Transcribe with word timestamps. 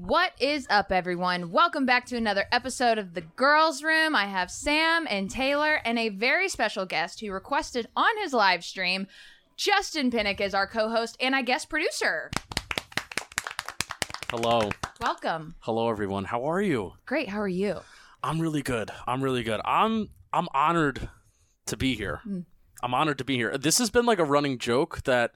What 0.00 0.32
is 0.40 0.66
up, 0.70 0.90
everyone? 0.90 1.52
Welcome 1.52 1.86
back 1.86 2.04
to 2.06 2.16
another 2.16 2.46
episode 2.50 2.98
of 2.98 3.14
The 3.14 3.20
Girls 3.20 3.84
Room. 3.84 4.16
I 4.16 4.24
have 4.24 4.50
Sam 4.50 5.06
and 5.08 5.30
Taylor 5.30 5.78
and 5.84 6.00
a 6.00 6.08
very 6.08 6.48
special 6.48 6.84
guest 6.84 7.20
who 7.20 7.30
requested 7.30 7.86
on 7.94 8.18
his 8.20 8.32
live 8.32 8.64
stream. 8.64 9.06
Justin 9.56 10.10
Penik 10.10 10.40
is 10.40 10.52
our 10.52 10.66
co 10.66 10.88
host 10.88 11.16
and 11.20 11.36
I 11.36 11.42
guess 11.42 11.64
producer. 11.64 12.32
Hello. 14.30 14.68
Welcome. 15.00 15.54
Hello 15.60 15.88
everyone. 15.88 16.24
How 16.24 16.44
are 16.44 16.60
you? 16.60 16.94
Great. 17.06 17.28
How 17.28 17.40
are 17.40 17.46
you? 17.46 17.78
I'm 18.20 18.42
really 18.42 18.62
good. 18.62 18.90
I'm 19.06 19.22
really 19.22 19.44
good. 19.44 19.60
I'm 19.64 20.08
I'm 20.32 20.48
honored 20.52 21.08
to 21.66 21.76
be 21.76 21.94
here. 21.94 22.20
Mm. 22.26 22.46
I'm 22.82 22.94
honored 22.94 23.18
to 23.18 23.24
be 23.24 23.36
here. 23.36 23.56
This 23.56 23.78
has 23.78 23.90
been 23.90 24.06
like 24.06 24.18
a 24.18 24.24
running 24.24 24.58
joke 24.58 25.04
that 25.04 25.34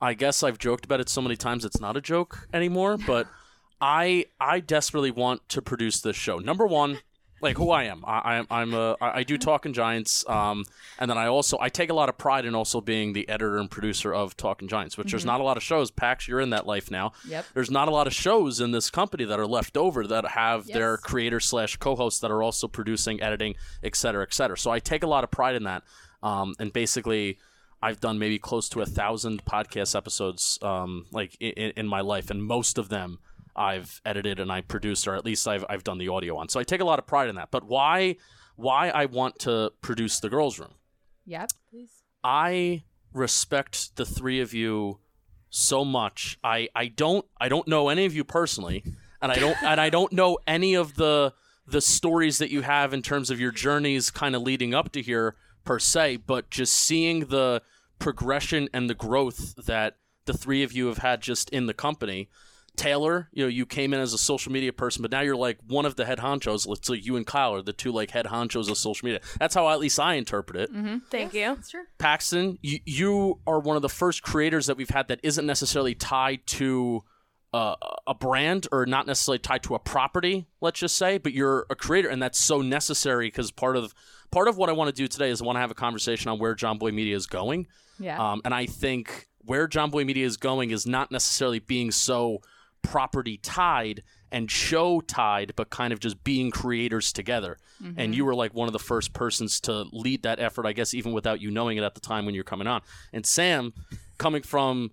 I 0.00 0.14
guess 0.14 0.42
I've 0.42 0.58
joked 0.58 0.86
about 0.86 1.00
it 1.00 1.10
so 1.10 1.20
many 1.20 1.36
times 1.36 1.66
it's 1.66 1.82
not 1.82 1.98
a 1.98 2.00
joke 2.00 2.48
anymore, 2.54 2.96
but 2.96 3.26
I 3.84 4.24
I 4.40 4.60
desperately 4.60 5.10
want 5.10 5.46
to 5.50 5.60
produce 5.60 6.00
this 6.00 6.16
show. 6.16 6.38
Number 6.38 6.66
one, 6.66 7.00
like 7.42 7.58
who 7.58 7.70
I 7.70 7.84
am. 7.84 8.02
I, 8.06 8.36
I'm 8.36 8.46
I'm 8.50 8.72
a 8.72 8.96
I 8.98 9.18
I 9.18 9.22
do 9.24 9.36
Talkin' 9.36 9.74
Giants, 9.74 10.26
um, 10.26 10.64
and 10.98 11.10
then 11.10 11.18
I 11.18 11.26
also 11.26 11.58
I 11.60 11.68
take 11.68 11.90
a 11.90 11.94
lot 11.94 12.08
of 12.08 12.16
pride 12.16 12.46
in 12.46 12.54
also 12.54 12.80
being 12.80 13.12
the 13.12 13.28
editor 13.28 13.58
and 13.58 13.70
producer 13.70 14.14
of 14.14 14.38
Talkin' 14.38 14.68
Giants, 14.68 14.96
which 14.96 15.10
there's 15.10 15.26
not 15.26 15.40
a 15.42 15.44
lot 15.44 15.58
of 15.58 15.62
shows. 15.62 15.90
Pax, 15.90 16.26
you're 16.26 16.40
in 16.40 16.48
that 16.50 16.66
life 16.66 16.90
now. 16.90 17.12
Yep. 17.28 17.44
There's 17.52 17.70
not 17.70 17.88
a 17.88 17.90
lot 17.90 18.06
of 18.06 18.14
shows 18.14 18.58
in 18.58 18.70
this 18.70 18.88
company 18.90 19.26
that 19.26 19.38
are 19.38 19.46
left 19.46 19.76
over 19.76 20.06
that 20.06 20.28
have 20.28 20.66
their 20.66 20.96
creator 20.96 21.38
slash 21.38 21.76
co-hosts 21.76 22.20
that 22.20 22.30
are 22.30 22.42
also 22.42 22.66
producing, 22.68 23.20
editing, 23.20 23.54
et 23.82 23.96
cetera, 23.96 24.22
et 24.22 24.32
cetera. 24.32 24.56
So 24.56 24.70
I 24.70 24.78
take 24.78 25.02
a 25.02 25.06
lot 25.06 25.24
of 25.24 25.30
pride 25.30 25.56
in 25.56 25.64
that, 25.64 25.82
um, 26.22 26.54
and 26.58 26.72
basically. 26.72 27.38
I've 27.82 28.00
done 28.00 28.18
maybe 28.18 28.38
close 28.38 28.70
to 28.70 28.80
a 28.80 28.86
thousand 28.86 29.44
podcast 29.44 29.94
episodes, 29.94 30.58
um, 30.62 31.04
like 31.12 31.36
in, 31.38 31.72
in 31.76 31.86
my 31.86 32.00
life, 32.00 32.30
and 32.30 32.42
most 32.42 32.78
of 32.78 32.88
them 32.88 33.18
I've 33.56 34.00
edited 34.04 34.40
and 34.40 34.50
I 34.50 34.60
produced, 34.60 35.06
or 35.06 35.14
at 35.14 35.24
least 35.24 35.46
I've 35.46 35.64
I've 35.68 35.84
done 35.84 35.98
the 35.98 36.08
audio 36.08 36.36
on. 36.36 36.48
So 36.48 36.60
I 36.60 36.64
take 36.64 36.80
a 36.80 36.84
lot 36.84 36.98
of 36.98 37.06
pride 37.06 37.28
in 37.28 37.36
that. 37.36 37.50
But 37.50 37.64
why 37.64 38.16
why 38.56 38.90
I 38.90 39.06
want 39.06 39.38
to 39.40 39.72
produce 39.80 40.20
the 40.20 40.28
girls' 40.28 40.58
room? 40.58 40.74
Yep. 41.26 41.50
Please. 41.70 42.02
I 42.22 42.84
respect 43.12 43.96
the 43.96 44.04
three 44.04 44.40
of 44.40 44.52
you 44.54 44.98
so 45.50 45.84
much. 45.84 46.38
I 46.42 46.68
I 46.74 46.88
don't 46.88 47.24
I 47.40 47.48
don't 47.48 47.68
know 47.68 47.88
any 47.88 48.04
of 48.04 48.14
you 48.14 48.24
personally, 48.24 48.84
and 49.22 49.30
I 49.30 49.36
don't 49.36 49.62
and 49.62 49.80
I 49.80 49.90
don't 49.90 50.12
know 50.12 50.38
any 50.46 50.74
of 50.74 50.96
the 50.96 51.32
the 51.66 51.80
stories 51.80 52.38
that 52.38 52.50
you 52.50 52.62
have 52.62 52.92
in 52.92 53.02
terms 53.02 53.30
of 53.30 53.40
your 53.40 53.52
journeys 53.52 54.10
kind 54.10 54.34
of 54.34 54.42
leading 54.42 54.74
up 54.74 54.92
to 54.92 55.00
here 55.00 55.36
per 55.64 55.78
se, 55.78 56.18
but 56.18 56.50
just 56.50 56.74
seeing 56.74 57.20
the 57.26 57.62
progression 57.98 58.68
and 58.74 58.90
the 58.90 58.94
growth 58.94 59.54
that 59.64 59.96
the 60.26 60.34
three 60.34 60.62
of 60.62 60.72
you 60.72 60.86
have 60.86 60.98
had 60.98 61.22
just 61.22 61.48
in 61.50 61.66
the 61.66 61.74
company. 61.74 62.28
Taylor, 62.76 63.28
you 63.32 63.44
know, 63.44 63.48
you 63.48 63.66
came 63.66 63.94
in 63.94 64.00
as 64.00 64.12
a 64.12 64.18
social 64.18 64.50
media 64.52 64.72
person, 64.72 65.02
but 65.02 65.10
now 65.10 65.20
you're 65.20 65.36
like 65.36 65.58
one 65.66 65.86
of 65.86 65.96
the 65.96 66.04
head 66.04 66.18
honchos. 66.18 66.66
Let's 66.66 66.86
say 66.88 66.96
you 66.96 67.16
and 67.16 67.26
Kyle 67.26 67.54
are 67.54 67.62
the 67.62 67.72
two 67.72 67.92
like 67.92 68.10
head 68.10 68.26
honchos 68.26 68.68
of 68.70 68.76
social 68.76 69.06
media. 69.06 69.20
That's 69.38 69.54
how 69.54 69.68
at 69.70 69.78
least 69.78 70.00
I 70.00 70.14
interpret 70.14 70.56
it. 70.70 71.00
Thank 71.10 71.34
you. 71.34 71.54
That's 71.54 71.70
true. 71.70 71.84
Paxton, 71.98 72.58
you, 72.62 72.80
you 72.84 73.40
are 73.46 73.60
one 73.60 73.76
of 73.76 73.82
the 73.82 73.88
first 73.88 74.22
creators 74.22 74.66
that 74.66 74.76
we've 74.76 74.90
had 74.90 75.08
that 75.08 75.20
isn't 75.22 75.46
necessarily 75.46 75.94
tied 75.94 76.46
to 76.48 77.02
uh, 77.52 77.76
a 78.08 78.14
brand 78.14 78.66
or 78.72 78.84
not 78.84 79.06
necessarily 79.06 79.38
tied 79.38 79.62
to 79.62 79.76
a 79.76 79.78
property, 79.78 80.46
let's 80.60 80.80
just 80.80 80.96
say, 80.96 81.18
but 81.18 81.32
you're 81.32 81.66
a 81.70 81.76
creator, 81.76 82.08
and 82.08 82.20
that's 82.20 82.36
so 82.38 82.60
necessary 82.60 83.28
because 83.28 83.52
part 83.52 83.76
of 83.76 83.94
part 84.32 84.48
of 84.48 84.56
what 84.56 84.68
I 84.68 84.72
want 84.72 84.88
to 84.88 84.92
do 84.92 85.06
today 85.06 85.30
is 85.30 85.40
I 85.40 85.44
want 85.44 85.54
to 85.54 85.60
have 85.60 85.70
a 85.70 85.74
conversation 85.74 86.32
on 86.32 86.40
where 86.40 86.56
Jomboy 86.56 86.92
Media 86.92 87.14
is 87.14 87.26
going, 87.26 87.68
Yeah. 88.00 88.18
um, 88.32 88.42
and 88.44 88.52
I 88.52 88.66
think 88.66 89.28
where 89.38 89.68
Jomboy 89.68 90.04
Media 90.04 90.26
is 90.26 90.36
going 90.36 90.72
is 90.72 90.84
not 90.84 91.12
necessarily 91.12 91.60
being 91.60 91.92
so 91.92 92.40
property 92.84 93.38
tied 93.38 94.02
and 94.30 94.50
show 94.50 95.00
tied, 95.00 95.52
but 95.56 95.70
kind 95.70 95.92
of 95.92 95.98
just 95.98 96.22
being 96.22 96.50
creators 96.50 97.12
together. 97.12 97.56
And 97.80 97.96
mm-hmm. 97.96 98.12
you 98.12 98.24
were 98.24 98.34
like 98.34 98.54
one 98.54 98.68
of 98.68 98.72
the 98.72 98.78
first 98.78 99.12
persons 99.12 99.60
to 99.62 99.86
lead 99.92 100.22
that 100.22 100.38
effort, 100.38 100.66
I 100.66 100.72
guess, 100.72 100.94
even 100.94 101.12
without 101.12 101.40
you 101.40 101.50
knowing 101.50 101.78
it 101.78 101.84
at 101.84 101.94
the 101.94 102.00
time 102.00 102.26
when 102.26 102.34
you're 102.34 102.44
coming 102.44 102.66
on. 102.66 102.82
And 103.12 103.26
Sam, 103.26 103.72
coming 104.18 104.42
from 104.42 104.92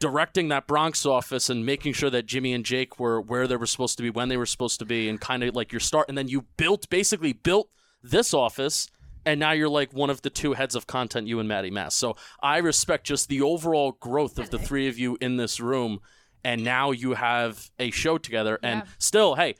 directing 0.00 0.48
that 0.48 0.66
Bronx 0.66 1.04
office 1.06 1.50
and 1.50 1.66
making 1.66 1.92
sure 1.92 2.10
that 2.10 2.26
Jimmy 2.26 2.52
and 2.52 2.64
Jake 2.64 2.98
were 2.98 3.20
where 3.20 3.46
they 3.46 3.56
were 3.56 3.66
supposed 3.66 3.96
to 3.98 4.02
be 4.02 4.10
when 4.10 4.28
they 4.28 4.36
were 4.36 4.46
supposed 4.46 4.78
to 4.78 4.84
be 4.84 5.08
and 5.08 5.20
kind 5.20 5.42
of 5.42 5.54
like 5.54 5.72
your 5.72 5.80
start 5.80 6.08
and 6.08 6.16
then 6.16 6.28
you 6.28 6.42
built 6.56 6.88
basically 6.88 7.32
built 7.32 7.68
this 8.02 8.32
office 8.32 8.88
and 9.26 9.40
now 9.40 9.50
you're 9.50 9.68
like 9.68 9.92
one 9.92 10.08
of 10.08 10.22
the 10.22 10.30
two 10.30 10.52
heads 10.52 10.74
of 10.74 10.86
content 10.86 11.26
you 11.26 11.40
and 11.40 11.48
Maddie 11.48 11.70
Mass. 11.70 11.94
So 11.94 12.16
I 12.40 12.58
respect 12.58 13.06
just 13.06 13.28
the 13.28 13.42
overall 13.42 13.92
growth 13.92 14.38
of 14.38 14.50
the 14.50 14.58
three 14.58 14.88
of 14.88 14.98
you 14.98 15.18
in 15.20 15.36
this 15.36 15.58
room 15.58 16.00
and 16.44 16.62
now 16.64 16.90
you 16.90 17.14
have 17.14 17.70
a 17.78 17.90
show 17.90 18.18
together 18.18 18.58
and 18.62 18.80
Yeah. 18.80 18.90
still 18.98 19.34
hey 19.34 19.54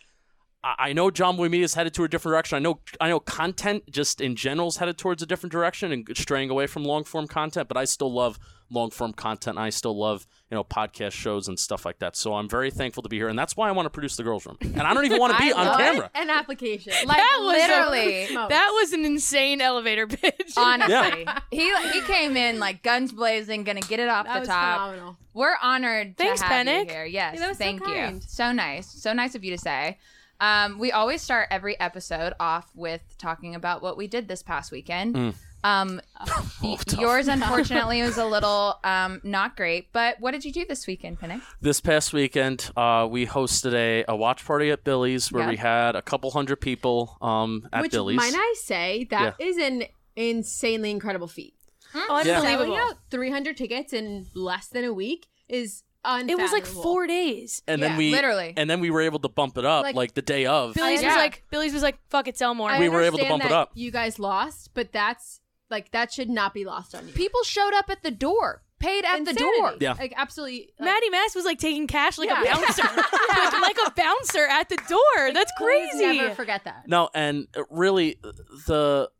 I 0.65 0.93
know 0.93 1.09
Jomboy 1.11 1.49
Media 1.51 1.65
is 1.65 1.75
headed 1.75 1.95
to 1.95 2.05
a 2.05 2.09
different 2.09 2.33
direction. 2.33 2.57
I 2.57 2.59
know 2.59 2.81
I 3.01 3.09
know 3.09 3.21
content 3.21 3.85
just 3.91 4.21
in 4.21 4.35
general 4.35 4.69
is 4.69 4.77
headed 4.79 4.99
towards 4.99 5.23
a 5.23 5.27
different 5.27 5.53
direction 5.53 5.93
and 5.93 6.07
straying 6.17 6.51
away 6.51 6.67
from 6.67 6.85
long 6.85 7.05
form 7.05 7.29
content, 7.29 7.69
but 7.69 7.77
I 7.77 7.85
still 7.85 8.13
love 8.13 8.39
long 8.71 8.91
form 8.91 9.13
content. 9.13 9.57
I 9.59 9.71
still 9.71 9.97
love 9.99 10.27
you 10.51 10.55
know 10.55 10.65
podcast 10.65 11.13
shows 11.13 11.49
and 11.49 11.59
stuff 11.59 11.85
like 11.85 11.99
that. 12.01 12.17
So 12.17 12.35
I'm 12.35 12.49
very 12.49 12.71
thankful 12.71 13.03
to 13.03 13.09
be 13.09 13.17
here, 13.17 13.29
and 13.29 13.39
that's 13.39 13.57
why 13.57 13.69
I 13.69 13.73
want 13.73 13.87
to 13.87 13.91
produce 13.91 14.17
the 14.17 14.23
girls' 14.23 14.47
room. 14.47 14.57
And 14.61 14.81
I 14.83 14.95
don't 14.95 15.05
even 15.05 15.19
want 15.19 15.37
to 15.37 15.39
be 15.43 15.53
I 15.53 15.67
on 15.67 15.79
camera. 15.79 16.11
An 16.15 16.31
application. 16.31 16.93
like 17.07 17.17
that 17.19 17.39
was 17.41 17.57
literally. 17.57 18.27
Smoke. 18.27 18.49
That 18.59 18.71
was 18.81 18.93
an 18.93 19.05
insane 19.05 19.61
elevator 19.61 20.07
pitch. 20.07 20.53
Honestly, 20.57 21.27
he 21.51 21.75
he 21.93 22.01
came 22.03 22.37
in 22.37 22.59
like 22.59 22.83
guns 22.83 23.13
blazing, 23.13 23.65
gonna 23.65 23.81
get 23.81 24.01
it 24.01 24.09
off 24.09 24.27
that 24.27 24.35
the 24.35 24.41
was 24.41 24.49
top. 24.49 24.79
phenomenal. 24.91 25.17
We're 25.35 25.57
honored 25.63 26.17
Thanks, 26.17 26.41
to 26.41 26.47
have 26.47 26.67
Penik. 26.67 26.87
you 26.87 26.91
here. 26.93 27.05
Yes, 27.05 27.35
Yeah, 27.35 27.41
that 27.41 27.49
was 27.49 27.59
so 27.59 27.65
thank 27.65 27.81
you. 27.81 27.87
kind. 27.95 28.23
So 28.23 28.53
nice, 28.53 28.87
so 28.91 29.13
nice 29.13 29.35
of 29.35 29.45
you 29.45 29.53
to 29.53 29.59
say. 29.59 29.99
Um, 30.41 30.79
we 30.79 30.93
always 30.93 31.21
start 31.21 31.49
every 31.51 31.79
episode 31.81 32.33
off 32.39 32.71
with 32.75 33.03
talking 33.19 33.55
about 33.57 33.83
what 33.83 33.97
we 33.97 34.07
did 34.07 34.29
this 34.29 34.43
past 34.43 34.71
weekend. 34.71 35.15
Mm. 35.17 35.35
Um, 35.65 36.01
y- 36.63 36.77
yours 36.99 37.29
unfortunately 37.29 38.01
was 38.03 38.17
a 38.17 38.25
little 38.27 38.79
um, 38.85 39.21
not 39.25 39.57
great, 39.57 39.93
but 39.93 40.21
what 40.21 40.31
did 40.33 40.45
you 40.45 40.53
do 40.53 40.65
this 40.67 40.87
weekend, 40.87 41.21
Penik? 41.21 41.41
This 41.61 41.81
past 41.81 42.13
weekend, 42.13 42.71
uh, 42.77 43.07
we 43.11 43.27
hosted 43.27 43.75
a, 43.75 44.05
a 44.09 44.15
watch 44.17 44.45
party 44.45 44.71
at 44.71 44.85
Billy's 44.85 45.33
where 45.33 45.43
Yeah. 45.45 45.51
we 45.51 45.57
had 45.57 45.97
a 45.97 46.03
couple 46.03 46.31
hundred 46.31 46.61
people 46.61 47.17
um, 47.21 47.69
at 47.73 47.83
Which, 47.83 47.93
Billy's. 47.93 48.17
might 48.17 48.33
I 48.35 48.55
say, 48.63 49.07
that 49.11 49.35
is 49.41 49.57
an 49.59 49.85
insanely 50.17 50.91
incredible 50.91 51.29
feat. 51.29 51.55
Oh, 51.95 52.19
Yeah. 52.25 52.41
Selling 52.41 52.57
unbelievable. 52.59 52.77
out 52.91 52.97
300 53.11 53.57
tickets 53.57 53.93
in 53.93 54.27
less 54.35 54.69
than 54.69 54.85
a 54.85 54.93
week 54.93 55.27
is 55.49 55.83
unfathomable. 56.05 56.39
It 56.39 56.43
was 56.43 56.53
like 56.53 56.67
four 56.67 57.07
days. 57.07 57.63
and 57.67 57.81
yeah, 57.81 57.89
then 57.89 57.97
we 57.99 58.11
literally. 58.13 58.55
and 58.57 58.69
then 58.69 58.81
we 58.81 58.91
were 58.91 59.01
able 59.01 59.19
to 59.21 59.29
bump 59.29 59.57
it 59.59 59.65
up 59.65 59.83
like, 59.85 59.95
Like- 59.97 60.15
the 60.15 60.23
day 60.23 60.47
of. 60.47 60.75
Billy's 60.75 61.03
yeah. 61.03 61.09
was 61.09 61.17
like, 61.17 61.45
Billy's 61.51 61.73
was 61.73 61.83
like, 61.83 61.99
fuck 62.11 62.29
it, 62.29 62.37
sell 62.37 62.55
more. 62.55 62.71
I 62.71 62.79
We 62.79 62.89
were 62.89 63.03
able 63.03 63.19
to 63.19 63.25
understand 63.25 63.41
bump 63.41 63.51
it 63.51 63.55
up. 63.55 63.71
You 63.75 63.91
guys 63.91 64.19
lost, 64.19 64.71
but 64.75 64.93
that's 64.93 65.41
like 65.71 65.91
that 65.93 66.13
should 66.13 66.29
not 66.31 66.55
be 66.55 66.65
lost 66.65 66.95
on 66.95 67.07
you. 67.07 67.13
People 67.15 67.43
showed 67.45 67.75
up 67.75 67.91
at 67.91 68.03
the 68.03 68.11
door, 68.11 68.63
paid 68.79 69.05
at 69.05 69.25
the 69.25 69.33
door. 69.35 69.75
Yeah. 69.81 69.93
like 69.99 70.15
absolutely. 70.17 70.71
Like, 70.79 70.87
Maddie 70.87 71.11
Mass 71.11 71.35
was 71.35 71.45
like 71.45 71.59
taking 71.59 71.87
cash 71.87 72.19
like 72.19 72.29
Yeah. 72.29 72.43
a 72.43 72.45
bouncer, 72.45 72.83
like, 73.31 73.53
like 73.61 73.77
a 73.87 73.91
bouncer 73.97 74.47
at 74.47 74.69
the 74.69 74.77
door. 74.89 75.33
That's 75.33 75.53
please 75.59 75.91
crazy. 75.93 76.19
Never 76.19 76.35
forget 76.35 76.65
that. 76.65 76.89
No, 76.89 77.09
and 77.15 77.49
uh, 77.57 77.63
really 77.71 78.19
the 78.67 79.11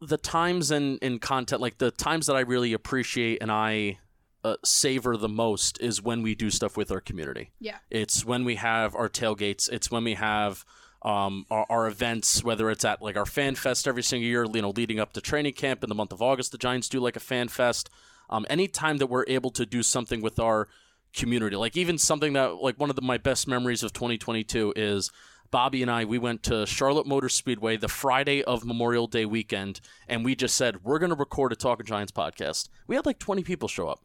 the 0.00 0.18
times 0.18 0.70
in 0.70 0.98
in 0.98 1.18
content 1.18 1.60
like 1.62 1.78
the 1.78 1.90
times 1.90 2.26
that 2.26 2.36
I 2.36 2.40
really 2.40 2.72
appreciate 2.74 3.38
and 3.40 3.50
I 3.50 3.98
uh, 4.44 4.56
savor 4.64 5.16
the 5.16 5.28
most 5.28 5.80
is 5.80 6.00
when 6.02 6.22
we 6.22 6.34
do 6.34 6.50
stuff 6.50 6.76
with 6.76 6.92
our 6.92 7.00
community. 7.00 7.50
Yeah. 7.58 7.78
It's 7.90 8.24
when 8.24 8.44
we 8.44 8.56
have 8.56 8.94
our 8.94 9.08
tailgates. 9.08 9.68
It's 9.70 9.90
when 9.90 10.04
we 10.04 10.14
have 10.14 10.64
um, 11.02 11.46
our, 11.50 11.66
our 11.68 11.86
events, 11.86 12.42
whether 12.42 12.70
it's 12.70 12.84
at 12.84 13.02
like 13.02 13.16
our 13.16 13.26
fan 13.26 13.54
fest 13.54 13.86
every 13.86 14.02
single 14.02 14.26
year, 14.26 14.46
you 14.52 14.62
know, 14.62 14.70
leading 14.70 14.98
up 14.98 15.12
to 15.14 15.20
training 15.20 15.52
camp 15.52 15.82
in 15.82 15.88
the 15.88 15.94
month 15.94 16.12
of 16.12 16.22
August, 16.22 16.52
the 16.52 16.58
Giants 16.58 16.88
do 16.88 17.00
like 17.00 17.16
a 17.16 17.20
fan 17.20 17.48
fest. 17.48 17.90
Um, 18.28 18.44
anytime 18.50 18.96
that 18.98 19.06
we're 19.06 19.24
able 19.28 19.50
to 19.50 19.64
do 19.64 19.82
something 19.82 20.20
with 20.20 20.40
our 20.40 20.68
community, 21.14 21.56
like 21.56 21.76
even 21.76 21.96
something 21.98 22.32
that 22.32 22.56
like 22.56 22.78
one 22.78 22.90
of 22.90 22.96
the, 22.96 23.02
my 23.02 23.18
best 23.18 23.46
memories 23.46 23.82
of 23.82 23.92
2022 23.92 24.72
is 24.74 25.10
Bobby 25.50 25.82
and 25.82 25.90
I, 25.90 26.04
we 26.04 26.18
went 26.18 26.42
to 26.44 26.66
Charlotte 26.66 27.06
Motor 27.06 27.28
Speedway 27.28 27.76
the 27.76 27.88
Friday 27.88 28.42
of 28.42 28.64
Memorial 28.64 29.06
Day 29.06 29.24
weekend, 29.24 29.80
and 30.08 30.24
we 30.24 30.34
just 30.34 30.56
said, 30.56 30.84
we're 30.84 30.98
going 30.98 31.10
to 31.10 31.16
record 31.16 31.52
a 31.52 31.56
Talkin' 31.56 31.86
Giants 31.86 32.12
podcast. 32.12 32.68
We 32.86 32.96
had 32.96 33.06
like 33.06 33.18
20 33.18 33.44
people 33.44 33.68
show 33.68 33.88
up 33.88 34.00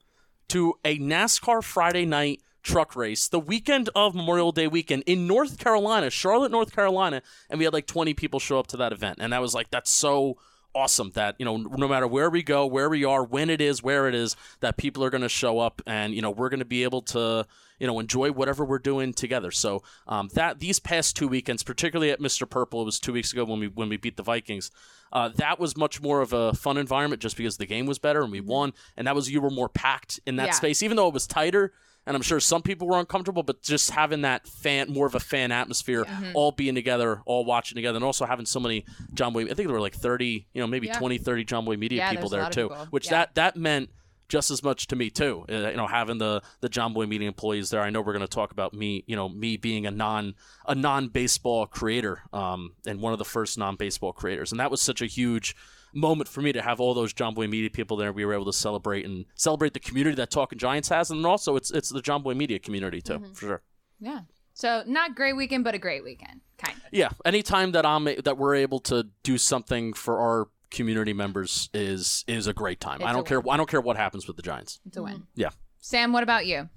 to 0.49 0.75
a 0.85 0.99
NASCAR 0.99 1.63
Friday 1.63 2.05
night 2.05 2.41
truck 2.63 2.95
race 2.95 3.27
the 3.27 3.39
weekend 3.39 3.89
of 3.95 4.13
Memorial 4.15 4.51
Day 4.51 4.67
weekend 4.67 5.03
in 5.05 5.27
North 5.27 5.57
Carolina, 5.57 6.09
Charlotte, 6.09 6.51
North 6.51 6.75
Carolina, 6.75 7.21
and 7.49 7.57
we 7.59 7.65
had 7.65 7.73
like 7.73 7.87
20 7.87 8.13
people 8.13 8.39
show 8.39 8.59
up 8.59 8.67
to 8.67 8.77
that 8.77 8.91
event. 8.93 9.17
And 9.21 9.33
that 9.33 9.41
was 9.41 9.53
like, 9.53 9.69
that's 9.71 9.89
so 9.89 10.37
awesome 10.73 11.11
that, 11.15 11.35
you 11.37 11.43
know, 11.45 11.57
no 11.57 11.87
matter 11.87 12.07
where 12.07 12.29
we 12.29 12.41
go, 12.43 12.65
where 12.65 12.89
we 12.89 13.03
are, 13.03 13.23
when 13.23 13.49
it 13.49 13.59
is, 13.59 13.83
where 13.83 14.07
it 14.07 14.15
is, 14.15 14.35
that 14.61 14.77
people 14.77 15.03
are 15.03 15.09
going 15.09 15.21
to 15.23 15.27
show 15.29 15.59
up 15.59 15.81
and, 15.85 16.13
you 16.13 16.21
know, 16.21 16.31
we're 16.31 16.47
going 16.49 16.59
to 16.59 16.65
be 16.65 16.83
able 16.83 17.01
to, 17.01 17.45
you 17.77 17.87
know, 17.87 17.99
enjoy 17.99 18.31
whatever 18.31 18.63
we're 18.63 18.79
doing 18.79 19.11
together. 19.11 19.51
So 19.51 19.83
um, 20.07 20.29
that 20.35 20.59
these 20.59 20.79
past 20.79 21.17
two 21.17 21.27
weekends, 21.27 21.61
particularly 21.63 22.11
at 22.11 22.19
Mr. 22.21 22.49
Purple, 22.49 22.81
it 22.83 22.85
was 22.85 22.99
two 22.99 23.11
weeks 23.11 23.33
ago 23.33 23.43
when 23.43 23.59
we 23.59 23.67
when 23.67 23.89
we 23.89 23.97
beat 23.97 24.15
the 24.17 24.23
Vikings. 24.23 24.71
Uh, 25.11 25.27
that 25.35 25.59
was 25.59 25.75
much 25.75 26.01
more 26.01 26.21
of 26.21 26.31
a 26.31 26.53
fun 26.53 26.77
environment 26.77 27.21
just 27.21 27.35
because 27.35 27.57
the 27.57 27.65
game 27.65 27.85
was 27.85 27.99
better 27.99 28.21
and 28.23 28.31
we 28.31 28.39
won, 28.39 28.71
and 28.95 29.07
that 29.07 29.15
was 29.15 29.29
you 29.29 29.41
were 29.41 29.49
more 29.49 29.67
packed 29.67 30.21
in 30.25 30.37
that 30.37 30.47
Yeah. 30.47 30.53
space, 30.53 30.81
even 30.83 30.95
though 30.95 31.07
it 31.09 31.13
was 31.13 31.27
tighter. 31.27 31.73
And 32.07 32.15
I'm 32.15 32.24
sure 32.24 32.39
some 32.39 32.63
people 32.63 32.88
were 32.88 33.00
uncomfortable, 33.00 33.44
but 33.44 33.62
just 33.62 33.92
having 33.92 34.21
that 34.21 34.48
fan, 34.48 34.92
more 34.92 35.06
of 35.06 35.13
a 35.13 35.19
fan 35.19 35.51
atmosphere, 35.51 36.07
all 36.33 36.51
being 36.51 36.74
together, 36.74 37.21
all 37.25 37.45
watching 37.45 37.75
together, 37.75 37.98
and 37.98 38.03
also 38.03 38.25
having 38.25 38.45
so 38.48 38.59
many 38.59 38.86
Jomboy. 39.13 39.44
I 39.44 39.53
think 39.53 39.68
there 39.68 39.74
were 39.74 39.80
like 39.80 39.94
30, 39.95 40.48
you 40.53 40.62
know, 40.62 40.68
maybe 40.68 40.88
Yeah. 40.88 40.98
20, 40.98 41.19
30 41.19 41.45
Jomboy 41.45 41.77
Media 41.77 42.00
Yeah, 42.00 42.09
people 42.09 42.27
there 42.30 42.50
too, 42.50 42.69
people. 42.69 42.88
which 42.89 43.06
Yeah. 43.06 43.12
that 43.12 43.36
that 43.36 43.56
meant 43.56 43.92
just 44.30 44.50
as 44.50 44.63
much 44.63 44.88
to 44.88 44.95
me 44.95 45.09
too. 45.12 45.45
Uh, 45.48 45.69
you 45.69 45.75
know, 45.77 45.86
having 45.86 46.18
the 46.18 46.42
the 46.62 46.69
Jomboy 46.69 47.07
Media 47.07 47.27
employees 47.27 47.69
there. 47.69 47.81
I 47.81 47.92
know 47.92 48.01
we're 48.01 48.13
going 48.13 48.21
to 48.21 48.27
talk 48.27 48.51
about 48.51 48.74
me. 48.74 49.04
You 49.06 49.15
know, 49.15 49.30
me 49.30 49.57
being 49.57 49.86
a 49.86 49.92
non 49.92 50.33
a 50.65 50.74
non 50.74 51.09
baseball 51.09 51.68
creator, 51.68 52.21
um, 52.33 52.74
and 52.88 53.00
one 53.00 53.13
of 53.13 53.19
the 53.19 53.25
first 53.25 53.57
non 53.59 53.75
baseball 53.75 54.12
creators, 54.13 54.51
and 54.51 54.59
that 54.59 54.71
was 54.71 54.81
such 54.81 55.01
a 55.04 55.06
huge 55.06 55.56
moment 55.93 56.29
for 56.29 56.41
me 56.41 56.51
to 56.51 56.61
have 56.61 56.79
all 56.79 56.93
those 56.93 57.13
Jomboy 57.13 57.49
Media 57.49 57.69
people 57.69 57.97
there. 57.97 58.11
We 58.11 58.25
were 58.25 58.33
able 58.33 58.45
to 58.45 58.53
celebrate 58.53 59.05
and 59.05 59.25
celebrate 59.35 59.73
the 59.73 59.79
community 59.79 60.15
that 60.15 60.31
Talkin' 60.31 60.59
Giants 60.59 60.89
has, 60.89 61.09
and 61.09 61.19
then 61.19 61.29
also 61.29 61.55
it's 61.55 61.71
it's 61.71 61.89
the 61.89 62.01
Jomboy 62.01 62.35
Media 62.35 62.59
community 62.59 63.01
too, 63.01 63.13
mm-hmm. 63.13 63.33
for 63.33 63.45
sure. 63.45 63.61
Yeah. 63.99 64.21
So 64.53 64.83
not 64.85 65.15
great 65.15 65.35
weekend, 65.35 65.63
but 65.63 65.75
a 65.75 65.79
great 65.79 66.03
weekend, 66.03 66.41
kind 66.57 66.77
of. 66.77 66.83
Yeah, 66.91 67.09
anytime 67.25 67.71
that 67.71 67.85
I'm 67.85 68.05
that 68.23 68.38
we're 68.38 68.55
able 68.55 68.79
to 68.81 69.07
do 69.23 69.38
something 69.38 69.93
for 69.93 70.19
our 70.19 70.49
community 70.69 71.13
members 71.13 71.69
is 71.73 72.23
is 72.27 72.47
a 72.47 72.53
great 72.53 72.79
time. 72.79 73.01
It's 73.01 73.05
I 73.05 73.13
don't 73.13 73.27
care. 73.27 73.41
I 73.49 73.57
don't 73.57 73.69
care 73.69 73.81
what 73.81 73.97
happens 73.97 74.27
with 74.27 74.35
the 74.37 74.44
Giants. 74.44 74.79
It's 74.85 74.97
a 74.97 75.03
win. 75.03 75.23
Yeah. 75.35 75.49
Sam, 75.79 76.13
what 76.13 76.23
about 76.23 76.45
you? 76.45 76.69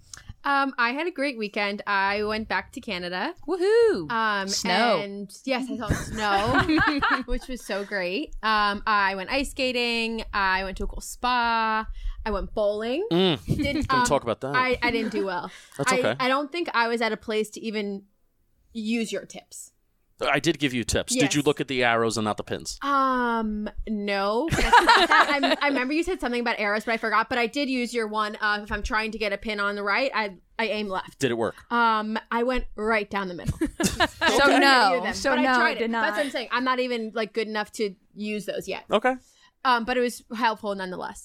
Um, 0.44 0.75
I 0.76 0.91
had 0.91 1.06
a 1.06 1.11
great 1.11 1.38
weekend. 1.38 1.82
I 1.87 2.23
went 2.25 2.49
back 2.49 2.73
to 2.73 2.81
Canada. 2.81 3.35
Woohoo! 3.49 4.11
Um, 4.11 4.46
Snow. 4.49 5.00
And 5.00 5.35
yes, 5.44 5.67
I 5.70 5.76
saw 5.79 5.88
snow, 5.88 7.20
which 7.26 7.49
was 7.49 7.64
so 7.64 7.85
great. 7.85 8.35
Um, 8.43 8.82
I 8.87 9.14
went 9.14 9.31
ice 9.31 9.50
skating. 9.50 10.23
I 10.35 10.64
went 10.64 10.76
to 10.79 10.85
a 10.85 10.87
cool 10.87 11.00
spa. 11.00 11.87
I 12.26 12.31
went 12.31 12.52
bowling. 12.55 13.06
Mm, 13.11 13.44
Did, 13.46 13.88
gonna 13.88 14.02
um, 14.02 14.06
talk 14.06 14.23
about 14.23 14.41
that. 14.43 14.55
I, 14.55 14.79
I 14.82 14.91
didn't 14.91 15.12
do 15.12 15.25
well. 15.25 15.50
That's 15.79 15.93
I, 15.93 15.99
okay. 15.99 16.17
I 16.20 16.29
don't 16.29 16.52
think 16.52 16.69
I 16.75 16.88
was 16.88 17.00
at 17.00 17.12
a 17.12 17.17
place 17.17 17.50
to 17.50 17.61
even 17.61 18.05
use 18.73 19.12
your 19.12 19.25
tips. 19.25 19.73
I 20.20 20.38
did 20.38 20.58
give 20.58 20.72
you 20.72 20.84
tips. 20.84 21.14
Did 21.14 21.34
you 21.34 21.43
look 21.43 21.61
at 21.61 21.69
the 21.69 21.82
arrows 21.84 22.16
and 22.16 22.25
not 22.25 22.37
the 22.37 22.44
pins? 22.44 22.78
Um, 22.82 23.69
no. 23.88 24.49
I. 24.52 25.56
I'm- 25.61 25.72
remember 25.75 25.93
you 25.94 26.02
said 26.05 26.20
something 26.20 26.40
about 26.40 26.56
arrows, 26.58 26.84
but 26.84 26.93
I 26.93 26.96
forgot. 26.99 27.28
But 27.28 27.38
I 27.38 27.46
did 27.46 27.69
use 27.69 27.93
your 27.93 28.06
one. 28.06 28.37
Uh, 28.40 28.61
if 28.62 28.70
I'm 28.70 28.82
trying 28.82 29.11
to 29.12 29.19
get 29.19 29.32
a 29.32 29.38
pin 29.38 29.58
on 29.61 29.75
the 29.75 29.82
right, 29.82 30.11
I 30.14 30.37
I 30.58 30.66
aim 30.66 30.88
left. 30.88 31.19
Did 31.19 31.32
it 31.32 31.34
work? 31.34 31.56
Um, 31.72 32.16
I 32.31 32.44
went 32.44 32.64
right 32.76 33.11
down 33.11 33.28
the 33.28 33.34
middle. 33.34 33.58
So 34.34 34.40
Couldn't 34.46 34.61
no. 34.62 35.00
them, 35.02 35.14
So 35.14 35.31
but 35.34 35.43
no, 35.43 35.52
I 35.52 35.55
tried 35.56 35.75
did 35.75 35.82
it. 35.84 35.90
not. 35.90 36.02
That's 36.02 36.17
what 36.17 36.26
I'm 36.26 36.31
saying. 36.32 36.49
I'm 36.52 36.64
not 36.64 36.81
even 36.81 37.12
like 37.14 37.32
good 37.32 37.46
enough 37.49 37.70
to 37.72 37.94
use 38.14 38.46
those 38.46 38.67
yet. 38.69 38.84
Okay. 38.90 39.14
Um, 39.64 39.84
but 39.84 39.96
it 39.96 40.00
was 40.00 40.22
helpful 40.34 40.75
nonetheless. 40.75 41.25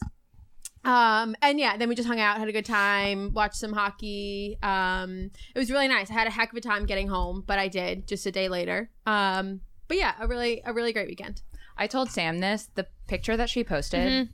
Um, 0.85 1.35
and 1.41 1.59
yeah, 1.59 1.75
then 1.77 1.89
we 1.89 1.95
just 1.95 2.07
hung 2.07 2.19
out, 2.19 2.37
had 2.37 2.47
a 2.47 2.51
good 2.53 2.65
time, 2.65 3.33
watched 3.33 3.55
some 3.57 3.73
hockey. 3.73 4.57
Um, 4.63 5.31
it 5.53 5.59
was 5.59 5.69
really 5.69 5.87
nice. 5.87 6.09
I 6.09 6.13
had 6.13 6.27
a 6.27 6.31
heck 6.31 6.51
of 6.51 6.57
a 6.57 6.61
time 6.61 6.85
getting 6.85 7.07
home, 7.07 7.43
but 7.45 7.59
I 7.59 7.67
did 7.67 8.07
just 8.07 8.25
a 8.25 8.31
day 8.31 8.47
later. 8.47 8.89
Um, 9.05 9.61
but 9.87 9.97
yeah, 9.97 10.13
a 10.19 10.27
really 10.27 10.61
a 10.65 10.71
really 10.73 10.93
great 10.93 11.07
weekend. 11.07 11.41
I 11.77 11.87
told 11.87 12.09
Sam 12.11 12.39
this. 12.39 12.69
The 12.75 12.87
picture 13.07 13.35
that 13.37 13.49
she 13.49 13.63
posted, 13.63 13.99
Mm-hmm. 14.11 14.31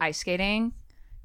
ice 0.00 0.18
skating, 0.18 0.72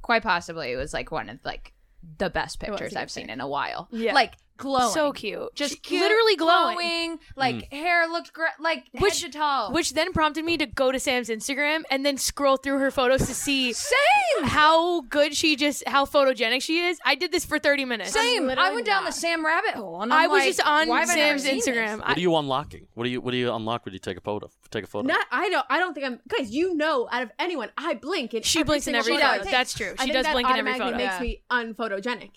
quite 0.01 0.24
possibly 0.24 0.71
it 0.71 0.77
was 0.77 0.94
like 0.94 1.12
one 1.12 1.30
of 1.30 1.39
like 1.44 1.74
the 2.18 2.30
best 2.30 2.60
pictures 2.60 2.95
I've 2.95 3.12
seen 3.12 3.30
in 3.30 3.42
a 3.42 3.48
while. 3.48 3.88
Yeah. 3.92 4.13
Like 4.13 4.33
glowing. 4.59 4.94
So 4.94 5.11
cute. 5.11 5.56
Just 5.56 5.81
cute, 5.81 6.01
literally 6.01 6.35
glowing. 6.35 6.75
glowing. 6.77 7.19
Like 7.35 7.56
mm. 7.56 7.73
hair 7.73 8.07
looked 8.07 8.33
great. 8.33 8.51
Like 8.59 8.85
Which- 8.91 9.21
head 9.21 9.31
to 9.31 9.39
toe. 9.39 9.69
Which 9.71 9.94
then 9.94 10.13
prompted 10.13 10.45
me 10.45 10.57
to 10.57 10.65
go 10.67 10.91
to 10.91 11.00
Sam's 11.00 11.29
Instagram 11.29 11.83
and 11.89 12.06
then 12.06 12.17
scroll 12.17 12.57
through 12.57 12.79
her 12.79 12.91
photos 12.91 13.25
to 13.27 13.33
see 13.33 13.73
same. 13.89 14.44
how 14.44 15.01
good 15.01 15.35
she 15.35 15.56
just 15.56 15.88
how 15.88 16.06
photogenic 16.06 16.61
she 16.61 16.79
is. 16.81 17.00
I 17.06 17.15
did 17.15 17.31
this 17.31 17.45
for 17.45 17.57
30 17.57 17.85
minutes. 17.85 18.11
Same. 18.11 18.50
I 18.50 18.71
went 18.73 18.85
down 18.85 19.03
not. 19.03 19.13
the 19.13 19.19
Sam 19.19 19.45
rabbit 19.45 19.75
hole, 19.75 20.01
and 20.01 20.13
I'm 20.13 20.19
I 20.19 20.27
was 20.27 20.39
like, 20.39 20.47
just 20.47 20.67
on 20.67 20.88
why 20.88 21.00
have 21.00 21.09
Sam's 21.09 21.44
seen 21.44 21.56
this? 21.57 21.67
Instagram. 21.67 22.00
What 22.00 22.17
are 22.17 22.21
you 22.21 22.35
unlocking? 22.35 22.88
What 22.94 23.06
do 23.06 23.09
you 23.09 23.21
What 23.21 23.31
do 23.31 23.38
you 23.38 23.53
unlock 23.53 23.85
when 23.85 23.94
you 23.94 24.00
take 24.00 24.17
a 24.17 24.21
photo? 24.21 24.50
Take 24.69 24.83
a 24.83 24.88
photo. 24.88 25.07
Not 25.07 25.25
I 25.31 25.50
don't 25.50 25.65
I 25.69 25.79
don't 25.79 25.94
think 25.94 26.06
I'm 26.06 26.19
guys. 26.27 26.51
You 26.51 26.75
know, 26.75 27.07
out 27.11 27.23
of 27.23 27.31
anyone, 27.39 27.69
I 27.77 27.94
blink. 27.95 28.33
In 28.33 28.44
She 28.44 28.59
every 28.59 28.67
blinks 28.67 28.88
in 28.88 28.95
every 28.95 29.13
photo 29.13 29.25
I 29.25 29.38
photo. 29.39 29.51
That's 29.51 29.73
true. 29.73 29.94
She 30.01 30.11
does 30.11 30.25
that 30.25 30.33
blink 30.33 30.50
in 30.50 30.57
every 30.57 30.71
automatically 30.73 30.91
photo. 30.91 30.97
Makes 30.97 31.45
Yeah. 31.50 31.59
me 31.61 31.73
unphotogenic. 31.73 32.31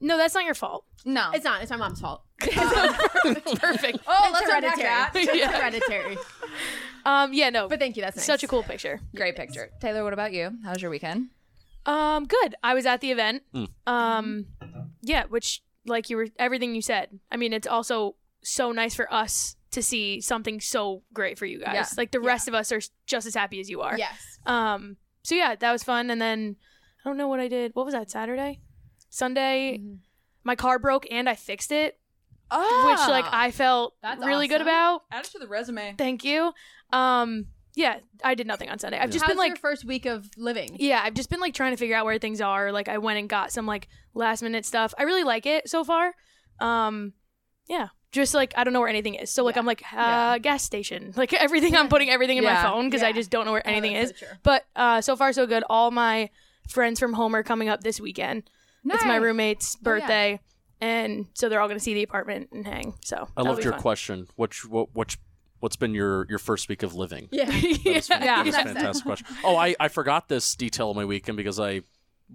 No, 0.00 0.16
that's 0.16 0.34
not 0.34 0.44
your 0.44 0.54
fault. 0.54 0.84
No. 1.04 1.30
It's 1.32 1.44
not. 1.44 1.60
It's 1.62 1.70
my 1.70 1.76
mom's 1.76 2.00
fault. 2.00 2.22
Perfect. 2.40 2.62
oh, 4.06 4.30
It's 4.30 4.32
let's 4.32 4.40
unpack 4.40 4.78
hereditary. 4.78 4.82
that. 4.82 5.10
It's 5.14 5.34
Yeah. 5.34 5.52
hereditary. 5.52 6.18
Um, 7.06 7.32
yeah, 7.32 7.48
no, 7.48 7.66
But 7.66 7.78
thank 7.78 7.96
you. 7.96 8.02
That's 8.02 8.18
nice. 8.18 8.26
such 8.26 8.44
a 8.44 8.46
cool 8.46 8.62
picture. 8.62 9.00
Great 9.16 9.34
picture. 9.34 9.70
Taylor, 9.80 10.04
what 10.04 10.12
about 10.12 10.34
you? 10.34 10.50
How 10.62 10.72
was 10.74 10.82
your 10.82 10.90
weekend? 10.90 11.30
Um, 11.86 12.26
good. 12.26 12.54
I 12.62 12.74
was 12.74 12.84
at 12.84 13.00
the 13.00 13.10
event. 13.10 13.42
Mm. 13.54 13.68
Um, 13.86 14.46
yeah, 15.00 15.24
which 15.24 15.62
like 15.86 16.10
you 16.10 16.18
were 16.18 16.26
everything 16.38 16.74
you 16.74 16.82
said. 16.82 17.18
I 17.32 17.38
mean, 17.38 17.54
it's 17.54 17.66
also 17.66 18.16
so 18.44 18.70
nice 18.70 18.94
for 18.94 19.10
us 19.10 19.56
to 19.70 19.82
see 19.82 20.20
something 20.20 20.60
so 20.60 21.02
great 21.14 21.38
for 21.38 21.46
you 21.46 21.58
guys. 21.58 21.72
Yeah. 21.74 21.86
Like 21.96 22.10
the 22.10 22.20
Yeah. 22.20 22.26
rest 22.28 22.48
of 22.48 22.54
us 22.54 22.70
are 22.70 22.80
just 23.06 23.26
as 23.26 23.34
happy 23.34 23.60
as 23.60 23.70
you 23.70 23.80
are. 23.80 23.96
Yes. 23.96 24.38
Um, 24.44 24.98
so 25.22 25.34
yeah, 25.34 25.54
that 25.54 25.72
was 25.72 25.82
fun. 25.82 26.10
And 26.10 26.20
then 26.20 26.56
I 27.02 27.08
don't 27.08 27.16
know 27.16 27.28
what 27.28 27.40
I 27.40 27.48
did. 27.48 27.72
What 27.74 27.86
was 27.86 27.94
that? 27.94 28.10
Saturday, 28.10 28.60
Sunday. 29.10 29.78
Mm-hmm. 29.78 29.94
My 30.44 30.54
car 30.54 30.78
broke 30.78 31.06
and 31.10 31.28
I 31.28 31.34
fixed 31.34 31.70
it, 31.70 31.98
Oh, 32.50 32.88
which 32.90 33.08
like 33.08 33.26
I 33.30 33.50
felt 33.50 33.94
That's 34.02 34.24
really 34.24 34.48
good 34.48 34.62
about. 34.62 35.02
add 35.12 35.26
it 35.26 35.30
to 35.32 35.38
the 35.38 35.46
resume. 35.46 35.94
Thank 35.98 36.24
you. 36.24 36.52
Um, 36.92 37.46
yeah, 37.76 37.98
I 38.24 38.34
did 38.34 38.46
nothing 38.46 38.70
on 38.70 38.78
Sunday. 38.78 38.98
I've 38.98 39.10
just 39.10 39.22
How's 39.24 39.30
been 39.32 39.38
like 39.38 39.48
your 39.50 39.56
first 39.56 39.84
week 39.84 40.06
of 40.06 40.28
living? 40.38 40.76
yeah, 40.78 41.02
I've 41.04 41.14
just 41.14 41.28
been 41.30 41.40
like 41.40 41.52
trying 41.54 41.72
to 41.72 41.76
figure 41.76 41.94
out 41.94 42.06
where 42.06 42.18
things 42.18 42.40
are. 42.40 42.72
Like 42.72 42.88
I 42.88 42.98
went 42.98 43.18
and 43.18 43.28
got 43.28 43.52
some 43.52 43.66
like 43.66 43.88
last 44.14 44.42
minute 44.42 44.64
stuff. 44.64 44.94
I 44.98 45.02
really 45.02 45.24
like 45.24 45.44
it 45.46 45.68
so 45.68 45.84
far. 45.84 46.14
Um 46.58 47.12
yeah. 47.68 47.88
Just 48.12 48.34
like 48.34 48.52
I 48.56 48.64
don't 48.64 48.72
know 48.72 48.80
where 48.80 48.88
anything 48.88 49.14
is. 49.14 49.30
So 49.30 49.44
like 49.44 49.54
Yeah. 49.54 49.60
I'm 49.60 49.66
like 49.66 49.82
uh 49.92 49.96
Yeah. 49.96 50.38
gas 50.38 50.62
station. 50.64 51.12
Like 51.16 51.32
everything 51.34 51.76
I'm 51.76 51.88
putting 51.94 52.10
everything 52.10 52.38
in 52.38 52.44
Yeah. 52.44 52.54
my 52.54 52.62
phone 52.70 52.86
because 52.88 53.02
I 53.02 53.12
just 53.12 53.30
don't 53.30 53.44
know 53.44 53.52
where 53.52 53.62
Oh, 53.64 53.70
anything 53.70 53.92
that's 53.94 54.12
is. 54.12 54.18
so. 54.20 54.26
But 54.42 54.64
uh 54.74 55.00
so 55.02 55.14
far 55.16 55.32
so 55.32 55.46
good. 55.46 55.62
All 55.70 55.90
my 55.90 56.30
friends 56.68 56.98
from 56.98 57.12
home 57.12 57.36
are 57.36 57.42
coming 57.44 57.68
up 57.68 57.82
this 57.82 58.00
weekend. 58.00 58.50
It's 58.84 59.04
my 59.04 59.18
Nice. 59.18 59.22
roommate's 59.22 59.76
Oh, 59.76 59.78
yeah. 59.78 59.84
birthday. 59.84 60.40
And 60.80 61.26
so 61.34 61.48
they're 61.48 61.60
all 61.60 61.68
gonna 61.68 61.78
see 61.80 61.94
the 61.94 62.02
apartment 62.02 62.48
and 62.52 62.66
hang. 62.66 62.94
So 63.04 63.28
I 63.36 63.42
loved 63.42 63.62
your 63.64 63.74
fun. 63.74 63.82
question. 63.82 64.26
Which 64.36 64.64
what 64.64 64.94
which 64.94 65.18
what's 65.58 65.76
been 65.76 65.92
your 65.92 66.26
your 66.30 66.38
first 66.38 66.68
week 66.70 66.82
of 66.82 66.94
living? 66.94 67.28
Yeah. 67.30 67.44
That 67.46 67.82
was, 67.84 68.08
Yeah. 68.10 68.18
that 68.18 68.46
was 68.46 68.54
a 68.54 68.62
fantastic 68.64 69.04
question. 69.04 69.26
Oh, 69.44 69.56
I, 69.56 69.74
I 69.78 69.88
forgot 69.88 70.28
this 70.28 70.54
detail 70.54 70.90
of 70.90 70.96
my 70.96 71.04
weekend 71.04 71.36
because 71.36 71.60
I 71.60 71.82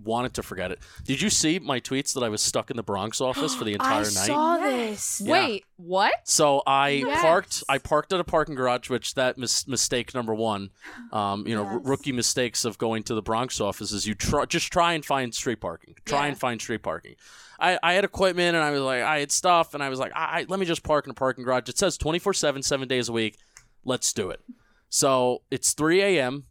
wanted 0.03 0.33
to 0.36 0.44
forget 0.44 0.71
it. 0.71 0.80
Did 1.03 1.21
you 1.21 1.30
see 1.30 1.59
my 1.59 1.80
tweets 1.80 2.13
that 2.13 2.24
I 2.24 2.30
was 2.30 2.42
stuck 2.42 2.69
in 2.69 2.77
the 2.77 2.83
Bronx 2.83 3.21
office 3.21 3.56
for 3.56 3.63
the 3.63 3.74
entire 3.80 4.01
I 4.01 4.03
night? 4.03 4.07
I 4.18 4.25
saw 4.27 4.57
this. 4.57 5.21
Yeah. 5.24 5.31
Wait, 5.31 5.65
what? 5.77 6.13
So 6.24 6.62
I 6.68 6.89
Yes. 6.89 7.21
parked. 7.21 7.63
I 7.70 7.77
parked 7.77 8.13
at 8.13 8.20
a 8.20 8.24
parking 8.24 8.55
garage, 8.55 8.89
which 8.89 9.15
that 9.15 9.38
mis- 9.38 9.67
mistake 9.67 10.13
number 10.13 10.34
one. 10.34 10.70
Um, 11.12 11.48
you 11.48 11.55
know, 11.55 11.65
r- 11.65 11.79
rookie 11.79 12.12
mistakes 12.12 12.65
of 12.65 12.77
going 12.77 13.03
to 13.03 13.15
the 13.15 13.22
Bronx 13.22 13.60
office 13.62 13.91
is 13.91 14.05
you 14.05 14.15
try 14.15 14.46
just 14.46 14.72
try 14.72 14.93
and 14.93 15.03
find 15.05 15.34
street 15.34 15.62
parking. 15.62 15.96
Try 16.05 16.22
Yeah. 16.24 16.27
and 16.27 16.38
find 16.39 16.62
street 16.62 16.84
parking. 16.84 17.15
I, 17.60 17.79
I 17.81 17.93
had 17.93 18.03
equipment 18.03 18.55
and 18.55 18.63
I 18.63 18.72
was 18.72 18.81
like 18.81 19.01
I 19.01 19.20
had 19.20 19.31
stuff 19.31 19.74
and 19.74 19.81
I 19.81 19.89
was 19.89 19.98
like 20.00 20.12
I, 20.13 20.41
I 20.41 20.46
let 20.50 20.60
me 20.60 20.65
just 20.65 20.84
park 20.84 21.05
in 21.05 21.12
a 21.12 21.13
parking 21.13 21.43
garage. 21.46 21.70
It 21.70 21.77
says 21.77 21.98
24/7 21.98 22.63
7 22.63 22.88
days 22.88 23.08
a 23.10 23.13
week. 23.13 23.38
Let's 23.86 24.12
do 24.13 24.29
it. 24.29 24.41
So, 24.89 25.41
it's 25.51 25.74
3 25.74 26.01
a.m. 26.01 26.46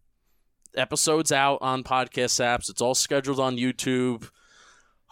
Episodes 0.76 1.32
out 1.32 1.58
on 1.60 1.84
podcast 1.84 2.40
apps. 2.40 2.68
It's 2.68 2.80
all 2.80 2.94
scheduled 2.94 3.40
on 3.40 3.56
YouTube. 3.56 4.30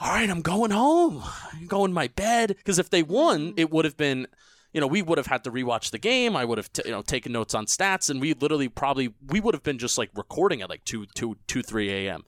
All 0.01 0.11
right, 0.11 0.29
I'm 0.29 0.43
going 0.43 0.71
home. 0.71 1.23
I'm 1.53 1.67
going 1.67 1.91
to 1.91 1.95
my 1.95 2.09
bed 2.09 2.49
because 2.49 2.79
if 2.79 2.91
they 2.91 3.03
won, 3.03 3.55
it 3.57 3.71
would 3.71 3.85
have 3.85 3.97
been 3.97 4.27
you 4.73 4.81
know, 4.81 4.87
we 4.87 5.03
would 5.03 5.19
have 5.19 5.27
had 5.27 5.45
to 5.45 5.51
rewatch 5.51 5.91
the 5.91 5.99
game. 5.99 6.35
I 6.35 6.45
would 6.45 6.59
have, 6.59 6.73
t- 6.73 6.83
you 6.87 6.91
know, 6.91 7.03
taken 7.03 7.33
notes 7.33 7.55
on 7.55 7.67
stats, 7.67 8.09
and 8.09 8.21
we 8.21 8.33
literally 8.33 8.69
probably 8.69 9.15
we 9.27 9.41
would 9.41 9.55
have 9.55 9.63
been 9.63 9.79
just 9.79 9.99
like 9.99 10.11
recording 10.15 10.63
at 10.63 10.71
like 10.71 10.85
two, 10.85 11.07
two, 11.15 11.37
two, 11.47 11.63
three 11.63 11.91
a.m. 11.91 12.25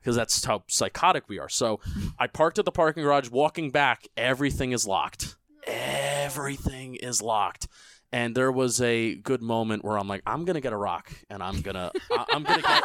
because 0.00 0.16
that's 0.16 0.44
how 0.44 0.64
psychotic 0.66 1.28
we 1.28 1.38
are. 1.38 1.48
So, 1.48 1.80
I 2.18 2.26
parked 2.26 2.58
at 2.58 2.64
the 2.64 2.72
parking 2.72 3.04
garage. 3.04 3.30
Walking 3.30 3.70
back, 3.70 4.08
everything 4.16 4.72
is 4.72 4.86
locked. 4.86 5.36
Everything 5.66 6.96
is 6.96 7.22
locked. 7.22 7.68
And 8.12 8.36
there 8.36 8.52
was 8.52 8.80
a 8.80 9.16
good 9.16 9.42
moment 9.42 9.84
where 9.84 9.98
I'm 9.98 10.08
like, 10.08 10.22
I'm 10.26 10.44
gonna 10.44 10.60
get 10.60 10.72
a 10.72 10.76
rock, 10.76 11.12
and 11.28 11.42
I'm 11.42 11.60
gonna, 11.60 11.90
I- 12.12 12.24
I'm 12.30 12.44
gonna 12.44 12.62
get, 12.62 12.82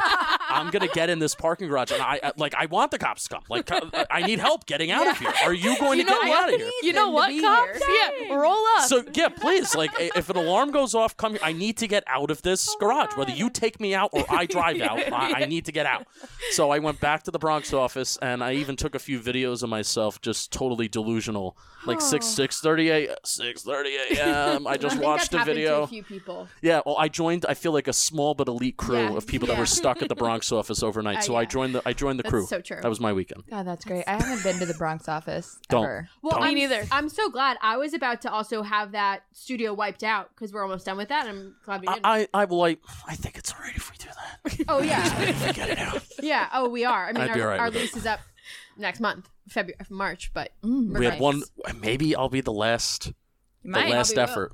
I'm 0.50 0.70
gonna 0.72 0.88
get 0.88 1.10
in 1.10 1.20
this 1.20 1.36
parking 1.36 1.68
garage, 1.70 1.92
and 1.92 2.02
I 2.02 2.20
I- 2.24 2.32
like, 2.38 2.56
I 2.56 2.66
want 2.66 2.92
the 2.92 2.98
cops 2.98 3.24
to 3.24 3.36
come. 3.36 3.44
Like, 3.48 3.72
I- 3.72 4.08
I 4.10 4.22
need 4.26 4.40
help 4.40 4.66
getting 4.66 4.90
out 4.92 5.08
of 5.08 5.18
here. 5.20 5.32
Are 5.44 5.54
you 5.54 5.78
going 5.80 6.00
You 6.00 6.06
to 6.06 6.10
get 6.12 6.24
me 6.24 6.34
out 6.34 6.54
of 6.54 6.60
here? 6.60 6.70
You 6.82 6.94
know 6.94 7.12
what, 7.12 7.32
cops? 7.40 7.86
here. 7.86 8.12
Yeah, 8.28 8.34
roll 8.36 8.64
up. 8.78 8.88
So 8.88 9.04
yeah, 9.14 9.30
please, 9.30 9.76
like 9.76 9.92
if 10.00 10.30
an 10.30 10.38
alarm 10.38 10.72
goes 10.72 10.96
off, 10.96 11.16
come 11.16 11.34
here. 11.34 11.42
I 11.44 11.54
need 11.54 11.78
to 11.78 11.88
get 11.88 12.04
out 12.08 12.32
of 12.32 12.42
this 12.42 12.76
garage. 12.80 13.16
Whether 13.16 13.32
you 13.34 13.50
take 13.52 13.80
me 13.80 13.94
out 13.94 14.10
or 14.14 14.26
I 14.28 14.48
drive 14.48 14.82
out, 14.82 15.00
I, 15.14 15.44
I 15.44 15.46
need 15.46 15.66
to 15.66 15.72
get 15.72 15.86
out. 15.86 16.08
So 16.52 16.72
I 16.72 16.80
went 16.80 17.00
back 17.00 17.24
to 17.24 17.32
the 17.32 17.40
Bronx 17.40 17.74
office, 17.74 18.18
and 18.22 18.44
I 18.44 18.54
even 18.54 18.76
took 18.76 18.96
a 18.96 19.00
few 19.00 19.20
videos 19.20 19.62
of 19.64 19.70
myself, 19.70 20.20
just 20.20 20.52
totally 20.52 20.88
delusional, 20.88 21.56
like 21.86 22.02
six 22.02 22.26
six 22.26 22.60
thirty 22.60 22.90
a 22.90 23.16
six 23.24 23.62
thirty 23.62 23.96
a.m. 23.96 24.66
I 24.68 24.72
I 24.72 24.78
just 24.78 24.96
think 25.00 25.11
watched 25.12 25.32
that's 25.32 25.34
a 25.34 25.38
happened 25.40 25.56
To 25.56 25.62
video. 25.62 25.82
a 25.84 25.88
few 25.88 26.04
people. 26.04 26.48
Yeah, 26.62 26.82
well, 26.86 26.98
I 26.98 27.08
joined. 27.08 27.46
I 27.48 27.54
feel 27.54 27.72
like 27.72 27.88
a 27.88 27.94
small 27.94 28.34
but 28.34 28.48
elite 28.48 28.78
crew 28.78 28.98
Yeah, 28.98 29.16
of 29.18 29.28
people 29.28 29.48
that 29.50 29.58
were 29.58 29.66
stuck 29.66 30.02
at 30.02 30.10
the 30.10 30.16
Bronx 30.16 30.50
Bronx 30.50 30.52
office 30.52 30.82
overnight, 30.84 31.18
Uh, 31.18 31.22
so 31.22 31.36
I 31.36 31.46
joined 31.46 31.76
the 31.76 31.82
I 31.86 31.94
joined 31.94 32.20
the 32.20 32.24
That's 32.24 32.32
crew. 32.32 32.46
so 32.46 32.62
true. 32.62 32.80
That 32.82 32.88
was 32.90 33.00
my 33.00 33.12
weekend. 33.14 33.44
God, 33.50 33.68
that's 33.68 33.84
great. 33.86 34.04
I 34.08 34.14
haven't 34.22 34.44
been 34.44 34.60
to 34.60 34.66
the 34.66 34.74
Bronx 34.76 35.08
office 35.10 35.60
Don't. 35.70 35.84
ever. 35.84 36.10
Well, 36.22 36.32
Don't. 36.34 36.44
I'm, 36.44 36.54
Me 36.54 36.62
neither. 36.62 36.86
I'm 36.92 37.10
so 37.10 37.30
glad. 37.30 37.58
I 37.62 37.78
was 37.78 37.94
about 37.94 38.22
to 38.22 38.32
also 38.32 38.62
have 38.64 38.94
that 38.94 39.24
studio 39.34 39.74
wiped 39.74 40.04
out 40.04 40.30
because 40.36 40.54
we're 40.54 40.64
almost 40.64 40.86
done 40.86 40.98
with 40.98 41.10
that. 41.10 41.28
I'm 41.28 41.56
glad 41.66 41.82
we 41.82 41.88
I 41.88 41.94
didn't. 41.96 42.06
I, 42.06 42.28
I 42.34 42.46
will 42.46 42.58
like 42.60 42.80
I 43.08 43.16
think 43.16 43.38
it's 43.38 43.52
alright 43.54 43.76
if 43.76 43.92
we 43.92 43.98
do 43.98 44.06
that. 44.08 44.66
oh 44.70 44.82
yeah, 44.82 45.52
Get 45.54 45.70
it 45.70 45.78
out. 45.80 46.02
yeah. 46.22 46.48
Oh, 46.54 46.70
we 46.70 46.86
are. 46.86 47.08
I 47.10 47.12
mean, 47.12 47.22
I'd 47.24 47.30
our, 47.32 47.42
all 47.42 47.48
right 47.48 47.60
our 47.60 47.70
lease 47.72 47.96
is 47.98 48.06
up 48.06 48.20
next 48.78 49.00
month, 49.00 49.30
February, 49.50 49.78
March. 49.90 50.32
But 50.34 50.52
Mm, 50.64 50.98
We 50.98 51.06
have 51.06 51.16
nice. 51.16 51.22
one. 51.22 51.44
Maybe 51.82 52.16
I'll 52.16 52.30
be 52.30 52.42
the 52.42 52.54
last 52.54 53.12
the 53.64 53.70
last 53.72 54.14
Probably 54.14 54.16
will. 54.16 54.30
effort. 54.32 54.54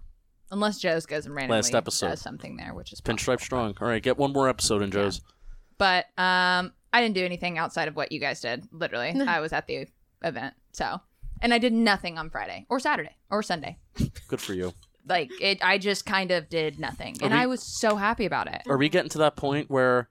Unless 0.52 0.80
Joe's 0.80 1.06
goes 1.06 1.26
and 1.26 1.36
randomly 1.36 1.58
Last 1.58 1.76
episode. 1.76 2.10
does 2.10 2.22
something 2.22 2.58
there, 2.58 2.74
which 2.74 2.94
is 2.94 3.02
Pinstripe 3.02 3.26
possible. 3.26 3.40
strong. 3.40 3.76
All 3.82 3.88
right, 3.88 4.02
get 4.02 4.18
one 4.18 4.34
more 4.34 4.48
episode 4.50 4.82
in 4.82 4.92
Joe's. 4.92 5.22
But 5.78 6.06
um, 6.18 6.74
I 6.94 7.02
didn't 7.02 7.16
do 7.16 7.26
anything 7.26 7.58
outside 7.58 7.88
of 7.88 7.96
what 7.96 8.12
you 8.12 8.20
guys 8.20 8.42
did. 8.42 8.66
Literally, 8.72 9.10
I 9.28 9.40
was 9.40 9.54
at 9.54 9.68
the 9.68 9.88
event. 10.24 10.54
So, 10.72 11.00
and 11.42 11.54
I 11.54 11.58
did 11.60 11.74
nothing 11.74 12.18
on 12.18 12.30
Friday 12.30 12.66
or 12.70 12.80
Saturday 12.80 13.16
or 13.30 13.44
Sunday. 13.44 13.78
Good 14.28 14.42
for 14.42 14.54
you. 14.54 14.74
Like 15.08 15.30
it, 15.40 15.60
I 15.64 15.78
just 15.78 16.06
kind 16.06 16.32
of 16.32 16.50
did 16.50 16.80
nothing, 16.80 17.16
and 17.22 17.32
we- 17.34 17.40
I 17.40 17.46
was 17.46 17.64
so 17.64 17.96
happy 17.96 18.26
about 18.26 18.48
it. 18.48 18.64
Are 18.68 18.78
we 18.78 18.90
getting 18.90 19.10
to 19.12 19.20
that 19.20 19.38
point 19.38 19.70
where 19.70 20.10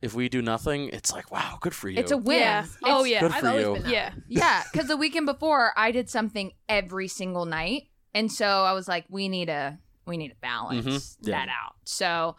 if 0.00 0.14
we 0.14 0.28
do 0.30 0.40
nothing, 0.40 0.88
it's 0.90 1.12
like 1.12 1.30
wow, 1.30 1.58
good 1.60 1.74
for 1.74 1.88
you. 1.90 1.98
It's 1.98 2.12
a 2.12 2.16
win. 2.16 2.38
Yeah. 2.38 2.66
Oh, 2.84 3.04
yeah. 3.04 3.20
Good 3.20 3.32
I've 3.32 3.40
for 3.40 3.48
always 3.48 3.66
you. 3.66 3.72
been 3.74 3.82
that. 3.82 3.90
Yeah. 3.92 4.10
Yeah, 4.28 4.62
because 4.72 4.86
the 4.88 4.96
weekend 4.96 5.26
before 5.26 5.72
I 5.76 5.90
did 5.90 6.08
something 6.08 6.52
every 6.68 7.08
single 7.08 7.44
night, 7.46 7.87
and 8.14 8.30
so 8.32 8.46
I 8.46 8.72
was 8.72 8.88
like, 8.88 9.04
we 9.08 9.28
need 9.28 9.48
a 9.48 9.78
we 10.06 10.16
need 10.16 10.28
to 10.30 10.36
balance 10.40 10.86
Mhm. 10.86 11.16
Yeah. 11.22 11.38
that 11.38 11.48
out. 11.50 11.74
So 11.84 12.36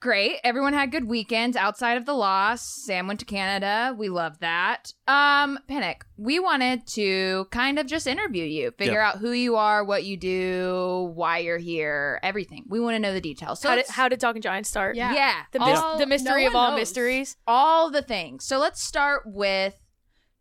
great, 0.00 0.36
everyone 0.44 0.74
had 0.74 0.92
good 0.92 1.08
weekends 1.08 1.56
outside 1.56 1.96
of 1.96 2.06
the 2.06 2.12
loss. 2.12 2.62
Sam 2.84 3.08
went 3.08 3.18
to 3.20 3.26
Canada. 3.26 3.94
We 3.98 4.08
love 4.08 4.38
that. 4.38 4.92
Um, 5.08 5.58
Penik, 5.68 6.02
we 6.16 6.38
wanted 6.38 6.86
to 6.88 7.46
kind 7.50 7.78
of 7.80 7.86
just 7.86 8.06
interview 8.06 8.44
you, 8.44 8.70
figure 8.78 9.00
out 9.00 9.18
who 9.18 9.32
you 9.32 9.56
are, 9.56 9.82
what 9.82 10.04
you 10.04 10.16
do, 10.16 11.10
why 11.14 11.38
you're 11.38 11.58
here, 11.58 12.20
everything. 12.22 12.64
We 12.68 12.78
want 12.78 12.94
to 12.94 13.00
know 13.00 13.12
the 13.12 13.20
details. 13.20 13.60
So 13.60 13.70
How 13.70 13.74
did, 13.74 13.80
let's- 13.80 13.90
how 13.90 14.08
did 14.08 14.20
Talkin' 14.20 14.42
Giants 14.42 14.68
start? 14.68 14.94
Yeah. 14.94 15.12
yeah, 15.14 15.34
The, 15.50 15.58
mys- 15.58 15.78
all- 15.78 15.98
the 15.98 16.06
mystery 16.06 16.42
no 16.44 16.50
of 16.50 16.54
all 16.56 16.70
knows. 16.70 16.78
mysteries. 16.80 17.36
all 17.46 17.90
the 17.90 18.02
things. 18.02 18.44
So 18.44 18.58
let's 18.58 18.80
start 18.82 19.22
with 19.26 19.80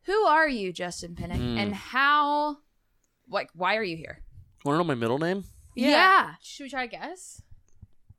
who 0.03 0.23
are 0.25 0.47
you, 0.47 0.71
Justin 0.71 1.15
Penik, 1.15 1.37
Hmm. 1.37 1.57
and 1.57 1.73
how, 1.73 2.57
like, 3.29 3.49
why 3.53 3.75
are 3.77 3.83
you 3.83 3.97
here? 3.97 4.19
Want 4.65 4.75
to 4.75 4.77
know 4.79 4.83
my 4.83 4.95
middle 4.95 5.19
name? 5.19 5.43
Yeah. 5.75 6.33
Should 6.41 6.63
we 6.63 6.69
try 6.69 6.85
to 6.87 6.91
guess? 6.91 7.41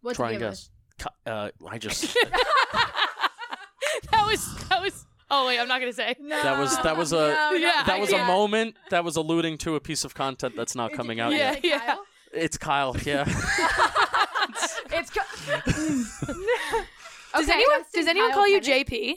What's 0.00 0.17
Try 0.17 0.29
the 0.29 0.35
and 0.35 0.41
guess. 0.45 0.71
Ki- 0.99 1.07
Uh, 1.27 1.50
I 1.69 1.79
just 1.79 2.03
that 4.11 4.25
was 4.27 4.55
that 4.69 4.81
was. 4.81 5.05
Oh 5.31 5.47
wait, 5.47 5.59
I'm 5.59 5.69
not 5.69 5.81
gonna 5.81 5.93
say. 5.93 6.15
No, 6.21 6.41
that 6.43 6.59
was 6.59 6.77
that 6.83 6.97
was 6.97 7.12
a 7.12 7.50
Yeah, 7.59 7.83
that 7.87 8.00
was 8.00 8.12
a 8.12 8.25
moment 8.25 8.77
that 8.91 9.05
was 9.05 9.17
alluding 9.17 9.59
to 9.59 9.75
a 9.75 9.81
piece 9.81 10.05
of 10.05 10.15
content 10.15 10.55
that's 10.57 10.75
not 10.75 10.93
coming 10.93 11.21
out 11.21 11.33
Yeah, 11.33 11.53
yet. 11.53 11.65
yeah. 11.65 11.79
Kyle? 11.81 12.05
It's 12.33 12.59
Kyle. 12.59 12.97
Yeah. 13.05 13.25
It's 14.91 15.11
co- 15.11 15.21
Does 17.35 17.45
Okay, 17.45 17.53
anyone 17.53 17.85
does 17.93 18.07
anyone 18.07 18.31
Kyle 18.31 18.38
call 18.38 18.49
you 18.49 18.61
Pennant? 18.61 18.88
JP? 18.88 19.15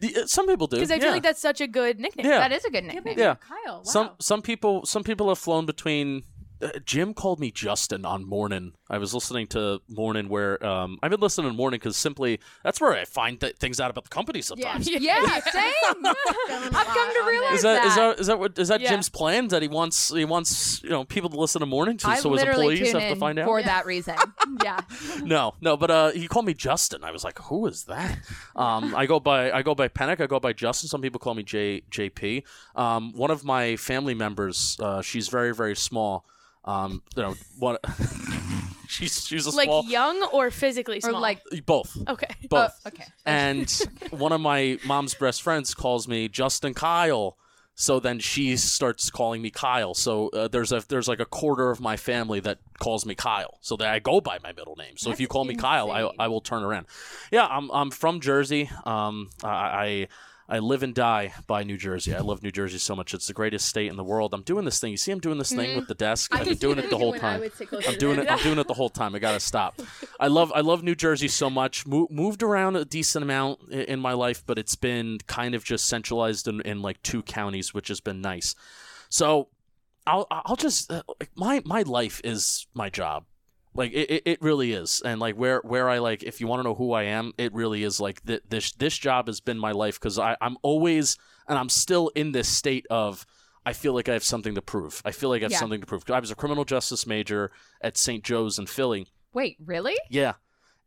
The- 0.00 0.22
uh, 0.22 0.26
Some 0.26 0.46
people 0.46 0.66
do. 0.66 0.76
Because 0.76 0.90
I 0.90 0.98
feel 0.98 1.06
yeah. 1.08 1.12
like 1.12 1.22
that's 1.22 1.40
such 1.40 1.60
a 1.60 1.66
good 1.66 2.00
nickname. 2.00 2.26
Yeah. 2.26 2.38
that 2.38 2.52
is 2.52 2.64
a 2.64 2.70
good 2.70 2.84
nickname. 2.84 3.18
Yeah. 3.18 3.34
Kyle. 3.36 3.78
Wow. 3.78 3.82
Some 3.84 4.10
some 4.18 4.42
people 4.42 4.84
some 4.86 5.04
people 5.04 5.28
have 5.28 5.38
flown 5.38 5.66
between. 5.66 6.24
Uh, 6.62 6.78
Jim 6.84 7.14
called 7.14 7.40
me 7.40 7.50
Justin 7.50 8.04
on 8.04 8.24
Morning. 8.28 8.74
I 8.90 8.98
was 8.98 9.14
listening 9.14 9.46
to 9.48 9.80
Morning 9.88 10.28
where 10.28 10.62
um, 10.64 10.98
I've 11.02 11.10
been 11.10 11.20
listening 11.20 11.50
to 11.50 11.56
Morning 11.56 11.78
because 11.78 11.96
simply 11.96 12.38
that's 12.62 12.80
where 12.80 12.92
I 12.92 13.04
find 13.06 13.40
th- 13.40 13.56
things 13.56 13.80
out 13.80 13.90
about 13.90 14.04
the 14.04 14.10
company 14.10 14.42
sometimes. 14.42 14.88
Yeah, 15.00 15.22
same. 15.40 15.72
I've 16.04 16.86
come 16.86 17.14
to 17.14 17.24
realize 17.26 17.54
Is 17.56 17.62
that 17.62 17.84
is 17.86 17.94
that. 17.94 18.16
that 18.16 18.20
is 18.20 18.26
that 18.26 18.38
what 18.38 18.58
is 18.58 18.68
that 18.68 18.80
Yeah. 18.80 18.90
Jim's 18.90 19.08
plan 19.08 19.48
that 19.48 19.62
he 19.62 19.68
wants 19.68 20.12
he 20.12 20.24
wants 20.24 20.82
you 20.82 20.90
know 20.90 21.04
people 21.04 21.30
to 21.30 21.38
listen 21.38 21.60
to 21.60 21.66
Morning 21.66 21.96
to 21.98 22.08
I 22.08 22.16
so 22.16 22.32
his 22.32 22.42
employees 22.42 22.92
have 22.92 23.02
to 23.14 23.16
find 23.16 23.38
out 23.38 23.46
for 23.46 23.62
that 23.62 23.86
reason. 23.86 24.16
yeah. 24.62 24.80
no 25.22 25.54
no 25.60 25.76
but 25.76 25.90
uh 25.90 26.10
he 26.10 26.28
called 26.28 26.44
me 26.46 26.54
Justin 26.54 27.04
I 27.04 27.10
was 27.10 27.24
like 27.24 27.38
who 27.38 27.66
is 27.66 27.84
that 27.84 28.18
um 28.56 28.94
I 28.94 29.06
go 29.06 29.20
by 29.20 29.50
I 29.50 29.62
go 29.62 29.74
by 29.74 29.88
Penik 29.88 30.20
I 30.20 30.26
go 30.26 30.40
by 30.40 30.52
Justin 30.52 30.88
some 30.88 31.00
people 31.00 31.18
call 31.20 31.34
me 31.34 31.42
J 31.42 31.82
JP 31.90 32.42
um 32.76 33.12
one 33.14 33.30
of 33.30 33.44
my 33.44 33.76
family 33.76 34.14
members 34.14 34.76
uh 34.80 35.00
she's 35.00 35.28
very 35.28 35.54
very 35.54 35.76
small 35.76 36.26
um 36.64 37.02
you 37.16 37.22
know 37.22 37.34
what 37.58 37.80
she's 38.88 39.26
she's 39.26 39.46
a 39.46 39.50
Like 39.50 39.66
small 39.66 39.84
young 39.84 40.22
or 40.32 40.50
physically 40.50 41.00
Or 41.04 41.12
like, 41.12 41.40
both 41.64 41.96
okay. 42.08 42.34
both 42.48 42.80
uh, 42.84 42.88
okay. 42.88 43.04
and 43.24 43.70
one 44.10 44.32
of 44.32 44.40
my 44.40 44.78
mom's 44.84 45.14
best 45.14 45.42
friends 45.42 45.74
calls 45.74 46.06
me 46.08 46.28
Justin 46.28 46.74
Kyle. 46.74 47.36
So 47.76 47.98
then 47.98 48.18
she 48.18 48.58
starts 48.58 49.08
calling 49.08 49.40
me 49.40 49.48
Kyle. 49.50 49.94
So 49.94 50.28
uh, 50.30 50.48
there's 50.48 50.70
a 50.70 50.84
there's 50.86 51.08
like 51.08 51.20
a 51.20 51.24
quarter 51.24 51.70
of 51.70 51.80
my 51.80 51.96
family 51.96 52.38
that 52.40 52.58
calls 52.78 53.06
me 53.06 53.14
Kyle. 53.14 53.56
So 53.62 53.74
that 53.76 53.88
I 53.88 54.00
go 54.00 54.20
by 54.20 54.38
my 54.42 54.52
middle 54.52 54.76
name. 54.76 54.98
So 54.98 55.10
if 55.10 55.18
you 55.18 55.26
That's 55.26 55.32
call 55.32 55.44
me 55.46 55.54
Kyle, 55.54 55.90
I. 55.90 56.10
I 56.18 56.28
will 56.28 56.42
turn 56.42 56.62
around. 56.62 56.86
Yeah, 57.32 57.46
I'm 57.46 57.70
I'm 57.70 57.90
from 57.90 58.20
Jersey. 58.20 58.68
Um, 58.84 59.30
I. 59.42 59.48
I 59.48 60.08
I 60.52 60.58
live 60.58 60.82
and 60.82 60.92
die 60.92 61.32
by 61.46 61.62
New 61.62 61.76
Jersey. 61.76 62.12
I 62.12 62.18
love 62.18 62.42
New 62.42 62.50
Jersey 62.50 62.78
so 62.78 62.96
much. 62.96 63.14
It's 63.14 63.28
the 63.28 63.32
greatest 63.32 63.66
state 63.66 63.88
in 63.88 63.96
the 63.96 64.02
world. 64.02 64.34
I'm 64.34 64.42
doing 64.42 64.64
this 64.64 64.80
thing. 64.80 64.90
You 64.90 64.96
see, 64.96 65.12
I'm 65.12 65.20
doing 65.20 65.38
this 65.38 65.52
thing 65.52 65.76
with 65.76 65.86
the 65.86 65.94
desk. 65.94 66.34
I've 66.34 66.44
been 66.46 66.56
doing 66.58 66.78
it 66.78 66.90
the 66.90 66.98
whole 66.98 67.12
time. 67.14 67.40
I'm 67.86 67.98
doing 67.98 68.18
it. 68.18 68.30
I'm 68.30 68.38
doing 68.42 68.58
it 68.58 68.66
the 68.66 68.74
whole 68.74 68.90
time. 68.90 69.14
I 69.14 69.20
gotta 69.20 69.38
stop. 69.52 69.80
I 70.18 70.26
love. 70.26 70.50
I 70.54 70.60
love 70.60 70.82
New 70.82 70.96
Jersey 70.96 71.28
so 71.28 71.48
much. 71.48 71.86
Mo- 71.86 72.08
moved 72.10 72.42
around 72.42 72.74
a 72.74 72.84
decent 72.84 73.22
amount 73.22 73.60
i- 73.70 73.76
in 73.76 74.00
my 74.00 74.12
life, 74.12 74.42
but 74.44 74.58
it's 74.58 74.74
been 74.74 75.18
kind 75.28 75.54
of 75.54 75.62
just 75.64 75.86
centralized 75.86 76.48
in, 76.48 76.60
in 76.62 76.82
like 76.82 77.00
two 77.02 77.22
counties, 77.22 77.72
which 77.72 77.86
has 77.88 78.00
been 78.00 78.20
nice. 78.20 78.56
So, 79.08 79.48
I'll 80.06 80.26
I'll 80.30 80.56
just 80.56 80.90
uh, 80.90 81.02
my 81.36 81.62
my 81.64 81.82
life 81.82 82.20
is 82.24 82.66
my 82.74 82.90
job. 82.90 83.24
Like 83.72 83.92
it, 83.92 84.22
it, 84.26 84.42
really 84.42 84.72
is, 84.72 85.00
and 85.04 85.20
like 85.20 85.36
where 85.36 85.60
where 85.60 85.88
I 85.88 85.98
like 85.98 86.24
if 86.24 86.40
you 86.40 86.48
want 86.48 86.58
to 86.58 86.64
know 86.64 86.74
who 86.74 86.92
I 86.92 87.04
am, 87.04 87.32
it 87.38 87.52
really 87.54 87.84
is 87.84 88.00
like 88.00 88.24
th- 88.26 88.42
this 88.48 88.72
this 88.72 88.98
job 88.98 89.28
has 89.28 89.40
been 89.40 89.58
my 89.58 89.70
life 89.70 90.00
because 90.00 90.18
I 90.18 90.36
I'm 90.40 90.56
always 90.62 91.16
and 91.46 91.56
I'm 91.56 91.68
still 91.68 92.08
in 92.16 92.32
this 92.32 92.48
state 92.48 92.84
of 92.90 93.24
I 93.64 93.72
feel 93.72 93.92
like 93.94 94.08
I 94.08 94.14
have 94.14 94.24
something 94.24 94.56
to 94.56 94.62
prove. 94.62 95.00
I 95.04 95.12
feel 95.12 95.28
like 95.28 95.42
I 95.42 95.44
have 95.44 95.52
Yeah. 95.52 95.58
something 95.58 95.80
to 95.80 95.86
prove. 95.86 96.02
I 96.10 96.18
was 96.18 96.30
a 96.32 96.34
criminal 96.34 96.64
justice 96.64 97.06
major 97.06 97.52
at 97.80 97.96
St. 97.96 98.24
Joe's 98.24 98.58
in 98.58 98.66
Philly. 98.66 99.06
Wait, 99.32 99.56
really? 99.64 99.96
Yeah. 100.08 100.34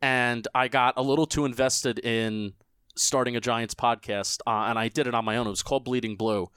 And 0.01 0.45
I 0.53 0.67
got 0.67 0.95
a 0.97 1.01
little 1.03 1.25
too 1.25 1.45
invested 1.45 1.99
in 1.99 2.53
starting 2.95 3.35
a 3.35 3.39
Giants 3.39 3.75
podcast, 3.75 4.39
uh, 4.45 4.65
and 4.69 4.77
I 4.77 4.89
did 4.89 5.07
it 5.07 5.13
on 5.15 5.23
my 5.23 5.37
own. 5.37 5.47
It 5.47 5.51
was 5.51 5.63
called 5.63 5.85
Bleeding 5.85 6.15
Blue. 6.17 6.49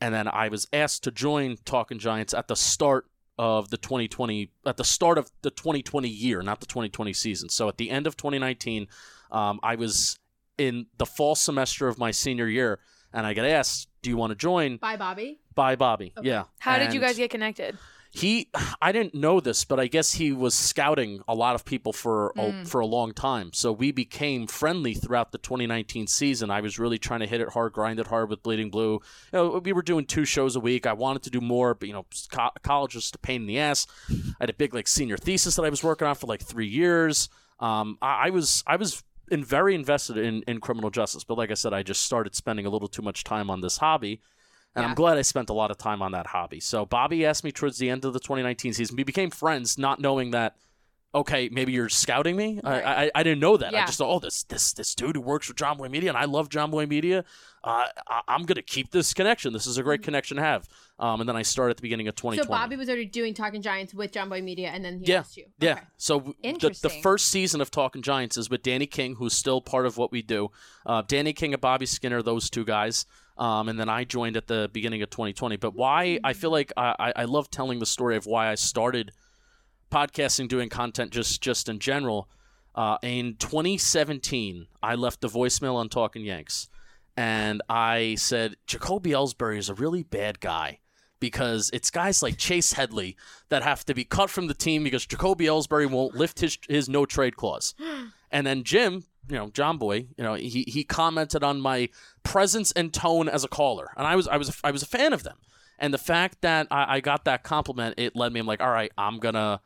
And 0.00 0.14
then 0.14 0.26
I 0.28 0.48
was 0.48 0.66
asked 0.72 1.04
to 1.04 1.10
join 1.10 1.58
Talkin' 1.64 1.98
Giants 1.98 2.32
at 2.32 2.48
the 2.48 2.56
start 2.56 3.06
of 3.40 3.70
the 3.70 3.78
2020, 3.78 4.50
at 4.66 4.76
the 4.76 4.84
start 4.84 5.16
of 5.16 5.30
the 5.40 5.50
2020 5.50 6.06
year, 6.08 6.42
not 6.42 6.60
the 6.60 6.66
2020 6.66 7.14
season. 7.14 7.48
So 7.48 7.68
at 7.70 7.78
the 7.78 7.88
end 7.88 8.06
of 8.06 8.14
2019, 8.14 8.86
um, 9.30 9.58
I 9.62 9.76
was 9.76 10.18
in 10.58 10.86
the 10.98 11.06
fall 11.06 11.34
semester 11.34 11.88
of 11.88 11.96
my 11.98 12.10
senior 12.10 12.46
year, 12.46 12.80
and 13.14 13.26
I 13.26 13.32
got 13.32 13.46
asked, 13.46 13.88
"Do 14.02 14.10
you 14.10 14.18
want 14.18 14.32
to 14.32 14.34
join?" 14.36 14.76
Bye, 14.76 14.96
Bobby. 14.98 15.40
By 15.54 15.74
Bobby, 15.74 16.12
Okay. 16.18 16.28
yeah. 16.28 16.44
How 16.58 16.78
did 16.78 16.92
you 16.92 17.00
guys 17.00 17.16
get 17.16 17.30
connected? 17.30 17.78
He 18.10 18.48
i 18.82 18.92
didn't 18.92 19.14
know 19.14 19.40
this 19.40 19.64
but 19.64 19.78
i 19.78 19.86
guess 19.86 20.12
he 20.12 20.32
was 20.32 20.54
scouting 20.54 21.22
a 21.28 21.34
lot 21.34 21.54
of 21.54 21.64
people 21.64 21.92
for 21.92 22.30
a, 22.36 22.40
Mm. 22.50 22.66
for 22.68 22.80
a 22.80 22.86
long 22.86 23.12
time. 23.12 23.50
So 23.52 23.70
we 23.72 23.92
became 23.92 24.46
friendly 24.46 24.94
throughout 24.94 25.30
the 25.30 25.38
2019 25.38 26.06
season. 26.06 26.50
I 26.50 26.60
was 26.60 26.78
really 26.78 26.98
trying 26.98 27.20
to 27.20 27.26
hit 27.26 27.40
it 27.40 27.50
hard 27.50 27.72
grind 27.72 28.00
it 28.00 28.06
hard 28.08 28.28
with 28.30 28.42
bleeding 28.42 28.70
blue. 28.70 28.94
You 28.94 29.00
know 29.32 29.58
we 29.64 29.72
were 29.72 29.82
doing 29.82 30.04
two 30.06 30.24
shows 30.24 30.56
a 30.56 30.60
week. 30.60 30.86
I 30.86 30.92
wanted 30.94 31.22
to 31.24 31.30
do 31.30 31.40
more 31.40 31.74
but 31.74 31.86
you 31.88 31.94
know 31.94 32.06
co- 32.32 32.50
college 32.62 32.94
was 32.94 33.04
just 33.04 33.14
a 33.16 33.18
pain 33.18 33.42
in 33.42 33.46
the 33.46 33.58
ass. 33.58 33.86
I 34.10 34.14
had 34.40 34.50
a 34.50 34.54
big 34.54 34.74
like 34.74 34.88
senior 34.88 35.16
thesis 35.16 35.56
that 35.56 35.64
i 35.64 35.68
was 35.70 35.84
working 35.84 36.06
on 36.08 36.14
for 36.16 36.26
like 36.26 36.42
three 36.42 36.68
years. 36.68 37.28
Um, 37.60 37.98
I, 38.02 38.26
I 38.26 38.30
was 38.30 38.64
i 38.66 38.76
was 38.76 39.02
in 39.30 39.44
very 39.44 39.74
invested 39.76 40.16
in, 40.16 40.42
in 40.48 40.58
criminal 40.60 40.90
justice 40.90 41.22
but 41.22 41.38
like 41.38 41.50
i 41.52 41.54
said 41.54 41.72
i 41.72 41.82
just 41.84 42.02
started 42.02 42.34
spending 42.34 42.66
a 42.66 42.70
little 42.70 42.88
too 42.88 43.02
much 43.02 43.22
time 43.22 43.48
on 43.50 43.60
this 43.60 43.76
hobby 43.76 44.20
and 44.74 44.82
Yeah. 44.82 44.88
I'm 44.88 44.94
glad 44.94 45.18
I 45.18 45.22
spent 45.22 45.50
a 45.50 45.54
lot 45.54 45.70
of 45.70 45.78
time 45.78 46.00
on 46.02 46.12
that 46.12 46.28
hobby. 46.28 46.60
So 46.60 46.86
Bobby 46.86 47.24
asked 47.26 47.44
me 47.44 47.52
towards 47.52 47.78
the 47.78 47.90
end 47.90 48.04
of 48.04 48.12
the 48.12 48.20
2019 48.20 48.72
season. 48.74 48.96
We 48.96 49.04
became 49.04 49.30
friends, 49.30 49.78
not 49.78 50.00
knowing 50.00 50.30
that. 50.32 50.56
Okay, 51.12 51.48
maybe 51.50 51.72
you're 51.72 51.88
scouting 51.88 52.36
me. 52.36 52.60
I, 52.62 52.82
I 53.06 53.10
I 53.16 53.22
didn't 53.24 53.40
know 53.40 53.56
that. 53.56 53.74
I 53.74 53.84
just 53.84 53.98
thought, 53.98 54.14
oh, 54.14 54.20
this 54.20 54.44
this 54.44 54.72
this 54.74 54.94
dude 54.94 55.16
who 55.16 55.20
works 55.20 55.48
for 55.48 55.54
Jomboy 55.54 55.90
Media, 55.90 56.08
and 56.08 56.16
I 56.16 56.26
love 56.26 56.48
Jomboy 56.48 56.88
Media. 56.88 57.24
Uh, 57.64 57.86
I, 58.08 58.20
I'm 58.28 58.44
gonna 58.44 58.62
keep 58.62 58.92
this 58.92 59.12
connection. 59.12 59.52
This 59.52 59.66
is 59.66 59.76
a 59.76 59.82
great 59.82 60.04
connection 60.04 60.36
to 60.36 60.42
have. 60.44 60.68
Um, 61.00 61.18
and 61.18 61.28
then 61.28 61.34
I 61.34 61.42
started 61.42 61.70
at 61.72 61.76
the 61.78 61.82
beginning 61.82 62.06
of 62.06 62.14
2020. 62.14 62.46
So 62.46 62.48
Bobby 62.48 62.76
was 62.76 62.88
already 62.88 63.06
doing 63.06 63.34
Talkin' 63.34 63.60
Giants 63.60 63.92
with 63.92 64.12
Jomboy 64.12 64.44
Media, 64.44 64.68
and 64.68 64.84
then 64.84 65.00
he 65.00 65.10
Yeah. 65.10 65.18
asked 65.18 65.36
you. 65.36 65.46
Yeah. 65.58 65.72
Okay. 65.72 65.80
So 65.96 66.20
w- 66.20 66.34
the, 66.42 66.78
the 66.80 66.90
first 67.02 67.26
season 67.26 67.60
of 67.60 67.72
Talkin' 67.72 68.02
Giants 68.02 68.36
is 68.36 68.48
with 68.48 68.62
Danny 68.62 68.86
King, 68.86 69.16
who's 69.16 69.32
still 69.32 69.60
part 69.60 69.86
of 69.86 69.96
what 69.96 70.12
we 70.12 70.22
do. 70.22 70.52
Uh, 70.86 71.02
Danny 71.02 71.32
King 71.32 71.54
and 71.54 71.60
Bobby 71.60 71.86
Skinner, 71.86 72.22
those 72.22 72.48
two 72.50 72.64
guys. 72.64 73.04
Um, 73.40 73.68
and 73.70 73.80
then 73.80 73.88
I 73.88 74.04
joined 74.04 74.36
at 74.36 74.46
the 74.46 74.68
beginning 74.72 75.02
of 75.02 75.10
2020. 75.10 75.56
But 75.56 75.74
why 75.74 76.20
I 76.22 76.34
feel 76.34 76.50
like 76.50 76.72
I, 76.76 77.12
I- 77.16 77.24
love 77.24 77.50
telling 77.50 77.78
the 77.78 77.86
story 77.86 78.16
of 78.16 78.26
why 78.26 78.50
I 78.50 78.54
started 78.54 79.12
podcasting, 79.90 80.46
doing 80.46 80.68
content 80.68 81.10
just 81.10 81.40
just 81.40 81.68
in 81.68 81.78
general. 81.78 82.28
Uh, 82.74 82.98
in 83.02 83.34
2017, 83.38 84.66
I 84.82 84.94
left 84.94 85.24
a 85.24 85.28
voicemail 85.28 85.74
on 85.74 85.88
Talkin' 85.88 86.22
Yanks, 86.22 86.68
and 87.16 87.62
I 87.68 88.14
said 88.16 88.56
Jacoby 88.66 89.10
Ellsbury 89.10 89.58
is 89.58 89.68
a 89.68 89.74
really 89.74 90.02
bad 90.04 90.38
guy 90.38 90.78
because 91.18 91.70
it's 91.72 91.90
guys 91.90 92.22
like 92.22 92.38
Chase 92.38 92.74
Headley 92.74 93.16
that 93.48 93.62
have 93.62 93.84
to 93.86 93.94
be 93.94 94.04
cut 94.04 94.30
from 94.30 94.46
the 94.46 94.54
team 94.54 94.84
because 94.84 95.04
Jacoby 95.04 95.46
Ellsbury 95.46 95.90
won't 95.90 96.14
lift 96.14 96.40
his 96.40 96.58
his 96.68 96.88
no 96.88 97.06
trade 97.06 97.36
clause. 97.36 97.74
And 98.32 98.46
then 98.46 98.62
Jim, 98.62 99.02
you 99.30 99.36
know, 99.36 99.48
Jomboy, 99.48 100.08
you 100.16 100.24
know, 100.24 100.34
he 100.34 100.64
he 100.68 100.84
commented 100.84 101.42
on 101.42 101.60
my 101.60 101.88
presence 102.22 102.72
and 102.72 102.92
tone 102.92 103.28
as 103.28 103.44
a 103.44 103.48
caller, 103.48 103.90
and 103.96 104.06
I 104.06 104.16
was 104.16 104.28
I 104.28 104.36
was 104.36 104.60
I 104.64 104.70
was 104.70 104.82
a 104.82 104.86
fan 104.86 105.12
of 105.12 105.22
them. 105.22 105.36
And 105.78 105.94
the 105.94 105.98
fact 105.98 106.42
that 106.42 106.66
I, 106.70 106.96
I 106.96 107.00
got 107.00 107.24
that 107.24 107.42
compliment, 107.42 107.94
it 107.96 108.14
led 108.14 108.32
me. 108.32 108.40
I'm 108.40 108.46
like, 108.46 108.60
all 108.60 108.70
right, 108.70 108.92
I'm 108.98 109.18
gonna 109.18 109.60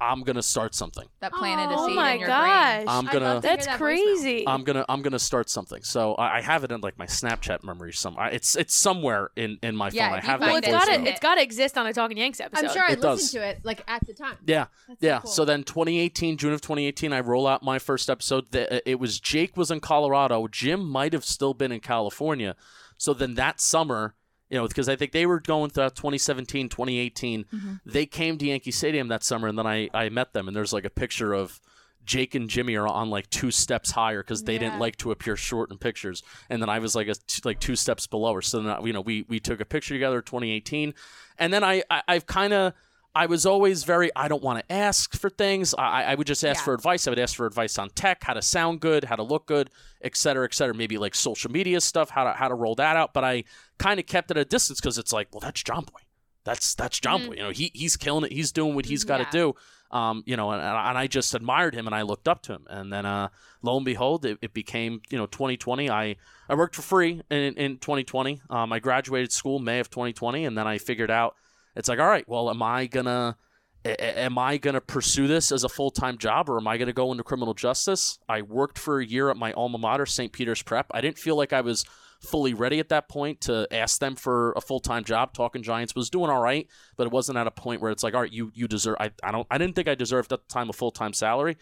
I'm 0.00 0.22
gonna 0.22 0.42
start 0.42 0.74
something. 0.76 1.08
That 1.20 1.32
planted 1.32 1.72
a 1.74 1.76
Oh 1.76 1.86
seed 1.88 1.96
my 1.96 2.12
in 2.12 2.20
your 2.20 2.28
gosh. 2.28 2.84
I'm 2.86 3.08
I'd 3.08 3.12
gonna 3.12 3.24
love 3.34 3.42
to 3.42 3.48
hear 3.48 3.56
That's 3.56 3.66
that 3.66 3.74
voicemail. 3.74 3.78
crazy. 3.78 4.46
I'm 4.46 4.62
gonna 4.62 4.84
I'm 4.88 5.02
gonna 5.02 5.18
start 5.18 5.50
something. 5.50 5.82
So 5.82 6.14
I, 6.14 6.38
I 6.38 6.40
have 6.40 6.62
it 6.62 6.70
in 6.70 6.80
like 6.82 6.96
my 6.98 7.06
Snapchat 7.06 7.64
memory. 7.64 7.92
Some 7.92 8.16
I- 8.16 8.30
it's 8.30 8.54
it's 8.54 8.74
somewhere 8.74 9.30
in 9.34 9.58
in 9.62 9.74
my 9.74 9.90
phone. 9.90 9.96
Yeah, 9.96 10.12
I 10.12 10.18
if 10.18 10.24
you 10.24 10.30
have 10.30 10.40
find 10.40 10.52
well, 10.52 10.60
that 10.60 10.68
it's 10.68 10.68
it, 10.68 10.70
got 10.72 10.88
voicemail. 10.88 11.04
to 11.04 11.10
it's 11.10 11.20
got 11.20 11.34
to 11.34 11.42
exist 11.42 11.78
on 11.78 11.86
a 11.88 11.92
Talkin' 11.92 12.16
Yanks 12.16 12.40
episode. 12.40 12.66
I'm 12.66 12.72
sure 12.72 12.82
I 12.82 12.92
It 12.92 13.00
does. 13.00 13.18
listened 13.22 13.42
to 13.42 13.48
it 13.48 13.60
like 13.64 13.82
at 13.88 14.06
the 14.06 14.14
time. 14.14 14.36
Yeah, 14.46 14.66
That's 14.86 15.00
so 15.00 15.06
yeah. 15.06 15.18
cool. 15.20 15.30
So 15.30 15.44
then 15.44 15.64
2018, 15.64 16.36
June 16.36 16.52
of 16.52 16.60
2018, 16.60 17.12
I 17.12 17.20
roll 17.20 17.46
out 17.46 17.62
my 17.64 17.78
first 17.80 18.08
episode. 18.08 18.52
The- 18.52 18.76
uh, 18.76 18.80
It 18.86 19.00
was 19.00 19.18
Jake 19.18 19.56
was 19.56 19.70
in 19.70 19.80
Colorado. 19.80 20.46
Jim 20.48 20.88
might 20.88 21.12
have 21.12 21.24
still 21.24 21.54
been 21.54 21.72
in 21.72 21.80
California. 21.80 22.54
So 22.96 23.12
then 23.14 23.34
that 23.34 23.60
summer, 23.60 24.14
you 24.50 24.58
know, 24.58 24.66
because 24.66 24.88
I 24.88 24.96
think 24.96 25.12
they 25.12 25.26
were 25.26 25.40
going 25.40 25.70
throughout 25.70 25.94
2017, 25.96 26.68
2018. 26.68 27.44
Mm-hmm. 27.44 27.72
They 27.84 28.06
came 28.06 28.38
to 28.38 28.46
Yankee 28.46 28.70
Stadium 28.70 29.08
that 29.08 29.22
summer, 29.22 29.48
and 29.48 29.58
then 29.58 29.66
I, 29.66 29.90
I 29.92 30.08
met 30.08 30.32
them, 30.32 30.48
and 30.48 30.56
there's 30.56 30.72
like 30.72 30.84
a 30.84 30.90
picture 30.90 31.32
of 31.32 31.60
Jake 32.08 32.34
and 32.34 32.48
Jimmy 32.48 32.74
are 32.76 32.88
on 32.88 33.10
like 33.10 33.28
two 33.28 33.50
steps 33.50 33.90
higher 33.90 34.22
because 34.22 34.44
they 34.44 34.56
didn't 34.56 34.78
like 34.78 34.96
to 34.96 35.10
appear 35.10 35.36
short 35.36 35.70
in 35.70 35.76
pictures, 35.76 36.22
and 36.48 36.62
then 36.62 36.70
I 36.70 36.78
was 36.78 36.96
like 36.96 37.08
a, 37.08 37.14
t- 37.14 37.42
like 37.44 37.60
two 37.60 37.76
steps 37.76 38.06
below 38.06 38.32
her. 38.34 38.42
So 38.42 38.62
then 38.62 38.70
uh, 38.70 38.80
you 38.82 38.94
know 38.94 39.02
we 39.02 39.26
we 39.28 39.38
took 39.38 39.60
a 39.60 39.66
picture 39.66 39.94
together, 39.94 40.22
2018, 40.22 40.94
and 41.38 41.52
then 41.52 41.62
I, 41.62 41.82
I 41.90 42.02
I've 42.08 42.26
kind 42.26 42.52
of. 42.52 42.72
I 43.14 43.26
was 43.26 43.46
always 43.46 43.84
very, 43.84 44.10
I 44.14 44.28
don't 44.28 44.42
want 44.42 44.60
to 44.60 44.72
ask 44.72 45.16
for 45.16 45.28
things. 45.30 45.74
I, 45.76 46.04
I 46.04 46.14
would 46.14 46.26
just 46.26 46.44
ask 46.44 46.60
Yeah. 46.60 46.64
for 46.66 46.74
advice. 46.74 47.06
I 47.06 47.10
would 47.10 47.18
ask 47.18 47.34
for 47.34 47.46
advice 47.46 47.78
on 47.78 47.90
tech, 47.90 48.22
how 48.22 48.34
to 48.34 48.42
sound 48.42 48.80
good, 48.80 49.04
how 49.04 49.16
to 49.16 49.22
look 49.24 49.46
good, 49.46 49.70
et 50.02 50.16
cetera, 50.16 50.44
et 50.44 50.54
cetera. 50.54 50.74
Maybe 50.74 50.98
like 50.98 51.14
social 51.14 51.50
media 51.50 51.80
stuff, 51.80 52.10
how 52.10 52.24
to, 52.24 52.32
how 52.32 52.48
to 52.48 52.54
roll 52.54 52.74
that 52.76 52.96
out. 52.96 53.14
But 53.14 53.24
I 53.24 53.44
kind 53.78 53.98
of 53.98 54.06
kept 54.06 54.30
it 54.30 54.36
at 54.36 54.42
a 54.42 54.44
distance 54.44 54.80
because 54.80 54.98
it's 54.98 55.12
like, 55.12 55.28
well, 55.32 55.40
that's 55.40 55.62
Jomboy. 55.62 56.02
That's, 56.44 56.74
that's 56.76 57.00
Jomboy. 57.00 57.36
You 57.36 57.42
know, 57.42 57.50
he, 57.50 57.70
he's 57.74 57.96
killing 57.96 58.24
it. 58.24 58.32
He's 58.32 58.52
doing 58.52 58.74
what 58.74 58.86
he's 58.86 59.04
got 59.04 59.18
to 59.18 59.24
Yeah. 59.24 59.30
do. 59.30 59.54
Um, 59.90 60.22
you 60.26 60.36
know, 60.36 60.50
and, 60.52 60.60
and 60.60 60.98
I 60.98 61.06
just 61.06 61.34
admired 61.34 61.74
him 61.74 61.86
and 61.86 61.94
I 61.94 62.02
looked 62.02 62.28
up 62.28 62.42
to 62.42 62.52
him. 62.52 62.66
And 62.68 62.92
then, 62.92 63.06
uh, 63.06 63.28
lo 63.62 63.76
and 63.76 63.86
behold, 63.86 64.26
it, 64.26 64.38
it 64.42 64.52
became, 64.52 65.00
you 65.08 65.16
know, 65.16 65.24
2020. 65.26 65.88
I, 65.90 66.16
I 66.48 66.54
worked 66.54 66.76
for 66.76 66.82
free 66.82 67.22
in, 67.30 67.54
in 67.54 67.78
2020. 67.78 68.42
Um, 68.50 68.70
I 68.72 68.78
graduated 68.80 69.32
school 69.32 69.58
May 69.58 69.80
of 69.80 69.88
2020. 69.90 70.44
And 70.44 70.56
then 70.58 70.66
I 70.66 70.76
figured 70.78 71.10
out, 71.10 71.36
it's 71.78 71.88
like, 71.88 72.00
all 72.00 72.08
right, 72.08 72.28
well, 72.28 72.50
am 72.50 72.62
I 72.62 72.86
gonna 72.86 73.36
am 73.84 74.36
I 74.36 74.58
gonna 74.58 74.80
pursue 74.80 75.28
this 75.28 75.52
as 75.52 75.62
a 75.64 75.68
full 75.68 75.90
time 75.90 76.18
job 76.18 76.50
or 76.50 76.58
am 76.58 76.66
I 76.66 76.76
gonna 76.76 76.92
go 76.92 77.12
into 77.12 77.22
criminal 77.22 77.54
justice? 77.54 78.18
I 78.28 78.42
worked 78.42 78.78
for 78.78 79.00
a 79.00 79.06
year 79.06 79.30
at 79.30 79.36
my 79.36 79.52
alma 79.52 79.78
mater, 79.78 80.04
St. 80.04 80.32
Peter's 80.32 80.62
Prep. 80.62 80.86
I 80.90 81.00
didn't 81.00 81.18
feel 81.18 81.36
like 81.36 81.52
I 81.52 81.60
was 81.60 81.84
fully 82.20 82.52
ready 82.52 82.80
at 82.80 82.88
that 82.88 83.08
point 83.08 83.40
to 83.42 83.68
ask 83.70 84.00
them 84.00 84.16
for 84.16 84.52
a 84.56 84.60
full 84.60 84.80
time 84.80 85.04
job. 85.04 85.32
Talkin' 85.32 85.62
Giants 85.62 85.94
was 85.94 86.10
doing 86.10 86.30
all 86.30 86.42
right, 86.42 86.66
but 86.96 87.06
it 87.06 87.12
wasn't 87.12 87.38
at 87.38 87.46
a 87.46 87.52
point 87.52 87.80
where 87.80 87.92
it's 87.92 88.02
like, 88.02 88.14
all 88.14 88.22
right, 88.22 88.32
you 88.32 88.50
you 88.54 88.66
deserve. 88.66 88.96
I, 88.98 89.12
I 89.22 89.30
don't. 89.30 89.46
I 89.50 89.56
didn't 89.56 89.76
think 89.76 89.86
I 89.86 89.94
deserved 89.94 90.32
at 90.32 90.40
the 90.40 90.52
time 90.52 90.68
a 90.68 90.72
full 90.72 90.90
time 90.90 91.12
salary. 91.12 91.56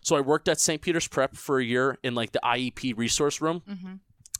So 0.00 0.14
I 0.14 0.20
worked 0.20 0.46
at 0.46 0.60
St. 0.60 0.80
Peter's 0.80 1.08
Prep 1.08 1.36
for 1.36 1.58
a 1.58 1.64
year 1.64 1.98
in 2.04 2.14
like 2.14 2.30
the 2.30 2.38
IEP 2.44 2.96
resource 2.96 3.40
room. 3.40 3.62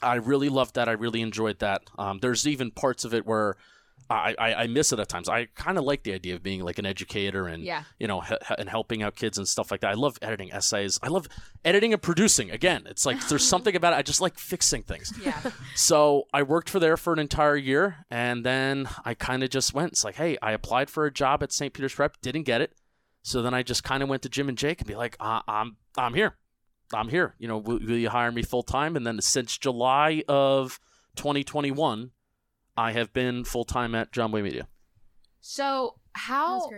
I 0.00 0.14
really 0.14 0.48
loved 0.48 0.76
that. 0.76 0.88
I 0.88 0.92
really 0.92 1.20
enjoyed 1.20 1.58
that. 1.58 1.82
Um, 1.98 2.18
there's 2.22 2.46
even 2.46 2.70
parts 2.70 3.04
of 3.04 3.12
it 3.12 3.26
where 3.26 3.56
I, 4.08 4.34
I, 4.38 4.54
I 4.54 4.66
miss 4.68 4.92
it 4.92 5.00
at 5.00 5.08
times. 5.08 5.28
I 5.28 5.46
kind 5.56 5.78
of 5.78 5.84
like 5.84 6.04
the 6.04 6.12
idea 6.12 6.34
of 6.36 6.42
being 6.42 6.62
like 6.62 6.78
an 6.78 6.86
educator 6.86 7.46
and 7.48 7.62
Yeah. 7.64 7.82
you 7.98 8.06
know 8.06 8.20
he- 8.20 8.36
and 8.58 8.68
helping 8.68 9.02
out 9.02 9.16
kids 9.16 9.36
and 9.38 9.48
stuff 9.48 9.70
like 9.70 9.80
that. 9.80 9.90
I 9.90 9.94
love 9.94 10.16
editing 10.22 10.52
essays. 10.52 10.98
I 11.02 11.08
love 11.08 11.26
editing 11.64 11.92
and 11.92 12.00
producing. 12.00 12.50
Again, 12.50 12.84
it's 12.86 13.04
like 13.04 13.26
there's 13.28 13.46
something 13.48 13.74
about 13.74 13.92
it. 13.92 13.96
I 13.96 14.02
just 14.02 14.20
like 14.20 14.38
fixing 14.38 14.82
things. 14.82 15.12
Yeah. 15.22 15.40
So 15.74 16.24
I 16.32 16.42
worked 16.42 16.70
for 16.70 16.78
there 16.80 16.96
for 16.96 17.12
an 17.12 17.18
entire 17.18 17.56
year, 17.56 18.06
and 18.10 18.44
then 18.44 18.88
I 19.04 19.14
kind 19.14 19.42
of 19.42 19.50
just 19.50 19.74
went. 19.74 19.92
It's 19.92 20.04
like, 20.04 20.14
hey, 20.16 20.36
I 20.40 20.52
applied 20.52 20.88
for 20.90 21.04
a 21.06 21.12
job 21.12 21.42
at 21.42 21.52
St. 21.52 21.72
Peter's 21.72 21.94
Prep, 21.94 22.16
didn't 22.22 22.42
get 22.44 22.60
it. 22.60 22.72
So 23.22 23.42
then 23.42 23.54
I 23.54 23.62
just 23.62 23.82
kind 23.84 24.02
of 24.02 24.08
went 24.08 24.22
to 24.22 24.28
Jim 24.28 24.48
and 24.48 24.56
Jake 24.56 24.80
and 24.80 24.86
be 24.88 24.94
like, 24.94 25.16
uh, 25.20 25.40
I'm 25.48 25.76
I'm 25.98 26.14
here, 26.14 26.36
I'm 26.94 27.08
here. 27.08 27.34
You 27.38 27.48
know, 27.48 27.58
will, 27.58 27.78
will 27.80 27.96
you 27.98 28.08
hire 28.08 28.30
me 28.30 28.42
full 28.42 28.62
time? 28.62 28.94
And 28.96 29.06
then 29.06 29.20
since 29.20 29.58
July 29.58 30.22
of 30.28 30.78
2021, 31.16 32.10
I 32.76 32.92
have 32.92 33.12
been 33.12 33.44
full 33.44 33.64
time 33.64 33.94
at 33.94 34.12
Jomboy 34.12 34.42
Media. 34.42 34.68
So 35.40 35.96
how 36.12 36.68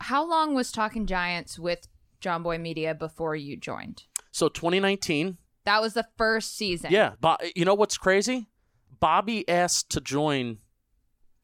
how 0.00 0.28
long 0.28 0.54
was 0.54 0.72
Talkin' 0.72 1.06
Giants 1.06 1.58
with 1.58 1.86
Jomboy 2.20 2.60
Media 2.60 2.94
before 2.94 3.36
you 3.36 3.56
joined? 3.56 4.04
So 4.32 4.48
2019, 4.48 5.38
That 5.64 5.80
was 5.80 5.94
the 5.94 6.06
first 6.18 6.56
season. 6.56 6.90
yeah. 6.90 7.12
But 7.20 7.56
you 7.56 7.64
know 7.64 7.74
what's 7.74 7.96
crazy? 7.98 8.48
Bobby 9.00 9.48
asked 9.48 9.90
to 9.90 10.00
join 10.00 10.58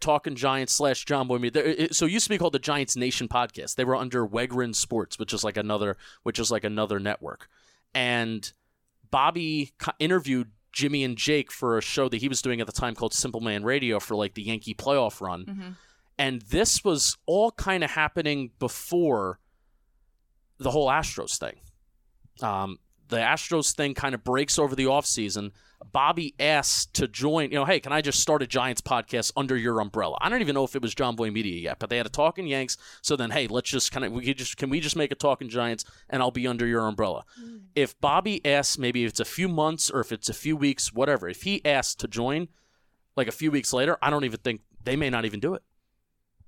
Talkin' 0.01 0.35
Giants 0.35 0.73
slash 0.73 1.05
Jomboy 1.05 1.41
Media. 1.41 1.63
It- 1.65 1.95
So 1.95 2.07
it 2.07 2.13
used 2.13 2.25
to 2.25 2.31
be 2.31 2.39
called 2.39 2.55
the 2.55 2.59
Giants 2.59 2.97
Nation 2.97 3.29
podcast. 3.29 3.75
They 3.77 3.85
were 3.85 3.97
under 3.97 4.27
Wegrin 4.27 4.75
Sports, 4.75 5.19
which 5.19 5.33
is 5.33 5.45
like 5.45 5.57
another, 5.57 5.97
which 6.23 6.39
is 6.39 6.51
like 6.51 6.65
another 6.65 6.99
network. 6.99 7.49
And 7.95 8.51
Bobby 9.11 9.73
interviewed 9.99 10.53
Jimmy 10.73 11.05
and 11.05 11.17
Jake 11.17 11.51
for 11.51 11.77
a 11.79 11.83
show 11.83 12.09
that 12.09 12.19
he 12.19 12.29
was 12.29 12.43
doing 12.43 12.61
at 12.61 12.67
the 12.67 12.73
time 12.73 12.95
called 12.95 13.13
Simple 13.15 13.41
Man 13.41 13.65
Radio 13.65 13.99
for 14.01 14.15
like 14.15 14.35
the 14.35 14.43
Yankee 14.43 14.75
playoff 14.75 15.21
run. 15.21 15.45
Mhm. 15.45 15.77
And 16.19 16.43
this 16.43 16.85
was 16.85 17.17
all 17.27 17.51
kind 17.53 17.83
of 17.83 17.91
happening 17.91 18.51
before 18.59 19.41
the 20.59 20.71
whole 20.71 20.89
Astros 20.89 21.39
thing. 21.39 21.61
Um, 22.43 22.79
the 23.09 23.17
Astros 23.17 23.75
thing 23.75 23.95
kind 23.95 24.15
of 24.15 24.23
breaks 24.23 24.59
over 24.59 24.75
the 24.77 24.85
offseason. 24.85 25.53
Bobby 25.93 26.35
asked 26.39 26.95
to 26.95 27.09
join, 27.09 27.51
you 27.51 27.57
know, 27.57 27.65
hey, 27.65 27.81
can 27.81 27.93
I 27.93 28.01
just 28.01 28.21
start 28.21 28.43
a 28.43 28.47
Giants 28.47 28.81
podcast 28.81 29.33
under 29.37 29.57
your 29.57 29.81
umbrella? 29.81 30.17
I 30.21 30.29
don't 30.29 30.41
even 30.41 30.55
know 30.55 30.65
if 30.65 30.77
it 30.77 30.83
was 30.83 30.95
Jomboy 30.95 31.33
Media 31.33 31.59
yet, 31.59 31.79
but 31.79 31.91
they 31.91 31.97
had 31.97 32.07
a 32.07 32.11
Talkin' 32.11 32.47
Yanks. 32.47 32.77
So 33.03 33.17
then, 33.17 33.31
hey, 33.31 33.47
let's 33.49 33.71
just 33.71 33.91
kind 33.91 34.05
of, 34.05 34.13
we 34.13 34.25
could 34.25 34.39
just, 34.39 34.57
can 34.57 34.71
we 34.71 34.81
just 34.81 34.95
make 34.97 35.11
a 35.11 35.15
Talkin' 35.15 35.49
Giants 35.49 35.85
and 36.09 36.23
I'll 36.23 36.31
be 36.31 36.47
under 36.47 36.67
your 36.67 36.87
umbrella? 36.87 37.25
If 37.75 37.99
Bobby 38.01 38.45
asks, 38.47 38.79
maybe 38.79 39.05
if 39.05 39.11
it's 39.11 39.21
a 39.21 39.25
few 39.25 39.49
months 39.49 39.91
or 39.91 40.01
if 40.01 40.13
it's 40.13 40.29
a 40.29 40.35
few 40.35 40.57
weeks, 40.57 40.93
whatever, 40.93 41.29
if 41.29 41.43
he 41.43 41.65
asks 41.65 41.95
to 41.97 42.09
join 42.09 42.49
like 43.17 43.27
a 43.29 43.33
few 43.33 43.51
weeks 43.51 43.73
later, 43.73 43.97
I 44.03 44.11
don't 44.11 44.25
even 44.25 44.41
think 44.41 44.61
they 44.85 44.97
may 44.97 45.11
not 45.11 45.25
even 45.25 45.41
do 45.41 45.55
it. 45.55 45.63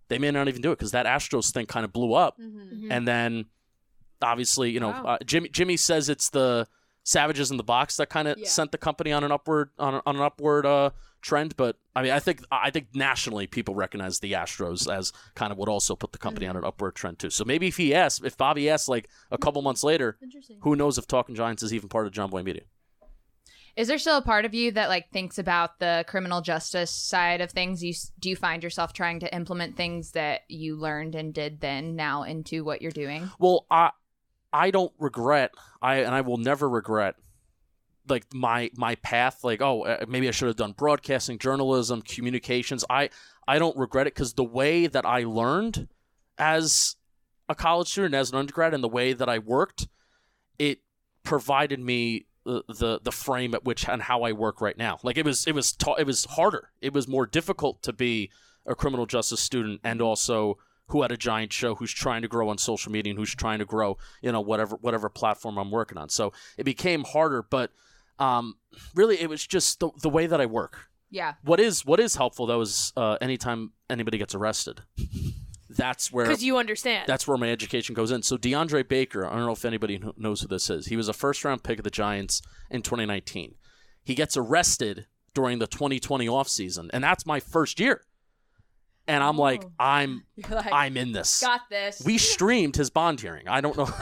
They 0.09 0.19
may 0.19 0.31
not 0.31 0.47
even 0.49 0.61
do 0.61 0.73
it 0.73 0.79
because 0.79 0.93
that 0.93 1.07
Astros 1.07 1.51
thing 1.53 1.67
kind 1.67 1.85
of 1.85 1.93
blew 1.93 2.13
up 2.13 2.39
Mm-hmm. 2.39 2.93
and 2.93 3.09
then 3.09 3.47
obviously 4.21 4.71
you 4.71 4.79
know 4.79 4.91
Wow. 4.91 5.05
uh, 5.05 5.19
Jimmy 5.25 5.49
Jimmy 5.49 5.77
says 5.77 6.09
it's 6.09 6.31
the 6.31 6.69
Savages 7.05 7.51
in 7.51 7.57
the 7.57 7.65
box 7.65 7.97
that 7.97 8.09
kind 8.11 8.29
of 8.29 8.39
Yeah. 8.39 8.47
sent 8.49 8.73
the 8.73 8.79
company 8.79 9.13
on 9.13 9.25
an 9.25 9.33
upward 9.33 9.71
on, 9.79 9.95
a, 9.95 10.03
on 10.07 10.17
an 10.17 10.23
upward 10.23 10.65
uh, 10.67 10.91
trend. 11.21 11.57
But 11.57 11.77
I 11.97 12.03
mean, 12.03 12.13
I 12.13 12.21
think 12.21 12.43
I 12.53 12.71
think 12.71 12.89
nationally 12.95 13.47
people 13.47 13.75
recognize 13.75 14.21
the 14.21 14.33
Astros 14.33 14.93
as 14.93 15.13
kind 15.35 15.51
of 15.53 15.59
what 15.59 15.69
also 15.69 15.97
put 15.97 16.13
the 16.13 16.19
company 16.19 16.47
Mm-hmm. 16.47 16.57
on 16.59 16.63
an 16.63 16.69
upward 16.69 16.95
trend 16.95 17.19
too. 17.19 17.31
So 17.31 17.45
maybe 17.45 17.67
if 17.69 17.77
he 17.77 17.95
asks, 17.95 18.25
if 18.25 18.37
Bobby 18.37 18.71
asks 18.71 18.89
like 18.89 19.09
a 19.31 19.39
couple 19.39 19.63
months 19.63 19.83
later, 19.83 20.17
who 20.61 20.77
knows 20.77 20.97
if 20.99 21.07
Talkin' 21.07 21.35
Giants 21.35 21.63
is 21.63 21.75
even 21.75 21.89
part 21.89 22.07
of 22.07 22.13
Jomboy 22.13 22.45
Media? 22.45 22.63
Is 23.75 23.89
there 23.89 23.97
still 23.97 24.19
a 24.19 24.23
part 24.23 24.45
of 24.45 24.53
you 24.53 24.71
that 24.73 24.91
like 24.91 25.11
thinks 25.11 25.39
about 25.39 25.79
the 25.79 26.05
criminal 26.07 26.43
justice 26.43 26.91
side 26.91 27.41
of 27.41 27.51
things? 27.51 27.83
You 27.83 27.95
do 28.21 28.29
you 28.29 28.37
find 28.37 28.63
yourself 28.63 28.93
trying 28.93 29.21
to 29.21 29.35
implement 29.35 29.77
things 29.79 30.11
that 30.13 30.43
you 30.49 30.77
learned 30.77 31.15
and 31.15 31.33
did 31.33 31.61
then 31.63 31.97
now 31.97 32.23
into 32.23 32.65
what 32.65 32.83
you're 32.83 32.91
doing? 32.93 33.31
Well, 33.39 33.65
I 33.71 33.91
I 34.53 34.71
don't 34.71 34.93
regret 34.99 35.53
I 35.81 35.97
and 35.97 36.15
I 36.15 36.21
will 36.21 36.37
never 36.37 36.69
regret 36.69 37.17
like 38.09 38.27
my 38.33 38.71
my 38.77 38.97
path 38.97 39.45
like 39.45 39.63
oh 39.63 39.83
uh, 39.85 40.05
maybe 40.09 40.29
I 40.29 40.33
should 40.33 40.49
have 40.49 40.57
done 40.57 40.73
broadcasting, 40.73 41.39
journalism, 41.39 42.03
communications. 42.03 42.85
I 42.91 43.11
I 43.47 43.59
don't 43.59 43.77
regret 43.77 44.07
it 44.07 44.15
cuz 44.15 44.35
the 44.35 44.45
way 44.45 44.87
that 44.87 45.07
I 45.07 45.25
learned 45.25 45.89
as 46.39 46.97
a 47.49 47.55
college 47.55 47.89
student 47.89 48.15
as 48.15 48.31
an 48.31 48.39
undergrad 48.39 48.75
and 48.75 48.83
the 48.83 48.89
way 48.89 49.13
that 49.13 49.29
I 49.29 49.39
worked 49.39 49.89
it 50.59 50.81
provided 51.23 51.81
me 51.81 52.27
the, 52.45 53.01
the 53.03 53.13
frame 53.13 53.55
at 53.55 53.65
which 53.65 53.89
and 53.89 54.03
how 54.03 54.23
I 54.23 54.33
work 54.33 54.61
right 54.61 54.77
now. 54.77 54.99
Like 55.03 55.17
it 55.17 55.25
was 55.25 55.47
it 55.47 55.55
was 55.55 55.73
ta- 55.73 55.95
it 55.95 56.07
was 56.07 56.25
harder. 56.25 56.71
It 56.81 56.93
was 56.93 57.07
more 57.07 57.27
difficult 57.27 57.83
to 57.83 57.93
be 57.93 58.31
a 58.67 58.75
criminal 58.75 59.07
justice 59.07 59.41
student 59.41 59.81
and 59.85 60.01
also 60.01 60.59
who 60.89 61.03
had 61.03 61.13
a 61.13 61.17
giant 61.17 61.53
show 61.53 61.75
who's 61.75 61.93
trying 61.93 62.23
to 62.23 62.29
grow 62.29 62.49
on 62.49 62.59
social 62.59 62.93
media 62.93 63.11
and 63.13 63.19
who's 63.19 63.35
trying 63.35 63.59
to 63.61 63.65
grow, 63.65 63.97
you 64.21 64.31
know, 64.33 64.41
whatever 64.41 64.77
whatever 64.77 65.09
platform 65.09 65.59
I'm 65.59 65.71
working 65.71 65.97
on. 65.99 66.09
So 66.09 66.33
it 66.59 66.65
became 66.65 67.05
harder, 67.05 67.43
but 67.43 67.71
um, 68.19 68.57
really 68.95 69.21
it 69.21 69.29
was 69.31 69.47
just 69.47 69.81
the, 69.81 69.91
the 70.03 70.11
way 70.11 70.27
that 70.27 70.41
I 70.41 70.47
work. 70.47 70.89
Yeah. 71.11 71.35
What 71.45 71.61
is 71.61 71.85
what 71.85 72.01
is 72.01 72.17
helpful 72.17 72.47
though 72.47 72.61
is 72.61 72.93
uh, 72.97 73.17
anytime 73.21 73.73
anybody 73.89 74.19
gets 74.19 74.35
arrested, 74.35 74.81
that's 75.71 76.13
where 76.13 76.27
Because 76.27 76.45
you 76.45 76.59
understand. 76.59 77.05
that's 77.07 77.27
where 77.27 77.39
my 77.39 77.51
education 77.51 77.95
goes 77.95 78.11
in. 78.11 78.23
So 78.23 78.37
DeAndre 78.37 78.87
Baker, 78.87 79.27
I 79.27 79.31
don't 79.37 79.47
know 79.47 79.53
if 79.53 79.65
anybody 79.65 80.01
knows 80.17 80.43
who 80.43 80.49
this 80.49 80.69
is. 80.69 80.87
He 80.87 80.97
was 80.97 81.09
a 81.09 81.13
first 81.15 81.45
round 81.45 81.63
pick 81.63 81.79
of 81.79 81.85
the 81.85 81.91
Giants 81.91 82.43
in 82.71 82.83
2019. 82.83 83.55
He 84.05 84.15
gets 84.15 84.37
arrested 84.37 85.07
during 85.35 85.59
the 85.59 85.67
2020 85.67 86.27
offseason, 86.27 86.91
and 86.93 87.03
that's 87.03 87.25
my 87.25 87.41
first 87.41 87.81
year. 87.81 88.03
And 89.09 89.23
I'm 89.23 89.37
like, 89.37 89.65
Oh. 89.65 89.71
I'm 89.81 90.25
like, 90.51 90.73
I'm 90.73 90.97
in 90.97 91.13
this. 91.13 91.41
got 91.41 91.63
this. 91.71 92.03
We 92.05 92.19
streamed 92.19 92.77
his 92.77 92.91
bond 92.91 93.21
hearing. 93.21 93.49
I 93.49 93.61
don't 93.61 93.77
know. 93.77 93.89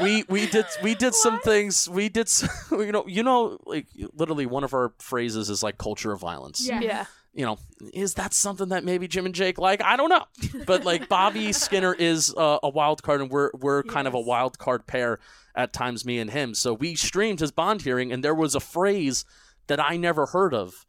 we 0.02 0.24
we 0.28 0.46
did 0.46 0.64
we 0.82 0.94
did 0.94 1.14
some 1.14 1.40
things. 1.40 1.88
We 1.88 2.08
did 2.08 2.26
s- 2.26 2.48
you 2.70 2.92
know 2.92 3.06
you 3.06 3.22
know 3.22 3.58
like 3.66 3.86
literally 4.14 4.46
one 4.46 4.64
of 4.64 4.72
our 4.74 4.92
phrases 4.98 5.50
is 5.50 5.62
like 5.62 5.78
culture 5.78 6.12
of 6.12 6.20
violence 6.20 6.66
Yeah. 6.66 6.80
yeah. 6.80 7.04
you 7.34 7.44
know, 7.44 7.58
is 7.92 8.14
that 8.14 8.32
something 8.32 8.68
that 8.70 8.84
maybe 8.84 9.06
Jim 9.06 9.26
and 9.26 9.34
Jake 9.34 9.58
like? 9.58 9.82
I 9.82 9.96
don't 9.96 10.08
know, 10.08 10.24
but 10.66 10.84
like 10.84 11.08
Bobby 11.08 11.52
Skinner 11.52 11.92
is 11.94 12.34
uh, 12.36 12.58
a 12.62 12.68
wild 12.70 13.02
card, 13.02 13.20
and 13.20 13.30
we're 13.30 13.50
we're 13.54 13.82
kind 13.82 14.08
of 14.08 14.14
a 14.14 14.20
wild 14.20 14.58
card 14.58 14.86
pair 14.86 15.18
at 15.54 15.72
times, 15.72 16.04
me 16.04 16.18
and 16.18 16.30
him. 16.30 16.54
So 16.54 16.72
we 16.72 16.94
streamed 16.94 17.40
his 17.40 17.52
bond 17.52 17.82
hearing, 17.82 18.10
and 18.12 18.24
there 18.24 18.34
was 18.34 18.54
a 18.54 18.60
phrase 18.60 19.24
that 19.66 19.78
I 19.80 19.96
never 19.96 20.26
heard 20.26 20.54
of. 20.54 20.86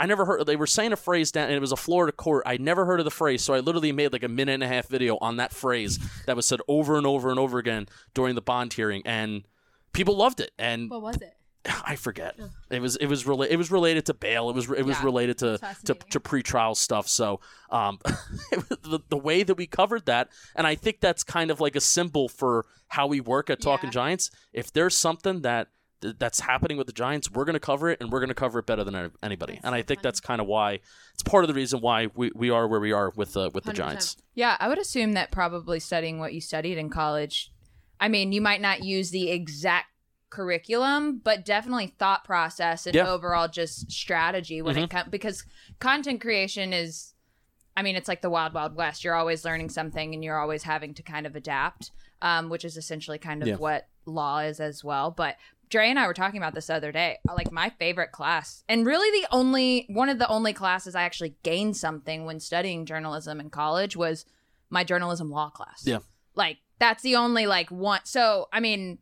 I 0.00 0.06
never 0.06 0.24
heard. 0.24 0.46
They 0.46 0.56
were 0.56 0.66
saying 0.66 0.92
a 0.92 0.96
phrase 0.96 1.30
down, 1.30 1.44
and 1.46 1.54
it 1.54 1.60
was 1.60 1.72
a 1.72 1.76
Florida 1.76 2.12
court. 2.12 2.42
I 2.46 2.56
never 2.56 2.84
heard 2.86 3.00
of 3.00 3.04
the 3.04 3.10
phrase, 3.10 3.42
so 3.42 3.54
I 3.54 3.60
literally 3.60 3.92
made 3.92 4.12
like 4.12 4.22
a 4.22 4.28
minute 4.28 4.52
and 4.54 4.62
a 4.62 4.68
half 4.68 4.88
video 4.88 5.18
on 5.20 5.36
that 5.36 5.52
phrase 5.52 5.98
that 6.26 6.36
was 6.36 6.46
said 6.46 6.60
over 6.68 6.96
and 6.96 7.06
over 7.06 7.30
and 7.30 7.38
over 7.38 7.58
again 7.58 7.86
during 8.14 8.34
the 8.34 8.40
bond 8.42 8.72
hearing, 8.72 9.02
and 9.04 9.46
people 9.92 10.16
loved 10.16 10.40
it. 10.40 10.52
And 10.58 10.90
What 10.90 11.02
was 11.02 11.16
it? 11.16 11.34
I 11.86 11.96
forget. 11.96 12.38
It 12.70 12.80
was 12.80 12.96
it 12.96 13.06
was 13.06 13.26
related. 13.26 13.52
It 13.52 13.56
was 13.58 13.70
related 13.70 14.06
to 14.06 14.14
bail. 14.14 14.48
It 14.48 14.54
was 14.56 14.70
it 14.70 14.82
was 14.86 14.96
Yeah. 14.98 15.04
related 15.04 15.36
to, 15.38 15.58
to 15.84 15.94
to 15.94 16.18
pretrial 16.18 16.74
stuff. 16.74 17.06
So 17.06 17.40
um, 17.70 17.98
the 18.82 19.00
the 19.10 19.18
way 19.18 19.42
that 19.42 19.56
we 19.56 19.66
covered 19.66 20.06
that, 20.06 20.28
and 20.56 20.66
I 20.66 20.74
think 20.74 21.00
that's 21.00 21.22
kind 21.22 21.50
of 21.50 21.60
like 21.60 21.76
a 21.76 21.80
symbol 21.82 22.30
for 22.30 22.64
how 22.88 23.06
we 23.06 23.20
work 23.20 23.50
at 23.50 23.60
Talking 23.60 23.88
Yeah. 23.88 23.92
Giants. 23.92 24.30
If 24.54 24.72
there's 24.72 24.96
something 24.96 25.42
that 25.42 25.68
th- 26.00 26.16
that's 26.18 26.40
happening 26.40 26.76
with 26.76 26.86
the 26.86 26.92
Giants, 26.92 27.30
we're 27.30 27.44
going 27.44 27.54
to 27.54 27.60
cover 27.60 27.90
it, 27.90 27.98
and 28.00 28.10
we're 28.10 28.20
going 28.20 28.28
to 28.28 28.34
cover 28.34 28.58
it 28.58 28.66
better 28.66 28.84
than 28.84 29.10
anybody. 29.22 29.54
That's 29.54 29.64
and 29.64 29.74
I 29.74 29.78
think 29.82 29.98
funny. 29.98 30.02
that's 30.02 30.20
kind 30.20 30.40
of 30.40 30.46
why 30.46 30.80
it's 31.14 31.22
part 31.22 31.44
of 31.44 31.48
the 31.48 31.54
reason 31.54 31.80
why 31.80 32.08
we, 32.14 32.30
we 32.34 32.50
are 32.50 32.66
where 32.68 32.80
we 32.80 32.92
are 32.92 33.10
with 33.16 33.36
uh, 33.36 33.50
with 33.54 33.64
the 33.64 33.72
100%. 33.72 33.74
Giants. 33.74 34.16
Yeah, 34.34 34.56
I 34.60 34.68
would 34.68 34.78
assume 34.78 35.12
that 35.12 35.30
probably 35.30 35.80
studying 35.80 36.18
what 36.18 36.32
you 36.34 36.40
studied 36.40 36.78
in 36.78 36.90
college. 36.90 37.50
I 37.98 38.08
mean, 38.08 38.32
you 38.32 38.40
might 38.40 38.60
not 38.60 38.82
use 38.82 39.10
the 39.10 39.30
exact 39.30 39.86
curriculum, 40.30 41.20
but 41.22 41.44
definitely 41.44 41.94
thought 41.98 42.24
process 42.24 42.86
and 42.86 42.94
Yeah. 42.94 43.08
overall 43.08 43.48
just 43.48 43.90
strategy 43.90 44.62
when 44.62 44.78
it 44.78 44.88
comes 44.88 45.08
because 45.10 45.44
content 45.80 46.20
creation 46.20 46.72
is 46.72 47.14
I 47.76 47.82
mean, 47.82 47.94
it's 47.96 48.08
like 48.08 48.20
the 48.20 48.30
wild 48.30 48.52
wild 48.52 48.74
west. 48.74 49.04
You're 49.04 49.14
always 49.14 49.44
learning 49.44 49.68
something 49.70 50.12
and 50.14 50.24
you're 50.24 50.38
always 50.38 50.64
having 50.64 50.92
to 50.94 51.02
kind 51.02 51.26
of 51.26 51.36
adapt, 51.36 51.92
um, 52.20 52.48
which 52.48 52.64
is 52.64 52.76
essentially 52.76 53.18
kind 53.18 53.42
of 53.42 53.48
Yeah. 53.48 53.56
what 53.56 53.88
law 54.06 54.38
is 54.40 54.60
as 54.60 54.82
well. 54.84 55.10
But 55.10 55.36
Dre 55.70 55.88
and 55.88 55.98
I 55.98 56.06
were 56.06 56.14
talking 56.14 56.38
about 56.38 56.54
this 56.54 56.66
the 56.66 56.74
other 56.74 56.92
day. 56.92 57.18
Like 57.26 57.52
my 57.52 57.70
favorite 57.70 58.12
class, 58.12 58.64
and 58.68 58.84
really 58.84 59.20
the 59.20 59.28
only 59.30 59.86
one 59.88 60.08
of 60.08 60.18
the 60.18 60.28
only 60.28 60.52
classes 60.52 60.94
I 60.94 61.02
actually 61.02 61.36
gained 61.42 61.76
something 61.76 62.24
when 62.24 62.40
studying 62.40 62.84
journalism 62.86 63.40
in 63.40 63.50
college 63.50 63.96
was 63.96 64.26
my 64.68 64.84
journalism 64.84 65.30
law 65.30 65.50
class. 65.50 65.84
Yeah. 65.86 65.98
Like 66.34 66.58
that's 66.78 67.02
the 67.02 67.16
only 67.16 67.46
like 67.46 67.70
one. 67.70 68.00
So 68.04 68.48
I 68.52 68.60
mean, 68.60 68.98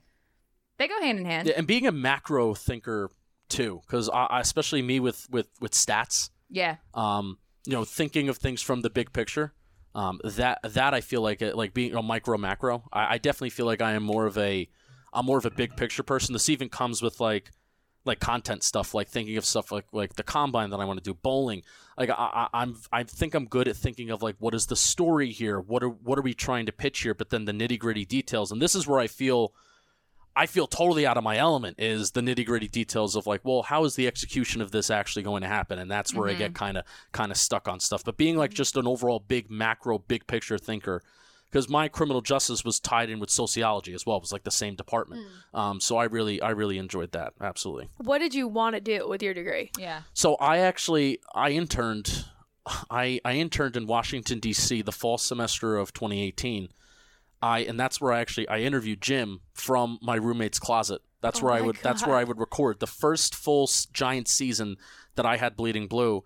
they 0.78 0.88
go 0.88 1.00
hand 1.00 1.18
in 1.18 1.24
hand. 1.24 1.48
Yeah, 1.48 1.54
and 1.56 1.66
being 1.66 1.86
a 1.86 1.92
macro 1.92 2.54
thinker 2.54 3.10
too, 3.48 3.80
because 3.86 4.10
especially 4.30 4.82
me 4.82 5.00
with 5.00 5.26
with 5.30 5.48
with 5.60 5.72
stats. 5.72 6.30
Yeah. 6.50 6.76
um, 6.94 7.38
you 7.66 7.74
know, 7.74 7.84
thinking 7.84 8.30
of 8.30 8.38
things 8.38 8.62
from 8.62 8.80
the 8.80 8.90
big 8.90 9.12
picture. 9.12 9.52
Um, 9.94 10.20
that 10.24 10.60
that 10.62 10.94
I 10.94 11.00
feel 11.00 11.22
like 11.22 11.40
like 11.40 11.74
being 11.74 11.94
a 11.94 12.02
micro 12.02 12.38
macro. 12.38 12.84
I, 12.92 13.14
I 13.14 13.18
definitely 13.18 13.50
feel 13.50 13.66
like 13.66 13.82
I 13.82 13.92
am 13.92 14.02
more 14.02 14.26
of 14.26 14.38
a 14.38 14.68
I'm 15.12 15.26
more 15.26 15.38
of 15.38 15.46
a 15.46 15.50
big 15.50 15.76
picture 15.76 16.02
person. 16.02 16.32
This 16.32 16.48
even 16.48 16.68
comes 16.68 17.02
with 17.02 17.20
like 17.20 17.50
like 18.04 18.20
content 18.20 18.62
stuff, 18.62 18.94
like 18.94 19.08
thinking 19.08 19.36
of 19.36 19.44
stuff 19.44 19.70
like 19.70 19.86
like 19.92 20.14
the 20.14 20.22
combine 20.22 20.70
that 20.70 20.80
I 20.80 20.84
want 20.84 20.98
to 20.98 21.04
do, 21.04 21.14
bowling. 21.14 21.62
Like 21.96 22.10
I, 22.10 22.14
I, 22.14 22.48
I'm 22.54 22.76
I 22.90 23.04
think 23.04 23.34
I'm 23.34 23.46
good 23.46 23.68
at 23.68 23.76
thinking 23.76 24.10
of 24.10 24.22
like 24.22 24.36
what 24.38 24.54
is 24.54 24.66
the 24.66 24.76
story 24.76 25.30
here? 25.30 25.60
What 25.60 25.82
are 25.84 25.90
what 25.90 26.18
are 26.18 26.22
we 26.22 26.34
trying 26.34 26.66
to 26.66 26.72
pitch 26.72 27.00
here? 27.00 27.14
But 27.14 27.30
then 27.30 27.44
the 27.44 27.52
nitty 27.52 27.78
gritty 27.78 28.04
details, 28.04 28.50
and 28.50 28.60
this 28.60 28.74
is 28.74 28.86
where 28.86 28.98
I 28.98 29.06
feel. 29.06 29.54
I 30.36 30.46
feel 30.46 30.68
totally 30.68 31.04
out 31.04 31.16
of 31.16 31.24
my 31.24 31.36
element 31.36 31.80
is 31.80 32.12
the 32.12 32.20
nitty 32.20 32.46
gritty 32.46 32.68
details 32.68 33.16
of 33.16 33.26
like, 33.26 33.40
well, 33.44 33.62
how 33.62 33.82
is 33.82 33.96
the 33.96 34.06
execution 34.06 34.62
of 34.62 34.70
this 34.70 34.88
actually 34.88 35.24
going 35.24 35.42
to 35.42 35.48
happen? 35.48 35.80
And 35.80 35.90
that's 35.90 36.14
where 36.14 36.28
I 36.28 36.34
get 36.34 36.54
kind 36.54 36.78
of 36.78 36.84
kind 37.10 37.32
of 37.32 37.36
stuck 37.36 37.66
on 37.66 37.80
stuff. 37.80 38.04
But 38.04 38.16
being 38.16 38.36
like 38.36 38.54
just 38.54 38.76
an 38.76 38.86
overall 38.86 39.18
big 39.18 39.50
macro, 39.50 39.98
big 39.98 40.28
picture 40.28 40.56
thinker, 40.56 41.02
because 41.50 41.68
my 41.68 41.88
criminal 41.88 42.20
justice 42.20 42.64
was 42.64 42.78
tied 42.78 43.10
in 43.10 43.20
with 43.20 43.30
sociology 43.30 43.94
as 43.94 44.04
well. 44.04 44.16
It 44.16 44.22
was 44.22 44.32
like 44.32 44.44
the 44.44 44.50
same 44.50 44.74
department. 44.74 45.26
Um, 45.54 45.80
so 45.80 45.96
I 45.96 46.04
really 46.04 46.40
I 46.40 46.50
really 46.50 46.78
enjoyed 46.78 47.12
that. 47.12 47.32
Absolutely. 47.40 47.88
What 47.98 48.18
did 48.18 48.34
you 48.34 48.46
want 48.48 48.74
to 48.74 48.80
do 48.80 49.08
with 49.08 49.22
your 49.22 49.34
degree? 49.34 49.70
Yeah. 49.78 50.02
So 50.14 50.34
I 50.36 50.58
actually 50.58 51.20
I 51.34 51.50
interned 51.50 52.26
I 52.90 53.20
I 53.24 53.34
interned 53.34 53.76
in 53.76 53.86
Washington 53.86 54.40
D.C. 54.40 54.82
the 54.82 54.92
fall 54.92 55.18
semester 55.18 55.76
of 55.76 55.92
2018. 55.92 56.68
I 57.40 57.60
and 57.60 57.78
that's 57.78 58.00
where 58.00 58.12
I 58.12 58.20
actually 58.20 58.48
I 58.48 58.58
interviewed 58.58 59.00
Jim 59.00 59.40
from 59.54 59.98
my 60.02 60.16
roommate's 60.16 60.58
closet. 60.58 61.02
That's 61.20 61.40
Oh 61.40 61.46
where 61.46 61.54
I 61.54 61.60
my 61.60 61.66
would 61.66 61.76
that's 61.82 62.06
where 62.06 62.16
I 62.16 62.24
would 62.24 62.38
record 62.38 62.80
the 62.80 62.86
first 62.86 63.34
full 63.34 63.68
giant 63.92 64.28
season 64.28 64.76
that 65.14 65.26
I 65.26 65.36
had 65.36 65.56
Bleeding 65.56 65.86
Blue. 65.86 66.24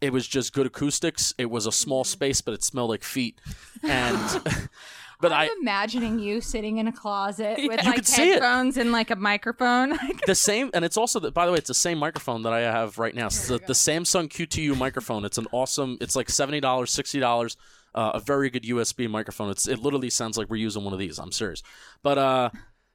It 0.00 0.12
was 0.12 0.26
just 0.28 0.52
good 0.52 0.66
acoustics. 0.66 1.34
It 1.38 1.50
was 1.50 1.66
a 1.66 1.72
small 1.72 2.04
Mm-hmm. 2.04 2.08
space, 2.12 2.40
but 2.40 2.54
it 2.54 2.62
smelled 2.62 2.90
like 2.90 3.02
feet. 3.02 3.40
And 3.82 4.42
but 5.20 5.32
I 5.32 5.46
I'm 5.46 5.50
imagining 5.60 6.18
you 6.20 6.40
sitting 6.40 6.78
in 6.78 6.86
a 6.86 6.92
closet 6.92 7.58
with 7.62 7.84
like 7.84 8.06
headphones 8.08 8.76
and 8.76 8.92
like 8.92 9.10
a 9.10 9.16
microphone. 9.16 9.98
the 10.26 10.34
same 10.34 10.70
and 10.74 10.84
it's 10.84 10.96
also 10.96 11.18
the, 11.18 11.30
by 11.32 11.44
the 11.46 11.52
way 11.52 11.58
it's 11.58 11.68
the 11.68 11.74
same 11.74 11.98
microphone 11.98 12.42
that 12.42 12.52
i 12.52 12.60
have 12.60 12.98
right 12.98 13.14
now 13.14 13.26
it's 13.26 13.48
the, 13.48 13.58
the 13.58 13.74
Samson 13.74 14.28
Q2U 14.28 14.76
microphone 14.76 15.24
it's 15.24 15.38
an 15.38 15.46
awesome 15.50 15.98
it's 16.00 16.14
like 16.14 16.28
$70 16.28 16.60
$60 16.60 17.56
uh, 17.96 18.10
a 18.14 18.20
very 18.20 18.48
good 18.50 18.62
usb 18.64 19.10
microphone 19.10 19.50
it's 19.50 19.66
it 19.66 19.80
literally 19.80 20.10
sounds 20.10 20.38
like 20.38 20.48
we're 20.48 20.56
using 20.56 20.84
one 20.84 20.92
of 20.92 21.00
these 21.00 21.18
i'm 21.18 21.32
serious 21.32 21.62
but 22.02 22.16
uh 22.18 22.50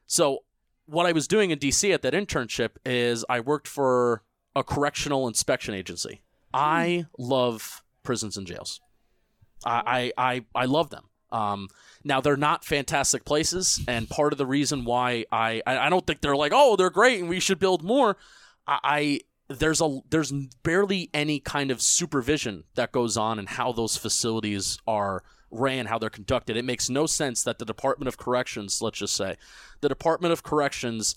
so 0.07 0.39
what 0.85 1.05
i 1.05 1.11
was 1.11 1.27
doing 1.27 1.51
in 1.51 1.59
dc 1.59 1.93
at 1.93 2.01
that 2.03 2.13
internship 2.13 2.77
is 2.85 3.25
i 3.27 3.39
worked 3.41 3.67
for 3.67 4.23
a 4.55 4.63
correctional 4.63 5.27
inspection 5.27 5.73
agency 5.73 6.21
i 6.53 7.05
love 7.17 7.83
prisons 8.03 8.37
and 8.37 8.47
jails 8.47 8.79
I, 9.65 10.11
I, 10.17 10.35
I, 10.35 10.45
I 10.55 10.65
love 10.65 10.89
them. 10.89 11.05
Um, 11.31 11.69
now 12.03 12.21
they're 12.21 12.37
not 12.37 12.63
fantastic 12.63 13.25
places, 13.25 13.81
and 13.87 14.07
part 14.07 14.33
of 14.33 14.37
the 14.37 14.45
reason 14.45 14.85
why 14.85 15.25
I, 15.31 15.63
I, 15.65 15.89
don't 15.89 16.05
think 16.05 16.21
they're 16.21 16.35
like, 16.35 16.51
oh, 16.53 16.75
they're 16.75 16.91
great 16.91 17.21
and 17.21 17.29
we 17.29 17.39
should 17.39 17.57
build 17.57 17.83
more. 17.83 18.17
I, 18.67 18.79
I 18.83 19.19
there's 19.49 19.81
a 19.81 19.99
there's 20.09 20.31
barely 20.61 21.09
any 21.11 21.39
kind 21.39 21.71
of 21.71 21.81
supervision 21.81 22.65
that 22.75 22.91
goes 22.91 23.17
on 23.17 23.39
in 23.39 23.47
how 23.47 23.71
those 23.71 23.97
facilities 23.97 24.77
are 24.85 25.23
ran, 25.49 25.87
how 25.87 25.97
they're 25.97 26.11
conducted. 26.11 26.55
It 26.55 26.65
makes 26.65 26.87
no 26.87 27.07
sense 27.07 27.43
that 27.43 27.57
the 27.57 27.65
Department 27.65 28.07
of 28.07 28.17
Corrections, 28.17 28.79
let's 28.79 28.99
just 28.99 29.15
say, 29.15 29.37
the 29.81 29.89
Department 29.89 30.33
of 30.33 30.43
Corrections 30.43 31.15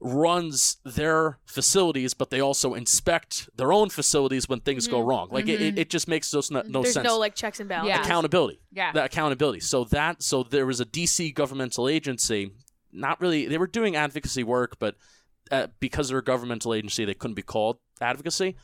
runs 0.00 0.78
their 0.84 1.38
facilities, 1.44 2.14
but 2.14 2.30
they 2.30 2.40
also 2.40 2.74
inspect 2.74 3.50
their 3.56 3.72
own 3.72 3.90
facilities 3.90 4.48
when 4.48 4.60
things 4.60 4.86
go 4.86 5.00
wrong. 5.00 5.28
Like 5.30 5.46
it, 5.48 5.60
it, 5.60 5.78
it 5.78 5.90
just 5.90 6.08
makes 6.08 6.30
those 6.30 6.50
no, 6.50 6.62
no 6.66 6.82
There's 6.82 6.94
sense 6.94 7.04
no 7.04 7.18
like 7.18 7.34
checks 7.34 7.60
and 7.60 7.68
balances. 7.68 7.96
Yeah. 7.96 8.02
accountability. 8.02 8.60
Yeah. 8.72 8.92
The 8.92 9.04
accountability. 9.04 9.60
So 9.60 9.84
that 9.84 10.22
so 10.22 10.42
there 10.42 10.66
was 10.66 10.80
a 10.80 10.86
DC 10.86 11.34
governmental 11.34 11.86
agency, 11.88 12.52
not 12.92 13.20
really 13.20 13.46
they 13.46 13.58
were 13.58 13.66
doing 13.66 13.94
advocacy 13.94 14.42
work, 14.42 14.78
but 14.78 14.96
uh, 15.50 15.66
because 15.80 16.08
they're 16.08 16.18
a 16.18 16.24
governmental 16.24 16.72
agency, 16.72 17.04
they 17.04 17.14
couldn't 17.14 17.34
be 17.34 17.42
called 17.42 17.78
advocacy. 18.00 18.56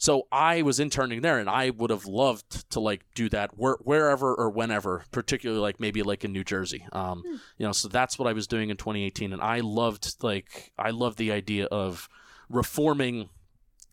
So 0.00 0.26
I 0.32 0.62
was 0.62 0.80
interning 0.80 1.20
there, 1.20 1.38
and 1.38 1.50
I 1.50 1.68
would 1.68 1.90
have 1.90 2.06
loved 2.06 2.70
to 2.70 2.80
like 2.80 3.04
do 3.14 3.28
that 3.28 3.58
where, 3.58 3.76
wherever 3.82 4.34
or 4.34 4.48
whenever, 4.48 5.04
particularly 5.12 5.60
like 5.60 5.78
maybe 5.78 6.02
like 6.02 6.24
in 6.24 6.32
New 6.32 6.42
Jersey. 6.42 6.86
Um, 6.92 7.22
You 7.58 7.66
know, 7.66 7.72
so 7.72 7.86
that's 7.86 8.18
what 8.18 8.26
I 8.26 8.32
was 8.32 8.46
doing 8.46 8.70
in 8.70 8.78
2018, 8.78 9.34
and 9.34 9.42
I 9.42 9.60
loved 9.60 10.16
like 10.22 10.72
I 10.78 10.88
loved 10.88 11.18
the 11.18 11.32
idea 11.32 11.66
of 11.66 12.08
reforming 12.48 13.28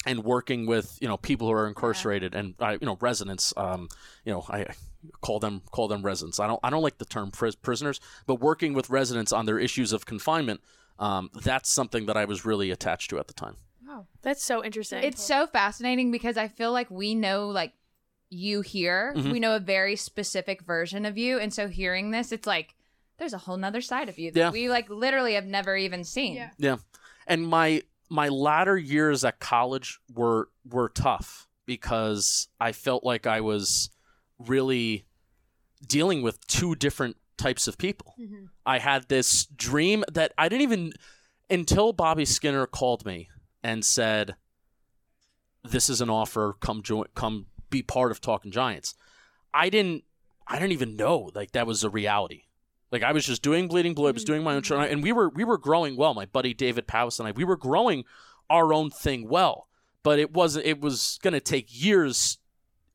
and 0.05 0.23
working 0.23 0.65
with 0.65 0.97
you 1.01 1.09
know 1.09 1.17
people 1.17 1.47
who 1.47 1.53
are 1.53 1.67
incarcerated 1.67 2.33
and 2.33 2.55
I 2.61 2.73
you 2.73 2.85
know 2.85 2.97
residents. 3.01 3.53
Um, 3.57 3.89
you 4.23 4.31
know, 4.31 4.45
I 4.49 4.59
I 4.59 4.75
call 5.19 5.39
them 5.39 5.61
call 5.71 5.89
them 5.89 6.03
residents. 6.03 6.39
I 6.39 6.47
don't 6.47 6.61
I 6.63 6.69
don't 6.69 6.83
like 6.83 6.99
the 6.99 7.05
term 7.05 7.31
pris- 7.31 7.55
prisoners, 7.55 7.99
but 8.25 8.35
working 8.35 8.73
with 8.73 8.89
residents 8.89 9.33
on 9.33 9.45
their 9.45 9.59
issues 9.59 9.91
of 9.91 10.05
confinement. 10.05 10.61
Um, 10.99 11.31
that's 11.43 11.69
something 11.69 12.05
that 12.05 12.15
I 12.15 12.23
was 12.23 12.45
really 12.45 12.71
attached 12.71 13.09
to 13.09 13.19
at 13.19 13.27
the 13.27 13.33
time. 13.33 13.57
Oh, 13.87 14.05
that's 14.21 14.43
so 14.43 14.63
interesting. 14.63 15.03
It's 15.03 15.23
so 15.23 15.47
fascinating 15.47 16.11
because 16.11 16.37
I 16.37 16.47
feel 16.47 16.71
like 16.71 16.89
we 16.91 17.15
know 17.15 17.47
like 17.47 17.73
you 18.29 18.61
here. 18.61 19.13
Mhm. 19.15 19.31
We 19.31 19.39
know 19.39 19.55
a 19.55 19.59
very 19.59 19.95
specific 19.95 20.61
version 20.61 21.05
of 21.05 21.17
you. 21.17 21.39
And 21.39 21.53
so 21.53 21.67
hearing 21.69 22.11
this, 22.11 22.31
it's 22.31 22.45
like 22.47 22.75
there's 23.17 23.33
a 23.33 23.37
whole 23.37 23.57
nother 23.57 23.81
side 23.81 24.09
of 24.09 24.19
you 24.19 24.31
that 24.31 24.39
Yeah. 24.39 24.49
we 24.51 24.69
like 24.69 24.89
literally 24.89 25.33
have 25.35 25.45
never 25.45 25.75
even 25.77 26.03
seen. 26.03 26.35
Yeah. 26.35 26.49
Yeah, 26.57 26.77
and 27.25 27.47
my 27.47 27.83
my 28.09 28.27
latter 28.29 28.77
years 28.77 29.23
at 29.25 29.39
college 29.39 29.99
were 30.13 30.49
were 30.69 30.89
tough 30.89 31.47
because 31.65 32.47
I 32.59 32.71
felt 32.73 33.03
like 33.03 33.25
I 33.27 33.41
was 33.41 33.89
really 34.39 35.05
dealing 35.85 36.21
with 36.21 36.45
two 36.47 36.75
different 36.75 37.17
types 37.37 37.67
of 37.67 37.77
people. 37.77 38.15
Mhm. 38.19 38.49
I 38.65 38.79
had 38.79 39.07
this 39.09 39.45
dream 39.45 40.03
that 40.11 40.33
I 40.37 40.49
didn't 40.49 40.63
even 40.63 40.93
until 41.49 41.93
Bobby 41.93 42.25
Skinner 42.25 42.65
called 42.65 43.05
me 43.05 43.29
and 43.67 43.83
said, 43.83 44.35
"This 45.61 45.89
is 45.89 45.99
an 45.99 46.09
offer. 46.09 46.55
Come 46.61 46.81
join. 46.81 47.05
Come 47.15 47.47
be 47.69 47.83
part 47.83 48.11
of 48.11 48.21
Talkin' 48.21 48.51
Giants." 48.51 48.95
I 49.53 49.69
didn't. 49.69 50.05
I 50.47 50.57
didn't 50.57 50.71
even 50.71 50.95
know 50.95 51.29
like 51.35 51.51
that 51.51 51.67
was 51.67 51.83
a 51.83 51.89
reality. 51.89 52.43
Like 52.91 53.03
I 53.03 53.11
was 53.11 53.25
just 53.25 53.41
doing 53.41 53.67
Bleeding 53.67 53.93
Blue. 53.93 54.07
I 54.07 54.11
was 54.11 54.23
doing 54.23 54.41
my 54.41 54.55
own 54.55 54.63
show, 54.63 54.79
and 54.79 55.03
we 55.03 55.11
were 55.11 55.27
we 55.27 55.43
were 55.43 55.57
growing 55.57 55.97
well. 55.97 56.13
My 56.13 56.25
buddy 56.25 56.53
David 56.53 56.87
Powis 56.87 57.19
and 57.19 57.27
I, 57.27 57.31
we 57.31 57.43
were 57.43 57.57
growing 57.57 58.05
our 58.49 58.73
own 58.73 58.89
thing 58.89 59.27
well. 59.27 59.67
But 60.01 60.19
it 60.19 60.33
wasn't. 60.33 60.65
It 60.65 60.79
was 60.79 61.19
going 61.21 61.33
to 61.33 61.41
take 61.41 61.67
years 61.69 62.37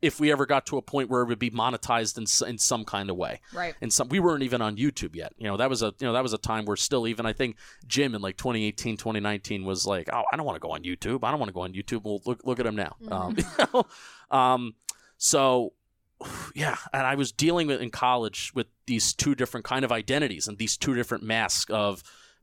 if 0.03 0.19
we 0.21 0.31
ever 0.33 0.45
got 0.45 0.67
to 0.67 0.77
a 0.77 0.83
point 0.83 1.09
where 1.09 1.23
it 1.23 1.27
would 1.29 1.39
be 1.39 1.51
monetized 1.51 2.19
in 2.19 2.49
in 2.49 2.59
some 2.59 2.85
kind 2.85 3.09
of 3.09 3.17
way 3.17 3.41
Right. 3.55 3.75
and 3.81 3.93
some 3.93 4.09
we 4.09 4.19
weren't 4.21 4.43
even 4.43 4.61
on 4.61 4.77
YouTube 4.77 5.15
yet. 5.15 5.33
You 5.39 5.47
know, 5.47 5.57
that 5.57 5.71
was 5.71 5.81
a 5.83 5.95
you 6.01 6.07
know 6.07 6.13
that 6.13 6.23
was 6.23 6.33
a 6.33 6.39
time 6.39 6.65
where 6.65 6.77
still 6.77 7.07
even 7.07 7.25
I 7.25 7.33
think 7.33 7.57
Jim 7.87 8.15
in 8.15 8.21
like 8.21 8.37
2018, 8.37 8.97
2019 8.97 9.65
was 9.65 9.87
like, 9.87 10.09
"Oh, 10.13 10.25
I 10.33 10.37
don't 10.37 10.45
want 10.45 10.57
to 10.57 10.61
go 10.61 10.73
on 10.73 10.83
YouTube. 10.83 11.21
I 11.23 11.31
don't 11.31 11.39
want 11.41 11.49
to 11.49 11.55
go 11.55 11.61
on 11.63 11.73
YouTube." 11.73 12.03
Well, 12.05 12.21
look 12.27 12.41
look 12.45 12.59
at 12.61 12.67
him 12.67 12.77
now. 12.77 12.97
Um, 13.11 13.37
you 13.39 13.45
know? 13.73 13.87
um 14.37 14.75
so 15.17 15.73
yeah, 16.55 16.77
and 16.93 17.07
I 17.07 17.15
was 17.15 17.33
dealing 17.33 17.67
with 17.67 17.81
in 17.81 17.91
college 17.91 18.53
with 18.55 18.67
these 18.87 19.15
two 19.15 19.35
different 19.35 19.65
kind 19.65 19.85
of 19.85 19.91
identities 19.93 20.47
and 20.49 20.59
these 20.59 20.77
two 20.77 20.95
different 20.95 21.25
masks 21.25 21.71
of 21.71 22.03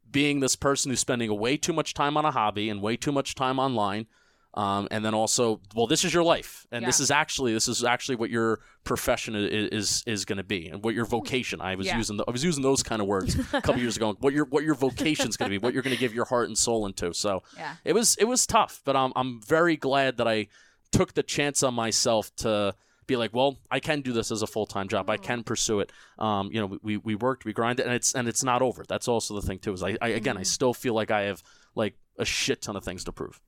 being 0.09 0.39
this 0.39 0.55
person 0.55 0.89
who's 0.89 0.99
spending 0.99 1.37
way 1.37 1.55
too 1.55 1.71
much 1.73 1.93
time 1.93 2.17
on 2.17 2.25
a 2.25 2.31
hobby 2.31 2.69
and 2.69 2.81
way 2.81 2.97
too 2.97 3.11
much 3.11 3.35
time 3.35 3.59
online 3.59 4.07
um, 4.55 4.87
and 4.91 5.05
then 5.05 5.13
also 5.13 5.61
well 5.75 5.87
this 5.87 6.03
is 6.03 6.13
your 6.13 6.23
life. 6.23 6.65
And 6.71 6.85
this 6.85 6.99
is 6.99 7.11
actually 7.11 7.53
this 7.53 7.67
is 7.67 7.83
actually 7.83 8.15
what 8.17 8.29
your 8.29 8.59
profession 8.83 9.35
i- 9.35 9.39
i- 9.45 9.69
is 9.71 10.03
is 10.07 10.25
going 10.25 10.37
to 10.37 10.43
be 10.43 10.67
and 10.69 10.83
what 10.83 10.93
your 10.95 11.05
vocation. 11.05 11.61
I 11.61 11.75
was 11.75 11.87
Yeah. 11.87 11.97
using 11.97 12.17
the, 12.17 12.23
i 12.27 12.31
was 12.31 12.43
using 12.43 12.63
those 12.63 12.81
kind 12.83 13.01
of 13.01 13.07
words 13.07 13.35
a 13.53 13.61
couple 13.61 13.77
years 13.77 13.97
ago. 13.97 14.15
What 14.19 14.33
your 14.33 14.45
what 14.45 14.63
your 14.63 14.75
vocation's 14.75 15.37
going 15.37 15.51
to 15.51 15.59
be 15.59 15.63
what 15.63 15.73
you're 15.73 15.83
going 15.83 15.95
to 15.95 15.99
give 15.99 16.13
your 16.13 16.25
heart 16.25 16.47
and 16.47 16.57
soul 16.57 16.85
into. 16.87 17.13
So 17.13 17.43
Yeah. 17.57 17.75
it 17.85 17.93
was 17.93 18.15
it 18.17 18.25
was 18.25 18.45
tough 18.47 18.81
but 18.85 18.95
i'm, 18.95 19.11
I'm 19.15 19.41
very 19.41 19.75
glad 19.77 20.17
that 20.17 20.27
i 20.27 20.47
took 20.91 21.13
the 21.13 21.23
chance 21.23 21.61
on 21.63 21.73
myself 21.75 22.35
to 22.37 22.73
be 23.05 23.15
like 23.15 23.33
well 23.33 23.57
i 23.71 23.79
can 23.79 24.01
do 24.01 24.13
this 24.13 24.31
as 24.31 24.41
a 24.41 24.47
full-time 24.47 24.87
job. 24.87 25.09
I 25.09 25.17
can 25.17 25.43
pursue 25.43 25.79
it. 25.81 25.91
Um, 26.17 26.49
you 26.51 26.59
know 26.61 26.79
we, 26.81 26.97
we 26.97 27.15
worked 27.15 27.45
we 27.45 27.53
grinded 27.53 27.85
and 27.85 27.93
it's 27.95 28.13
and 28.15 28.27
it's 28.27 28.43
not 28.43 28.61
over. 28.61 28.83
That's 28.87 29.07
also 29.07 29.35
the 29.35 29.41
thing 29.45 29.59
too 29.59 29.73
is 29.73 29.83
i, 29.83 29.95
I 30.01 30.09
again 30.09 30.37
i 30.37 30.43
still 30.43 30.73
feel 30.73 30.93
like 30.95 31.11
i 31.11 31.21
have 31.29 31.43
like 31.75 31.95
a 32.17 32.25
shit 32.25 32.61
ton 32.63 32.75
of 32.75 32.83
things 32.83 33.03
to 33.05 33.11
prove 33.11 33.39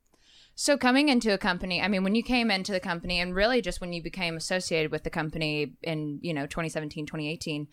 So 0.56 0.78
coming 0.78 1.10
into 1.10 1.34
a 1.34 1.38
company, 1.38 1.82
I 1.82 1.88
mean, 1.88 2.04
when 2.04 2.14
you 2.16 2.24
came 2.24 2.52
into 2.52 2.72
the 2.72 2.80
company 2.80 3.20
and 3.20 3.34
really 3.34 3.62
just 3.62 3.82
when 3.82 3.94
you 3.94 4.04
became 4.04 4.36
associated 4.38 4.92
with 4.92 5.04
the 5.04 5.10
company 5.10 5.74
in, 5.82 6.20
you 6.22 6.34
know, 6.34 6.46
2017, 6.46 7.06
2018, 7.06 7.68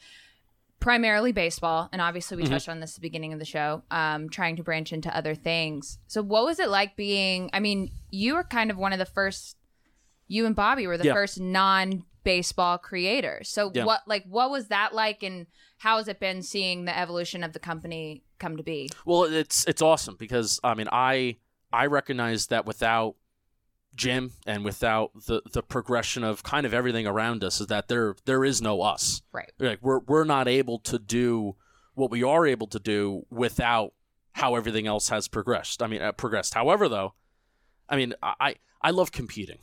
primarily 0.81 1.33
baseball, 1.33 1.89
and 1.93 2.01
obviously 2.01 2.37
we 2.37 2.45
Mhm. 2.45 2.51
touched 2.51 2.69
on 2.69 2.81
this 2.81 2.93
at 2.93 2.95
the 2.97 3.01
beginning 3.01 3.33
of 3.33 3.41
the 3.41 3.45
show, 3.45 3.83
um, 3.91 4.29
trying 4.31 4.57
to 4.57 4.63
branch 4.63 4.93
into 4.93 5.15
other 5.15 5.35
things. 5.35 5.99
So 6.07 6.23
what 6.23 6.45
was 6.45 6.59
it 6.61 6.69
like 6.69 6.97
being, 6.97 7.51
I 7.53 7.61
mean, 7.61 7.91
you 8.11 8.35
were 8.35 8.45
kind 8.45 8.71
of 8.71 8.79
one 8.79 8.93
of 8.93 8.99
the 8.99 9.05
first, 9.05 9.57
you 10.29 10.47
and 10.47 10.55
Bobby 10.55 10.87
were 10.87 10.97
the 10.97 11.07
Yeah. 11.07 11.15
first 11.15 11.41
non-baseball 11.41 12.79
creators. 12.79 13.49
So 13.49 13.71
Yeah. 13.75 13.85
what, 13.85 14.03
like, 14.07 14.25
what 14.27 14.51
was 14.51 14.69
that 14.69 14.95
like 14.95 15.23
and 15.23 15.47
how 15.79 15.97
has 15.99 16.07
it 16.09 16.21
been 16.21 16.43
seeing 16.43 16.85
the 16.85 16.97
evolution 16.97 17.43
of 17.43 17.53
the 17.53 17.59
company 17.59 18.23
come 18.39 18.57
to 18.57 18.63
be? 18.63 18.89
Well, 19.05 19.25
it's 19.25 19.65
it's 19.67 19.83
awesome 19.83 20.17
because 20.17 20.61
I 20.63 20.75
mean 20.75 20.89
I 20.93 21.37
I 21.73 21.87
recognize 21.87 22.47
that 22.47 22.67
without 22.67 23.17
Jim 23.95 24.33
and 24.47 24.65
without 24.65 25.11
the 25.27 25.43
the 25.53 25.63
progression 25.63 26.25
of 26.25 26.43
kind 26.43 26.65
of 26.67 26.73
everything 26.73 27.07
around 27.07 27.43
us 27.43 27.61
is 27.61 27.67
that 27.69 27.89
there 27.89 28.15
there 28.25 28.45
is 28.45 28.63
no 28.63 28.83
us. 28.83 29.23
Right. 29.33 29.51
Like 29.59 29.81
we're 29.83 30.01
we're 30.01 30.25
not 30.25 30.49
able 30.49 30.79
to 30.81 30.99
do 30.99 31.57
what 31.95 32.11
we 32.11 32.23
are 32.23 32.47
able 32.47 32.69
to 32.69 32.79
do 32.79 33.27
without 33.31 33.93
how 34.33 34.55
everything 34.55 34.87
else 34.87 35.09
has 35.09 35.27
progressed. 35.27 35.83
I 35.83 35.89
mean, 35.89 36.01
uh, 36.01 36.13
progressed. 36.13 36.55
However, 36.55 36.89
though, 36.89 37.15
I 37.89 37.97
mean, 37.97 38.15
I 38.23 38.57
I 38.81 38.91
love 38.91 39.11
competing. 39.11 39.59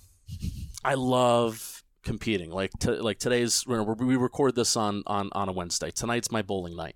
I 0.84 0.96
love 0.96 1.84
competing. 2.04 2.52
Like 2.52 2.72
to, 2.82 2.92
like 3.02 3.20
today's 3.20 3.66
we 3.66 3.80
we 3.80 4.16
record 4.18 4.56
this 4.56 4.76
on 4.76 5.04
on 5.08 5.30
on 5.32 5.50
a 5.50 5.52
Wednesday. 5.54 5.92
Tonight's 5.92 6.32
my 6.32 6.42
bowling 6.42 6.76
night. 6.76 6.96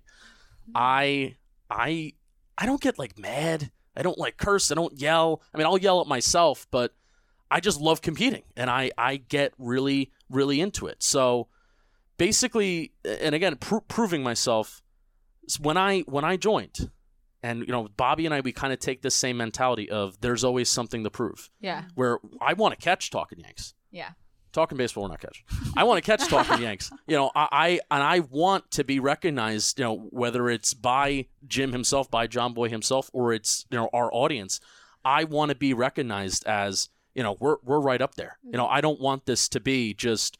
I 0.74 1.36
I 1.70 2.12
I 2.58 2.66
don't 2.66 2.80
get 2.80 2.98
like 2.98 3.18
mad. 3.18 3.70
I 3.96 4.02
don't 4.02 4.18
like 4.18 4.36
curse. 4.36 4.70
I 4.70 4.74
don't 4.74 4.98
yell. 4.98 5.42
I 5.54 5.58
mean, 5.58 5.66
I'll 5.66 5.78
yell 5.78 6.00
at 6.00 6.06
myself, 6.06 6.66
but 6.70 6.94
I 7.50 7.60
just 7.60 7.80
love 7.80 8.02
competing, 8.02 8.42
and 8.56 8.70
I 8.70 8.90
I 8.96 9.16
get 9.16 9.52
really 9.58 10.12
really 10.28 10.60
into 10.60 10.86
it. 10.86 11.02
So 11.02 11.48
basically, 12.16 12.92
and 13.04 13.34
again, 13.34 13.56
pro- 13.56 13.80
proving 13.80 14.22
myself 14.22 14.82
when 15.60 15.76
I 15.76 16.00
when 16.00 16.24
I 16.24 16.36
joined, 16.36 16.90
and 17.42 17.60
you 17.60 17.72
know, 17.72 17.88
Bobby 17.96 18.26
and 18.26 18.34
I 18.34 18.40
we 18.40 18.52
kind 18.52 18.72
of 18.72 18.78
take 18.78 19.02
this 19.02 19.14
same 19.14 19.36
mentality 19.36 19.90
of 19.90 20.20
there's 20.20 20.44
always 20.44 20.68
something 20.68 21.02
to 21.04 21.10
prove. 21.10 21.50
Yeah. 21.60 21.84
Where 21.94 22.18
I 22.40 22.52
want 22.52 22.78
to 22.78 22.80
catch 22.82 23.10
Talkin' 23.10 23.40
Yanks. 23.40 23.74
Yeah. 23.90 24.10
Talking 24.52 24.76
baseball, 24.76 25.04
we're 25.04 25.10
not 25.10 25.20
catching. 25.20 25.44
I 25.76 25.84
want 25.84 26.02
to 26.02 26.10
catch 26.10 26.28
talking 26.28 26.60
Yanks. 26.62 26.90
You 27.06 27.16
know, 27.16 27.30
I, 27.34 27.48
I 27.52 27.68
and 27.94 28.02
I 28.02 28.20
want 28.20 28.70
to 28.72 28.84
be 28.84 28.98
recognized. 28.98 29.78
You 29.78 29.84
know, 29.84 29.96
whether 30.10 30.48
it's 30.48 30.74
by 30.74 31.26
Jim 31.46 31.72
himself, 31.72 32.10
by 32.10 32.26
Jomboy 32.26 32.70
himself, 32.70 33.10
or 33.12 33.32
it's 33.32 33.66
you 33.70 33.78
know 33.78 33.88
our 33.92 34.12
audience. 34.12 34.60
I 35.04 35.24
want 35.24 35.50
to 35.50 35.54
be 35.54 35.72
recognized 35.72 36.46
as 36.46 36.88
you 37.14 37.22
know 37.22 37.36
we're 37.38 37.56
we're 37.62 37.80
right 37.80 38.02
up 38.02 38.16
there. 38.16 38.38
You 38.44 38.58
know, 38.58 38.66
I 38.66 38.80
don't 38.80 39.00
want 39.00 39.26
this 39.26 39.48
to 39.50 39.60
be 39.60 39.94
just 39.94 40.36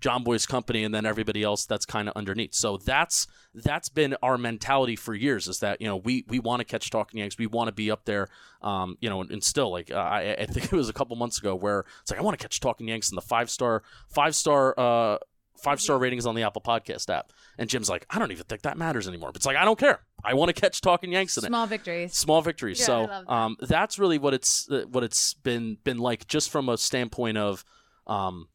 Jomboy's 0.00 0.46
company 0.46 0.84
and 0.84 0.94
then 0.94 1.04
everybody 1.06 1.42
else 1.42 1.66
that's 1.66 1.84
kind 1.84 2.08
of 2.08 2.16
underneath. 2.16 2.54
So 2.54 2.76
that's 2.78 3.26
that's 3.54 3.88
been 3.88 4.16
our 4.22 4.38
mentality 4.38 4.96
for 4.96 5.14
years 5.14 5.46
is 5.48 5.58
that 5.60 5.80
you 5.80 5.86
know 5.86 5.96
we 5.96 6.24
we 6.28 6.38
want 6.38 6.60
to 6.60 6.64
catch 6.64 6.90
Talkin' 6.90 7.18
Yanks, 7.18 7.36
we 7.38 7.46
want 7.46 7.68
to 7.68 7.72
be 7.72 7.90
up 7.90 8.04
there, 8.04 8.28
um, 8.62 8.96
you 9.00 9.08
know, 9.10 9.20
and, 9.20 9.30
and 9.30 9.44
still 9.44 9.70
like 9.70 9.90
uh, 9.90 9.96
I, 9.96 10.36
I 10.40 10.46
think 10.46 10.66
it 10.66 10.72
was 10.72 10.88
a 10.88 10.92
couple 10.92 11.16
months 11.16 11.38
ago 11.38 11.54
where 11.54 11.84
it's 12.00 12.10
like 12.10 12.20
I 12.20 12.22
want 12.22 12.38
to 12.38 12.42
catch 12.42 12.60
Talkin' 12.60 12.88
Yanks 12.88 13.10
in 13.10 13.16
the 13.16 13.22
five 13.22 13.50
star 13.50 13.82
five 14.08 14.34
star 14.34 14.74
uh 14.78 15.18
five 15.62 15.78
star 15.78 15.98
ratings 15.98 16.24
on 16.24 16.34
the 16.34 16.42
Apple 16.42 16.62
Podcast 16.62 17.10
app, 17.14 17.32
and 17.58 17.68
Jim's 17.68 17.90
like 17.90 18.06
I 18.08 18.18
don't 18.18 18.32
even 18.32 18.44
think 18.44 18.62
that 18.62 18.78
matters 18.78 19.06
anymore. 19.06 19.30
But 19.30 19.36
it's 19.36 19.46
like 19.46 19.56
I 19.58 19.64
don't 19.64 19.78
care, 19.78 20.00
I 20.24 20.32
want 20.34 20.54
to 20.54 20.58
catch 20.58 20.80
Talkin' 20.80 21.12
Yanks 21.12 21.36
in 21.36 21.44
it 21.44 21.48
Small 21.48 21.66
victories. 21.66 22.14
small 22.14 22.40
victories. 22.42 22.80
Yeah, 22.80 22.86
so 22.86 23.06
that. 23.06 23.30
um, 23.30 23.56
that's 23.60 23.98
really 23.98 24.18
what 24.18 24.32
it's 24.32 24.70
uh, 24.70 24.84
what 24.90 25.04
it's 25.04 25.34
been 25.34 25.76
been 25.84 25.98
like, 25.98 26.26
just 26.26 26.48
from 26.50 26.68
a 26.68 26.78
standpoint 26.78 27.36
of 27.36 27.64
um, 28.06 28.48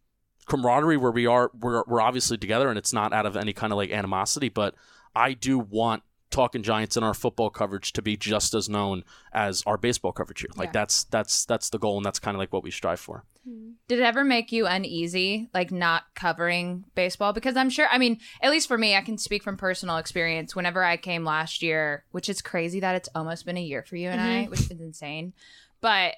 camaraderie, 0.45 0.97
where 0.97 1.11
we 1.11 1.25
are 1.25 1.51
we're 1.59 1.83
we're 1.87 2.01
obviously 2.01 2.37
together, 2.37 2.69
and 2.69 2.77
it's 2.77 2.93
not 2.93 3.13
out 3.13 3.25
of 3.25 3.35
any 3.35 3.53
kind 3.53 3.73
of 3.73 3.77
like 3.77 3.91
animosity, 3.91 4.49
but 4.49 4.75
I 5.15 5.33
do 5.33 5.59
want 5.59 6.03
talking 6.31 6.63
Giants 6.63 6.97
in 6.97 7.03
our 7.03 7.13
football 7.13 7.49
coverage 7.49 7.93
to 7.93 8.01
be 8.01 8.17
just 8.17 8.53
as 8.53 8.67
known 8.67 9.03
as 9.31 9.63
our 9.65 9.77
baseball 9.77 10.11
coverage 10.11 10.41
here. 10.41 10.49
Like 10.55 10.69
Yeah. 10.69 10.81
that's 10.81 11.03
that's 11.05 11.45
that's 11.45 11.69
the 11.69 11.79
goal, 11.79 11.97
and 11.97 12.05
that's 12.05 12.19
kind 12.19 12.35
of 12.35 12.39
like 12.39 12.51
what 12.51 12.63
we 12.63 12.71
strive 12.71 12.99
for. 12.99 13.23
Mm-hmm. 13.47 13.71
Did 13.87 13.99
it 13.99 14.03
ever 14.03 14.23
make 14.23 14.51
you 14.51 14.65
uneasy, 14.65 15.49
like 15.53 15.71
not 15.71 16.03
covering 16.15 16.85
baseball? 16.95 17.31
Because 17.31 17.55
I'm 17.55 17.69
sure, 17.69 17.87
I 17.91 17.99
mean, 17.99 18.19
at 18.41 18.49
least 18.49 18.67
for 18.67 18.77
me, 18.77 18.95
I 18.95 19.01
can 19.01 19.17
speak 19.17 19.43
from 19.43 19.55
personal 19.55 19.97
experience. 19.97 20.55
Whenever 20.55 20.83
I 20.83 20.97
came 20.97 21.23
last 21.23 21.61
year, 21.61 22.03
which 22.11 22.27
is 22.27 22.41
crazy 22.41 22.79
that 22.79 22.95
it's 22.95 23.09
almost 23.13 23.45
been 23.45 23.57
a 23.57 23.61
year 23.61 23.83
for 23.83 23.95
you 23.95 24.09
and 24.09 24.19
I, 24.19 24.25
mm-hmm. 24.25 24.51
which 24.51 24.71
is 24.71 24.81
insane. 24.81 25.33
But 25.79 26.15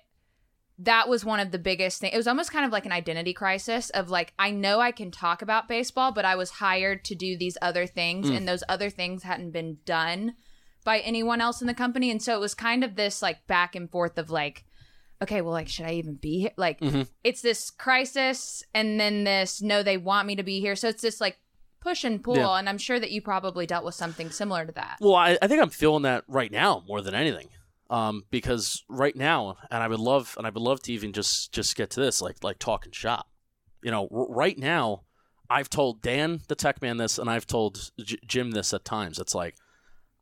that 0.79 1.09
was 1.09 1.25
one 1.25 1.39
of 1.39 1.51
the 1.51 1.57
biggest 1.57 1.99
things. 1.99 2.13
It 2.13 2.17
was 2.17 2.27
almost 2.27 2.51
kind 2.51 2.63
of 2.65 2.71
like 2.71 2.85
an 2.85 2.91
identity 2.91 3.33
crisis 3.33 3.89
of 3.91 4.09
like, 4.11 4.33
I 4.37 4.51
know 4.51 4.79
I 4.79 4.91
can 4.91 5.09
talk 5.09 5.41
about 5.41 5.67
baseball, 5.67 6.11
but 6.11 6.23
I 6.25 6.35
was 6.35 6.51
hired 6.51 7.03
to 7.05 7.15
do 7.15 7.35
these 7.37 7.57
other 7.61 7.87
things, 7.87 8.29
Mm. 8.29 8.37
and 8.37 8.47
those 8.47 8.63
other 8.69 8.89
things 8.91 9.23
hadn't 9.23 9.51
been 9.51 9.77
done 9.85 10.35
by 10.83 10.99
anyone 10.99 11.41
else 11.41 11.61
in 11.61 11.67
the 11.67 11.73
company. 11.73 12.11
And 12.11 12.21
so 12.21 12.33
it 12.35 12.39
was 12.39 12.53
kind 12.53 12.83
of 12.83 12.95
this 12.95 13.21
like 13.21 13.47
back 13.47 13.75
and 13.75 13.89
forth 13.89 14.17
of 14.19 14.29
like, 14.29 14.65
okay, 15.21 15.41
well, 15.41 15.51
like, 15.51 15.67
should 15.67 15.85
I 15.87 15.93
even 15.93 16.13
be 16.13 16.41
here? 16.41 16.51
Like, 16.57 16.79
Mhm. 16.79 17.07
it's 17.23 17.41
this 17.41 17.71
crisis 17.71 18.63
and 18.75 18.99
then 18.99 19.23
this 19.23 19.61
no 19.63 19.81
they 19.81 19.97
want 19.97 20.27
me 20.27 20.35
to 20.35 20.43
be 20.43 20.59
here 20.59 20.75
so 20.75 20.87
it's 20.89 21.01
this 21.01 21.19
like 21.19 21.37
push 21.81 22.03
and 22.03 22.23
pull 22.23 22.35
Yeah. 22.35 22.57
and 22.57 22.67
i'm 22.69 22.77
sure 22.77 22.99
that 22.99 23.11
you 23.11 23.21
probably 23.21 23.65
dealt 23.65 23.85
with 23.85 23.95
something 23.95 24.29
similar 24.29 24.65
to 24.65 24.71
that 24.73 24.97
Well, 24.99 25.15
I, 25.15 25.37
I 25.41 25.47
think 25.47 25.61
I'm 25.61 25.69
feeling 25.69 26.03
that 26.03 26.23
right 26.27 26.51
now 26.51 26.83
more 26.87 27.01
than 27.01 27.15
anything. 27.15 27.49
Um, 27.89 28.23
because 28.31 28.83
right 28.89 29.15
now, 29.15 29.57
and 29.71 29.81
I 29.81 29.87
would 29.87 29.99
love, 29.99 30.35
and 30.37 30.45
I 30.45 30.49
would 30.49 30.61
love 30.61 30.81
to 30.83 30.93
even 30.93 31.13
just 31.13 31.53
just 31.53 31.75
get 31.75 31.89
to 31.91 31.99
this, 31.99 32.21
like 32.21 32.43
like 32.43 32.59
talking 32.59 32.91
shop. 32.91 33.27
You 33.81 33.91
know, 33.91 34.09
r- 34.11 34.27
right 34.29 34.57
now, 34.57 35.03
I've 35.49 35.69
told 35.69 36.01
Dan 36.01 36.41
the 36.47 36.55
tech 36.55 36.81
man 36.81 36.97
this, 36.97 37.17
and 37.17 37.29
I've 37.29 37.47
told 37.47 37.91
J- 37.99 38.17
Jim 38.27 38.51
this 38.51 38.73
at 38.73 38.83
times. 38.83 39.19
It's 39.19 39.33
like 39.33 39.55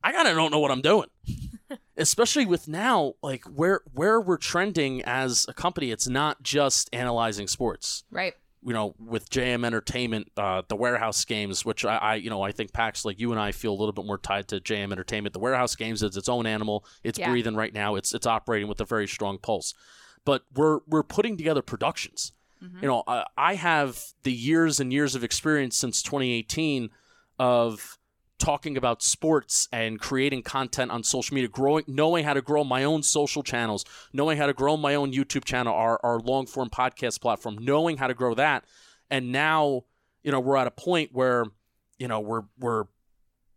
I 0.03 0.11
kind 0.11 0.27
of 0.27 0.35
don't 0.35 0.51
know 0.51 0.59
what 0.59 0.69
I'm 0.69 0.81
doing, 0.81 1.07
especially 1.97 2.45
with 2.45 2.67
now 2.67 3.13
like 3.23 3.43
where 3.45 3.81
where 3.91 4.21
we're 4.21 4.37
trending 4.37 5.01
as 5.01 5.47
a 5.49 5.53
company. 5.53 5.89
It's 5.89 6.07
not 6.07 6.43
just 6.43 6.89
analyzing 6.93 7.47
sports 7.47 8.03
right 8.11 8.33
you 8.65 8.73
know, 8.73 8.95
with 8.99 9.29
JM 9.29 9.63
Entertainment, 9.63 10.31
uh, 10.37 10.63
the 10.67 10.75
warehouse 10.75 11.23
games, 11.23 11.63
which 11.63 11.85
I, 11.85 11.97
I, 11.97 12.15
you 12.15 12.31
know, 12.31 12.41
I 12.41 12.51
think 12.51 12.73
Pax, 12.73 13.05
like 13.05 13.19
you 13.19 13.31
and 13.31 13.39
I, 13.39 13.51
feel 13.51 13.71
a 13.71 13.77
little 13.77 13.93
bit 13.93 14.05
more 14.05 14.17
tied 14.17 14.47
to 14.47 14.59
JM 14.59 14.91
Entertainment. 14.91 15.33
The 15.33 15.39
warehouse 15.39 15.75
games 15.75 16.01
is 16.01 16.17
its 16.17 16.27
own 16.27 16.47
animal. 16.47 16.83
It's 17.03 17.19
Yeah. 17.19 17.29
breathing 17.29 17.55
right 17.55 17.73
now. 17.73 17.93
It's 17.95 18.13
it's 18.13 18.25
operating 18.25 18.67
with 18.67 18.81
a 18.81 18.85
very 18.85 19.07
strong 19.07 19.37
pulse. 19.37 19.73
But 20.25 20.41
we're 20.55 20.79
we're 20.87 21.03
putting 21.03 21.37
together 21.37 21.61
productions. 21.61 22.31
You 22.81 22.87
know, 22.87 23.03
I, 23.05 23.25
I 23.37 23.53
have 23.55 24.01
the 24.23 24.31
years 24.33 24.79
and 24.79 24.91
years 24.91 25.13
of 25.13 25.23
experience 25.23 25.77
since 25.77 26.01
2018 26.01 26.89
of 27.37 27.99
talking 28.45 28.77
about 28.77 29.01
sports 29.01 29.67
and 29.71 29.99
creating 29.99 30.43
content 30.43 30.91
on 30.91 31.03
social 31.03 31.33
media, 31.33 31.47
growing, 31.47 31.83
knowing 31.87 32.23
how 32.23 32.33
to 32.33 32.43
grow 32.43 32.63
my 32.63 32.83
own 32.83 33.01
social 33.01 33.41
channels, 33.41 33.83
knowing 34.13 34.37
how 34.37 34.45
to 34.45 34.53
grow 34.53 34.77
my 34.77 34.93
own 34.93 35.11
YouTube 35.11 35.43
channel, 35.43 35.73
our, 35.73 35.99
our 36.03 36.19
long 36.19 36.45
form 36.45 36.69
podcast 36.69 37.19
platform, 37.21 37.57
knowing 37.59 37.97
how 37.97 38.05
to 38.05 38.13
grow 38.13 38.35
that. 38.35 38.63
And 39.09 39.31
now, 39.31 39.85
you 40.23 40.31
know, 40.31 40.39
we're 40.39 40.57
at 40.57 40.67
a 40.67 40.71
point 40.71 41.09
where, 41.11 41.45
you 41.97 42.07
know, 42.07 42.19
we're, 42.19 42.43
we're, 42.59 42.83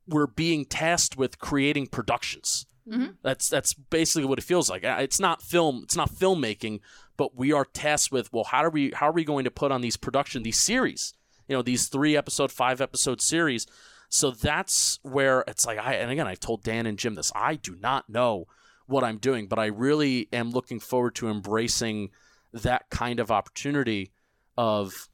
we're 0.07 0.27
being 0.27 0.65
tasked 0.65 1.19
with 1.19 1.39
creating 1.39 1.89
productions. 1.89 2.65
Mhm. 2.89 3.17
That's 3.23 3.51
that's 3.51 3.75
basically 3.75 4.25
what 4.25 4.39
it 4.39 4.45
feels 4.47 4.71
like. 4.71 4.83
It's 4.83 5.21
not 5.21 5.43
film. 5.43 5.81
It's 5.83 5.97
not 5.97 6.09
filmmaking, 6.11 6.81
but 7.19 7.37
we 7.37 7.53
are 7.53 7.67
tasked 7.67 8.11
with 8.11 8.33
well, 8.33 8.45
how 8.45 8.65
are 8.65 8.71
we 8.71 8.93
how 8.93 9.09
are 9.09 9.13
we 9.13 9.25
going 9.25 9.45
to 9.45 9.51
put 9.51 9.71
on 9.71 9.83
these 9.83 9.99
production 9.99 10.43
these 10.43 10.57
series? 10.57 11.13
You 11.47 11.57
know, 11.57 11.61
these 11.61 11.89
three 11.89 12.17
episode, 12.17 12.51
five 12.51 12.81
episode 12.81 13.21
series. 13.21 13.67
So 14.09 14.31
that's 14.31 14.99
where 15.03 15.45
it's 15.47 15.67
like 15.67 15.79
I 15.79 15.95
and 15.95 16.11
again 16.11 16.27
I've 16.27 16.41
told 16.41 16.63
Dan 16.63 16.87
and 16.87 16.99
Jim 16.99 17.15
this. 17.15 17.33
I 17.35 17.57
do 17.57 17.77
not 17.77 18.09
know 18.09 18.47
what 18.87 19.05
I'm 19.05 19.19
doing, 19.19 19.47
but 19.47 19.59
I 19.59 19.67
really 19.67 20.29
am 20.33 20.51
looking 20.51 20.81
forward 20.81 21.15
to 21.17 21.29
embracing 21.29 22.11
that 22.53 22.89
kind 22.91 23.21
of 23.21 23.31
opportunity 23.31 24.13
of 24.57 25.09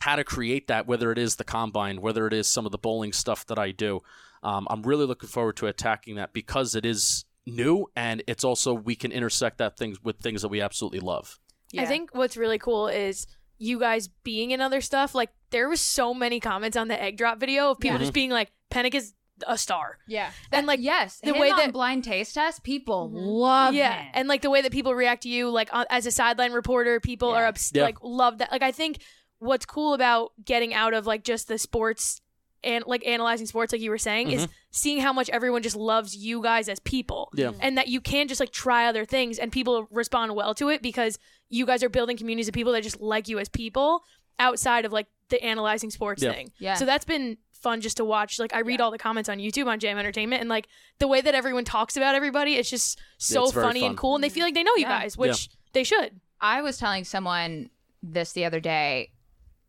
how 0.00 0.16
to 0.16 0.24
create 0.24 0.66
that, 0.68 0.86
whether 0.86 1.12
it 1.12 1.18
is 1.18 1.36
the 1.36 1.44
combine, 1.44 2.00
whether 2.00 2.26
it 2.26 2.32
is 2.32 2.48
some 2.48 2.66
of 2.66 2.72
the 2.72 2.78
bowling 2.78 3.12
stuff 3.12 3.46
that 3.46 3.58
I 3.58 3.70
do. 3.70 4.02
Um, 4.42 4.66
I'm 4.70 4.82
really 4.82 5.06
looking 5.06 5.28
forward 5.28 5.56
to 5.58 5.66
attacking 5.66 6.16
that 6.16 6.32
because 6.32 6.74
it 6.74 6.84
is 6.84 7.24
new 7.46 7.86
and 7.94 8.22
it's 8.26 8.44
also 8.44 8.74
we 8.74 8.96
can 8.96 9.12
intersect 9.12 9.58
that 9.58 9.76
things 9.76 10.02
with 10.02 10.18
things 10.18 10.42
that 10.42 10.48
we 10.48 10.60
absolutely 10.60 11.00
love. 11.00 11.38
Yeah. 11.72 11.82
I 11.82 11.86
think 11.86 12.10
what's 12.12 12.36
really 12.36 12.58
cool 12.58 12.88
is 12.88 13.26
you 13.58 13.78
guys 13.80 14.08
being 14.08 14.50
in 14.50 14.60
other 14.60 14.80
stuff. 14.80 15.14
Like 15.14 15.30
there 15.50 15.68
was 15.68 15.80
so 15.80 16.12
many 16.14 16.40
comments 16.40 16.76
on 16.76 16.88
the 16.88 17.00
egg 17.00 17.16
drop 17.16 17.38
video 17.40 17.70
of 17.70 17.78
people 17.78 17.96
Yeah. 17.96 18.02
just 18.02 18.12
being 18.12 18.30
like, 18.30 18.50
"Penik 18.70 18.94
is 18.94 19.14
a 19.46 19.56
star," 19.58 19.98
Yeah. 20.08 20.30
and 20.52 20.66
like 20.66 20.80
yes, 20.80 21.20
the 21.20 21.26
the 21.26 21.32
way 21.34 21.40
way 21.40 21.50
that- 21.50 21.72
blind 21.72 22.04
taste 22.04 22.34
test, 22.34 22.62
people 22.62 23.10
Mhm. 23.10 23.14
love 23.16 23.74
yeah, 23.74 24.02
him. 24.04 24.10
and 24.14 24.28
like 24.28 24.42
the 24.42 24.50
way 24.50 24.62
that 24.62 24.72
people 24.72 24.94
react 24.94 25.22
to 25.24 25.28
you, 25.28 25.50
like 25.50 25.72
on, 25.74 25.84
as 25.90 26.06
a 26.06 26.10
sideline 26.10 26.52
reporter, 26.52 27.00
people 27.00 27.30
are 27.30 27.42
Yeah. 27.42 27.48
obs- 27.48 27.72
Yeah. 27.74 27.82
like 27.82 27.98
love 28.02 28.38
that. 28.38 28.50
Like 28.50 28.62
I 28.62 28.72
think 28.72 28.98
what's 29.38 29.66
cool 29.66 29.92
about 29.94 30.32
getting 30.44 30.72
out 30.72 30.94
of 30.94 31.06
like 31.06 31.22
just 31.22 31.48
the 31.48 31.58
sports 31.58 32.20
and 32.64 32.82
like 32.86 33.06
analyzing 33.06 33.46
sports, 33.46 33.72
like 33.72 33.82
you 33.82 33.90
were 33.90 33.98
saying, 33.98 34.30
is 34.30 34.48
seeing 34.70 34.98
how 35.00 35.12
much 35.12 35.28
everyone 35.28 35.62
just 35.62 35.76
loves 35.76 36.16
you 36.16 36.42
guys 36.42 36.68
as 36.70 36.80
people. 36.80 37.30
Yeah. 37.34 37.52
and 37.60 37.76
that 37.76 37.88
you 37.88 38.00
can 38.00 38.28
just 38.28 38.40
like 38.40 38.50
try 38.50 38.86
other 38.86 39.04
things 39.04 39.38
and 39.38 39.52
people 39.52 39.86
respond 39.90 40.34
well 40.34 40.54
to 40.54 40.70
it 40.70 40.80
because 40.82 41.18
you 41.48 41.64
guys 41.66 41.82
are 41.82 41.88
building 41.88 42.16
communities 42.16 42.48
of 42.48 42.54
people 42.54 42.72
that 42.72 42.82
just 42.82 43.00
like 43.00 43.28
you 43.28 43.38
as 43.38 43.48
people 43.48 44.02
outside 44.38 44.84
of 44.84 44.92
like 44.92 45.06
the 45.28 45.42
analyzing 45.42 45.90
sports 45.90 46.22
Yeah. 46.22 46.32
thing. 46.32 46.52
Yeah. 46.58 46.74
So 46.74 46.84
that's 46.84 47.04
been 47.04 47.38
fun 47.52 47.80
just 47.80 47.96
to 47.96 48.04
watch. 48.04 48.38
Like 48.38 48.54
I 48.54 48.60
read 48.60 48.80
all 48.80 48.90
the 48.90 48.98
comments 48.98 49.28
on 49.28 49.38
YouTube 49.38 49.66
on 49.66 49.78
Jam 49.80 49.96
Entertainment 49.98 50.40
and 50.40 50.48
like 50.48 50.68
the 50.98 51.08
way 51.08 51.20
that 51.20 51.34
everyone 51.34 51.64
talks 51.64 51.96
about 51.96 52.14
everybody, 52.14 52.54
it's 52.56 52.68
just 52.70 52.98
so 53.18 53.44
it's 53.44 53.52
very 53.52 53.66
funny 53.66 53.84
and 53.84 53.96
cool 53.96 54.14
and 54.14 54.22
they 54.22 54.28
feel 54.28 54.44
like 54.44 54.54
they 54.54 54.62
know 54.62 54.74
you 54.76 54.82
Yeah. 54.82 55.00
guys, 55.00 55.16
which 55.16 55.48
they 55.72 55.84
should. 55.84 56.20
I 56.40 56.60
was 56.62 56.78
telling 56.78 57.04
someone 57.04 57.70
this 58.02 58.32
the 58.32 58.44
other 58.44 58.60
day. 58.60 59.12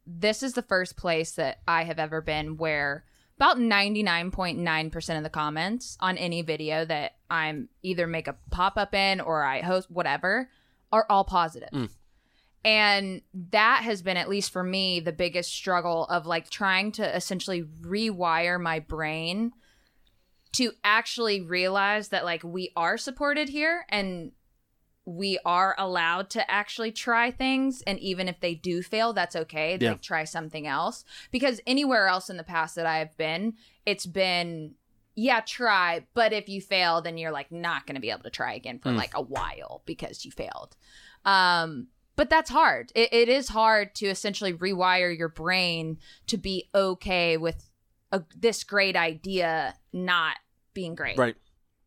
This 0.06 0.44
is 0.44 0.54
the 0.54 0.62
first 0.62 0.96
place 0.98 1.32
that 1.34 1.60
I 1.68 1.84
have 1.84 2.00
ever 2.00 2.22
been 2.22 2.58
where 2.58 3.06
about 3.38 3.58
99.9% 3.58 5.18
of 5.18 5.24
the 5.24 5.30
comments 5.30 5.98
on 6.00 6.18
any 6.18 6.42
video 6.42 6.86
that 6.86 7.14
I'm 7.30 7.70
either 7.84 8.08
make 8.08 8.28
a 8.28 8.36
pop 8.52 8.78
up 8.78 8.94
in 8.94 9.22
or 9.22 9.44
I 9.44 9.62
host, 9.62 9.90
whatever, 9.92 10.50
are 10.92 11.06
all 11.10 11.24
positive. 11.24 11.70
Mm. 11.72 11.90
And 12.66 13.22
that 13.52 13.84
has 13.84 14.02
been, 14.02 14.18
at 14.18 14.28
least 14.28 14.52
for 14.52 14.64
me, 14.64 15.00
the 15.00 15.14
biggest 15.14 15.54
struggle 15.54 16.06
of 16.08 16.26
like 16.26 16.50
trying 16.50 16.92
to 16.94 17.16
essentially 17.16 17.64
rewire 17.82 18.60
my 18.60 18.80
brain 18.80 19.54
to 20.54 20.72
actually 20.84 21.42
realize 21.42 22.10
that 22.10 22.26
like 22.26 22.44
we 22.44 22.72
are 22.76 22.98
supported 22.98 23.48
here 23.50 23.86
and 23.90 24.32
we 25.06 25.40
are 25.46 25.76
allowed 25.78 26.30
to 26.32 26.52
actually 26.52 26.92
try 26.92 27.32
things 27.32 27.82
and 27.88 27.98
even 28.00 28.28
if 28.28 28.40
they 28.42 28.54
do 28.56 28.82
fail 28.82 29.14
that's 29.14 29.36
okay 29.36 29.78
Yeah. 29.80 29.92
like 29.92 30.02
try 30.02 30.24
something 30.26 30.68
else 30.68 31.06
because 31.32 31.62
anywhere 31.66 32.08
else 32.08 32.30
in 32.30 32.36
the 32.38 32.44
past 32.44 32.76
that 32.76 32.86
i've 32.86 33.16
been 33.18 33.54
it's 33.86 34.06
been 34.06 34.76
yeah 35.20 35.42
try 35.42 36.06
but 36.14 36.32
if 36.32 36.48
you 36.48 36.62
fail 36.62 37.02
then 37.02 37.18
you're 37.18 37.32
like 37.32 37.52
not 37.52 37.86
going 37.86 37.96
to 37.96 38.02
be 38.02 38.12
able 38.12 38.22
to 38.24 38.30
try 38.30 38.54
again 38.54 38.78
for 38.80 38.92
Mm. 38.92 38.98
like 38.98 39.12
a 39.16 39.22
while 39.22 39.82
because 39.86 40.24
you 40.24 40.32
failed 40.32 40.76
um 41.26 41.88
but 42.16 42.30
that's 42.30 42.50
hard 42.50 42.92
it, 42.96 43.12
it 43.12 43.28
is 43.28 43.50
hard 43.50 43.94
to 43.96 44.06
essentially 44.08 44.54
rewire 44.54 45.16
your 45.18 45.30
brain 45.30 45.98
to 46.28 46.38
be 46.38 46.70
okay 46.74 47.36
with 47.38 47.70
a, 48.12 48.22
this 48.36 48.64
great 48.64 48.96
idea 48.96 49.74
not 49.92 50.38
being 50.74 50.96
great 50.96 51.18
Right. 51.18 51.36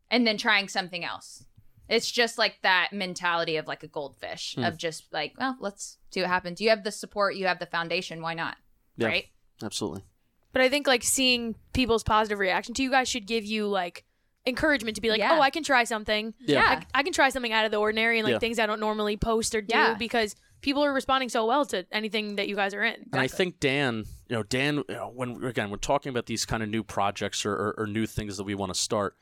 and 0.09 0.27
then 0.27 0.37
trying 0.37 0.67
something 0.67 1.03
else. 1.03 1.45
It's 1.89 2.09
just 2.11 2.37
like 2.37 2.59
that 2.61 2.89
mentality 2.93 3.55
of 3.57 3.65
like 3.67 3.83
a 3.83 3.87
goldfish 3.87 4.55
Hmm. 4.55 4.63
of 4.63 4.77
just 4.77 5.11
like, 5.11 5.33
well, 5.37 5.57
let's 5.59 5.97
see 6.11 6.21
what 6.21 6.29
happens. 6.29 6.61
You 6.61 6.69
have 6.69 6.83
the 6.83 6.91
support, 6.91 7.35
you 7.35 7.47
have 7.47 7.59
the 7.59 7.65
foundation, 7.65 8.21
why 8.21 8.33
not? 8.33 8.55
Yeah. 8.97 9.07
Right? 9.07 9.25
Absolutely. 9.63 10.03
But 10.53 10.61
I 10.61 10.69
think 10.69 10.87
like 10.87 11.03
seeing 11.03 11.55
people's 11.73 12.03
positive 12.03 12.39
reaction 12.39 12.73
to 12.75 12.83
you 12.83 12.91
guys 12.91 13.07
should 13.07 13.25
give 13.25 13.45
you 13.45 13.67
like 13.67 14.03
encouragement 14.45 14.95
to 14.95 15.01
be 15.01 15.09
like, 15.09 15.19
oh, 15.21 15.23
Yeah. 15.23 15.37
oh, 15.37 15.41
I 15.41 15.49
can 15.49 15.63
try 15.63 15.83
something. 15.83 16.33
Yeah. 16.39 16.81
I, 16.93 16.99
I 16.99 17.03
can 17.03 17.13
try 17.13 17.29
something 17.29 17.53
out 17.53 17.65
of 17.65 17.71
the 17.71 17.77
ordinary 17.77 18.17
and 18.19 18.25
like 18.25 18.33
Yeah. 18.33 18.39
things 18.39 18.59
I 18.59 18.65
don't 18.65 18.79
normally 18.79 19.15
post 19.17 19.53
or 19.55 19.61
do 19.61 19.67
Yeah. 19.75 19.93
because 19.93 20.35
people 20.61 20.83
are 20.83 20.93
responding 20.93 21.29
so 21.29 21.45
well 21.45 21.63
to 21.65 21.85
anything 21.91 22.35
that 22.37 22.47
you 22.47 22.55
guys 22.55 22.73
are 22.73 22.83
in. 22.83 22.95
And 23.11 23.21
I 23.21 23.27
think 23.27 23.59
Dan, 23.59 24.05
you 24.27 24.35
know, 24.35 24.43
Dan, 24.43 24.77
you 24.89 24.95
know, 24.95 25.11
when 25.13 25.43
again 25.43 25.69
we're 25.69 25.77
talking 25.77 26.09
about 26.09 26.25
these 26.25 26.45
kind 26.45 26.63
of 26.63 26.69
new 26.69 26.83
projects 26.83 27.45
or, 27.45 27.53
or, 27.53 27.75
or 27.77 27.87
new 27.87 28.05
things 28.05 28.37
that 28.37 28.43
we 28.43 28.55
want 28.55 28.73
to 28.73 28.79
start, 28.79 29.15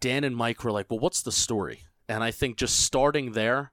Dan 0.00 0.24
and 0.24 0.34
Mike 0.36 0.62
were 0.64 0.70
like, 0.72 0.86
"Well, 0.90 0.98
what's 1.00 1.22
the 1.22 1.32
story?" 1.32 1.82
And 2.08 2.22
I 2.22 2.30
think 2.30 2.56
just 2.56 2.80
starting 2.80 3.32
there, 3.32 3.72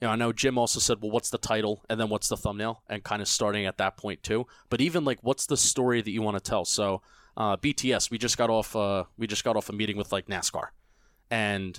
you 0.00 0.06
know, 0.06 0.12
I 0.12 0.16
know 0.16 0.32
Jim 0.32 0.58
also 0.58 0.80
said, 0.80 0.98
"Well, 1.00 1.10
what's 1.10 1.30
the 1.30 1.38
title?" 1.38 1.84
and 1.88 1.98
then 1.98 2.08
what's 2.08 2.28
the 2.28 2.36
thumbnail, 2.36 2.82
and 2.88 3.02
kind 3.02 3.22
of 3.22 3.28
starting 3.28 3.66
at 3.66 3.78
that 3.78 3.96
point 3.96 4.22
too. 4.22 4.46
But 4.68 4.80
even 4.80 5.04
like, 5.04 5.18
what's 5.22 5.46
the 5.46 5.56
story 5.56 6.02
that 6.02 6.10
you 6.10 6.22
want 6.22 6.36
to 6.36 6.42
tell? 6.42 6.64
So, 6.64 7.02
uh, 7.36 7.56
BTS, 7.56 8.10
we 8.10 8.18
just 8.18 8.36
got 8.36 8.50
off, 8.50 8.76
uh, 8.76 9.04
we 9.16 9.26
just 9.26 9.44
got 9.44 9.56
off 9.56 9.68
a 9.68 9.72
meeting 9.72 9.96
with 9.96 10.12
like 10.12 10.26
NASCAR, 10.26 10.68
and 11.30 11.78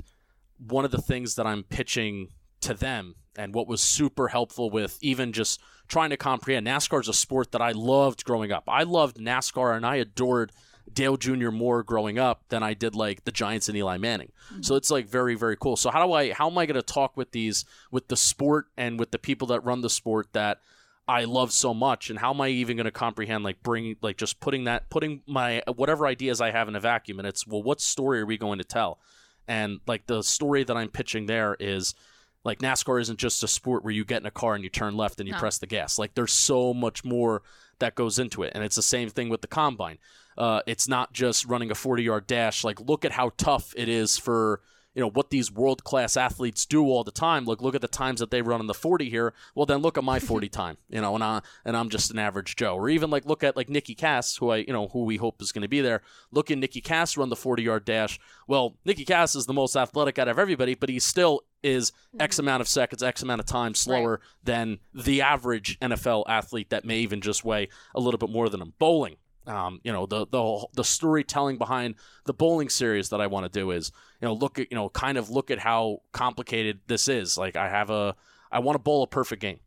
one 0.58 0.86
of 0.86 0.92
the 0.92 1.02
things 1.02 1.36
that 1.36 1.46
I'm 1.46 1.64
pitching 1.64 2.30
to 2.62 2.74
them 2.74 3.16
and 3.38 3.54
what 3.54 3.68
was 3.68 3.82
super 3.82 4.28
helpful 4.28 4.70
with 4.70 4.98
even 5.02 5.32
just 5.32 5.62
trying 5.88 6.10
to 6.10 6.18
comprehend 6.18 6.66
NASCAR 6.66 7.02
is 7.02 7.08
a 7.08 7.14
sport 7.14 7.52
that 7.52 7.62
I 7.62 7.72
loved 7.72 8.26
growing 8.26 8.52
up. 8.52 8.64
I 8.68 8.84
loved 8.84 9.18
NASCAR 9.18 9.76
and 9.76 9.86
I 9.86 9.98
adored 9.98 10.52
Dale 10.94 11.18
Jr. 11.18 11.50
more 11.52 11.84
growing 11.84 12.18
up 12.18 12.44
than 12.50 12.64
I 12.64 12.74
did 12.74 12.96
like 12.96 13.26
the 13.26 13.32
Giants 13.32 13.68
and 13.68 13.78
Eli 13.78 13.98
Manning. 13.98 14.32
Mm-hmm. 14.52 14.62
So 14.64 14.76
it's 14.76 14.90
like 14.92 15.08
very 15.08 15.36
very 15.36 15.58
cool. 15.58 15.76
So 15.76 15.90
how 15.92 16.06
do 16.06 16.14
I 16.14 16.32
how 16.34 16.50
am 16.50 16.58
I 16.58 16.66
going 16.66 16.76
to 16.76 16.82
talk 16.82 17.18
with 17.18 17.32
these 17.32 17.66
with 17.92 18.08
the 18.08 18.18
sport 18.18 18.68
and 18.78 19.00
with 19.00 19.12
the 19.12 19.20
people 19.20 19.48
that 19.50 19.64
run 19.64 19.82
the 19.82 19.90
sport 19.90 20.28
that 20.34 20.60
I 21.08 21.24
love 21.24 21.54
so 21.54 21.74
much 21.74 22.10
and 22.10 22.20
how 22.20 22.34
am 22.34 22.42
I 22.42 22.50
even 22.50 22.76
going 22.76 22.86
to 22.86 22.92
comprehend 22.92 23.44
like 23.44 23.64
bringing 23.64 23.96
like 24.02 24.18
just 24.18 24.40
putting 24.40 24.66
that 24.66 24.90
putting 24.90 25.22
my 25.26 25.62
whatever 25.76 26.06
ideas 26.06 26.42
I 26.42 26.52
have 26.52 26.68
in 26.68 26.76
a 26.76 26.80
vacuum 26.82 27.20
and 27.20 27.28
it's 27.28 27.48
well 27.48 27.64
what 27.64 27.80
story 27.80 28.20
are 28.22 28.26
we 28.26 28.38
going 28.38 28.58
to 28.58 28.66
tell? 28.66 29.00
And 29.48 29.80
like 29.88 30.08
the 30.08 30.22
story 30.24 30.64
that 30.66 30.76
I'm 30.76 30.90
pitching 30.90 31.26
there 31.28 31.56
is 31.60 31.96
like 32.44 32.60
NASCAR 32.60 33.02
isn't 33.02 33.20
just 33.20 33.44
a 33.44 33.48
sport 33.48 33.84
where 33.84 33.94
you 33.94 34.06
get 34.06 34.22
in 34.22 34.26
a 34.26 34.32
car 34.32 34.56
and 34.56 34.64
you 34.64 34.70
turn 34.70 34.96
left 34.96 35.20
and 35.20 35.28
you 35.28 35.34
No. 35.34 35.40
press 35.40 35.58
the 35.58 35.68
gas. 35.68 35.98
Like 35.98 36.14
there's 36.16 36.34
so 36.34 36.74
much 36.74 37.04
more 37.04 37.42
that 37.80 37.96
goes 37.96 38.20
into 38.20 38.44
it. 38.44 38.52
And 38.56 38.64
it's 38.64 38.76
the 38.76 38.82
same 38.82 39.10
thing 39.10 39.30
with 39.30 39.42
the 39.42 39.48
combine. 39.48 39.98
Uh, 40.38 40.62
it's 40.68 40.88
not 40.88 41.14
just 41.14 41.46
running 41.46 41.72
a 41.72 41.76
40 41.76 42.04
yard 42.04 42.28
dash. 42.28 42.64
Like 42.64 42.80
look 42.80 43.06
at 43.06 43.14
how 43.14 43.32
tough 43.38 43.74
it 43.76 43.90
is 43.90 44.18
for 44.18 44.62
you 44.98 45.02
know 45.02 45.12
what 45.12 45.30
these 45.30 45.52
world 45.52 45.84
class 45.84 46.18
athletes 46.18 46.66
do 46.66 46.84
all 46.86 47.04
the 47.04 47.12
time. 47.12 47.46
Look 47.46 47.62
look 47.62 47.76
at 47.76 47.82
the 47.82 47.88
times 47.88 48.20
that 48.20 48.32
they 48.32 48.42
run 48.42 48.60
in 48.60 48.66
the 48.66 48.74
40 48.74 49.12
here. 49.12 49.32
Well 49.54 49.68
then 49.68 49.80
look 49.80 49.96
at 49.96 50.04
my 50.04 50.18
40 50.34 50.50
time. 50.50 50.78
You 50.90 51.02
know, 51.02 51.14
and 51.14 51.24
I 51.24 51.42
and 51.64 51.78
I'm 51.78 51.90
just 51.90 52.10
an 52.10 52.18
average 52.18 52.56
Joe. 52.56 52.76
Or 52.76 52.90
even 52.90 53.12
like 53.12 53.24
look 53.24 53.44
at 53.44 53.56
like 53.56 53.70
Nikki 53.70 53.94
Cass, 53.94 54.38
who 54.38 54.50
I 54.50 54.58
you 54.58 54.74
know 54.74 54.88
who 54.88 55.04
we 55.04 55.18
hope 55.18 55.40
is 55.40 55.52
going 55.52 55.62
to 55.62 55.68
be 55.68 55.82
there. 55.82 56.02
Look 56.32 56.50
at 56.50 56.58
Nikki 56.58 56.82
Cass 56.82 57.16
run 57.16 57.30
the 57.30 57.36
40 57.36 57.62
yard 57.62 57.86
dash. 57.86 58.20
Well, 58.48 58.76
Nikki 58.86 59.06
Cass 59.06 59.36
is 59.36 59.46
the 59.46 59.54
most 59.54 59.76
athletic 59.76 60.18
out 60.18 60.28
of 60.28 60.40
everybody, 60.40 60.74
but 60.74 60.90
he 60.90 60.98
still 61.00 61.42
is 61.62 61.92
X 62.20 62.40
amount 62.40 62.62
of 62.62 62.68
seconds, 62.68 63.04
X 63.04 63.22
amount 63.22 63.40
of 63.40 63.46
time 63.46 63.76
slower 63.76 64.20
than 64.44 64.80
the 64.96 65.22
average 65.22 65.80
NFL 65.80 66.24
athlete 66.28 66.72
that 66.72 66.86
may 66.86 66.98
even 67.00 67.22
just 67.22 67.46
weigh 67.46 67.70
a 67.94 68.00
little 68.00 68.18
bit 68.18 68.32
more 68.32 68.50
than 68.50 68.62
him. 68.62 68.74
Bowling. 68.80 69.18
Um, 69.48 69.80
you 69.84 69.94
know 69.94 70.06
the 70.06 70.28
the 70.28 70.68
the 70.74 70.84
storytelling 70.84 71.58
behind 71.58 71.96
the 72.26 72.34
bowling 72.34 72.70
series 72.70 73.10
that 73.10 73.22
I 73.22 73.28
want 73.28 73.52
to 73.52 73.60
do 73.60 73.72
is 73.72 73.92
you 74.22 74.28
know 74.28 74.34
look 74.34 74.60
at 74.60 74.70
you 74.72 74.76
know 74.76 74.90
kind 74.90 75.18
of 75.18 75.30
look 75.30 75.50
at 75.50 75.60
how 75.60 76.02
complicated 76.12 76.82
this 76.88 77.08
is. 77.08 77.38
Like 77.38 77.56
I 77.56 77.70
have 77.70 77.90
a 77.90 78.16
I 78.52 78.60
want 78.60 78.76
to 78.76 78.80
bowl 78.80 79.04
a 79.04 79.08
perfect 79.08 79.42
game 79.42 79.60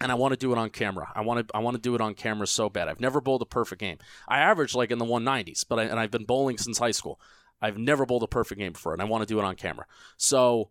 and 0.00 0.12
I 0.12 0.14
want 0.14 0.32
to 0.32 0.36
do 0.36 0.52
it 0.52 0.58
on 0.58 0.70
camera. 0.70 1.10
I 1.14 1.22
want 1.22 1.48
to 1.48 1.56
I 1.56 1.60
want 1.60 1.76
to 1.76 1.80
do 1.80 1.94
it 1.94 2.00
on 2.00 2.14
camera 2.14 2.46
so 2.46 2.68
bad. 2.68 2.88
I've 2.88 3.00
never 3.00 3.20
bowled 3.20 3.42
a 3.42 3.46
perfect 3.46 3.80
game. 3.80 3.98
I 4.28 4.38
average 4.40 4.74
like 4.74 4.90
in 4.90 4.98
the 4.98 5.04
190s, 5.04 5.64
but 5.68 5.78
I, 5.78 5.84
and 5.84 5.98
I've 5.98 6.10
been 6.10 6.24
bowling 6.24 6.58
since 6.58 6.78
high 6.78 6.90
school. 6.90 7.20
I've 7.60 7.78
never 7.78 8.04
bowled 8.04 8.22
a 8.22 8.28
perfect 8.28 8.58
game 8.58 8.72
before, 8.72 8.92
and 8.92 9.00
I 9.00 9.06
want 9.06 9.22
to 9.22 9.26
do 9.26 9.38
it 9.38 9.44
on 9.44 9.56
camera. 9.56 9.86
So 10.18 10.70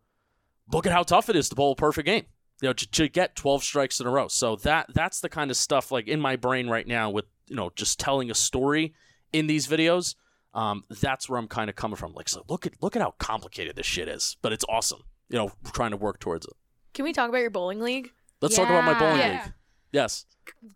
look 0.72 0.86
at 0.86 0.92
how 0.92 1.04
tough 1.04 1.30
it 1.30 1.36
is 1.36 1.50
to 1.50 1.56
bowl 1.56 1.72
a 1.72 1.76
perfect 1.76 2.06
game. 2.06 2.26
you 2.62 2.70
know, 2.70 2.74
to, 2.74 2.92
to 2.92 3.10
get 3.10 3.36
12 3.36 3.64
strikes 3.64 4.00
in 4.00 4.08
a 4.08 4.12
row. 4.12 4.28
So 4.28 4.56
that 4.58 4.88
that's 4.94 5.20
the 5.20 5.30
kind 5.30 5.50
of 5.50 5.58
stuff 5.58 5.92
like 5.92 6.08
in 6.08 6.20
my 6.20 6.36
brain 6.36 6.70
right 6.70 6.88
now 6.88 7.10
with 7.10 7.26
you 7.48 7.56
know 7.56 7.72
just 7.76 8.00
telling 8.00 8.30
a 8.32 8.36
story 8.36 8.94
in 9.34 9.48
these 9.48 9.68
videos. 9.68 10.16
Um, 10.54 10.86
that's 11.02 11.28
where 11.28 11.38
I'm 11.38 11.50
kind 11.50 11.70
of 11.70 11.76
coming 11.76 11.98
from. 11.98 12.14
Like, 12.14 12.30
so 12.30 12.44
look 12.48 12.66
at 12.66 12.74
look 12.82 12.96
at 12.96 13.02
how 13.02 13.14
complicated 13.20 13.76
this 13.76 13.86
shit 13.86 14.08
is, 14.08 14.38
but 14.42 14.54
it's 14.54 14.64
awesome. 14.70 15.04
You 15.30 15.38
know, 15.38 15.52
trying 15.74 15.92
to 15.92 15.98
work 15.98 16.20
towards 16.20 16.46
it. 16.46 16.54
Can 16.94 17.04
we 17.04 17.12
talk 17.12 17.28
about 17.28 17.40
your 17.40 17.50
bowling 17.50 17.82
league? 17.82 18.12
Let's 18.42 18.56
talk 18.56 18.70
about 18.70 18.86
my 18.86 18.98
bowling 18.98 19.18
Yeah. 19.18 19.44
league. 19.44 19.54
Yes, 19.92 20.26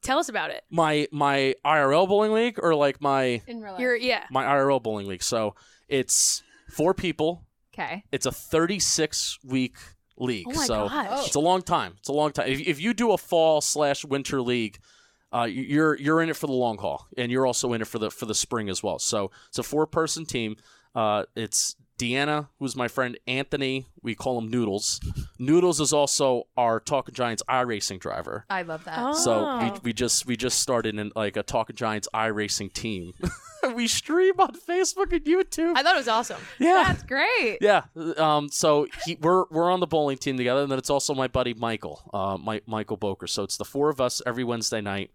Tell 0.01 0.17
us 0.17 0.30
about 0.30 0.49
it. 0.49 0.63
my 0.70 1.07
my 1.11 1.53
IRL 1.65 2.07
bowling 2.07 2.32
league 2.34 2.57
or 2.61 2.74
like 2.76 3.01
my 3.01 3.41
In 3.47 3.61
real 3.61 3.74
life. 3.74 3.82
Your 3.82 3.95
yeah. 3.95 4.26
my 4.32 4.43
IRL 4.45 4.82
bowling 4.82 5.07
league. 5.07 5.24
So 5.24 5.55
it's 5.88 6.41
four 6.70 6.93
people. 6.93 7.45
Okay. 7.74 8.03
It's 8.11 8.26
a 8.26 8.32
36 8.32 9.39
week 9.43 9.76
league. 10.17 10.45
Oh 10.49 10.53
my 10.53 10.65
so 10.65 10.88
gosh. 10.89 11.28
it's 11.28 11.36
a 11.36 11.39
long 11.39 11.61
time. 11.61 11.93
It's 11.99 12.09
a 12.09 12.13
long 12.13 12.32
time. 12.32 12.47
If, 12.49 12.59
if 12.61 12.82
you 12.82 12.93
do 12.93 13.11
a 13.11 13.17
fall 13.17 13.61
slash 13.61 14.03
winter 14.05 14.41
league, 14.41 14.80
uh, 15.32 15.47
you're 15.49 15.97
you're 15.97 16.21
in 16.21 16.30
it 16.30 16.36
for 16.36 16.47
the 16.47 16.53
long 16.53 16.77
haul, 16.77 17.07
and 17.17 17.32
you're 17.32 17.45
also 17.45 17.73
in 17.73 17.82
it 17.82 17.88
for 17.88 17.99
the 17.99 18.09
for 18.09 18.25
the 18.25 18.36
spring 18.36 18.69
as 18.69 18.82
well. 18.82 18.99
So 18.99 19.32
it's 19.47 19.59
a 19.59 19.63
four 19.63 19.86
person 19.86 20.25
team. 20.25 20.55
Uh, 20.95 21.25
it's 21.36 21.75
Deanna, 22.00 22.47
who's 22.58 22.76
my 22.76 22.88
friend 22.88 23.20
Anthony. 23.28 23.86
We 24.02 24.16
call 24.16 24.39
him 24.39 24.50
Noodles. 24.50 25.02
Noodles 25.38 25.82
is 25.82 25.91
also 25.91 26.47
our 26.56 26.80
Talkin' 26.80 27.14
Giants 27.14 27.43
iRacing 27.50 28.00
driver. 28.00 28.45
I 28.50 28.62
love 28.62 28.86
that. 28.86 28.97
Oh. 28.97 29.14
So 29.14 29.60
we, 29.62 29.80
we 29.84 29.93
just 29.93 30.26
we 30.26 30.38
just 30.38 30.60
started 30.60 30.97
in 30.97 31.12
like 31.16 31.36
a 31.36 31.43
Talkin' 31.43 31.76
Giants 31.76 32.08
iRacing 32.14 32.72
team. 32.72 33.14
we 33.76 33.88
stream 33.88 34.34
on 34.39 34.54
Facebook 34.54 35.12
and 35.12 35.26
YouTube. 35.26 35.74
I 35.76 35.84
thought 35.84 35.95
it 35.95 36.00
was 36.00 36.08
awesome. 36.08 36.41
yeah, 36.58 36.86
That's 36.88 37.04
great. 37.04 37.58
yeah. 37.62 37.84
Um. 38.18 38.47
So 38.50 38.88
he, 39.06 39.18
we're 39.22 39.43
we're 39.52 39.70
on 39.70 39.82
the 39.82 39.88
bowling 39.88 40.18
team 40.18 40.38
together, 40.38 40.62
and 40.62 40.72
then 40.72 40.80
it's 40.80 40.89
also 40.89 41.14
my 41.14 41.28
buddy 41.28 41.54
Michael, 41.54 42.10
uh, 42.14 42.38
my, 42.38 42.62
Michael 42.66 42.97
Boker. 42.97 43.28
So 43.28 43.43
it's 43.43 43.58
the 43.58 43.66
four 43.66 43.89
of 43.89 44.00
us 44.00 44.22
every 44.26 44.45
Wednesday 44.45 44.80
night. 44.82 45.12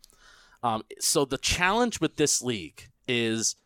Um. 0.63 0.83
So 1.01 1.25
the 1.25 1.39
challenge 1.39 2.01
with 2.01 2.17
this 2.17 2.43
league 2.43 2.91
is 3.09 3.57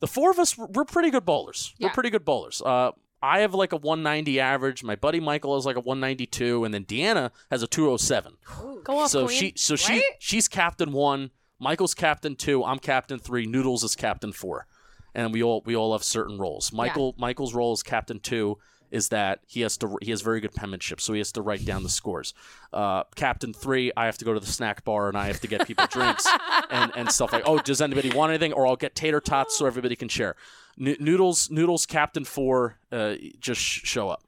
the 0.00 0.06
four 0.06 0.30
of 0.30 0.38
us. 0.38 0.58
We're 0.58 0.66
we're 0.66 0.84
pretty 0.84 1.10
good 1.10 1.24
bowlers. 1.24 1.74
We're 1.80 1.90
pretty 1.90 2.10
good 2.10 2.24
bowlers. 2.24 2.60
Uh. 2.60 2.92
I 3.22 3.40
have 3.40 3.52
like 3.52 3.72
a 3.72 3.76
190 3.76 4.40
average. 4.40 4.82
My 4.82 4.96
buddy 4.96 5.20
Michael 5.20 5.54
has 5.54 5.66
like 5.66 5.76
a 5.76 5.80
192, 5.80 6.64
and 6.64 6.72
then 6.72 6.86
Deanna 6.86 7.32
has 7.50 7.62
a 7.62 7.66
207. 7.66 8.38
Go 8.82 8.98
off, 8.98 9.10
so 9.10 9.26
queen. 9.26 9.38
she, 9.38 9.52
so 9.56 9.76
she, 9.76 10.02
she's 10.18 10.48
captain 10.48 10.90
one. 10.90 11.30
Michael's 11.58 11.92
captain 11.92 12.34
two. 12.34 12.64
I'm 12.64 12.78
captain 12.78 13.18
three. 13.18 13.44
Noodles 13.44 13.84
is 13.84 13.94
captain 13.94 14.32
four, 14.32 14.66
and 15.14 15.34
we 15.34 15.42
all 15.42 15.62
we 15.66 15.76
all 15.76 15.92
have 15.92 16.02
certain 16.02 16.38
roles. 16.38 16.72
Michael 16.72 17.14
Michael's 17.18 17.52
role 17.52 17.74
is 17.74 17.82
captain 17.82 18.20
two 18.20 18.56
is 18.90 19.08
that 19.08 19.40
he 19.46 19.60
has 19.60 19.76
to 19.78 19.96
he 20.02 20.10
has 20.10 20.22
very 20.22 20.40
good 20.40 20.54
penmanship, 20.54 21.00
so 21.00 21.12
he 21.12 21.18
has 21.18 21.32
to 21.32 21.42
write 21.42 21.64
down 21.64 21.82
the 21.82 21.88
scores. 21.88 22.34
Uh, 22.72 23.04
captain 23.14 23.52
three, 23.52 23.92
I 23.96 24.06
have 24.06 24.18
to 24.18 24.24
go 24.24 24.32
to 24.34 24.40
the 24.40 24.46
snack 24.46 24.84
bar 24.84 25.08
and 25.08 25.16
I 25.16 25.26
have 25.26 25.40
to 25.40 25.46
get 25.46 25.66
people 25.66 25.86
drinks 25.86 26.26
and, 26.70 26.92
and 26.96 27.10
stuff 27.10 27.32
like. 27.32 27.44
Oh, 27.46 27.58
does 27.58 27.80
anybody 27.80 28.10
want 28.10 28.30
anything? 28.30 28.52
Or 28.52 28.66
I'll 28.66 28.76
get 28.76 28.94
tater 28.94 29.20
tots 29.20 29.56
so 29.56 29.66
everybody 29.66 29.96
can 29.96 30.08
share. 30.08 30.36
N- 30.80 30.96
Noodles 31.00 31.50
Noodles 31.50 31.86
captain 31.86 32.24
four, 32.24 32.78
uh, 32.90 33.14
just 33.38 33.60
sh- 33.60 33.80
show 33.84 34.08
up, 34.08 34.24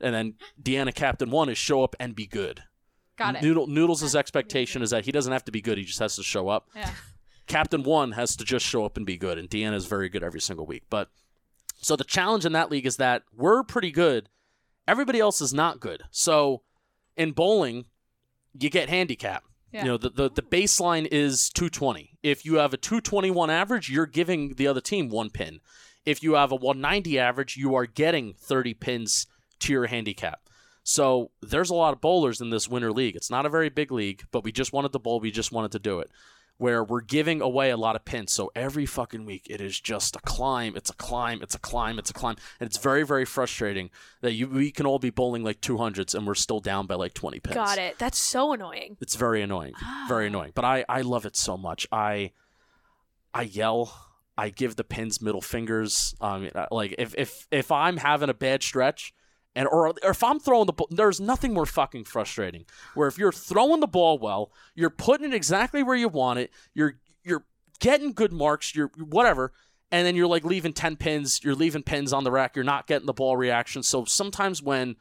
and 0.00 0.14
then 0.14 0.34
Deanna 0.62 0.94
captain 0.94 1.30
one 1.30 1.48
is 1.48 1.58
show 1.58 1.82
up 1.82 1.96
and 2.00 2.14
be 2.14 2.26
good. 2.26 2.62
Got 3.16 3.36
it. 3.36 3.42
Noodle, 3.42 3.66
Noodles' 3.66 4.14
expectation 4.14 4.82
is 4.82 4.90
that 4.90 5.06
he 5.06 5.12
doesn't 5.12 5.32
have 5.32 5.44
to 5.46 5.52
be 5.52 5.62
good; 5.62 5.78
he 5.78 5.84
just 5.84 5.98
has 6.00 6.16
to 6.16 6.22
show 6.22 6.48
up. 6.48 6.68
Yeah. 6.74 6.90
Captain 7.46 7.82
One 7.82 8.12
has 8.12 8.36
to 8.36 8.44
just 8.44 8.66
show 8.66 8.84
up 8.84 8.96
and 8.96 9.06
be 9.06 9.16
good, 9.16 9.38
and 9.38 9.48
Deanna 9.48 9.74
is 9.74 9.86
very 9.86 10.08
good 10.08 10.22
every 10.24 10.40
single 10.40 10.66
week. 10.66 10.82
But 10.90 11.10
so 11.80 11.96
the 11.96 12.04
challenge 12.04 12.44
in 12.44 12.52
that 12.52 12.70
league 12.70 12.86
is 12.86 12.96
that 12.96 13.22
we're 13.34 13.62
pretty 13.62 13.90
good. 13.90 14.28
Everybody 14.88 15.20
else 15.20 15.40
is 15.40 15.52
not 15.52 15.80
good. 15.80 16.02
So 16.10 16.62
in 17.16 17.32
bowling, 17.32 17.86
you 18.58 18.70
get 18.70 18.88
handicap. 18.88 19.44
Yeah. 19.72 19.82
You 19.82 19.88
know, 19.88 19.96
the, 19.98 20.10
the, 20.10 20.30
the 20.30 20.42
baseline 20.42 21.08
is 21.10 21.50
220. 21.50 22.18
If 22.22 22.44
you 22.44 22.54
have 22.54 22.72
a 22.72 22.76
221 22.76 23.50
average, 23.50 23.90
you're 23.90 24.06
giving 24.06 24.54
the 24.54 24.66
other 24.66 24.80
team 24.80 25.08
one 25.08 25.30
pin. 25.30 25.60
If 26.04 26.22
you 26.22 26.34
have 26.34 26.52
a 26.52 26.56
190 26.56 27.18
average, 27.18 27.56
you 27.56 27.74
are 27.74 27.86
getting 27.86 28.34
30 28.34 28.74
pins 28.74 29.26
to 29.60 29.72
your 29.72 29.86
handicap. 29.86 30.40
So 30.84 31.32
there's 31.42 31.70
a 31.70 31.74
lot 31.74 31.92
of 31.92 32.00
bowlers 32.00 32.40
in 32.40 32.50
this 32.50 32.68
winter 32.68 32.92
league. 32.92 33.16
It's 33.16 33.30
not 33.30 33.44
a 33.44 33.50
very 33.50 33.68
big 33.68 33.90
league, 33.90 34.22
but 34.30 34.44
we 34.44 34.52
just 34.52 34.72
wanted 34.72 34.92
to 34.92 35.00
bowl. 35.00 35.18
We 35.18 35.32
just 35.32 35.50
wanted 35.50 35.72
to 35.72 35.80
do 35.80 35.98
it. 35.98 36.10
Where 36.58 36.82
we're 36.82 37.02
giving 37.02 37.42
away 37.42 37.70
a 37.70 37.76
lot 37.76 37.96
of 37.96 38.04
pins. 38.06 38.32
So 38.32 38.50
every 38.54 38.86
fucking 38.86 39.26
week, 39.26 39.46
it 39.50 39.60
is 39.60 39.78
just 39.78 40.16
a 40.16 40.20
climb. 40.20 40.74
It's 40.74 40.88
a 40.88 40.94
climb. 40.94 41.42
It's 41.42 41.54
a 41.54 41.58
climb. 41.58 41.98
It's 41.98 42.10
a 42.10 42.14
climb. 42.14 42.36
And 42.58 42.66
it's 42.66 42.78
very, 42.78 43.04
very 43.04 43.26
frustrating 43.26 43.90
that 44.22 44.32
you 44.32 44.48
we 44.48 44.70
can 44.70 44.86
all 44.86 44.98
be 44.98 45.10
bowling 45.10 45.44
like 45.44 45.60
200s 45.60 46.14
and 46.14 46.26
we're 46.26 46.34
still 46.34 46.60
down 46.60 46.86
by 46.86 46.94
like 46.94 47.12
20 47.12 47.40
pins. 47.40 47.54
Got 47.54 47.78
it. 47.78 47.98
That's 47.98 48.18
so 48.18 48.52
annoying. 48.52 48.96
It's 49.00 49.16
very 49.16 49.42
annoying. 49.42 49.74
Very 50.08 50.28
annoying. 50.28 50.52
But 50.54 50.64
I, 50.64 50.84
I 50.88 51.02
love 51.02 51.26
it 51.26 51.36
so 51.36 51.56
much. 51.58 51.86
I 51.92 52.32
I 53.34 53.42
yell. 53.42 53.94
I 54.38 54.48
give 54.50 54.76
the 54.76 54.84
pins 54.84 55.20
middle 55.20 55.42
fingers. 55.42 56.14
Um, 56.20 56.48
like 56.70 56.94
if 56.98 57.14
if 57.18 57.46
if 57.50 57.70
I'm 57.70 57.98
having 57.98 58.30
a 58.30 58.34
bad 58.34 58.62
stretch, 58.62 59.12
and 59.56 59.66
or, 59.66 59.88
or 59.88 60.10
if 60.10 60.22
I'm 60.22 60.38
throwing 60.38 60.66
the 60.66 60.74
ball, 60.74 60.86
there's 60.90 61.18
nothing 61.18 61.54
more 61.54 61.64
fucking 61.64 62.04
frustrating. 62.04 62.66
Where 62.94 63.08
if 63.08 63.16
you're 63.16 63.32
throwing 63.32 63.80
the 63.80 63.86
ball 63.88 64.18
well, 64.18 64.52
you're 64.74 64.90
putting 64.90 65.32
it 65.32 65.34
exactly 65.34 65.82
where 65.82 65.96
you 65.96 66.08
want 66.08 66.38
it. 66.38 66.50
You're 66.74 67.00
you're 67.24 67.46
getting 67.80 68.12
good 68.12 68.34
marks. 68.34 68.74
You're 68.74 68.92
whatever. 68.98 69.52
And 69.90 70.06
then 70.06 70.14
you're 70.14 70.26
like 70.26 70.44
leaving 70.44 70.74
ten 70.74 70.96
pins. 70.96 71.42
You're 71.42 71.54
leaving 71.54 71.82
pins 71.82 72.12
on 72.12 72.22
the 72.22 72.30
rack. 72.30 72.54
You're 72.54 72.66
not 72.66 72.86
getting 72.86 73.06
the 73.06 73.14
ball 73.14 73.36
reaction. 73.36 73.82
So 73.82 74.04
sometimes 74.04 74.62
when 74.62 74.96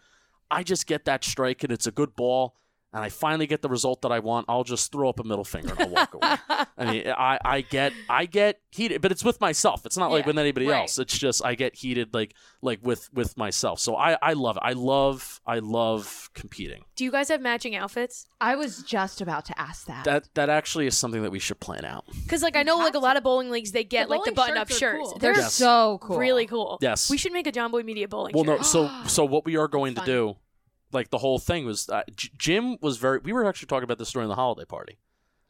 I 0.49 0.63
just 0.63 0.87
get 0.87 1.03
that 1.03 1.25
strike 1.25 1.63
and 1.63 1.71
it's 1.73 1.87
a 1.87 1.91
good 1.91 2.15
ball, 2.15 2.55
and 2.95 3.03
I 3.03 3.09
finally 3.09 3.45
get 3.45 3.61
the 3.61 3.69
result 3.69 4.01
that 4.03 4.11
I 4.11 4.19
want, 4.19 4.45
I'll 4.49 4.63
just 4.63 4.91
throw 4.91 5.09
up 5.09 5.19
a 5.19 5.23
middle 5.23 5.43
finger 5.43 5.71
and 5.73 5.81
I'll 5.81 5.89
walk 5.89 6.13
away. 6.13 6.35
I 6.77 6.91
mean, 6.91 7.07
I, 7.09 7.37
I 7.43 7.61
get 7.61 7.91
I 8.09 8.25
get 8.25 8.59
heated, 8.71 9.01
but 9.01 9.11
it's 9.11 9.23
with 9.23 9.39
myself. 9.41 9.85
It's 9.85 9.97
not 9.97 10.11
like 10.11 10.23
Yeah, 10.23 10.27
with 10.27 10.39
anybody 10.39 10.67
right. 10.67 10.79
else. 10.81 10.97
It's 10.97 11.17
just 11.17 11.43
I 11.45 11.55
get 11.55 11.75
heated 11.75 12.13
like 12.13 12.33
like 12.61 12.79
with 12.81 13.09
with 13.13 13.37
myself. 13.37 13.79
So 13.79 13.95
I 13.95 14.17
I 14.21 14.33
love 14.33 14.57
it. 14.57 14.63
I 14.65 14.73
love 14.73 15.41
I 15.45 15.59
love 15.59 16.29
competing. 16.33 16.85
Do 16.95 17.03
you 17.03 17.11
guys 17.11 17.27
have 17.29 17.41
matching 17.41 17.75
outfits? 17.75 18.25
I 18.41 18.55
was 18.55 18.81
just 18.83 19.21
about 19.21 19.45
to 19.45 19.59
ask 19.59 19.85
that. 19.87 20.05
That 20.05 20.29
that 20.35 20.49
actually 20.49 20.87
is 20.87 20.97
something 20.97 21.21
that 21.23 21.31
we 21.31 21.39
should 21.39 21.59
plan 21.59 21.85
out. 21.85 22.05
Because 22.23 22.41
like 22.41 22.55
I 22.55 22.63
know 22.63 22.77
like 22.77 22.95
a 22.95 22.99
lot 22.99 23.17
of 23.17 23.23
bowling 23.23 23.51
leagues 23.51 23.71
they 23.71 23.83
get 23.83 24.09
like 24.09 24.23
the 24.23 24.31
button 24.31 24.57
up 24.57 24.69
shirts 24.69 24.79
shirts. 24.79 25.09
cool. 25.11 25.17
They're 25.19 25.33
They're 25.33 25.41
Yes. 25.43 25.53
so 25.53 25.99
cool. 26.01 26.17
really 26.17 26.45
cool. 26.47 26.77
Yes. 26.81 27.09
We 27.09 27.17
should 27.17 27.33
make 27.33 27.45
a 27.47 27.51
Jomboy 27.51 27.83
Media 27.83 28.07
bowling 28.07 28.33
Well, 28.33 28.45
shirt. 28.45 28.57
no. 28.59 28.63
So 28.63 28.89
so 29.07 29.25
what 29.25 29.43
we 29.45 29.57
are 29.57 29.67
going 29.67 29.95
to 29.95 30.05
do, 30.05 30.35
like 30.95 31.11
the 31.11 31.19
whole 31.19 31.37
thing 31.37 31.65
was, 31.65 31.87
uh, 31.89 32.01
J- 32.15 32.29
Jim 32.37 32.77
was 32.81 32.97
very. 32.97 33.19
We 33.19 33.33
were 33.33 33.45
actually 33.45 33.67
talking 33.67 33.83
about 33.83 33.99
this 33.99 34.11
during 34.11 34.27
the 34.29 34.35
holiday 34.35 34.65
party. 34.65 34.97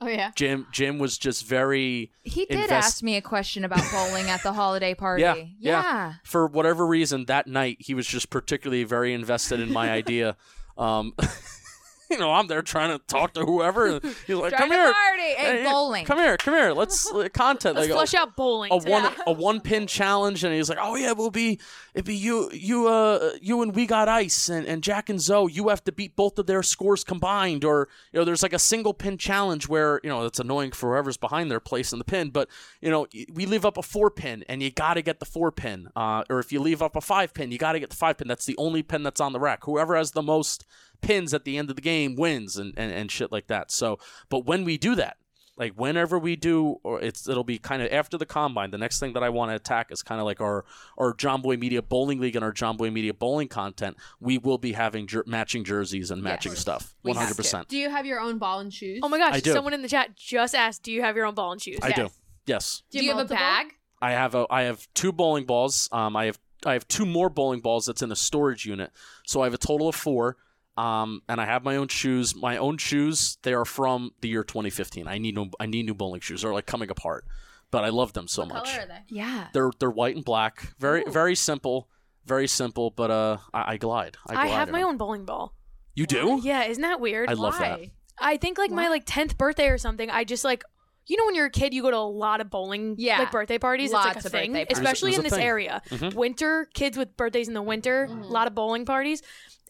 Oh 0.02 0.08
yeah. 0.08 0.32
Jim 0.36 0.68
Jim 0.74 1.00
was 1.00 1.18
just 1.18 1.46
very 1.46 2.12
He 2.24 2.46
did 2.46 2.60
invest- 2.60 2.72
ask 2.72 3.04
me 3.04 3.16
a 3.16 3.22
question 3.22 3.64
about 3.64 3.82
bowling 3.94 4.30
at 4.30 4.44
the 4.44 4.52
holiday 4.52 4.94
party. 5.06 5.22
Yeah, 5.22 5.36
yeah. 5.36 5.48
yeah. 5.82 6.14
for 6.26 6.48
whatever 6.48 6.86
reason 6.86 7.26
that 7.28 7.48
night 7.48 7.78
he 7.80 7.94
was 7.94 8.06
just 8.06 8.30
particularly 8.30 8.84
very 8.84 9.14
invested 9.14 9.62
in 9.62 9.72
my 9.72 9.90
idea. 10.02 10.36
Um, 10.78 11.14
you 12.12 12.18
know, 12.20 12.34
I'm 12.34 12.48
there 12.48 12.62
trying 12.62 12.92
to 12.98 13.04
talk 13.06 13.34
to 13.36 13.46
whoever. 13.46 14.02
He's 14.28 14.36
like, 14.36 14.52
"Come 14.54 14.70
here, 14.70 14.92
party. 14.94 15.34
Hey, 15.38 15.64
bowling. 15.64 16.06
Come 16.06 16.20
here, 16.20 16.36
come 16.38 16.54
here. 16.54 16.74
Let's 16.74 17.10
uh, 17.12 17.30
content 17.34 17.78
Let's 17.78 17.88
like 17.88 17.96
flush 17.96 18.14
a, 18.14 18.20
out 18.20 18.36
bowling. 18.36 18.74
a 18.74 18.80
today. 18.80 18.92
one 18.92 19.14
a 19.28 19.32
one 19.32 19.62
pin 19.62 19.88
challenge." 19.88 20.44
And 20.44 20.54
he's 20.54 20.68
like, 20.70 20.78
"Oh 20.82 20.96
yeah, 20.96 21.14
we'll 21.14 21.32
be 21.32 21.60
it 21.96 22.04
be 22.04 22.14
you 22.14 22.52
you 22.52 22.88
uh 22.90 23.32
you 23.42 23.62
and 23.62 23.74
we 23.74 23.86
got 23.86 24.10
ice 24.10 24.50
and, 24.50 24.68
and 24.68 24.84
Jack 24.84 25.10
and 25.10 25.20
Zoe. 25.20 25.52
You 25.52 25.70
have 25.70 25.82
to 25.86 25.94
beat 25.94 26.16
both 26.18 26.38
of 26.38 26.46
their 26.46 26.62
scores 26.62 27.06
combined, 27.06 27.64
or 27.64 27.88
you 28.12 28.20
know, 28.20 28.26
there's 28.26 28.44
like 28.44 28.52
a 28.52 28.60
single 28.60 28.94
pin 28.94 29.18
challenge 29.18 29.70
where 29.70 30.02
you 30.04 30.10
know 30.10 30.26
it's 30.26 30.40
annoying 30.40 30.74
for 30.74 30.92
whoever's 30.92 31.16
behind 31.16 31.50
their 31.50 31.62
place 31.62 31.94
in 31.94 32.00
the 32.00 32.06
pin, 32.06 32.32
but 32.32 32.50
you 32.82 32.92
know 32.92 33.08
we 33.34 33.46
leave 33.46 33.66
up 33.66 33.78
a 33.78 33.82
four 33.82 34.12
pin 34.12 34.44
and 34.50 34.62
you 34.62 34.72
got 34.72 34.96
to 34.96 35.02
get 35.02 35.20
the 35.22 35.26
four 35.26 35.54
pin, 35.54 35.88
uh, 35.96 36.26
or 36.30 36.40
if 36.40 36.52
you 36.52 36.60
leave 36.60 36.82
up 36.82 36.98
a 36.98 37.02
five 37.02 37.34
pin, 37.34 37.52
you 37.52 37.58
got 37.58 37.72
to 37.72 37.80
get 37.80 37.90
the 37.90 37.96
five 37.96 38.18
pin. 38.18 38.28
That's 38.28 38.46
the 38.46 38.58
only 38.58 38.84
pin 38.84 39.02
that's 39.02 39.22
on 39.22 39.32
the 39.32 39.40
rack. 39.40 39.64
Whoever 39.64 39.96
has 39.96 40.12
the 40.12 40.22
most 40.22 40.66
pins 41.02 41.34
at 41.34 41.46
the 41.46 41.58
end 41.58 41.70
of 41.70 41.78
the 41.78 41.82
game 41.82 42.16
wins 42.16 42.58
and, 42.58 42.74
and, 42.76 42.92
and 42.92 43.10
shit 43.10 43.32
like 43.32 43.48
that. 43.48 43.72
So, 43.72 44.00
but 44.30 44.46
when 44.46 44.66
we 44.66 44.78
do 44.78 44.96
that, 44.96 45.18
like 45.58 45.74
whenever 45.74 46.20
we 46.20 46.36
do, 46.36 46.78
or 46.84 47.02
it's 47.02 47.28
it'll 47.30 47.44
be 47.44 47.58
kind 47.58 47.82
of 47.82 47.92
after 47.92 48.18
the 48.18 48.26
combine. 48.26 48.72
The 48.72 48.78
next 48.78 49.00
thing 49.00 49.14
that 49.14 49.24
I 49.24 49.30
want 49.30 49.52
to 49.52 49.56
attack 49.56 49.92
is 49.92 50.04
kind 50.04 50.20
of 50.20 50.26
like 50.26 50.42
our 50.42 50.66
our 50.98 51.14
Jomboy 51.14 51.58
Media 51.60 51.82
Bowling 51.82 52.20
League 52.20 52.36
and 52.36 52.44
our 52.44 52.52
Jomboy 52.54 52.92
Media 52.92 53.14
Bowling 53.14 53.48
content. 53.48 53.96
We 54.20 54.38
will 54.38 54.58
be 54.58 54.74
having 54.74 55.08
jer- 55.08 55.24
matching 55.26 55.64
jerseys 55.64 56.12
and 56.12 56.22
matching 56.22 56.52
Yes. 56.52 56.60
stuff. 56.62 56.94
We 57.04 57.14
hundred 57.14 57.38
percent. 57.38 57.68
Do 57.70 57.78
you 57.78 57.90
have 57.90 58.06
your 58.06 58.20
own 58.20 58.38
ball 58.38 58.60
and 58.60 58.74
shoes? 58.74 59.00
Oh 59.04 59.10
my 59.10 59.18
gosh! 59.18 59.34
I 59.36 59.40
do. 59.40 59.54
Someone 59.54 59.74
in 59.74 59.82
the 59.82 59.88
chat 59.90 60.16
just 60.16 60.54
asked, 60.56 60.84
"Do 60.84 60.92
you 60.92 61.02
have 61.02 61.16
your 61.16 61.26
own 61.26 61.36
ball 61.36 61.52
and 61.52 61.62
shoes?" 61.62 61.80
I 61.82 61.92
do. 61.92 62.04
Yes. 62.04 62.12
Yes, 62.48 62.84
Do 62.92 63.04
you 63.04 63.12
have 63.16 63.26
a 63.26 63.26
bag? 63.34 63.68
I 64.02 64.12
have 64.12 64.36
a 64.36 64.46
I 64.52 64.64
have 64.64 64.88
two 64.94 65.12
bowling 65.12 65.46
balls. 65.46 65.90
Um, 65.92 66.16
I 66.16 66.26
have 66.26 66.38
I 66.66 66.74
have 66.74 66.88
two 66.88 67.06
more 67.06 67.30
bowling 67.30 67.60
balls 67.60 67.86
that's 67.86 68.02
in 68.02 68.12
a 68.12 68.16
storage 68.16 68.66
unit. 68.66 68.92
So 69.26 69.42
I 69.42 69.46
have 69.46 69.54
a 69.54 69.58
total 69.58 69.88
of 69.88 69.96
four. 69.96 70.38
Um, 70.78 71.22
and 71.30 71.40
I 71.40 71.46
have 71.46 71.64
my 71.64 71.78
own 71.78 71.88
shoes. 71.88 72.36
My 72.36 72.58
own 72.58 72.78
shoes. 72.78 73.38
They 73.44 73.54
are 73.54 73.66
from 73.66 74.12
the 74.22 74.28
year 74.28 74.44
2015. 74.44 75.08
I 75.08 75.18
need 75.18 75.36
new 75.36 75.50
I 75.60 75.66
need 75.66 75.86
new 75.86 75.94
bowling 75.94 76.22
shoes. 76.22 76.42
They're 76.42 76.54
like 76.54 76.66
coming 76.66 76.90
apart, 76.90 77.26
but 77.72 77.84
I 77.86 77.90
love 77.90 78.14
them 78.14 78.28
so 78.28 78.42
What 78.44 78.50
much. 78.54 78.72
color 78.74 78.84
are 78.84 78.88
they? 78.88 79.00
Yeah. 79.08 79.48
They're 79.54 79.72
they're 79.80 79.90
white 79.92 80.16
and 80.16 80.26
black. 80.26 80.74
Very 80.80 81.04
very 81.08 81.36
simple. 81.36 81.88
Very 82.26 82.48
simple. 82.48 82.90
But 82.92 83.12
uh, 83.12 83.38
I, 83.54 83.74
I 83.74 83.78
glide. 83.78 84.18
I, 84.28 84.34
I 84.34 84.36
glide 84.48 84.56
have 84.58 84.70
my 84.70 84.80
them. 84.80 84.90
own 84.90 84.98
bowling 84.98 85.26
ball. 85.26 85.54
You 85.94 86.06
do? 86.06 86.42
Yeah, 86.44 86.66
isn't 86.66 86.82
that 86.82 87.00
weird? 87.00 87.30
I 87.30 87.34
love 87.34 87.58
that. 87.60 87.80
I 88.20 88.36
think 88.38 88.58
like 88.58 88.72
my 88.72 88.90
like 88.90 89.06
10th 89.06 89.38
birthday 89.38 89.68
or 89.70 89.78
something, 89.78 90.10
I 90.10 90.24
just 90.26 90.44
like 90.44 90.64
you 91.08 91.16
know 91.18 91.26
when 91.26 91.36
you're 91.36 91.46
a 91.46 91.52
kid 91.52 91.74
you 91.74 91.84
go 91.84 91.92
to 91.92 91.98
a 91.98 92.00
lot 92.00 92.42
of 92.42 92.50
bowling 92.50 92.96
Yeah. 92.98 93.20
like 93.20 93.32
birthday 93.32 93.60
parties 93.60 93.94
Lots 93.94 94.08
it's 94.08 94.16
like 94.16 94.26
of 94.26 94.26
a 94.26 94.30
thing 94.30 94.54
parties. 94.54 94.78
especially 94.78 95.12
There's 95.12 95.18
in 95.20 95.24
this 95.24 95.34
thing. 95.36 95.46
area 95.46 95.82
Mhm. 95.90 96.16
winter 96.16 96.68
kids 96.74 96.98
with 96.98 97.16
birthdays 97.16 97.48
in 97.48 97.54
the 97.54 97.62
winter 97.62 98.06
a 98.06 98.12
lot 98.12 98.48
of 98.48 98.56
bowling 98.56 98.86
parties 98.86 99.22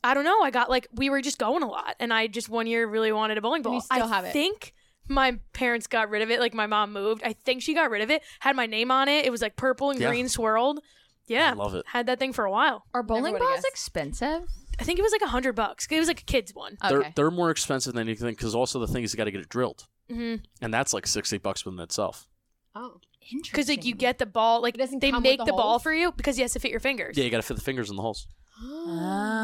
I 0.06 0.14
don't 0.14 0.24
know 0.24 0.42
I 0.42 0.52
got 0.52 0.70
like 0.70 0.88
we 0.94 1.10
were 1.10 1.22
just 1.22 1.38
going 1.38 1.64
a 1.64 1.68
lot 1.68 1.96
and 2.00 2.14
I 2.14 2.28
just 2.28 2.48
one 2.50 2.68
year 2.68 2.88
really 2.88 3.12
wanted 3.12 3.38
a 3.38 3.42
bowling 3.42 3.62
ball 3.62 3.74
you 3.76 3.82
still 3.82 4.04
I 4.04 4.08
have 4.08 4.26
it? 4.26 4.34
think 4.34 4.74
my 5.08 5.40
parents 5.54 5.88
got 5.88 6.10
rid 6.10 6.22
of 6.22 6.30
it 6.32 6.40
like 6.40 6.54
my 6.54 6.68
mom 6.68 6.94
moved 6.94 7.22
I 7.24 7.34
think 7.34 7.62
she 7.62 7.74
got 7.74 7.90
rid 7.90 8.02
of 8.02 8.10
it 8.10 8.22
had 8.40 8.56
my 8.56 8.66
name 8.66 8.92
on 8.92 9.08
it 9.08 9.26
it 9.26 9.32
was 9.32 9.42
like 9.42 9.56
purple 9.56 9.90
and 9.92 10.00
Yeah. 10.00 10.10
green 10.10 10.30
swirled 10.30 10.80
yeah 11.28 11.52
I 11.52 11.54
love 11.54 11.76
it. 11.76 11.86
had 11.88 12.06
that 12.08 12.20
thing 12.20 12.34
for 12.34 12.46
a 12.46 12.52
while 12.52 12.86
Are 12.94 13.04
bowling 13.04 13.34
would've 13.34 13.40
balls 13.40 13.56
guessed. 13.58 13.68
expensive? 13.68 14.44
I 14.80 14.84
think 14.84 15.00
it 15.00 15.04
was 15.04 15.12
like 15.12 15.22
a 15.22 15.28
hundred 15.28 15.54
bucks 15.54 15.88
it 15.90 16.00
was 16.00 16.08
like 16.08 16.22
a 16.22 16.26
kid's 16.26 16.54
one 16.54 16.78
Okay. 16.84 16.90
They're 16.94 17.12
they're 17.16 17.32
more 17.32 17.50
expensive 17.52 17.94
than 17.94 18.08
anything 18.08 18.30
because 18.30 18.54
also 18.56 18.80
the 18.80 18.88
thing 18.88 19.04
is 19.04 19.14
you 19.14 19.18
got 19.18 19.24
to 19.26 19.32
get 19.32 19.42
it 19.42 19.50
drilled, 19.50 19.86
hmm 20.10 20.36
and 20.62 20.74
that's 20.74 20.94
like 20.94 21.08
sixty 21.08 21.38
bucks 21.38 21.66
within 21.66 21.80
itself. 21.80 22.28
Oh. 22.76 23.00
Interesting. 23.32 23.52
because 23.54 23.70
like 23.70 23.86
you 23.86 23.96
get 23.96 24.20
the 24.20 24.28
ball 24.28 24.62
like 24.62 24.76
It 24.76 24.78
doesn't 24.78 25.00
they 25.00 25.10
come 25.10 25.24
with 25.24 25.32
make 25.32 25.40
the 25.40 25.46
the, 25.46 25.52
ball 25.54 25.70
holes? 25.72 25.82
for 25.84 25.92
you 25.92 26.12
because 26.12 26.38
you 26.38 26.44
have 26.44 26.52
to 26.52 26.60
fit 26.60 26.70
your 26.70 26.80
fingers 26.80 27.18
Yeah, 27.18 27.24
you 27.24 27.32
got 27.32 27.38
to 27.38 27.42
fit 27.44 27.56
the 27.58 27.64
fingers 27.64 27.90
in 27.90 27.96
the 27.96 28.04
holes. 28.04 28.28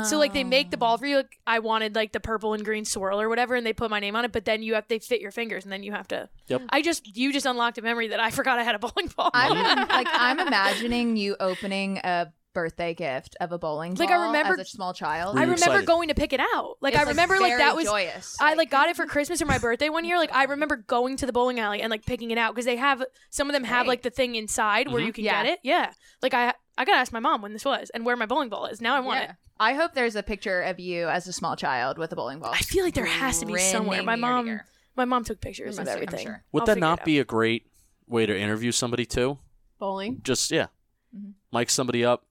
So 0.06 0.18
like 0.18 0.34
they 0.34 0.44
make 0.44 0.72
the 0.72 0.78
ball 0.78 0.98
for 0.98 1.06
you. 1.06 1.18
Like, 1.18 1.40
I 1.46 1.60
wanted 1.60 1.96
like 1.96 2.12
the 2.12 2.20
purple 2.20 2.54
and 2.54 2.64
green 2.64 2.86
swirl 2.86 3.20
or 3.20 3.30
whatever, 3.30 3.56
and 3.56 3.66
they 3.66 3.74
put 3.74 3.90
my 3.90 4.00
name 4.00 4.16
on 4.16 4.26
it. 4.26 4.32
But 4.32 4.46
then 4.46 4.64
you 4.64 4.74
have 4.76 4.88
they 4.88 5.00
fit 5.00 5.22
your 5.22 5.32
fingers, 5.32 5.64
and 5.64 5.72
then 5.72 5.84
you 5.84 5.92
have 5.92 6.08
to. 6.10 6.30
Yep. 6.48 6.62
I 6.70 6.82
just 6.82 7.16
you 7.16 7.32
just 7.34 7.46
unlocked 7.46 7.78
a 7.78 7.82
memory 7.82 8.08
that 8.10 8.20
I 8.20 8.32
forgot 8.32 8.60
I 8.60 8.64
had 8.64 8.76
a 8.76 8.80
bowling 8.80 9.12
ball. 9.16 9.32
I'm 9.34 9.54
like 9.90 10.08
I'm 10.12 10.40
imagining 10.40 11.18
you 11.18 11.36
opening 11.40 11.98
a 12.04 12.32
birthday 12.54 12.94
gift 12.94 13.38
of 13.40 13.54
a 13.54 13.58
bowling 13.58 13.94
ball 13.94 14.06
Like, 14.06 14.14
I 14.14 14.26
remember- 14.26 14.54
as 14.56 14.60
a 14.60 14.66
small 14.66 14.94
child. 14.94 15.38
I 15.38 15.42
remember 15.44 15.54
excited? 15.54 15.86
going 15.86 16.10
to 16.10 16.14
pick 16.16 16.34
it 16.34 16.42
out. 16.54 16.76
Like 16.82 16.96
It's, 16.96 17.02
I 17.02 17.08
remember 17.08 17.36
like, 17.40 17.52
very 17.54 17.60
that 17.64 17.78
was. 17.78 17.86
joyous. 17.86 18.36
I 18.42 18.56
like 18.56 18.70
got 18.70 18.90
it 18.90 18.98
for 18.98 19.06
Christmas 19.06 19.42
or 19.42 19.46
my 19.46 19.58
birthday 19.58 19.88
one 19.88 20.04
year. 20.04 20.18
Like 20.18 20.34
I 20.36 20.44
remember 20.44 20.76
going 20.76 21.16
to 21.18 21.26
the 21.26 21.32
bowling 21.32 21.62
alley 21.62 21.82
and 21.82 21.90
like 21.90 22.06
picking 22.06 22.30
it 22.30 22.38
out 22.38 22.54
because 22.54 22.66
they 22.66 22.76
have 22.76 23.02
some 23.30 23.48
of 23.48 23.54
them 23.54 23.64
have 23.64 23.84
Right. 23.84 23.88
like 23.88 24.02
the 24.02 24.10
thing 24.10 24.36
inside 24.36 24.92
where 24.92 25.02
Mhm. 25.02 25.06
you 25.06 25.14
can 25.14 25.24
Yeah. 25.24 25.44
get 25.44 25.54
it. 25.54 25.60
Yeah. 25.64 25.94
Like 26.22 26.34
I 26.34 26.54
I 26.78 26.86
gotta 26.86 26.98
ask 27.00 27.12
my 27.12 27.20
mom 27.20 27.42
when 27.42 27.54
this 27.54 27.66
was 27.66 27.90
and 27.92 28.06
where 28.06 28.16
my 28.16 28.26
bowling 28.26 28.50
ball 28.50 28.66
is. 28.66 28.82
Now 28.82 28.96
I 28.96 29.00
want 29.02 29.20
Yeah. 29.22 29.30
it. 29.32 29.36
I 29.60 29.74
hope 29.74 29.94
there's 29.94 30.16
a 30.16 30.24
picture 30.24 30.62
of 30.62 30.80
you 30.80 31.08
as 31.08 31.28
a 31.28 31.34
small 31.34 31.56
child 31.56 31.98
with 31.98 32.12
a 32.12 32.16
bowling 32.16 32.40
ball. 32.40 32.52
I 32.54 32.60
feel 32.60 32.84
like 32.84 32.94
there 32.96 33.06
has 33.06 33.40
to 33.42 33.46
be 33.46 33.58
somewhere. 33.60 34.02
My 34.04 34.16
Grinning 34.16 34.24
ear 34.30 34.36
mom 34.36 34.48
ear. 34.48 34.66
my 34.96 35.06
mom 35.06 35.24
took 35.24 35.40
pictures 35.42 35.78
of 35.78 35.86
must 35.86 35.96
be, 35.98 36.02
I'm 36.02 36.08
everything. 36.08 36.26
sure. 36.28 36.44
Would 36.52 36.62
I'll 36.62 36.66
that 36.68 36.78
not 36.80 37.06
be 37.06 37.20
a 37.20 37.24
great 37.26 37.68
way 38.08 38.26
to 38.26 38.38
interview 38.38 38.72
somebody 38.72 39.06
too? 39.06 39.38
Bowling. 39.80 40.22
Just 40.24 40.50
yeah, 40.52 40.68
Mhm. 41.16 41.34
mic 41.52 41.70
somebody 41.70 42.04
up, 42.06 42.26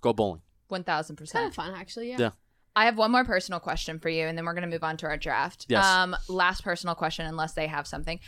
go 0.00 0.12
bowling. 0.12 0.42
One 0.68 0.82
thousand 0.82 1.20
It's 1.20 1.30
kind 1.32 1.50
percent. 1.50 1.68
of 1.68 1.74
fun, 1.74 1.80
actually. 1.80 2.10
Yeah. 2.10 2.16
Yeah. 2.18 2.30
I 2.76 2.86
have 2.86 2.96
one 2.98 3.12
more 3.12 3.24
personal 3.24 3.60
question 3.60 4.00
for 4.00 4.08
you, 4.08 4.26
and 4.26 4.36
then 4.36 4.44
we're 4.44 4.54
going 4.54 4.68
to 4.68 4.74
move 4.74 4.82
on 4.82 4.96
to 4.96 5.06
our 5.06 5.16
draft. 5.16 5.66
Yes. 5.68 5.84
Um, 5.84 6.16
last 6.28 6.64
personal 6.64 6.96
question, 6.96 7.24
unless 7.24 7.52
they 7.52 7.68
have 7.68 7.86
something. 7.86 8.18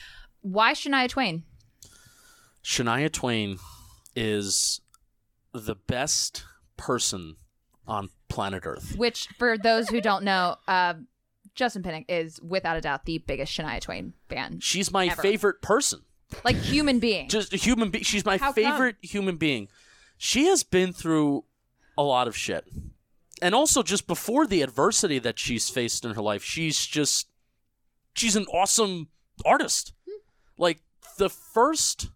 Why 0.42 0.72
Shania 0.72 1.08
Twain? 1.08 1.42
Shania 2.62 3.10
Twain 3.10 3.58
is 4.14 4.80
the 5.60 5.74
best 5.74 6.44
person 6.76 7.36
on 7.86 8.10
planet 8.28 8.64
Earth. 8.66 8.94
Which, 8.96 9.28
for 9.38 9.56
those 9.56 9.88
who 9.88 10.00
don't 10.00 10.24
know, 10.24 10.56
uh, 10.68 10.94
Justin 11.54 11.82
Penik 11.82 12.04
is 12.08 12.40
without 12.42 12.76
a 12.76 12.80
doubt 12.80 13.04
the 13.06 13.18
biggest 13.18 13.56
Shania 13.56 13.80
Twain 13.80 14.12
fan, 14.28 14.60
She's 14.60 14.90
my 14.92 15.06
Ever. 15.06 15.22
favorite 15.22 15.62
person. 15.62 16.02
like 16.44 16.56
human 16.56 16.98
being. 16.98 17.28
Just 17.28 17.52
a 17.54 17.56
human 17.56 17.90
being. 17.90 18.04
She's 18.04 18.24
my 18.24 18.36
How 18.36 18.46
come? 18.46 18.54
favorite 18.54 18.96
human 19.00 19.36
being. 19.36 19.68
She 20.18 20.46
has 20.46 20.62
been 20.64 20.92
through 20.92 21.44
a 21.96 22.02
lot 22.02 22.26
of 22.26 22.36
shit. 22.36 22.66
And 23.42 23.54
also 23.54 23.82
just 23.82 24.06
before 24.06 24.46
the 24.46 24.62
adversity 24.62 25.18
that 25.20 25.38
she's 25.38 25.68
faced 25.68 26.04
in 26.04 26.14
her 26.14 26.22
life, 26.22 26.42
she's 26.42 26.84
just 26.84 27.28
she's 28.14 28.34
an 28.34 28.46
awesome 28.46 29.08
artist. 29.44 29.92
Like 30.58 30.80
the 31.18 31.28
first 31.30 32.08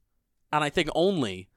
and 0.52 0.64
I 0.64 0.70
think 0.70 0.88
only 0.94 1.48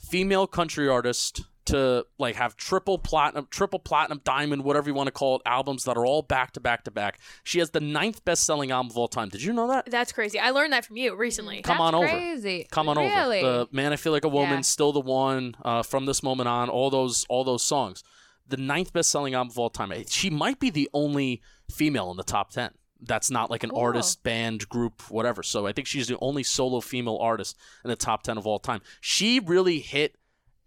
female 0.00 0.46
country 0.46 0.88
artist 0.88 1.42
to 1.66 2.04
like 2.18 2.34
have 2.36 2.56
triple 2.56 2.98
platinum, 2.98 3.46
triple 3.50 3.78
platinum, 3.78 4.20
diamond, 4.24 4.64
whatever 4.64 4.88
you 4.88 4.94
want 4.94 5.06
to 5.06 5.12
call 5.12 5.36
it, 5.36 5.42
albums 5.46 5.84
that 5.84 5.96
are 5.96 6.04
all 6.06 6.22
back 6.22 6.52
to 6.52 6.60
back 6.60 6.82
to 6.84 6.90
back. 6.90 7.20
She 7.44 7.58
has 7.60 7.70
the 7.70 7.80
ninth 7.80 8.24
best 8.24 8.44
selling 8.44 8.70
album 8.70 8.90
of 8.90 8.98
all 8.98 9.08
time. 9.08 9.28
Did 9.28 9.42
you 9.42 9.52
know 9.52 9.68
that? 9.68 9.86
That's 9.90 10.10
crazy. 10.10 10.38
I 10.40 10.50
learned 10.50 10.72
that 10.72 10.84
from 10.84 10.96
you 10.96 11.14
recently. 11.14 11.62
Come 11.62 11.76
That's 11.78 11.86
on 11.88 11.94
over. 11.94 12.08
crazy. 12.08 12.66
Come 12.72 12.88
on 12.88 12.96
really? 12.96 13.40
over. 13.40 13.58
The 13.58 13.68
Man 13.76 13.92
I 13.92 13.96
Feel 13.96 14.12
Like 14.12 14.24
a 14.24 14.28
Woman, 14.28 14.50
Yeah. 14.56 14.60
Still 14.62 14.92
the 14.92 15.00
One, 15.00 15.54
uh, 15.62 15.82
From 15.82 16.06
This 16.06 16.22
Moment 16.22 16.48
On, 16.48 16.68
all 16.68 16.90
those 16.90 17.24
all 17.28 17.44
those 17.44 17.62
songs. 17.62 18.02
The 18.48 18.56
ninth 18.56 18.92
best 18.92 19.10
selling 19.10 19.34
album 19.34 19.50
of 19.52 19.58
all 19.58 19.70
time. 19.70 19.92
She 20.08 20.28
might 20.28 20.58
be 20.58 20.70
the 20.70 20.90
only 20.92 21.40
female 21.70 22.10
in 22.10 22.16
the 22.16 22.24
top 22.24 22.50
ten. 22.50 22.70
That's 23.02 23.30
not 23.30 23.50
like 23.50 23.62
an 23.64 23.70
Cool. 23.70 23.80
artist, 23.80 24.22
band, 24.22 24.68
group, 24.68 25.02
whatever. 25.10 25.42
So 25.42 25.66
I 25.66 25.72
think 25.72 25.86
she's 25.86 26.08
the 26.08 26.18
only 26.20 26.42
solo 26.42 26.80
female 26.80 27.18
artist 27.20 27.56
in 27.84 27.88
the 27.90 27.96
top 27.96 28.22
ten 28.22 28.36
of 28.38 28.46
all 28.46 28.58
time. 28.58 28.80
She 29.00 29.40
really 29.40 29.78
hit 29.78 30.16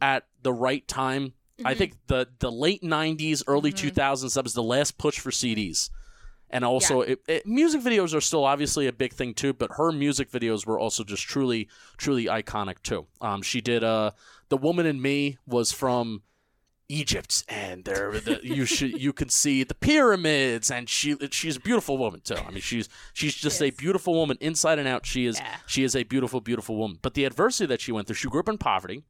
at 0.02 0.26
the 0.42 0.54
right 0.54 0.88
time. 0.88 1.34
I 1.64 1.76
think 1.76 1.94
the 2.08 2.28
the 2.40 2.52
late 2.52 2.82
'90s, 2.82 3.44
early 3.48 3.72
2000s. 3.72 4.34
That 4.34 4.44
was 4.44 4.54
the 4.54 4.64
last 4.64 4.98
push 4.98 5.20
for 5.20 5.30
CDs. 5.30 5.90
And 6.50 6.64
also, 6.64 7.02
it, 7.02 7.20
it, 7.28 7.48
music 7.48 7.82
videos 7.82 8.14
are 8.14 8.22
still 8.22 8.44
obviously 8.46 8.86
a 8.86 8.94
big 8.94 9.14
thing 9.14 9.34
too, 9.34 9.54
but 9.54 9.72
her 9.78 9.92
music 9.92 10.30
videos 10.30 10.68
were 10.68 10.78
also 10.78 11.04
just 11.04 11.24
truly, 11.24 11.68
truly 11.98 12.26
iconic 12.26 12.76
too. 12.84 13.08
Um, 13.22 13.42
she 13.42 13.60
did 13.60 13.84
uh, 13.84 14.12
"The 14.50 14.58
Woman 14.58 14.86
in 14.86 15.02
Me" 15.02 15.38
was 15.48 15.72
from 15.72 16.22
Egypt, 16.94 17.44
and 17.48 17.84
there 17.86 18.12
the, 18.20 18.40
you 18.44 18.66
should 18.66 19.02
you 19.02 19.14
can 19.14 19.30
see 19.30 19.64
the 19.64 19.76
pyramids, 19.76 20.70
and 20.72 20.88
she 20.90 21.16
she's 21.32 21.58
a 21.58 21.60
beautiful 21.60 21.98
woman 21.98 22.22
too. 22.24 22.36
I 22.36 22.52
mean, 22.52 22.62
she's 22.62 22.88
she's 23.14 23.36
just 23.36 23.62
a 23.62 23.72
beautiful 23.72 24.14
woman 24.14 24.38
inside 24.42 24.80
and 24.80 24.88
out. 24.88 25.06
She 25.06 25.26
is 25.26 25.40
Yeah. 25.40 25.56
she 25.66 25.84
is 25.84 25.96
a 25.96 26.04
beautiful, 26.04 26.40
beautiful 26.42 26.76
woman. 26.78 27.00
But 27.02 27.14
the 27.16 27.26
adversity 27.26 27.68
that 27.68 27.82
she 27.82 27.92
went 27.92 28.08
through, 28.08 28.16
she 28.16 28.28
grew 28.30 28.40
up 28.42 28.50
in 28.50 28.58
poverty, 28.58 29.04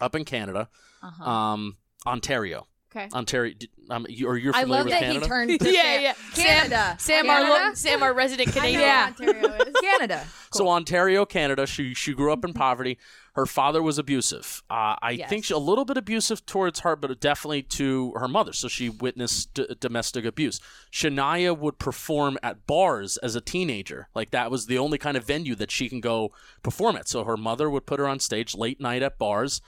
up 0.00 0.14
in 0.14 0.24
Canada, 0.24 0.68
Uh-huh. 1.02 1.24
um, 1.30 1.76
Ontario, 2.06 2.66
Okay. 2.94 3.08
Ontario. 3.12 3.54
Um, 3.90 4.06
you, 4.08 4.26
or 4.26 4.36
you're 4.36 4.54
I 4.54 4.62
familiar 4.62 4.78
love 4.78 4.84
with 4.86 4.92
that 4.94 5.00
Canada? 5.00 5.20
he 5.20 5.26
turned 5.28 5.60
to 5.60 5.72
yeah, 5.72 5.98
yeah. 6.00 6.14
Canada. 6.34 6.96
Sam, 6.98 7.24
Sam 7.26 7.30
our 7.30 7.36
Canada? 7.42 7.64
lo- 7.68 7.74
Sam, 7.74 8.02
our 8.02 8.14
resident 8.14 8.48
I 8.48 8.50
know 8.52 8.60
Canadian. 8.60 8.80
Yeah. 8.80 9.10
where 9.18 9.28
Ontario 9.44 9.64
is. 9.68 9.74
Canada. 9.82 10.26
So 10.52 10.68
Ontario, 10.68 11.24
Canada. 11.26 11.66
She 11.66 11.94
she 11.94 12.14
grew 12.14 12.32
up 12.32 12.44
in 12.44 12.52
poverty. 12.52 12.98
Her 13.36 13.46
father 13.46 13.82
was 13.82 13.98
abusive. 13.98 14.62
Uh, 14.70 14.96
I 15.00 15.10
Yes. 15.12 15.28
think 15.30 15.44
she, 15.44 15.54
a 15.54 15.58
little 15.58 15.84
bit 15.84 15.96
abusive 15.96 16.44
towards 16.46 16.80
her, 16.80 16.96
but 16.96 17.20
definitely 17.20 17.62
to 17.62 18.12
her 18.16 18.26
mother. 18.26 18.52
So 18.54 18.66
she 18.66 18.88
witnessed 18.88 19.52
d- 19.54 19.76
domestic 19.78 20.24
abuse. 20.24 20.58
Shania 20.90 21.56
would 21.56 21.78
perform 21.78 22.38
at 22.42 22.66
bars 22.66 23.18
as 23.18 23.34
a 23.36 23.40
teenager. 23.42 24.08
Like 24.14 24.30
that 24.30 24.50
was 24.50 24.66
the 24.66 24.78
only 24.78 24.96
kind 24.96 25.16
of 25.18 25.24
venue 25.24 25.54
that 25.56 25.70
she 25.70 25.88
can 25.90 26.00
go 26.00 26.32
perform 26.62 26.96
at. 26.96 27.08
So 27.08 27.24
her 27.24 27.36
mother 27.36 27.68
would 27.68 27.84
put 27.86 28.00
her 28.00 28.08
on 28.08 28.20
stage 28.20 28.54
late 28.54 28.80
night 28.80 29.02
at 29.02 29.18
bars. 29.18 29.60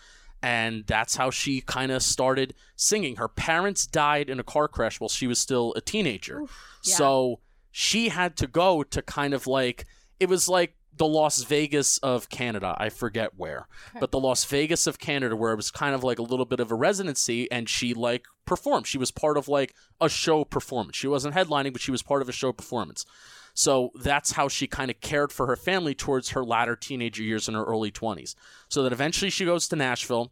And 0.43 0.87
that's 0.87 1.17
how 1.17 1.31
she 1.31 1.61
kind 1.61 1.93
of 1.93 2.03
started 2.03 2.55
singing. 2.75 3.17
Her 3.17 3.29
parents 3.29 3.87
died 3.87 4.31
in 4.31 4.41
a 4.41 4.45
car 4.45 4.67
crash 4.69 4.99
while 4.99 5.09
she 5.11 5.27
was 5.27 5.39
still 5.39 5.75
a 5.75 5.81
teenager. 5.83 6.45
So 6.81 7.41
she 7.71 8.09
had 8.09 8.35
to 8.39 8.47
go 8.47 8.83
to 8.83 9.03
kind 9.03 9.35
of 9.35 9.47
like 9.47 9.85
it 10.21 10.29
was 10.29 10.49
like 10.49 10.75
the 10.99 11.07
Las 11.07 11.43
Vegas 11.45 11.99
of 11.99 12.29
Canada. 12.29 12.77
I 12.79 12.89
forget 12.89 13.33
where, 13.37 13.67
but 13.99 14.11
the 14.11 14.21
Las 14.21 14.45
Vegas 14.45 14.87
of 14.87 14.99
Canada, 14.99 15.35
where 15.35 15.53
it 15.53 15.57
was 15.57 15.71
kind 15.71 15.95
of 15.95 16.05
like 16.05 16.19
a 16.19 16.23
little 16.23 16.45
bit 16.45 16.61
of 16.61 16.71
a 16.71 16.75
residency, 16.75 17.51
and 17.51 17.69
she 17.69 17.95
like 17.95 18.27
performed. 18.45 18.87
She 18.87 18.99
was 18.99 19.11
part 19.11 19.37
of 19.37 19.49
like 19.49 19.75
a 20.01 20.09
show 20.09 20.45
performance. 20.45 20.97
She 20.97 21.09
wasn't 21.09 21.35
headlining, 21.35 21.73
but 21.73 21.81
she 21.81 21.91
was 21.91 22.03
part 22.03 22.21
of 22.21 22.29
a 22.29 22.33
show 22.33 22.53
performance. 22.53 23.07
So 23.55 23.91
that's 23.95 24.33
how 24.33 24.49
she 24.49 24.67
kind 24.67 24.91
of 24.91 25.01
cared 25.01 25.33
for 25.33 25.47
her 25.47 25.57
family 25.57 25.95
towards 25.95 26.31
her 26.31 26.45
latter 26.45 26.77
teenager 26.77 27.23
years 27.23 27.49
in 27.49 27.55
her 27.55 27.65
early 27.65 27.91
20s. 27.91 28.35
So 28.69 28.83
that 28.83 28.93
eventually 28.93 29.31
she 29.31 29.45
goes 29.45 29.67
to 29.69 29.77
Nashville. 29.77 30.31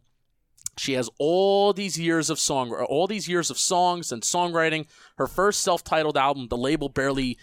She 0.77 0.93
has 0.93 1.09
all 1.17 1.73
these 1.73 1.99
years 1.99 2.29
of 2.29 2.39
song, 2.39 2.71
all 2.71 3.07
these 3.07 3.27
years 3.27 3.49
of 3.49 3.57
songs 3.57 4.11
and 4.11 4.21
songwriting. 4.21 4.87
Her 5.17 5.27
first 5.27 5.61
self-titled 5.61 6.15
album, 6.15 6.47
the 6.49 6.57
label 6.57 6.87
barely 6.87 7.37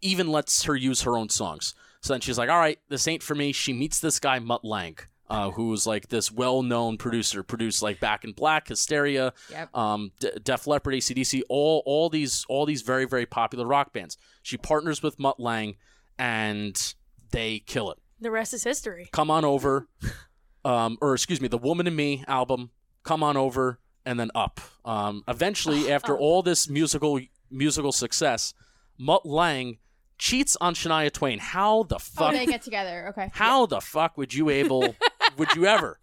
even 0.00 0.30
lets 0.30 0.64
her 0.64 0.76
use 0.76 1.02
her 1.02 1.16
own 1.16 1.28
songs. 1.28 1.74
So 2.06 2.14
then 2.14 2.20
she's 2.20 2.38
like, 2.38 2.48
"All 2.48 2.58
right, 2.58 2.78
this 2.88 3.08
ain't 3.08 3.20
for 3.24 3.34
me." 3.34 3.50
She 3.50 3.72
meets 3.72 3.98
this 3.98 4.20
guy 4.20 4.38
Mutt 4.38 4.64
Lange, 4.64 4.98
uh, 5.28 5.50
who's 5.50 5.88
like 5.88 6.06
this 6.08 6.30
well-known 6.30 6.98
producer, 6.98 7.42
produced 7.42 7.82
like 7.82 7.98
Back 7.98 8.22
in 8.22 8.30
Black, 8.30 8.68
Hysteria, 8.68 9.32
Yep. 9.50 9.76
um, 9.76 10.12
D- 10.20 10.30
Def 10.40 10.68
Leppard, 10.68 10.94
ACDC, 10.94 11.42
all 11.48 11.82
all 11.84 12.08
these 12.08 12.46
all 12.48 12.64
these 12.64 12.82
very 12.82 13.06
very 13.06 13.26
popular 13.26 13.66
rock 13.66 13.92
bands. 13.92 14.16
She 14.42 14.56
partners 14.56 15.02
with 15.02 15.18
Mutt 15.18 15.40
Lange, 15.40 15.74
and 16.16 16.94
they 17.32 17.58
kill 17.58 17.90
it. 17.90 17.98
The 18.20 18.30
rest 18.30 18.54
is 18.54 18.62
history. 18.62 19.08
Come 19.10 19.28
on 19.28 19.44
over, 19.44 19.88
um, 20.64 20.98
or 21.00 21.12
excuse 21.12 21.40
me, 21.40 21.48
the 21.48 21.58
Woman 21.58 21.88
in 21.88 21.96
Me 21.96 22.22
album. 22.28 22.70
Come 23.02 23.24
on 23.24 23.36
over, 23.36 23.80
and 24.04 24.20
then 24.20 24.30
up. 24.32 24.60
Um, 24.84 25.24
eventually, 25.26 25.90
after 25.96 26.16
all 26.16 26.44
this 26.44 26.68
musical 26.68 27.20
musical 27.50 27.90
success, 27.90 28.54
Mutt 28.96 29.26
Lange 29.26 29.78
cheats 30.18 30.56
on 30.60 30.74
Shania 30.74 31.12
Twain. 31.12 31.38
How 31.38 31.84
the 31.84 31.96
oh, 31.96 31.98
fuck? 31.98 32.22
Oh, 32.22 32.30
fuck? 32.30 32.34
they 32.34 32.46
get 32.46 32.62
together. 32.62 33.08
Okay. 33.10 33.30
how 33.32 33.66
the 33.66 33.80
fuck 33.80 34.16
would 34.16 34.32
you 34.34 34.50
able? 34.50 34.94
would 35.36 35.54
you 35.54 35.66
ever 35.66 35.98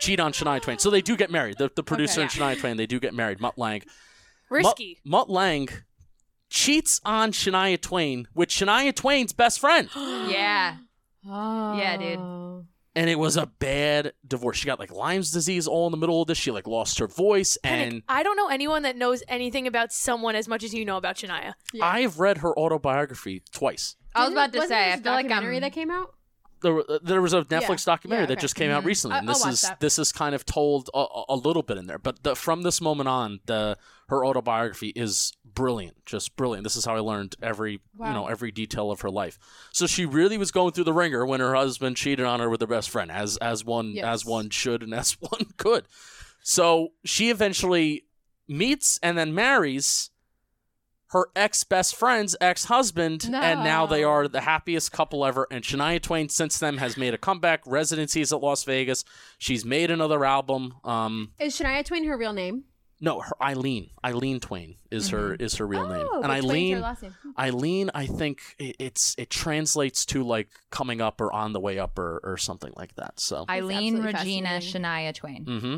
cheat 0.00 0.20
on 0.20 0.32
Shania 0.32 0.60
Twain? 0.60 0.78
So 0.78 0.90
they 0.90 1.02
do 1.02 1.16
get 1.16 1.30
married. 1.30 1.58
The, 1.58 1.70
the 1.74 1.82
producer 1.82 2.20
Okay. 2.20 2.22
and 2.22 2.30
Shania 2.30 2.60
Twain, 2.60 2.76
they 2.76 2.86
do 2.86 3.00
get 3.00 3.14
married. 3.14 3.40
Mutt 3.40 3.58
Lange. 3.58 3.82
Mutt, 4.50 4.58
Risky. 4.64 4.98
Mutt 5.04 5.30
Lange 5.30 5.70
cheats 6.50 7.00
on 7.04 7.32
Shania 7.32 7.80
Twain 7.80 8.28
with 8.34 8.50
Shania 8.50 8.94
Twain's 8.94 9.32
best 9.32 9.58
friend. 9.60 9.88
Yeah. 9.96 10.76
Oh. 11.26 11.76
Yeah, 11.78 11.96
dude. 11.96 12.18
Oh. 12.18 12.66
And 12.94 13.08
it 13.08 13.18
was 13.18 13.38
a 13.38 13.46
bad 13.46 14.12
divorce. 14.26 14.58
She 14.58 14.66
got 14.66 14.78
like 14.78 14.92
Lyme's 14.92 15.30
disease 15.30 15.66
all 15.66 15.86
in 15.86 15.92
the 15.92 15.96
middle 15.96 16.20
of 16.20 16.28
this. 16.28 16.36
She 16.36 16.50
like 16.50 16.66
lost 16.66 16.98
her 16.98 17.06
voice, 17.06 17.56
Penik. 17.64 17.68
and 17.70 18.02
I 18.08 18.22
don't 18.22 18.36
know 18.36 18.48
anyone 18.48 18.82
that 18.82 18.96
knows 18.96 19.22
anything 19.28 19.66
about 19.66 19.92
someone 19.92 20.34
as 20.36 20.46
much 20.46 20.62
as 20.62 20.74
you 20.74 20.84
know 20.84 20.98
about 20.98 21.16
Shania. 21.16 21.54
Yeah. 21.72 21.86
I've 21.86 22.18
read 22.18 22.38
her 22.38 22.56
autobiography 22.58 23.42
twice. 23.50 23.96
I 24.14 24.24
was 24.24 24.32
about 24.32 24.52
to 24.52 24.60
say, 24.62 24.68
there 24.68 24.78
I 24.92 24.96
this 24.96 25.00
feel 25.04 25.12
like 25.12 25.26
documentary 25.26 25.56
I'm. 25.56 25.62
that 25.62 25.72
came 25.72 25.90
out. 25.90 26.14
There, 26.60 26.82
there 27.02 27.20
was 27.22 27.32
a 27.32 27.42
Netflix 27.42 27.86
Yeah. 27.86 27.94
documentary 27.94 28.22
Yeah, 28.24 28.26
that 28.26 28.38
just 28.40 28.54
came 28.54 28.70
out 28.70 28.82
Mhm. 28.84 28.86
recently, 28.86 29.16
and 29.18 29.26
I- 29.28 29.32
I'll 29.32 29.34
this 29.36 29.44
watch 29.44 29.52
is 29.54 29.62
that. 29.62 29.80
this 29.80 29.98
is 29.98 30.12
kind 30.12 30.34
of 30.34 30.44
told 30.46 30.90
a, 30.94 30.98
a- 30.98 31.24
a 31.30 31.34
little 31.36 31.62
bit 31.64 31.76
in 31.78 31.86
there. 31.86 31.98
But 31.98 32.22
the, 32.22 32.36
from 32.36 32.62
this 32.62 32.80
moment 32.80 33.08
on, 33.08 33.40
the 33.46 33.76
her 34.10 34.24
autobiography 34.24 34.92
is 34.94 35.32
brilliant, 35.54 36.04
just 36.06 36.36
brilliant. 36.36 36.64
This 36.64 36.76
is 36.76 36.84
how 36.84 36.94
I 36.96 37.00
learned 37.00 37.36
every 37.42 37.72
you 37.72 37.80
know 37.98 38.26
every 38.26 38.50
detail 38.50 38.90
of 38.90 39.00
her 39.02 39.10
life. 39.10 39.38
So 39.72 39.86
she 39.86 40.06
really 40.06 40.38
was 40.38 40.50
going 40.50 40.72
through 40.72 40.84
the 40.84 40.92
ringer 40.92 41.24
when 41.26 41.40
her 41.40 41.54
husband 41.54 41.96
cheated 41.96 42.24
on 42.26 42.40
her 42.40 42.48
with 42.50 42.60
her 42.60 42.66
best 42.66 42.90
friend, 42.90 43.10
as 43.10 43.36
as 43.38 43.64
one 43.64 43.92
Yes. 43.92 44.04
as 44.04 44.24
one 44.26 44.50
should 44.50 44.82
and 44.82 44.94
as 45.02 45.12
one 45.20 45.46
could. 45.56 45.86
So 46.42 46.88
she 47.04 47.30
eventually 47.30 48.04
meets 48.48 48.98
and 49.02 49.16
then 49.16 49.34
marries 49.34 50.10
her 51.08 51.26
ex 51.36 51.62
best 51.62 51.94
friend's 51.94 52.34
ex 52.40 52.64
husband, 52.64 53.24
and 53.24 53.62
now 53.62 53.84
they 53.84 54.02
are 54.02 54.26
the 54.28 54.40
happiest 54.40 54.92
couple 54.92 55.26
ever. 55.26 55.46
And 55.50 55.62
Shania 55.62 56.00
Twain, 56.00 56.30
since 56.30 56.58
then, 56.58 56.78
has 56.78 56.96
made 56.96 57.12
a 57.12 57.18
comeback, 57.18 57.60
residencies 57.66 58.32
at 58.32 58.40
Las 58.40 58.64
Vegas. 58.64 59.04
She's 59.36 59.62
made 59.62 59.90
another 59.90 60.24
album. 60.24 60.72
Um, 60.84 61.32
Is 61.38 61.58
Shania 61.58 61.84
Twain 61.84 62.04
her 62.04 62.16
real 62.16 62.32
name? 62.32 62.64
No, 63.02 63.20
her 63.20 63.34
Eileen, 63.42 63.90
Eileen 64.02 64.40
Twain 64.40 64.76
is 64.90 65.10
her 65.10 65.34
is 65.34 65.56
her 65.56 65.66
real 65.66 65.86
name, 65.88 66.06
Oh, 66.10 66.14
and 66.14 66.22
but 66.22 66.30
her 66.30 66.36
Eileen, 66.36 66.80
last 66.80 67.02
name. 67.02 67.14
Eileen, 67.38 67.90
I 67.94 68.06
think 68.06 68.40
it, 68.58 68.76
it's 68.78 69.14
it 69.18 69.28
translates 69.28 70.06
to 70.06 70.22
like 70.22 70.48
coming 70.70 71.00
up 71.02 71.20
or 71.20 71.30
on 71.32 71.52
the 71.52 71.60
way 71.60 71.78
up 71.78 71.98
or, 71.98 72.20
or 72.22 72.36
something 72.38 72.72
like 72.76 72.94
that. 72.94 73.20
So, 73.20 73.44
Eileen 73.50 74.02
Regina. 74.02 74.60
Shania 74.60 75.12
Twain. 75.14 75.44
mm-hmm. 75.44 75.76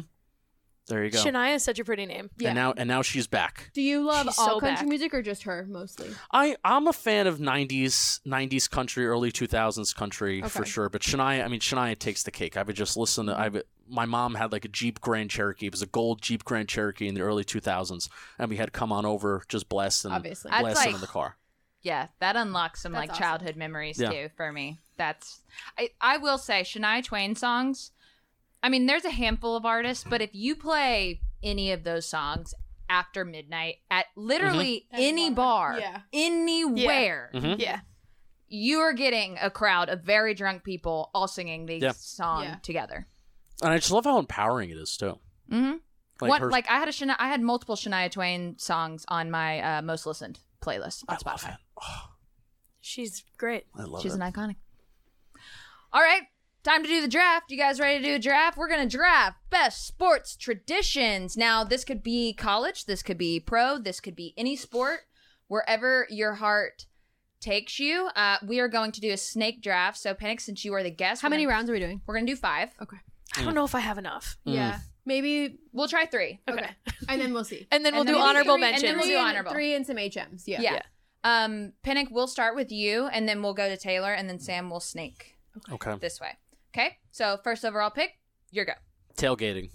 There 0.87 1.05
you 1.05 1.11
go. 1.11 1.23
Shania 1.25 1.55
is 1.55 1.63
such 1.65 1.79
a 1.79 1.85
pretty 1.85 2.07
name. 2.07 2.31
Yeah. 2.39 2.49
And 2.51 2.57
now 2.57 2.75
and 2.77 2.89
now 2.89 3.03
she's 3.03 3.27
back. 3.27 3.71
Do 3.75 3.81
you 3.83 4.05
love 4.05 4.27
She's 4.27 4.39
all 4.39 4.47
so 4.47 4.61
country 4.61 4.77
back. 4.85 4.89
music 4.89 5.15
or 5.15 5.23
just 5.23 5.45
her 5.45 5.67
mostly? 5.69 6.11
I 6.33 6.57
I'm 6.65 6.87
a 6.87 6.93
fan 6.93 7.27
of 7.27 7.39
'90s 7.39 8.21
'90s 8.27 8.69
country, 8.71 9.07
early 9.07 9.33
2000s 9.33 9.95
country 9.95 10.43
for 10.43 10.63
Okay. 10.63 10.71
sure. 10.71 10.89
But 10.89 11.03
Shania, 11.03 11.45
I 11.45 11.49
mean 11.49 11.61
Shania 11.61 11.99
takes 11.99 12.23
the 12.23 12.31
cake. 12.31 12.57
I 12.57 12.63
would 12.63 12.77
just 12.77 12.97
listen 12.97 13.27
to. 13.27 13.33
I 13.33 13.49
would, 13.49 13.65
my 13.89 14.05
mom 14.07 14.35
had 14.35 14.53
like 14.53 14.65
a 14.65 14.69
Jeep 14.69 15.01
Grand 15.01 15.31
Cherokee. 15.31 15.67
It 15.67 15.73
was 15.73 15.83
a 15.83 15.87
gold 15.87 16.21
Jeep 16.23 16.45
Grand 16.45 16.69
Cherokee 16.69 17.07
in 17.09 17.15
the 17.15 17.21
early 17.23 17.45
2000s, 17.45 18.09
and 18.39 18.49
we 18.51 18.57
had 18.57 18.73
come 18.73 18.93
on 18.93 19.05
over 19.07 19.43
just 19.49 19.69
blasting, 19.69 20.11
Obviously. 20.13 20.51
That's 20.51 20.63
blasting 20.63 20.87
like- 20.87 20.95
in 20.97 21.01
the 21.01 21.07
car. 21.07 21.37
Yeah, 21.83 22.07
that 22.21 22.35
unlocks 22.35 22.81
some 22.81 22.93
That's 22.93 23.01
like 23.03 23.11
awesome. 23.11 23.23
childhood 23.23 23.57
memories 23.57 23.99
Yeah. 24.01 24.11
too 24.11 24.29
for 24.39 24.51
me. 24.53 24.81
That's 24.97 25.43
I 25.79 25.91
I 26.01 26.17
will 26.17 26.39
say 26.39 26.63
Shania 26.63 27.05
Twain 27.05 27.35
songs. 27.37 27.91
I 28.65 28.71
mean, 28.71 28.87
there's 28.87 29.05
a 29.05 29.11
handful 29.11 29.57
of 29.57 29.67
artists, 29.67 30.05
but 30.09 30.23
if 30.23 30.31
you 30.35 30.57
play 30.57 31.21
any 31.43 31.73
of 31.73 31.85
those 31.85 32.07
songs 32.07 32.55
after 32.89 33.25
midnight 33.25 33.77
at 33.91 34.07
literally 34.17 34.87
Any 34.91 35.09
any 35.09 35.31
bar. 35.31 35.73
bar, 35.73 35.81
Yeah. 35.81 36.01
anywhere, 36.15 37.31
Mhm. 37.35 37.59
Yeah. 37.61 37.81
you 38.49 38.79
are 38.81 38.93
getting 38.95 39.37
a 39.41 39.51
crowd 39.51 39.89
of 39.91 40.01
very 40.03 40.33
drunk 40.33 40.65
people 40.65 41.11
all 41.15 41.29
singing 41.29 41.67
the 41.67 41.77
Yeah. 41.79 41.93
song 41.93 42.45
Yeah. 42.45 42.55
together. 42.63 43.07
And 43.63 43.71
I 43.73 43.77
just 43.77 43.91
love 43.91 44.05
how 44.07 44.19
empowering 44.19 44.71
it 44.71 44.79
is 44.79 44.97
too. 44.97 45.19
Mm-hmm. 45.51 45.77
Like 46.23 46.29
One, 46.31 46.41
her, 46.41 46.51
like 46.51 46.67
I 46.71 46.79
had 46.79 46.89
a 46.89 46.93
Shania, 46.93 47.17
I 47.19 47.29
had 47.29 47.43
multiple 47.43 47.77
Shania 47.77 48.11
Twain 48.11 48.59
songs 48.59 49.05
on 49.09 49.31
my 49.31 49.61
uh, 49.79 49.83
most 49.83 50.07
listened 50.07 50.41
playlist 50.63 51.05
I 51.09 51.15
on 51.15 51.19
love 51.27 51.41
Spotify. 51.43 51.55
it. 51.55 51.61
Oh, 51.83 52.11
She's 52.81 53.25
great. 53.37 53.67
I 53.75 53.83
love 53.85 54.03
She's 54.03 54.15
it. 54.15 54.21
an 54.21 54.33
iconic. 54.33 54.57
All 55.93 56.01
right, 56.03 56.23
time 56.65 56.83
to 56.83 56.89
do 56.89 57.01
the 57.01 57.09
draft. 57.09 57.51
You 57.51 57.57
guys 57.59 57.79
ready 57.79 57.99
to 57.99 58.05
do 58.05 58.15
a 58.15 58.19
draft? 58.19 58.57
We're 58.57 58.69
gonna 58.69 58.89
draft 58.89 59.37
best 59.51 59.87
sports 59.87 60.35
traditions. 60.37 61.37
Now, 61.37 61.63
this 61.65 61.85
could 61.85 62.03
be 62.03 62.33
college, 62.33 62.87
this 62.87 63.03
could 63.03 63.19
be 63.19 63.39
pro, 63.41 63.79
this 63.79 64.01
could 64.01 64.17
be 64.17 64.35
any 64.37 64.57
sport, 64.57 65.01
wherever 65.49 66.07
your 66.11 66.35
heart 66.35 66.87
takes 67.41 67.79
you. 67.79 68.09
Uh, 68.17 68.39
we 68.47 68.59
are 68.61 68.69
going 68.69 68.91
to 68.93 69.01
do 69.01 69.13
a 69.13 69.17
snake 69.17 69.63
draft. 69.63 69.99
So, 69.99 70.15
Penik, 70.15 70.41
since 70.41 70.65
you 70.65 70.73
are 70.75 70.83
the 70.83 70.91
guest, 70.91 71.21
How 71.23 71.29
we're 71.29 71.31
many 71.31 71.45
gonna- 71.45 71.55
rounds 71.57 71.71
are 71.71 71.75
we 71.75 71.79
doing? 71.81 72.01
We're 72.07 72.15
gonna 72.15 72.27
do 72.27 72.37
five. 72.37 72.71
Okay. 72.81 72.97
I 73.37 73.43
don't 73.45 73.55
know 73.55 73.65
if 73.65 73.75
I 73.75 73.81
have 73.81 73.99
enough. 73.99 74.39
Mm. 74.47 74.55
Yeah. 74.55 74.79
Maybe. 75.05 75.59
We'll 75.73 75.89
try 75.89 76.07
three. 76.07 76.41
Okay. 76.49 76.71
And 77.09 77.21
then 77.21 77.35
we'll 77.35 77.45
see. 77.45 77.67
And 77.71 77.85
then 77.85 77.93
we'll 77.93 78.01
And 78.01 78.09
then 78.09 78.15
do 78.15 78.19
maybe 78.21 78.29
honorable 78.31 78.55
three- 78.57 78.65
and 78.65 78.75
then 78.77 78.83
mentions. 78.83 78.93
we'll 78.95 79.03
do 79.03 79.07
Three 79.09 79.17
and- 79.19 79.29
honorable. 79.29 79.53
Three 79.53 79.75
and 79.75 79.87
some 79.87 79.97
HMs. 79.97 80.43
Yeah. 80.47 80.61
Yeah. 80.63 80.83
Um, 81.25 81.73
Penik, 81.85 82.11
we'll 82.11 82.27
start 82.27 82.55
with 82.57 82.73
you, 82.73 83.07
and 83.09 83.29
then 83.29 83.43
we'll 83.43 83.53
go 83.55 83.69
to 83.69 83.77
Taylor, 83.77 84.13
and 84.15 84.29
then 84.29 84.39
Sam 84.39 84.71
will 84.71 84.81
snake 84.81 85.37
Okay. 85.71 85.97
this 86.01 86.19
way. 86.21 86.37
Okay. 86.75 86.97
So 87.11 87.39
first 87.45 87.65
overall 87.65 87.91
pick, 87.91 88.11
your 88.51 88.65
go. 88.65 88.73
Tailgating 89.17 89.71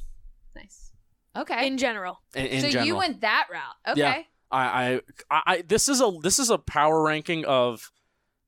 Nice. 0.55 0.91
Okay. 1.35 1.67
in 1.67 1.77
general. 1.77 2.19
in, 2.35 2.45
in 2.47 2.61
so 2.61 2.67
general. 2.69 2.87
you 2.87 2.95
went 2.97 3.21
that 3.21 3.47
route. 3.51 3.91
Okay. 3.93 3.99
Yeah. 4.01 4.21
I, 4.51 4.61
I, 4.61 5.01
I, 5.29 5.41
I, 5.45 5.61
this 5.61 5.87
is 5.87 6.01
a 6.01 6.11
this 6.21 6.39
is 6.39 6.49
a 6.49 6.57
power 6.57 7.01
ranking 7.03 7.45
of 7.45 7.91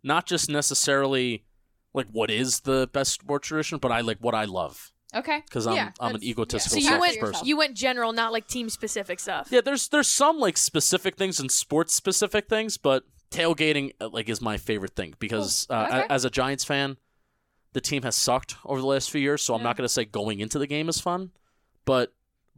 not 0.04 0.26
just 0.26 0.50
necessarily 0.50 1.46
like 1.94 2.08
what 2.12 2.32
is 2.32 2.62
the 2.62 2.90
best 2.92 3.14
sports 3.14 3.48
tradition, 3.48 3.78
but 3.78 3.92
I 3.92 4.02
like 4.02 4.18
what 4.20 4.34
I 4.34 4.46
love 4.46 4.92
Okay. 5.16 5.42
because 5.46 5.68
I'm 5.68 5.76
Yeah, 5.76 5.92
I'm 6.00 6.08
an 6.08 6.14
that's- 6.14 6.24
egotistical 6.24 6.80
So 6.80 6.84
you 6.84 6.90
selfish 6.90 7.18
went 7.18 7.20
person. 7.34 7.48
you 7.48 7.58
went 7.58 7.76
general, 7.78 8.14
not 8.14 8.32
like 8.34 8.48
team 8.48 8.70
specific 8.70 9.20
stuff. 9.20 9.50
Yeah, 9.52 9.62
there's 9.62 9.88
there's 9.90 10.08
some 10.08 10.40
like 10.40 10.58
specific 10.58 11.16
things 11.18 11.40
and 11.40 11.52
sports 11.52 11.94
specific 11.94 12.50
things, 12.50 12.78
but 12.78 13.04
tailgating 13.30 13.92
uh, 14.02 14.10
like 14.10 14.28
is 14.28 14.42
my 14.42 14.58
favorite 14.58 14.96
thing 14.96 15.14
because 15.20 15.68
uh, 15.70 15.86
Okay. 15.88 16.00
a- 16.02 16.12
as 16.12 16.26
a 16.26 16.30
Giants 16.32 16.64
fan, 16.64 16.98
the 17.74 17.82
team 17.82 18.04
has 18.04 18.16
sucked 18.16 18.56
over 18.66 18.80
the 18.82 18.88
last 18.88 19.10
few 19.12 19.22
years. 19.22 19.42
So 19.42 19.54
I'm 19.56 19.64
not 19.64 19.78
going 19.78 19.86
to 19.86 19.94
say 19.94 20.06
going 20.06 20.40
into 20.40 20.60
the 20.60 20.68
game 20.68 20.90
is 20.90 21.00
fun, 21.00 21.32
but 21.86 22.14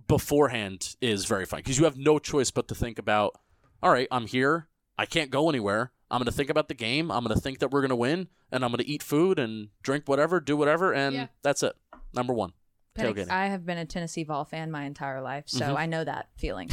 beforehand 0.08 0.96
is 1.02 1.26
very 1.26 1.46
fun 1.46 1.60
because 1.60 1.78
you 1.78 1.86
have 1.86 1.98
no 1.98 2.20
choice 2.20 2.52
but 2.52 2.68
to 2.68 2.76
think 2.76 3.00
about. 3.00 3.36
All 3.82 3.92
right, 3.92 4.08
I'm 4.12 4.28
here. 4.28 4.68
I 4.98 5.06
can't 5.06 5.32
go 5.32 5.50
anywhere. 5.50 5.92
I'm 6.12 6.20
going 6.20 6.26
to 6.26 6.32
think 6.32 6.50
about 6.50 6.68
the 6.68 6.74
game. 6.76 7.12
I'm 7.12 7.24
going 7.24 7.36
to 7.36 7.42
think 7.42 7.60
that 7.60 7.72
we're 7.72 7.82
going 7.82 7.90
to 7.90 7.96
win, 7.96 8.28
and 8.52 8.64
I'm 8.64 8.72
going 8.72 8.84
to 8.84 8.88
eat 8.88 9.02
food 9.02 9.40
and 9.40 9.70
drink 9.82 10.08
whatever, 10.08 10.40
do 10.40 10.56
whatever, 10.56 10.94
and 10.94 11.16
Yeah. 11.16 11.28
that's 11.42 11.64
it. 11.64 11.74
Number 12.14 12.34
one, 12.34 12.54
Penik's. 12.96 13.30
I 13.30 13.48
have 13.48 13.66
been 13.66 13.80
a 13.80 13.86
Tennessee 13.86 14.24
Vol 14.24 14.46
fan 14.46 14.70
my 14.70 14.84
entire 14.84 15.22
life, 15.22 15.46
so 15.48 15.66
Mhm. 15.66 15.76
I 15.78 15.86
know 15.88 16.04
that 16.04 16.28
feeling 16.38 16.70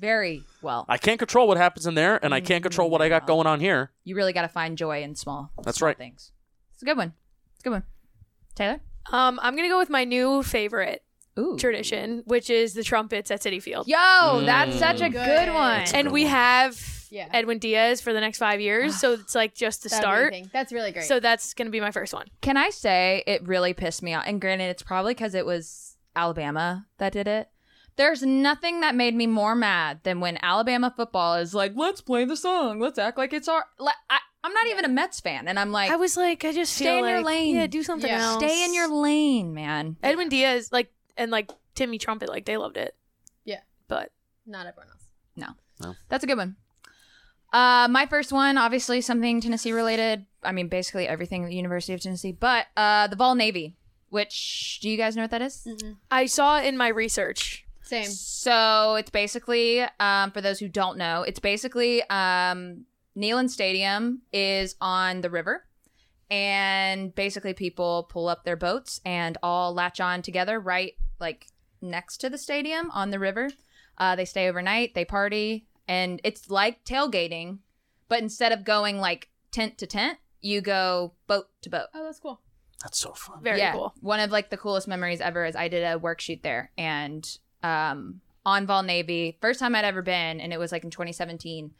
very 0.00 0.42
well. 0.62 0.84
I 0.88 0.98
can't 0.98 1.18
control 1.20 1.46
what 1.46 1.56
happens 1.56 1.86
in 1.86 1.94
there, 1.94 2.22
and 2.24 2.34
I 2.34 2.40
can't 2.40 2.62
control 2.64 2.90
what 2.90 3.00
I 3.00 3.08
got 3.08 3.22
Mm. 3.22 3.26
going 3.28 3.46
on 3.46 3.60
here. 3.60 3.92
You 4.02 4.16
really 4.16 4.32
got 4.32 4.42
to 4.42 4.48
find 4.48 4.76
joy 4.76 5.02
in 5.02 5.14
small. 5.14 5.52
That's 5.62 5.78
small 5.78 5.86
right. 5.88 5.96
Things. 5.98 6.32
It's 6.72 6.82
a 6.82 6.86
good 6.86 6.96
one. 6.96 7.14
It's 7.60 7.66
a 7.66 7.68
good 7.68 7.72
one. 7.74 7.82
Taylor. 8.54 8.80
Um, 9.12 9.38
I'm 9.42 9.54
gonna 9.54 9.68
go 9.68 9.76
with 9.78 9.90
my 9.90 10.04
new 10.04 10.42
favorite 10.42 11.02
Ooh. 11.38 11.58
tradition, 11.58 12.22
which 12.24 12.48
is 12.48 12.72
the 12.72 12.82
trumpets 12.82 13.30
at 13.30 13.40
Citi 13.42 13.62
Field. 13.62 13.86
Yo, 13.86 14.40
that's 14.46 14.78
such 14.78 15.00
a 15.02 15.04
Mm. 15.04 15.12
good, 15.12 15.24
Good. 15.26 15.48
one. 15.52 15.78
That's 15.78 15.92
a 15.92 15.96
and 15.96 16.06
good 16.08 16.12
we 16.14 16.24
one. 16.24 16.30
have 16.32 17.06
Yeah. 17.10 17.28
Edwin 17.32 17.58
Diaz 17.58 18.00
for 18.00 18.12
the 18.14 18.20
next 18.20 18.38
five 18.38 18.60
years, 18.62 18.98
so 18.98 19.12
it's 19.12 19.34
like 19.34 19.54
just 19.54 19.82
the 19.82 19.88
That'd 19.90 20.02
start. 20.02 20.28
amazing. 20.28 20.50
That's 20.54 20.72
really 20.72 20.90
great. 20.92 21.04
So 21.04 21.20
that's 21.20 21.52
gonna 21.52 21.68
be 21.70 21.80
my 21.80 21.90
first 21.90 22.14
one. 22.14 22.28
Can 22.40 22.56
I 22.56 22.70
say 22.70 23.24
it 23.26 23.46
really 23.46 23.74
pissed 23.74 24.02
me 24.02 24.14
off? 24.14 24.24
And 24.26 24.40
granted, 24.40 24.70
it's 24.70 24.82
probably 24.82 25.12
because 25.12 25.34
it 25.34 25.44
was 25.44 25.96
Alabama 26.16 26.86
that 26.98 27.12
did 27.12 27.28
it. 27.28 27.48
There's 27.96 28.22
nothing 28.22 28.80
that 28.80 28.94
made 28.94 29.14
me 29.14 29.26
more 29.26 29.54
mad 29.54 30.00
than 30.04 30.20
when 30.20 30.38
Alabama 30.42 30.92
football 30.96 31.34
is 31.34 31.52
like, 31.54 31.72
let's 31.74 32.00
play 32.00 32.24
the 32.24 32.36
song. 32.36 32.80
Let's 32.80 32.98
act 32.98 33.18
like 33.18 33.32
it's 33.34 33.48
our. 33.48 33.66
Like, 33.78 33.96
I, 34.08 34.18
I'm 34.42 34.52
not 34.52 34.66
even 34.68 34.84
a 34.84 34.88
Mets 34.88 35.20
fan, 35.20 35.48
and 35.48 35.58
I'm 35.58 35.70
like, 35.70 35.90
I 35.90 35.96
was 35.96 36.16
like, 36.16 36.44
I 36.44 36.52
just 36.52 36.74
Stay 36.74 36.86
feel 36.86 36.98
in 37.04 37.04
your 37.10 37.16
like, 37.18 37.26
lane. 37.26 37.56
Yeah, 37.56 37.66
do 37.66 37.82
something 37.82 38.08
Yeah. 38.10 38.22
else. 38.22 38.42
stay 38.42 38.64
in 38.64 38.72
your 38.74 38.88
lane, 38.88 39.52
man. 39.52 39.96
Edwin 40.02 40.28
Diaz, 40.28 40.70
like, 40.72 40.90
and 41.16 41.30
like 41.30 41.50
Timmy 41.74 41.98
Trumpet, 41.98 42.28
like 42.28 42.46
they 42.46 42.56
loved 42.56 42.76
it. 42.76 42.94
Yeah. 43.44 43.60
but 43.88 44.12
Not 44.46 44.66
everyone 44.66 44.88
else. 44.90 45.04
No. 45.36 45.48
No. 45.86 45.94
That's 46.08 46.24
a 46.24 46.26
good 46.26 46.38
one. 46.38 46.56
Uh, 47.52 47.88
my 47.90 48.06
first 48.06 48.32
one, 48.32 48.56
obviously 48.58 49.00
something 49.00 49.40
Tennessee 49.40 49.72
related. 49.72 50.24
I 50.42 50.52
mean, 50.52 50.68
basically 50.68 51.08
everything 51.08 51.42
at 51.44 51.48
the 51.50 51.56
University 51.56 51.92
of 51.92 52.00
Tennessee, 52.00 52.32
but 52.32 52.66
uh, 52.76 53.08
the 53.08 53.16
Vol 53.16 53.34
Navy. 53.34 53.76
Which 54.08 54.80
do 54.82 54.88
you 54.90 54.96
guys 54.96 55.14
know 55.14 55.22
what 55.22 55.30
that 55.30 55.42
is? 55.42 55.66
I 56.10 56.26
saw 56.26 56.60
in 56.60 56.76
my 56.76 56.88
research. 56.88 57.64
Same. 57.82 58.06
So 58.06 58.96
it's 58.96 59.10
basically, 59.10 59.82
um, 60.00 60.32
for 60.32 60.40
those 60.40 60.58
who 60.58 60.68
don't 60.68 60.98
know, 60.98 61.22
it's 61.22 61.38
basically 61.38 62.02
um, 62.10 62.86
Neyland 63.20 63.50
Stadium 63.50 64.22
is 64.32 64.76
on 64.80 65.20
the 65.20 65.30
river, 65.30 65.66
and 66.30 67.14
basically 67.14 67.52
people 67.52 68.08
pull 68.10 68.28
up 68.28 68.44
their 68.44 68.56
boats 68.56 69.00
and 69.04 69.36
all 69.42 69.74
latch 69.74 70.00
on 70.00 70.22
together 70.22 70.58
right 70.58 70.94
like 71.18 71.48
next 71.82 72.18
to 72.18 72.30
the 72.30 72.38
stadium 72.38 72.90
on 72.92 73.10
the 73.10 73.18
river. 73.18 73.50
Uh, 73.98 74.16
they 74.16 74.24
stay 74.24 74.48
overnight, 74.48 74.94
they 74.94 75.04
party, 75.04 75.66
and 75.86 76.20
it's 76.24 76.50
like 76.50 76.84
tailgating, 76.84 77.58
but 78.08 78.22
instead 78.22 78.52
of 78.52 78.64
going 78.64 78.98
like 78.98 79.28
tent 79.50 79.76
to 79.78 79.86
tent, 79.86 80.18
you 80.40 80.62
go 80.62 81.12
boat 81.26 81.48
to 81.60 81.68
boat. 81.68 81.88
Oh, 81.94 82.04
that's 82.04 82.20
cool. 82.20 82.40
That's 82.82 82.98
so 82.98 83.12
fun. 83.12 83.42
Very 83.42 83.58
yeah, 83.58 83.72
cool. 83.72 83.92
One 84.00 84.20
of 84.20 84.30
like 84.30 84.48
the 84.48 84.56
coolest 84.56 84.88
memories 84.88 85.20
ever 85.20 85.44
is 85.44 85.54
I 85.54 85.68
did 85.68 85.84
a 85.84 85.98
worksheet 85.98 86.42
there 86.42 86.70
and 86.78 87.28
um 87.62 88.22
on 88.46 88.66
Vol 88.66 88.82
Navy, 88.82 89.36
first 89.42 89.60
time 89.60 89.74
I'd 89.74 89.84
ever 89.84 90.00
been, 90.00 90.40
and 90.40 90.52
it 90.52 90.58
was 90.58 90.72
like 90.72 90.82
in 90.82 90.90
2017. 90.90 91.72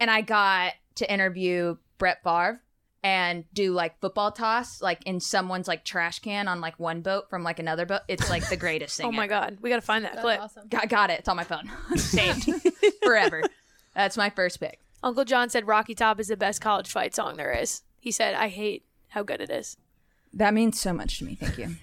And 0.00 0.10
I 0.10 0.22
got 0.22 0.72
to 0.96 1.12
interview 1.12 1.76
Brett 1.98 2.22
Favre 2.24 2.60
and 3.02 3.44
do 3.54 3.72
like 3.72 3.98
football 4.00 4.30
toss 4.30 4.82
like 4.82 5.02
in 5.06 5.20
someone's 5.20 5.66
like 5.66 5.84
trash 5.84 6.18
can 6.18 6.48
on 6.48 6.60
like 6.60 6.78
one 6.78 7.00
boat 7.00 7.30
from 7.30 7.42
like 7.42 7.58
another 7.58 7.86
boat. 7.86 8.00
It's 8.08 8.28
like 8.28 8.48
the 8.48 8.56
greatest 8.56 8.96
thing. 8.96 9.06
Oh 9.10 9.12
my 9.12 9.24
ever. 9.24 9.28
god, 9.30 9.58
we 9.62 9.70
gotta 9.70 9.80
find 9.82 10.04
that 10.04 10.14
That's 10.14 10.22
clip. 10.24 10.40
awesome. 10.40 10.68
Got, 10.68 10.88
got 10.88 11.10
it. 11.10 11.20
It's 11.20 11.28
on 11.28 11.36
my 11.36 11.44
phone. 11.44 11.70
Saved 11.96 12.50
forever. 13.02 13.42
That's 13.94 14.16
my 14.16 14.30
first 14.30 14.60
pick. 14.60 14.80
Uncle 15.02 15.24
John 15.24 15.48
said 15.48 15.66
Rocky 15.66 15.94
Top 15.94 16.20
is 16.20 16.28
the 16.28 16.36
best 16.36 16.60
college 16.60 16.90
fight 16.90 17.14
song 17.14 17.36
there 17.36 17.52
is. 17.52 17.82
He 17.98 18.10
said, 18.10 18.34
I 18.34 18.48
hate 18.48 18.84
how 19.08 19.22
good 19.22 19.40
it 19.40 19.50
is. 19.50 19.76
That 20.32 20.52
means 20.54 20.78
so 20.80 20.92
much 20.92 21.18
to 21.18 21.24
me. 21.24 21.34
Thank 21.34 21.58
you. 21.58 21.76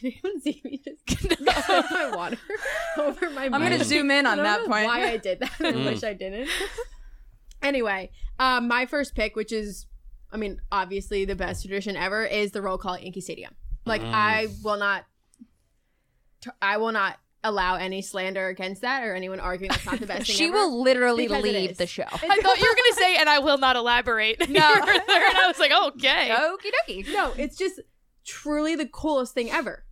Did 0.00 0.14
anyone 0.22 0.40
see 0.40 0.60
me 0.64 0.82
just 0.84 1.40
my 1.90 2.10
water 2.14 2.38
over 2.98 3.30
my 3.30 3.44
I'm 3.46 3.52
gonna 3.52 3.82
zoom 3.84 4.10
in 4.10 4.26
on 4.26 4.36
don't 4.38 4.44
that 4.44 4.60
point. 4.66 4.86
Why 4.86 5.10
I 5.10 5.16
did 5.16 5.40
that? 5.40 5.52
I 5.60 5.70
wish 5.72 6.02
I 6.04 6.12
didn't. 6.14 6.48
anyway, 7.62 8.10
um, 8.38 8.68
my 8.68 8.86
first 8.86 9.14
pick, 9.14 9.36
which 9.36 9.52
is, 9.52 9.86
I 10.32 10.36
mean, 10.36 10.60
obviously 10.70 11.24
the 11.24 11.36
best 11.36 11.62
tradition 11.62 11.96
ever, 11.96 12.24
is 12.24 12.52
the 12.52 12.62
roll 12.62 12.78
call 12.78 12.94
at 12.94 13.02
Yankee 13.02 13.20
Stadium. 13.20 13.54
Like, 13.84 14.02
I 14.02 14.48
will 14.62 14.76
not, 14.78 15.04
t- 16.42 16.50
I 16.60 16.76
will 16.76 16.92
not 16.92 17.16
allow 17.44 17.76
any 17.76 18.02
slander 18.02 18.48
against 18.48 18.82
that 18.82 19.02
or 19.04 19.14
anyone 19.14 19.40
arguing 19.40 19.70
that's 19.70 19.86
not 19.86 19.98
the 20.00 20.06
best 20.06 20.26
thing 20.26 20.36
She 20.36 20.44
ever. 20.46 20.54
will 20.54 20.82
literally 20.82 21.26
Because 21.26 21.42
leave 21.42 21.76
the 21.78 21.86
show. 21.86 22.02
I 22.02 22.16
thought 22.18 22.58
you 22.58 22.68
were 22.68 22.76
gonna 22.76 22.96
say, 22.96 23.16
and 23.16 23.28
I 23.28 23.38
will 23.38 23.58
not 23.58 23.76
elaborate. 23.76 24.40
No, 24.48 24.72
and 24.74 24.84
I 24.84 25.44
was 25.46 25.58
like, 25.58 25.72
okay. 25.94 26.28
Okie 26.36 26.70
dokie. 27.06 27.12
No, 27.12 27.32
it's 27.38 27.56
just 27.56 27.80
truly 28.28 28.76
the 28.76 28.86
coolest 28.86 29.32
thing 29.34 29.50
ever. 29.50 29.84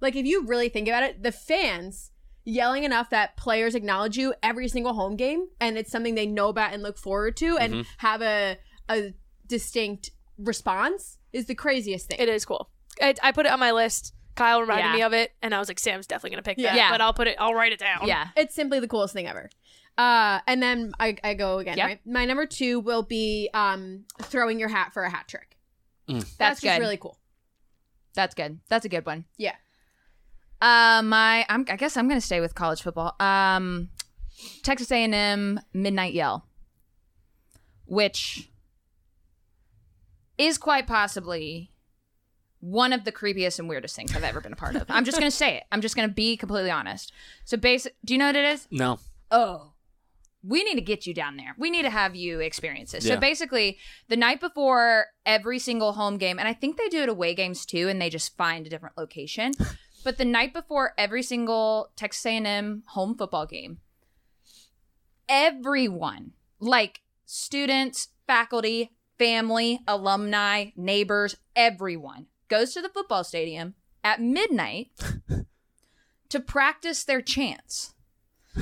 Like 0.00 0.14
if 0.14 0.26
you 0.26 0.46
really 0.46 0.68
think 0.68 0.86
about 0.88 1.02
it, 1.02 1.22
the 1.22 1.32
fans 1.32 2.10
yelling 2.44 2.84
enough 2.84 3.10
that 3.10 3.36
players 3.36 3.74
acknowledge 3.74 4.16
you 4.16 4.34
every 4.42 4.68
single 4.68 4.94
home 4.94 5.16
game 5.16 5.48
and 5.60 5.76
it's 5.76 5.90
something 5.90 6.14
they 6.14 6.26
know 6.26 6.48
about 6.48 6.72
and 6.72 6.82
look 6.82 6.96
forward 6.96 7.36
to 7.36 7.58
and 7.58 7.84
have 7.98 8.22
a 8.22 8.56
a 8.88 9.12
distinct 9.46 10.10
response 10.38 11.18
is 11.32 11.46
the 11.46 11.54
craziest 11.54 12.06
thing. 12.08 12.18
It 12.20 12.28
is 12.28 12.44
cool. 12.44 12.70
I, 13.02 13.14
I 13.22 13.32
put 13.32 13.44
it 13.46 13.52
on 13.52 13.60
my 13.60 13.72
list. 13.72 14.14
Kyle 14.34 14.60
reminded 14.60 14.84
Yeah. 14.86 14.92
me 14.94 15.02
of 15.02 15.12
it, 15.12 15.32
and 15.42 15.52
I 15.54 15.58
was 15.58 15.68
like, 15.68 15.78
Sam's 15.80 16.06
definitely 16.06 16.30
gonna 16.30 16.42
pick 16.42 16.58
Yeah. 16.58 16.70
that. 16.70 16.76
Yeah. 16.76 16.90
But 16.90 17.00
I'll 17.00 17.12
put 17.12 17.26
it. 17.26 17.36
I'll 17.40 17.54
write 17.54 17.72
it 17.72 17.80
down. 17.80 18.06
Yeah. 18.06 18.28
It's 18.36 18.54
simply 18.54 18.78
the 18.80 18.88
coolest 18.88 19.12
thing 19.14 19.26
ever. 19.26 19.50
Uh, 19.98 20.38
and 20.46 20.62
then 20.62 20.92
I, 21.00 21.16
I 21.24 21.34
go 21.34 21.58
again, 21.58 21.76
Yep. 21.76 21.86
right? 21.86 22.00
My 22.06 22.24
number 22.24 22.46
two 22.46 22.78
will 22.78 23.02
be 23.02 23.50
um, 23.52 24.04
throwing 24.22 24.60
your 24.60 24.68
hat 24.68 24.92
for 24.94 25.02
a 25.02 25.10
hat 25.10 25.26
trick. 25.26 25.56
That's, 26.06 26.34
That's, 26.36 26.60
good. 26.60 26.68
just 26.68 26.80
really 26.80 26.96
cool. 26.96 27.18
That's 28.18 28.34
good. 28.34 28.58
That's 28.68 28.84
a 28.84 28.88
good 28.88 29.06
one. 29.06 29.26
Yeah. 29.36 29.54
Uh, 30.60 31.02
my 31.04 31.46
I'm, 31.48 31.64
I 31.68 31.76
guess 31.76 31.96
I'm 31.96 32.08
gonna 32.08 32.20
stay 32.20 32.40
with 32.40 32.52
college 32.52 32.82
football. 32.82 33.14
Um, 33.20 33.90
Texas 34.64 34.90
A&M 34.90 35.60
midnight 35.72 36.14
yell, 36.14 36.44
which 37.84 38.50
is 40.36 40.58
quite 40.58 40.88
possibly 40.88 41.70
one 42.58 42.92
of 42.92 43.04
the 43.04 43.12
creepiest 43.12 43.60
and 43.60 43.68
weirdest 43.68 43.94
things 43.94 44.16
I've 44.16 44.24
ever 44.24 44.40
been 44.40 44.52
a 44.52 44.56
part 44.56 44.74
of. 44.74 44.86
I'm 44.88 45.04
just 45.04 45.16
gonna 45.16 45.30
say 45.44 45.58
it. 45.58 45.62
I'm 45.70 45.80
just 45.80 45.94
gonna 45.94 46.08
be 46.08 46.36
completely 46.36 46.72
honest. 46.72 47.12
So, 47.44 47.56
basic. 47.56 47.94
Do 48.04 48.14
you 48.14 48.18
know 48.18 48.26
what 48.26 48.34
it 48.34 48.44
is? 48.46 48.66
No. 48.72 48.98
oh 49.30 49.74
we 50.42 50.62
need 50.64 50.76
to 50.76 50.80
get 50.80 51.06
you 51.06 51.14
down 51.14 51.36
there. 51.36 51.54
We 51.58 51.70
need 51.70 51.82
to 51.82 51.90
have 51.90 52.14
you 52.14 52.40
experience 52.40 52.92
this. 52.92 53.04
Yeah. 53.04 53.14
so 53.14 53.20
basically 53.20 53.78
the 54.08 54.16
night 54.16 54.40
before 54.40 55.06
every 55.26 55.58
single 55.58 55.92
home 55.92 56.16
game 56.16 56.38
and 56.38 56.46
i 56.48 56.52
think 56.52 56.76
they 56.76 56.88
do 56.88 57.02
it 57.02 57.08
away 57.08 57.34
games 57.34 57.66
too 57.66 57.88
and 57.88 58.00
they 58.00 58.10
just 58.10 58.36
find 58.36 58.66
a 58.66 58.70
different 58.70 58.96
location. 58.96 59.52
But 60.04 60.16
the 60.16 60.24
night 60.24 60.54
before 60.54 60.94
every 60.96 61.24
single 61.24 61.90
texas 61.96 62.24
a&m 62.24 62.84
home 62.86 63.16
football 63.16 63.46
game 63.46 63.80
everyone 65.28 66.32
like 66.60 67.02
students 67.26 68.08
faculty 68.26 68.92
family 69.18 69.80
alumni 69.88 70.66
neighbors 70.76 71.36
everyone 71.56 72.26
goes 72.48 72.72
to 72.74 72.80
the 72.80 72.88
football 72.88 73.24
stadium 73.24 73.74
at 74.04 74.20
midnight 74.20 74.92
to 76.28 76.40
practice 76.40 77.04
their 77.04 77.20
chants 77.20 77.92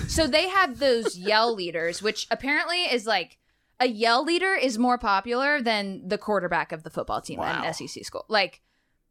so 0.08 0.26
they 0.26 0.48
have 0.48 0.78
those 0.78 1.16
yell 1.16 1.54
leaders, 1.54 2.02
which 2.02 2.26
apparently 2.30 2.82
is 2.84 3.06
like 3.06 3.38
a 3.80 3.86
yell 3.86 4.24
leader 4.24 4.54
is 4.54 4.78
more 4.78 4.98
popular 4.98 5.60
than 5.60 6.06
the 6.08 6.18
quarterback 6.18 6.72
of 6.72 6.82
the 6.82 6.90
football 6.90 7.20
team 7.20 7.38
Wow. 7.40 7.46
at 7.64 7.66
an 7.66 7.88
SEC 7.88 8.04
school. 8.04 8.24
Like 8.28 8.60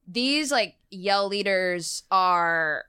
these 0.07 0.51
like 0.51 0.75
yell 0.89 1.27
leaders 1.27 2.03
are 2.11 2.85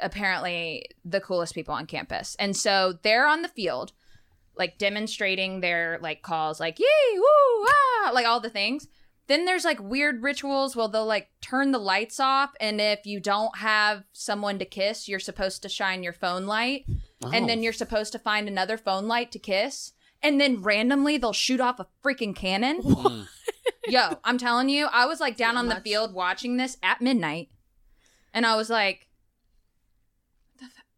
apparently 0.00 0.86
the 1.04 1.20
coolest 1.20 1.54
people 1.54 1.74
on 1.74 1.86
campus. 1.86 2.36
And 2.38 2.56
so 2.56 2.94
they're 3.02 3.26
on 3.26 3.42
the 3.42 3.48
field 3.48 3.92
like 4.56 4.76
demonstrating 4.78 5.60
their 5.60 5.98
like 6.02 6.20
calls 6.22 6.60
like 6.60 6.78
yee 6.78 6.86
woo 7.14 7.66
ah 7.68 8.10
like 8.12 8.26
all 8.26 8.40
the 8.40 8.50
things. 8.50 8.86
Then 9.28 9.44
there's 9.44 9.64
like 9.64 9.80
weird 9.80 10.22
rituals 10.22 10.74
where 10.74 10.88
they'll 10.88 11.06
like 11.06 11.30
turn 11.40 11.70
the 11.72 11.78
lights 11.78 12.18
off 12.20 12.50
and 12.60 12.80
if 12.80 13.06
you 13.06 13.20
don't 13.20 13.58
have 13.58 14.04
someone 14.12 14.58
to 14.58 14.64
kiss, 14.64 15.08
you're 15.08 15.20
supposed 15.20 15.62
to 15.62 15.68
shine 15.68 16.02
your 16.02 16.12
phone 16.12 16.46
light 16.46 16.84
and 16.86 17.44
Oh. 17.44 17.46
then 17.46 17.62
you're 17.62 17.72
supposed 17.72 18.12
to 18.12 18.18
find 18.18 18.48
another 18.48 18.76
phone 18.76 19.06
light 19.06 19.30
to 19.32 19.38
kiss. 19.38 19.92
And 20.24 20.40
then 20.40 20.60
randomly 20.62 21.18
they'll 21.18 21.32
shoot 21.32 21.60
off 21.60 21.80
a 21.80 21.86
freaking 22.04 22.34
cannon. 22.34 22.82
Mm. 22.82 23.26
Yo, 23.86 24.18
I'm 24.24 24.38
telling 24.38 24.68
you, 24.68 24.86
I 24.92 25.06
was 25.06 25.20
like 25.20 25.36
down 25.36 25.56
on 25.56 25.68
the 25.68 25.74
Much. 25.74 25.84
field 25.84 26.14
watching 26.14 26.56
this 26.56 26.76
at 26.82 27.00
midnight, 27.00 27.48
and 28.32 28.46
I 28.46 28.54
was 28.56 28.70
like, 28.70 29.08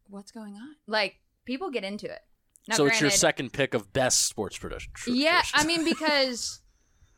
"What's 0.09 0.31
going 0.31 0.55
on?" 0.57 0.77
Like 0.87 1.17
people 1.45 1.71
get 1.71 1.85
into 1.85 2.07
it. 2.07 2.21
Now, 2.69 2.77
so 2.77 2.87
it's 2.87 3.01
your 3.01 3.11
second 3.11 3.53
pick 3.53 3.75
of 3.75 3.93
best 3.93 4.27
sports 4.27 4.57
tradition. 4.57 4.93
Yeah. 5.07 5.43
I 5.55 5.65
mean 5.65 5.85
because 5.85 6.61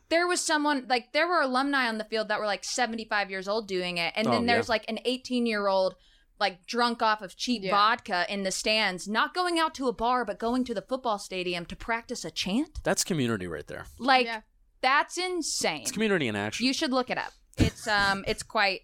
there 0.08 0.26
was 0.26 0.40
someone 0.40 0.86
like 0.88 1.12
there 1.12 1.26
were 1.28 1.40
alumni 1.40 1.88
on 1.88 1.98
the 1.98 2.04
field 2.04 2.28
that 2.28 2.38
were 2.40 2.46
like 2.46 2.64
75 2.64 3.30
years 3.30 3.48
old 3.48 3.66
doing 3.68 3.98
it, 3.98 4.12
and 4.16 4.26
Oh, 4.28 4.30
then 4.32 4.46
there's 4.46 4.66
yeah. 4.68 4.72
like 4.72 4.84
an 4.88 4.98
18 5.04 5.46
year 5.46 5.66
old 5.66 5.94
like 6.38 6.66
drunk 6.66 7.00
off 7.02 7.22
of 7.22 7.34
cheap 7.36 7.62
Yeah. 7.64 7.70
vodka 7.70 8.26
in 8.28 8.42
the 8.42 8.50
stands, 8.52 9.08
not 9.08 9.34
going 9.34 9.58
out 9.58 9.74
to 9.76 9.88
a 9.88 9.92
bar 9.92 10.24
but 10.24 10.38
going 10.38 10.64
to 10.64 10.74
the 10.74 10.82
football 10.82 11.18
stadium 11.18 11.64
to 11.66 11.74
practice 11.76 12.24
a 12.26 12.30
chant. 12.30 12.78
that's 12.84 13.04
community 13.04 13.46
right 13.46 13.66
there. 13.66 13.86
Like 13.98 14.26
Yeah. 14.26 14.42
that's 14.82 15.16
insane. 15.16 15.80
It's 15.82 15.92
community 15.92 16.28
in 16.28 16.36
action. 16.36 16.66
You 16.66 16.72
should 16.74 16.90
look 16.92 17.08
it 17.10 17.16
up. 17.18 17.32
It's 17.56 17.88
um 17.88 18.22
it's 18.28 18.42
quite 18.42 18.82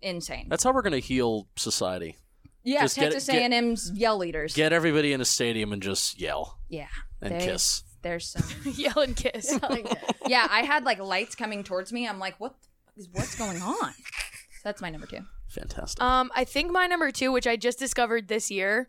insane. 0.00 0.46
That's 0.48 0.64
how 0.64 0.72
we're 0.72 0.82
gonna 0.82 0.98
heal 0.98 1.46
society. 1.56 2.16
yeah, 2.64 2.82
just 2.82 2.96
get 2.96 3.12
Texas 3.12 3.26
get- 3.26 3.50
A&M's 3.52 3.90
yell 3.94 4.16
leaders. 4.16 4.54
Get 4.54 4.72
everybody 4.72 5.12
in 5.12 5.20
a 5.20 5.24
stadium 5.24 5.72
and 5.72 5.82
just 5.82 6.18
yell 6.20 6.58
yeah, 6.68 6.86
and 7.20 7.34
They- 7.34 7.44
kiss. 7.46 7.82
There's 8.02 8.28
some. 8.30 8.42
Yell 8.74 8.98
and 9.00 9.16
kiss. 9.24 9.58
yeah, 10.26 10.46
I 10.50 10.62
had 10.62 10.84
like 10.84 10.98
lights 10.98 11.34
coming 11.34 11.64
towards 11.64 11.92
me. 11.92 12.06
I'm 12.08 12.18
like, 12.18 12.38
what? 12.40 12.54
the 12.60 12.66
fuck 12.66 12.92
is 12.98 13.08
What's 13.12 13.34
going 13.36 13.62
on? 13.62 13.94
That's 14.64 14.80
my 14.82 14.90
number 14.90 15.06
two. 15.06 15.20
Fantastic. 15.48 16.02
Um, 16.02 16.30
I 16.34 16.44
think 16.44 16.70
my 16.70 16.86
number 16.86 17.10
two, 17.10 17.32
which 17.32 17.46
I 17.46 17.56
just 17.56 17.78
discovered 17.78 18.28
this 18.28 18.50
year, 18.50 18.88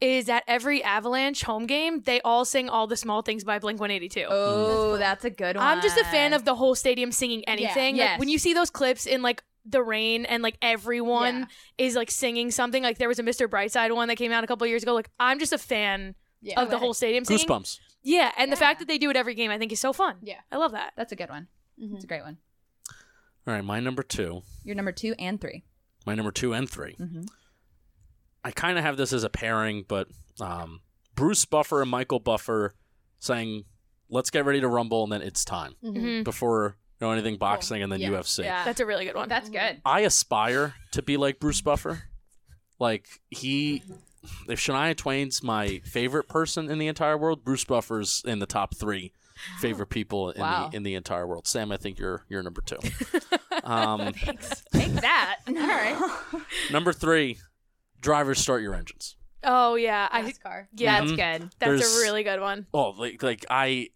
is 0.00 0.28
at 0.28 0.44
every 0.46 0.82
Avalanche 0.82 1.42
home 1.44 1.66
game, 1.66 2.02
they 2.02 2.20
all 2.22 2.44
sing 2.44 2.68
all 2.68 2.86
the 2.86 2.96
small 2.96 3.22
things 3.22 3.42
by 3.44 3.58
Blink 3.58 3.80
182. 3.80 4.26
Oh, 4.28 4.96
that's 4.98 5.24
a 5.24 5.30
good 5.30 5.56
one. 5.56 5.64
I'm 5.64 5.80
just 5.80 5.96
a 5.96 6.04
fan 6.04 6.32
of 6.32 6.44
the 6.44 6.54
whole 6.54 6.74
stadium 6.74 7.10
singing 7.10 7.42
anything. 7.48 7.96
Yes. 7.96 8.12
Like 8.12 8.20
when 8.20 8.28
you 8.28 8.38
see 8.38 8.52
those 8.54 8.70
clips 8.70 9.06
in 9.06 9.22
like 9.22 9.42
the 9.64 9.82
rain 9.82 10.26
and 10.26 10.42
like 10.42 10.58
everyone 10.60 11.40
Yeah. 11.78 11.86
is 11.86 11.94
like 11.96 12.10
singing 12.10 12.50
something. 12.50 12.82
Like 12.82 12.98
there 12.98 13.08
was 13.08 13.18
a 13.18 13.22
Mr. 13.22 13.48
Brightside 13.48 13.94
one 13.94 14.08
that 14.08 14.16
came 14.16 14.30
out 14.30 14.44
a 14.44 14.46
couple 14.46 14.66
years 14.66 14.82
ago. 14.82 14.92
Like 14.94 15.10
I'm 15.18 15.38
just 15.38 15.52
a 15.54 15.58
fan 15.58 16.14
Yeah. 16.42 16.60
of 16.60 16.70
the 16.70 16.78
whole 16.78 16.92
stadium 16.92 17.24
singing. 17.24 17.46
Goosebumps. 17.46 17.78
Yeah, 18.04 18.30
and 18.36 18.52
the 18.52 18.56
fact 18.56 18.78
that 18.80 18.86
they 18.88 18.98
do 18.98 19.10
it 19.10 19.16
every 19.16 19.34
game, 19.34 19.50
I 19.50 19.58
think 19.58 19.72
is 19.72 19.80
so 19.80 19.92
fun. 19.92 20.16
Yeah. 20.22 20.40
I 20.52 20.58
love 20.58 20.72
that. 20.72 20.92
That's 20.96 21.10
a 21.12 21.16
good 21.16 21.30
one. 21.30 21.48
It's 21.78 22.04
a 22.04 22.06
great 22.06 22.22
one. 22.22 22.36
All 23.46 23.54
right, 23.54 23.64
my 23.64 23.80
number 23.80 24.02
two. 24.02 24.42
Your 24.62 24.74
number 24.76 24.92
two 24.92 25.14
and 25.18 25.40
three. 25.40 25.64
My 26.06 26.14
number 26.14 26.30
two 26.30 26.52
and 26.52 26.68
3 26.68 26.94
Mhm. 26.96 27.26
I 28.44 28.50
kind 28.50 28.76
of 28.78 28.84
have 28.84 28.98
this 28.98 29.12
as 29.14 29.24
a 29.24 29.30
pairing, 29.30 29.84
but 29.88 30.08
um, 30.38 30.80
Bruce 31.14 31.44
Buffer 31.46 31.80
and 31.80 31.90
Michael 31.90 32.20
Buffer 32.20 32.74
saying, 33.20 33.64
"Let's 34.10 34.28
get 34.30 34.44
ready 34.44 34.60
to 34.60 34.68
rumble," 34.68 35.02
and 35.04 35.10
then 35.12 35.22
it's 35.22 35.44
time 35.46 35.76
Mhm. 35.82 36.24
before 36.24 36.76
you 37.00 37.06
know 37.06 37.12
anything 37.12 37.38
boxing 37.38 37.82
and 37.82 37.90
then 37.90 38.00
Yeah. 38.00 38.10
UFC. 38.10 38.44
Yeah, 38.44 38.64
That's 38.64 38.80
a 38.80 38.86
really 38.86 39.06
good 39.06 39.14
one. 39.16 39.28
that's 39.30 39.48
good. 39.48 39.80
I 39.86 40.00
aspire 40.00 40.74
to 40.92 41.00
be 41.02 41.16
like 41.16 41.40
Bruce 41.40 41.62
Buffer. 41.62 42.02
Like 42.78 43.06
he, 43.30 43.82
if 44.48 44.58
Shania 44.60 44.96
Twain's 44.96 45.42
my 45.42 45.80
favorite 45.84 46.28
person 46.28 46.70
in 46.70 46.78
the 46.78 46.86
entire 46.88 47.16
world, 47.18 47.44
Bruce 47.44 47.64
Buffer's 47.64 48.22
in 48.26 48.38
the 48.38 48.46
top 48.46 48.74
three 48.76 49.12
favorite 49.58 49.88
people 49.88 50.30
in 50.30 50.40
Wow. 50.40 50.68
the 50.70 50.76
in 50.76 50.82
the 50.84 50.94
entire 50.94 51.26
world. 51.26 51.46
Sam, 51.46 51.72
I 51.72 51.76
think 51.76 51.98
you're 51.98 52.24
you're 52.28 52.42
number 52.42 52.60
two. 52.62 52.78
um, 53.64 54.12
Take 54.72 54.92
that. 54.94 55.38
All 55.48 55.54
right. 55.54 55.98
number 56.72 56.92
three, 56.92 57.38
drivers 58.00 58.38
start 58.40 58.62
your 58.62 58.74
engines. 58.74 59.16
oh 59.42 59.74
yeah, 59.74 60.08
I 60.10 60.22
NASCAR. 60.22 60.66
yeah, 60.74 61.00
That's 61.00 61.12
Mhm. 61.12 61.16
good. 61.16 61.50
that's 61.58 61.80
There's- 61.82 61.96
a 61.98 62.02
really 62.02 62.22
good 62.22 62.40
one. 62.40 62.66
Oh, 62.72 62.90
like 62.90 63.22
like 63.22 63.44
I, 63.50 63.88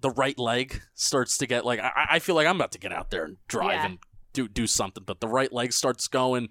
the 0.00 0.10
right 0.10 0.38
leg 0.38 0.80
starts 0.94 1.38
to 1.38 1.46
get 1.46 1.64
like 1.64 1.80
I, 1.80 1.90
I 2.12 2.18
feel 2.18 2.34
like 2.34 2.46
I'm 2.46 2.56
about 2.56 2.72
to 2.72 2.78
get 2.78 2.92
out 2.92 3.10
there 3.10 3.24
and 3.24 3.36
drive 3.48 3.72
Yeah. 3.72 3.86
and 3.86 3.98
do 4.34 4.48
do 4.48 4.66
something, 4.66 5.02
but 5.06 5.20
the 5.20 5.28
right 5.28 5.52
leg 5.52 5.72
starts 5.72 6.08
going. 6.08 6.48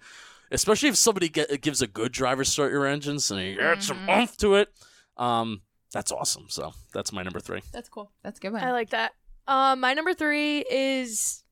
Especially 0.54 0.89
if 0.89 0.95
somebody 0.95 1.30
get, 1.30 1.62
gives 1.62 1.82
a 1.82 1.88
good 1.88 2.12
driver 2.12 2.43
start 2.43 2.72
your 2.72 2.86
engines 2.86 3.30
and 3.32 3.41
you 3.41 3.56
get 3.56 3.84
some 3.84 4.08
oomph 4.10 4.38
to 4.38 4.56
it. 4.56 4.70
Um, 5.18 5.62
that's 5.91 6.12
awesome. 6.12 6.45
So 6.47 6.74
that's 6.93 7.12
my 7.12 7.24
number 7.24 7.39
three. 7.39 7.62
That's 7.72 7.89
cool. 7.89 8.12
That's 8.24 8.39
a 8.39 8.41
good 8.41 8.54
one. 8.54 8.64
I 8.64 8.72
like 8.72 8.91
that. 8.91 9.14
Um, 9.47 9.82
my 9.82 9.93
number 9.93 10.14
three 10.14 10.60
is, 10.60 11.43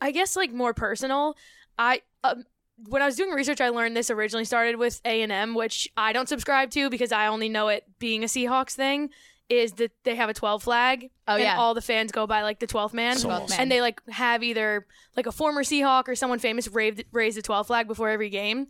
I 0.00 0.12
guess, 0.12 0.36
like 0.36 0.52
more 0.52 0.74
personal. 0.74 1.34
I 1.78 2.02
um, 2.22 2.44
when 2.88 3.02
I 3.02 3.06
was 3.06 3.16
doing 3.16 3.30
research, 3.30 3.60
I 3.60 3.68
learned 3.68 3.96
this 3.96 4.10
originally 4.10 4.44
started 4.44 4.76
with 4.76 5.00
A 5.04 5.22
and 5.22 5.32
M, 5.32 5.54
which 5.54 5.88
I 5.96 6.12
don't 6.12 6.28
subscribe 6.28 6.70
to 6.70 6.90
because 6.90 7.12
I 7.12 7.26
only 7.26 7.48
know 7.48 7.68
it 7.68 7.84
being 7.98 8.22
a 8.24 8.26
Seahawks 8.26 8.72
thing. 8.72 9.10
Is 9.60 9.72
that 9.74 9.92
they 10.04 10.14
have 10.16 10.28
a 10.28 10.34
12 10.34 10.62
flag? 10.62 11.10
Oh, 11.28 11.34
and 11.34 11.42
yeah. 11.42 11.56
all 11.56 11.74
the 11.74 11.80
fans 11.82 12.12
go 12.12 12.26
by 12.26 12.42
like 12.42 12.58
the 12.60 12.66
12th 12.66 12.92
man, 12.94 13.16
So 13.16 13.28
12 13.28 13.42
awesome. 13.42 13.52
men. 13.54 13.60
and 13.62 13.70
they 13.70 13.80
like 13.80 14.00
have 14.08 14.42
either 14.42 14.86
like 15.16 15.26
a 15.26 15.32
former 15.32 15.62
Seahawk 15.62 16.08
or 16.08 16.14
someone 16.14 16.38
famous 16.38 16.68
raised 16.68 17.04
raise 17.12 17.34
the 17.36 17.42
12 17.42 17.66
flag 17.66 17.86
before 17.88 18.08
every 18.08 18.30
game. 18.30 18.66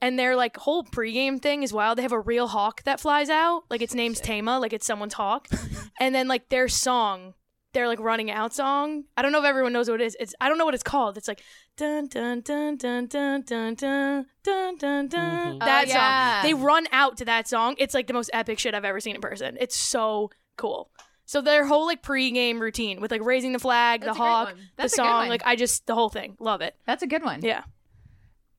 And 0.00 0.18
their 0.18 0.36
like 0.36 0.56
whole 0.58 0.84
pregame 0.84 1.40
thing 1.40 1.62
is 1.62 1.72
wild. 1.72 1.96
They 1.98 2.02
have 2.02 2.12
a 2.12 2.20
real 2.20 2.48
hawk 2.48 2.82
that 2.84 3.00
flies 3.00 3.30
out, 3.30 3.64
like 3.70 3.80
its 3.80 3.94
name's 3.94 4.20
Taima, 4.20 4.60
like 4.60 4.72
it's 4.72 4.86
someone's 4.86 5.14
hawk. 5.14 5.48
and 6.00 6.14
then 6.14 6.28
like 6.28 6.48
their 6.50 6.68
song, 6.68 7.34
their 7.74 7.86
like 7.88 8.00
running 8.00 8.30
out 8.30 8.54
song. 8.54 9.04
I 9.16 9.22
don't 9.22 9.32
know 9.32 9.38
if 9.40 9.44
everyone 9.44 9.72
knows 9.72 9.90
what 9.90 10.00
it 10.00 10.04
is. 10.04 10.16
It's 10.18 10.34
I 10.40 10.48
don't 10.48 10.56
know 10.58 10.64
what 10.64 10.74
it's 10.74 10.82
called. 10.82 11.18
It's 11.18 11.28
like 11.28 11.42
dun 11.76 12.06
dun 12.08 12.40
dun 12.40 12.76
dun 12.76 13.06
dun 13.08 13.42
dun 13.42 13.74
dun 13.74 14.26
dun 14.42 14.76
dun 14.78 15.08
dun. 15.08 15.56
Mhm. 15.56 15.60
That 15.60 15.84
Oh, 15.84 15.88
yeah. 15.88 16.40
song. 16.42 16.48
They 16.48 16.54
run 16.54 16.86
out 16.92 17.16
to 17.18 17.24
that 17.26 17.46
song. 17.48 17.74
It's 17.78 17.92
like 17.92 18.06
the 18.06 18.14
most 18.14 18.30
epic 18.32 18.58
shit 18.58 18.74
I've 18.74 18.84
ever 18.84 19.00
seen 19.00 19.14
in 19.14 19.20
person. 19.20 19.58
It's 19.60 19.76
so 19.76 20.30
cool. 20.56 20.90
So 21.26 21.40
their 21.40 21.66
whole 21.66 21.86
like 21.86 22.02
pregame 22.02 22.60
routine 22.60 23.00
with 23.00 23.10
like 23.10 23.22
raising 23.24 23.52
the 23.52 23.58
flag, 23.58 24.00
That's 24.02 24.16
the 24.16 24.22
hawk, 24.22 24.54
the 24.54 24.60
That's 24.76 24.92
a 24.94 24.96
good 24.96 25.02
song, 25.04 25.28
like 25.28 25.42
I 25.44 25.56
just 25.56 25.86
the 25.86 25.94
whole 25.94 26.08
thing. 26.10 26.36
Love 26.38 26.60
it. 26.60 26.74
That's 26.86 27.02
a 27.02 27.06
good 27.06 27.22
one. 27.24 27.40
Yeah. 27.42 27.62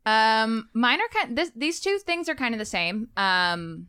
Um, 0.05 0.70
mine 0.74 0.99
are 1.01 1.07
kind. 1.11 1.36
This, 1.38 1.51
these 1.55 1.80
two 1.80 1.97
things 1.99 2.30
are 2.30 2.36
kind 2.36 2.53
of 2.53 2.59
the 2.59 2.66
same. 2.66 3.09
Um, 3.18 3.88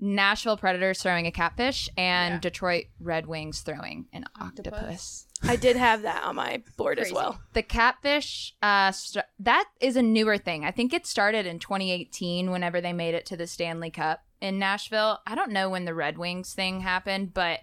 Nashville 0.00 0.56
Predators 0.56 1.02
throwing 1.02 1.26
a 1.26 1.30
catfish 1.30 1.88
and 1.96 2.34
Yeah. 2.34 2.40
Detroit 2.40 2.86
Red 2.98 3.26
Wings 3.26 3.60
throwing 3.60 4.06
an 4.12 4.24
Octopus. 4.40 4.72
octopus. 4.72 5.26
I 5.42 5.56
did 5.56 5.76
have 5.76 6.02
that 6.02 6.24
on 6.24 6.36
my 6.36 6.62
board 6.76 6.98
as 6.98 7.12
well. 7.12 7.40
The 7.52 7.62
catfish, 7.62 8.54
uh, 8.62 8.92
st- 8.92 9.24
that 9.38 9.64
is 9.80 9.96
a 9.96 10.02
newer 10.02 10.38
thing. 10.38 10.64
I 10.64 10.70
think 10.70 10.92
it 10.92 11.06
started 11.06 11.46
in 11.46 11.58
2018. 11.58 12.50
Whenever 12.50 12.80
they 12.80 12.92
made 12.92 13.14
it 13.14 13.26
to 13.26 13.36
the 13.36 13.46
Stanley 13.46 13.90
Cup 13.90 14.24
in 14.40 14.58
Nashville, 14.58 15.20
I 15.26 15.34
don't 15.34 15.50
know 15.52 15.68
when 15.70 15.84
the 15.84 15.94
Red 15.94 16.18
Wings 16.18 16.52
thing 16.54 16.80
happened, 16.80 17.32
but 17.34 17.60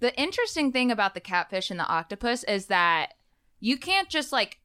the 0.00 0.16
interesting 0.20 0.70
thing 0.72 0.90
about 0.92 1.14
the 1.14 1.20
catfish 1.20 1.70
and 1.70 1.78
the 1.80 1.86
octopus 1.88 2.44
is 2.44 2.66
that 2.66 3.14
you 3.60 3.76
can't 3.78 4.08
just 4.08 4.32
like 4.32 4.58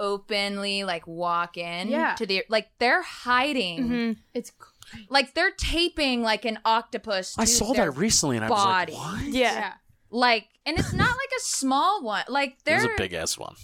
openly 0.00 0.84
like 0.84 1.06
walk 1.06 1.56
in 1.56 1.88
Yeah. 1.88 2.14
to 2.14 2.24
the 2.26 2.44
like 2.48 2.70
they're 2.78 3.02
hiding 3.02 3.88
hmm 3.88 4.12
It's. 4.34 4.52
like 5.08 5.34
they're 5.34 5.50
taping 5.50 6.22
like 6.22 6.44
an 6.44 6.58
octopus 6.64 7.34
to 7.34 7.40
I 7.42 7.44
saw 7.44 7.72
their 7.72 7.90
that 7.92 7.98
recently, 7.98 8.36
and 8.36 8.44
I 8.44 8.48
body. 8.48 8.92
was 8.92 9.00
like, 9.02 9.22
"What?" 9.24 9.32
Yeah. 9.32 9.72
like 10.10 10.48
and 10.66 10.78
it's 10.78 10.92
not 10.92 11.08
like 11.10 11.30
a 11.38 11.42
small 11.42 12.02
one 12.02 12.24
like 12.28 12.50
It 12.50 12.56
they're 12.64 12.94
a 12.94 12.96
big 12.96 13.12
ass 13.12 13.36
one. 13.38 13.54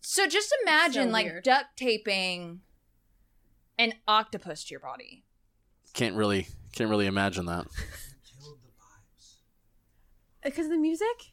so 0.00 0.26
just 0.26 0.54
imagine 0.62 1.08
So 1.08 1.12
like 1.12 1.26
weird. 1.26 1.44
duct 1.44 1.76
taping 1.76 2.60
an 3.78 3.94
octopus 4.06 4.64
to 4.64 4.70
your 4.72 4.80
body 4.80 5.24
Can't 5.94 6.14
really, 6.16 6.46
can't 6.72 6.90
really 6.90 7.06
imagine 7.06 7.46
that. 7.46 7.66
Because 10.44 10.68
the 10.68 10.76
music? 10.76 11.32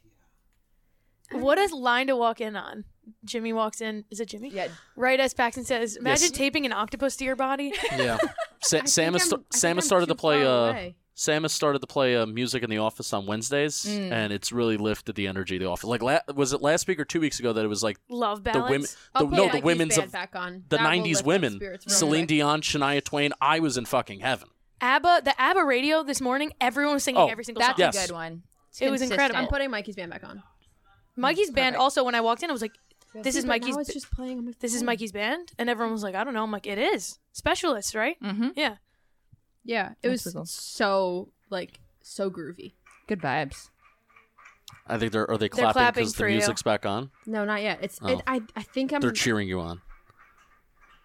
What 1.32 1.58
a 1.58 1.74
line 1.74 2.06
to 2.08 2.16
walk 2.16 2.40
in 2.40 2.54
on. 2.56 2.84
Jimmy 3.24 3.52
walks 3.52 3.80
in. 3.80 4.04
Is 4.10 4.20
it 4.20 4.26
Jimmy? 4.28 4.50
yeah 4.50 4.68
Right 4.96 5.18
as 5.20 5.34
Paxton 5.34 5.64
says, 5.64 5.96
imagine 5.96 6.24
Yes. 6.28 6.30
taping 6.32 6.66
an 6.66 6.72
octopus 6.72 7.16
to 7.16 7.24
your 7.24 7.36
body. 7.36 7.72
Yeah. 7.92 8.18
Sa- 8.62 8.84
Sam 8.84 9.14
has, 9.14 9.24
sta- 9.24 9.36
I'm- 9.36 9.44
I 9.52 9.56
Sam 9.56 9.68
think 9.70 9.76
has 9.76 9.84
I'm 9.84 9.86
started 9.86 10.06
to 10.06 10.14
play. 10.14 10.44
Uh. 10.46 10.90
Sam 11.14 11.42
has 11.42 11.52
started 11.52 11.80
to 11.80 11.86
play 11.86 12.16
uh, 12.16 12.24
music 12.24 12.62
in 12.62 12.70
the 12.70 12.78
office 12.78 13.12
on 13.12 13.26
Wednesdays, 13.26 13.84
Mm. 13.84 14.10
and 14.10 14.32
it's 14.32 14.52
really 14.52 14.78
lifted 14.78 15.16
the 15.16 15.26
energy 15.26 15.56
of 15.56 15.60
the 15.60 15.68
office. 15.68 15.84
Like, 15.84 16.02
la- 16.02 16.20
was 16.34 16.54
it 16.54 16.62
last 16.62 16.88
week 16.88 16.98
or 16.98 17.04
two 17.04 17.20
weeks 17.20 17.38
ago 17.40 17.52
that 17.52 17.62
it 17.62 17.68
was 17.68 17.82
like 17.82 17.98
Love 18.08 18.42
the 18.42 18.52
ballads. 18.52 18.70
women, 18.70 18.86
I'll 19.14 19.26
the, 19.26 19.36
no, 19.36 19.48
the 19.50 19.60
women's 19.60 19.98
of 19.98 20.10
back 20.12 20.34
on. 20.34 20.64
the 20.70 20.78
That 20.78 20.82
will 20.96 21.02
'90s 21.04 21.18
up 21.20 21.26
women, 21.26 21.52
spirits 21.56 21.86
real 21.86 21.94
Celine 21.96 22.20
quick. 22.22 22.28
Dion, 22.28 22.62
Shania 22.62 23.04
Twain. 23.04 23.32
I 23.40 23.60
was 23.60 23.76
in 23.76 23.84
fucking 23.84 24.20
heaven. 24.20 24.48
ABBA, 24.80 25.20
the 25.24 25.38
ABBA 25.38 25.62
radio 25.64 26.02
this 26.02 26.22
morning, 26.22 26.52
everyone 26.58 26.94
was 26.94 27.04
singing 27.04 27.20
Oh, 27.20 27.26
every 27.26 27.44
single 27.44 27.60
song. 27.62 27.74
that's 27.76 27.96
song. 27.96 27.98
a 27.98 28.00
Yes. 28.00 28.06
good 28.08 28.14
one 28.14 28.42
It's 28.70 28.80
It 28.80 28.90
was 28.90 29.02
incredible. 29.02 29.40
I'm 29.40 29.48
putting 29.48 29.70
Mikey's 29.70 29.96
band 29.96 30.10
back 30.10 30.24
on. 30.24 30.42
Mikey's 31.16 31.50
band 31.50 31.74
Perfect. 31.74 31.82
also 31.82 32.04
when 32.04 32.14
I 32.14 32.22
walked 32.22 32.42
in, 32.42 32.48
I 32.48 32.52
was 32.54 32.62
like, 32.62 32.72
This 33.14 33.34
is 33.36 33.44
Mikey's 33.44 33.74
Now 33.74 33.80
it's 33.80 33.92
just 33.92 34.10
playing 34.12 34.38
on 34.38 34.44
my 34.46 34.52
This 34.60 34.74
is. 34.74 34.82
Mikey's 34.82 35.12
band? 35.12 35.52
And 35.58 35.68
everyone 35.68 35.92
was 35.92 36.02
like, 36.02 36.14
I 36.14 36.22
don't 36.24 36.34
know. 36.34 36.42
I'm 36.44 36.52
like, 36.52 36.66
it 36.66 36.78
is. 36.78 37.18
Specialist, 37.32 37.94
right? 37.94 38.16
mm-hmm. 38.22 38.48
Yeah. 38.56 38.76
Yeah, 39.64 39.90
it 40.02 40.08
was 40.08 40.24
That's 40.24 40.34
cool. 40.34 40.44
so 40.46 41.28
like 41.50 41.80
so 42.02 42.30
groovy. 42.30 42.72
good 43.06 43.20
vibes 43.20 43.68
I 44.86 44.96
think 44.98 45.12
they're 45.12 45.30
are 45.30 45.36
they 45.36 45.44
They're 45.48 45.50
clapping 45.50 45.72
clapping 45.72 46.00
because 46.02 46.12
the 46.14 46.18
for 46.18 46.28
you. 46.28 46.36
music's 46.38 46.62
back 46.62 46.86
on? 46.86 47.10
No, 47.26 47.44
not 47.44 47.62
yet. 47.62 47.78
It's 47.82 47.98
Oh. 48.02 48.08
it, 48.08 48.20
I 48.26 48.40
I 48.56 48.62
think 48.62 48.92
I'm 48.92 49.00
They're 49.00 49.10
cheering 49.12 49.48
you 49.48 49.60
on. 49.60 49.80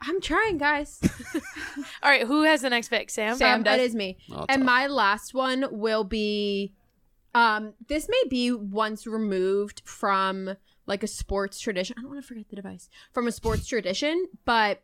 I'm 0.01 0.21
trying, 0.21 0.57
guys. 0.57 0.99
All 2.03 2.09
right. 2.09 2.25
Who 2.27 2.43
has 2.43 2.61
the 2.61 2.69
next 2.69 2.89
pick? 2.89 3.09
Sam? 3.09 3.35
Sam 3.37 3.63
does. 3.63 3.79
It 3.79 3.83
is 3.83 3.95
me. 3.95 4.17
Oh, 4.31 4.45
and 4.49 4.61
tough. 4.61 4.65
my 4.65 4.87
last 4.87 5.33
one 5.33 5.65
will 5.71 6.03
be 6.03 6.73
um 7.33 7.73
this 7.87 8.07
may 8.07 8.23
be 8.29 8.51
once 8.51 9.05
removed 9.05 9.81
from 9.85 10.55
like 10.87 11.03
a 11.03 11.07
sports 11.07 11.59
tradition. 11.59 11.95
I 11.97 12.01
don't 12.01 12.11
want 12.11 12.21
to 12.21 12.27
forget 12.27 12.49
the 12.49 12.55
device. 12.55 12.89
From 13.13 13.27
a 13.27 13.31
sports 13.31 13.65
tradition, 13.67 14.25
but 14.45 14.81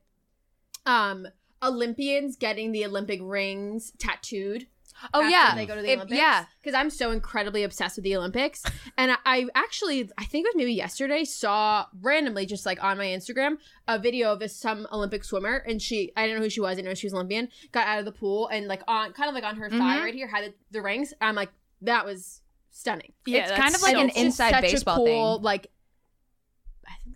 um 0.85 1.27
Olympians 1.63 2.35
getting 2.35 2.71
the 2.71 2.85
Olympic 2.85 3.19
rings 3.21 3.93
tattooed. 3.99 4.65
oh 5.13 5.21
after 5.21 5.29
yeah 5.29 5.55
they 5.55 5.65
go 5.67 5.75
to 5.75 5.81
the 5.81 5.93
Olympics. 5.93 6.17
yeah 6.17 6.45
because 6.61 6.73
I'm 6.75 6.89
so 6.89 7.11
incredibly 7.11 7.63
obsessed 7.63 7.97
with 7.97 8.03
the 8.03 8.15
Olympics, 8.15 8.63
and 8.97 9.11
I, 9.11 9.17
I 9.25 9.45
actually 9.53 10.09
I 10.17 10.25
think 10.25 10.45
it 10.45 10.49
was 10.49 10.55
maybe 10.55 10.73
yesterday 10.73 11.23
saw 11.23 11.85
randomly 12.01 12.45
just 12.47 12.65
like 12.65 12.83
on 12.83 12.97
my 12.97 13.05
Instagram 13.05 13.57
a 13.87 13.99
video 13.99 14.31
of 14.33 14.41
a, 14.41 14.49
some 14.49 14.87
Olympic 14.91 15.23
swimmer, 15.23 15.57
and 15.67 15.79
she 15.81 16.11
I 16.17 16.23
didn't 16.25 16.39
know 16.39 16.43
who 16.45 16.49
she 16.49 16.61
was, 16.61 16.77
I 16.77 16.81
know 16.81 16.93
she 16.95 17.05
was 17.05 17.13
Olympian, 17.13 17.49
got 17.71 17.87
out 17.87 17.99
of 17.99 18.05
the 18.05 18.11
pool 18.11 18.47
and 18.47 18.67
like 18.67 18.81
on 18.87 19.13
kind 19.13 19.29
of 19.29 19.35
like 19.35 19.43
on 19.43 19.55
her 19.57 19.69
thigh 19.69 19.97
Mhm. 19.99 20.03
right 20.03 20.15
here 20.15 20.27
had 20.27 20.45
the, 20.45 20.53
the 20.71 20.81
rings. 20.81 21.13
I'm 21.21 21.35
like 21.35 21.51
that 21.83 22.05
was 22.05 22.41
stunning. 22.71 23.13
Yeah, 23.27 23.41
It's 23.43 23.51
kind 23.51 23.75
of 23.75 23.81
like 23.83 23.93
so 23.95 24.01
an 24.01 24.09
cool. 24.09 24.23
It's 24.25 24.37
just 24.37 24.39
inside 24.41 24.61
baseball 24.61 24.95
cool, 24.97 25.05
thing. 25.37 25.43
Like 25.43 25.67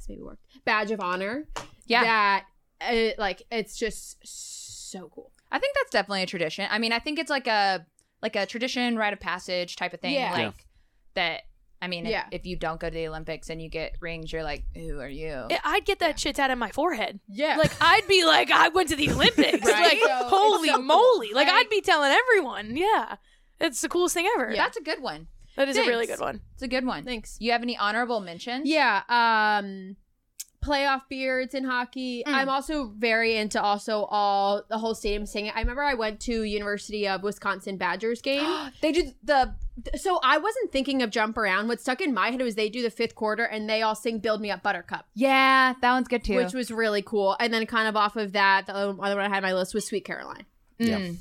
I 0.05 0.07
think 0.07 0.07
this 0.07 0.09
maybe 0.09 0.21
worked 0.21 0.43
badge 0.65 0.91
of 0.91 0.99
honor. 0.99 1.47
yeah 1.87 2.03
that 2.03 2.43
uh, 2.81 3.11
like 3.21 3.43
it's 3.51 3.77
just 3.77 4.17
so 4.23 5.09
cool. 5.13 5.31
I 5.51 5.59
think 5.59 5.75
that's 5.75 5.91
definitely 5.91 6.23
a 6.23 6.25
tradition. 6.25 6.67
I 6.69 6.79
mean, 6.79 6.91
I 6.93 6.99
think 6.99 7.19
it's 7.19 7.29
like 7.29 7.47
a 7.47 7.85
like 8.21 8.35
a 8.35 8.45
tradition, 8.45 8.97
rite 8.97 9.13
of 9.13 9.19
passage 9.19 9.75
type 9.75 9.93
of 9.93 9.99
thing. 10.01 10.13
Yeah. 10.13 10.31
Like 10.31 10.41
Yeah. 10.41 10.51
that. 11.15 11.41
I 11.81 11.87
mean, 11.87 12.05
if- 12.05 12.11
Yeah. 12.11 12.25
if, 12.31 12.45
you 12.45 12.55
don't 12.55 12.79
go 12.79 12.89
to 12.89 12.93
the 12.93 13.07
Olympics 13.07 13.49
and 13.49 13.61
you 13.61 13.69
get 13.69 13.95
rings, 13.99 14.31
you're 14.33 14.43
like, 14.43 14.63
who 14.73 14.99
are 14.99 15.07
you? 15.09 15.45
I- 15.51 15.59
I'd 15.63 15.85
get 15.85 15.99
that 15.99 16.19
shit 16.19 16.39
out 16.39 16.49
of 16.49 16.57
my 16.57 16.71
forehead. 16.71 17.19
Yeah, 17.27 17.57
Like 17.57 17.73
I'd 17.81 18.07
be 18.07 18.25
like, 18.25 18.49
I 18.49 18.69
went 18.69 18.89
to 18.89 18.95
the 18.95 19.11
Olympics. 19.11 19.65
Right? 19.65 19.99
Like 19.99 19.99
So- 19.99 20.27
holy 20.29 20.69
it's 20.69 20.75
so 20.75 20.77
cool, 20.77 20.85
moly! 20.85 21.33
Like 21.33 21.47
right? 21.47 21.57
I'd 21.65 21.69
be 21.69 21.81
telling 21.81 22.11
everyone. 22.11 22.75
Yeah, 22.75 23.17
it's 23.59 23.81
the 23.81 23.89
coolest 23.89 24.15
thing 24.15 24.27
ever. 24.35 24.49
Yeah. 24.51 24.63
That's 24.63 24.77
a 24.77 24.81
good 24.81 25.01
one. 25.01 25.27
That 25.55 25.69
is 25.69 25.77
a 25.77 25.81
really 25.81 26.07
good 26.07 26.19
one. 26.19 26.41
It's 26.53 26.63
a 26.63 26.67
good 26.67 26.85
one. 26.85 27.03
thanks. 27.03 27.37
You 27.39 27.51
have 27.51 27.61
any 27.61 27.77
honorable 27.77 28.19
mentions? 28.19 28.67
Yeah, 28.67 29.03
um 29.09 29.95
playoff 30.65 31.01
beards 31.09 31.53
in 31.53 31.63
hockey. 31.63 32.23
Mm. 32.25 32.33
I'm 32.33 32.49
also 32.49 32.91
very 32.97 33.35
into 33.35 33.61
also 33.61 34.05
all 34.05 34.63
the 34.67 34.77
whole 34.77 34.95
stadium 34.95 35.25
singing. 35.25 35.51
I 35.55 35.59
remember 35.59 35.83
I 35.83 35.93
went 35.93 36.19
to 36.21 36.43
University 36.43 37.07
of 37.07 37.23
Wisconsin 37.23 37.77
Badgers 37.77 38.21
game. 38.21 38.71
they 38.81 38.91
do 38.91 39.11
the 39.23 39.53
so 39.95 40.19
I 40.23 40.37
wasn't 40.37 40.71
thinking 40.71 41.01
of 41.01 41.09
jump 41.09 41.37
around. 41.37 41.67
What 41.67 41.81
stuck 41.81 42.01
in 42.01 42.13
my 42.13 42.31
head 42.31 42.41
was 42.41 42.55
they 42.55 42.69
do 42.69 42.81
the 42.81 42.89
fifth 42.89 43.15
quarter 43.15 43.43
and 43.43 43.69
they 43.69 43.81
all 43.81 43.95
sing 43.95 44.19
Build 44.19 44.41
Me 44.41 44.49
Up 44.51 44.63
Buttercup. 44.63 45.05
yeah, 45.13 45.73
that 45.81 45.91
one's 45.91 46.07
good 46.07 46.23
too. 46.23 46.37
Which 46.37 46.53
was 46.53 46.71
really 46.71 47.01
cool. 47.01 47.35
And 47.39 47.53
then 47.53 47.65
kind 47.65 47.87
of 47.87 47.95
off 47.95 48.15
of 48.15 48.33
that, 48.33 48.65
the 48.65 48.75
other 48.75 48.93
one 48.93 49.19
I 49.19 49.27
had 49.29 49.37
on 49.37 49.43
my 49.43 49.53
list 49.53 49.73
was 49.73 49.85
Sweet 49.85 50.05
Caroline. 50.05 50.45
Yeah. 50.77 50.99
Mm, 50.99 51.17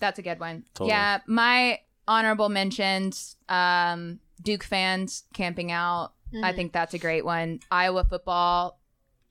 that's 0.00 0.18
a 0.18 0.22
good 0.22 0.40
one. 0.40 0.64
Totally. 0.74 0.90
Yeah, 0.90 1.20
my 1.26 1.80
honorable 2.08 2.48
mentions: 2.48 3.36
um, 3.48 4.18
Duke 4.42 4.64
fans 4.64 5.22
camping 5.32 5.70
out. 5.70 6.12
I 6.42 6.52
Mhm. 6.52 6.56
think 6.56 6.72
that's 6.72 6.94
a 6.94 6.98
great 6.98 7.24
one. 7.24 7.60
Iowa 7.70 8.04
football 8.04 8.80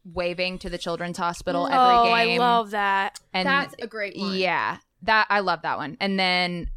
waving 0.05 0.57
to 0.59 0.69
the 0.69 0.78
children's 0.78 1.17
hospital 1.17 1.67
every 1.67 1.78
oh, 1.78 2.03
game. 2.05 2.41
I 2.41 2.45
love 2.45 2.71
that. 2.71 3.19
and 3.34 3.45
That's 3.45 3.75
a 3.82 3.88
great 3.88 4.17
one. 4.17 4.36
yeah, 4.38 4.78
that 5.03 5.28
I 5.30 5.41
love 5.41 5.61
that 5.63 5.78
one. 5.78 5.97
And 5.99 6.17
then 6.19 6.69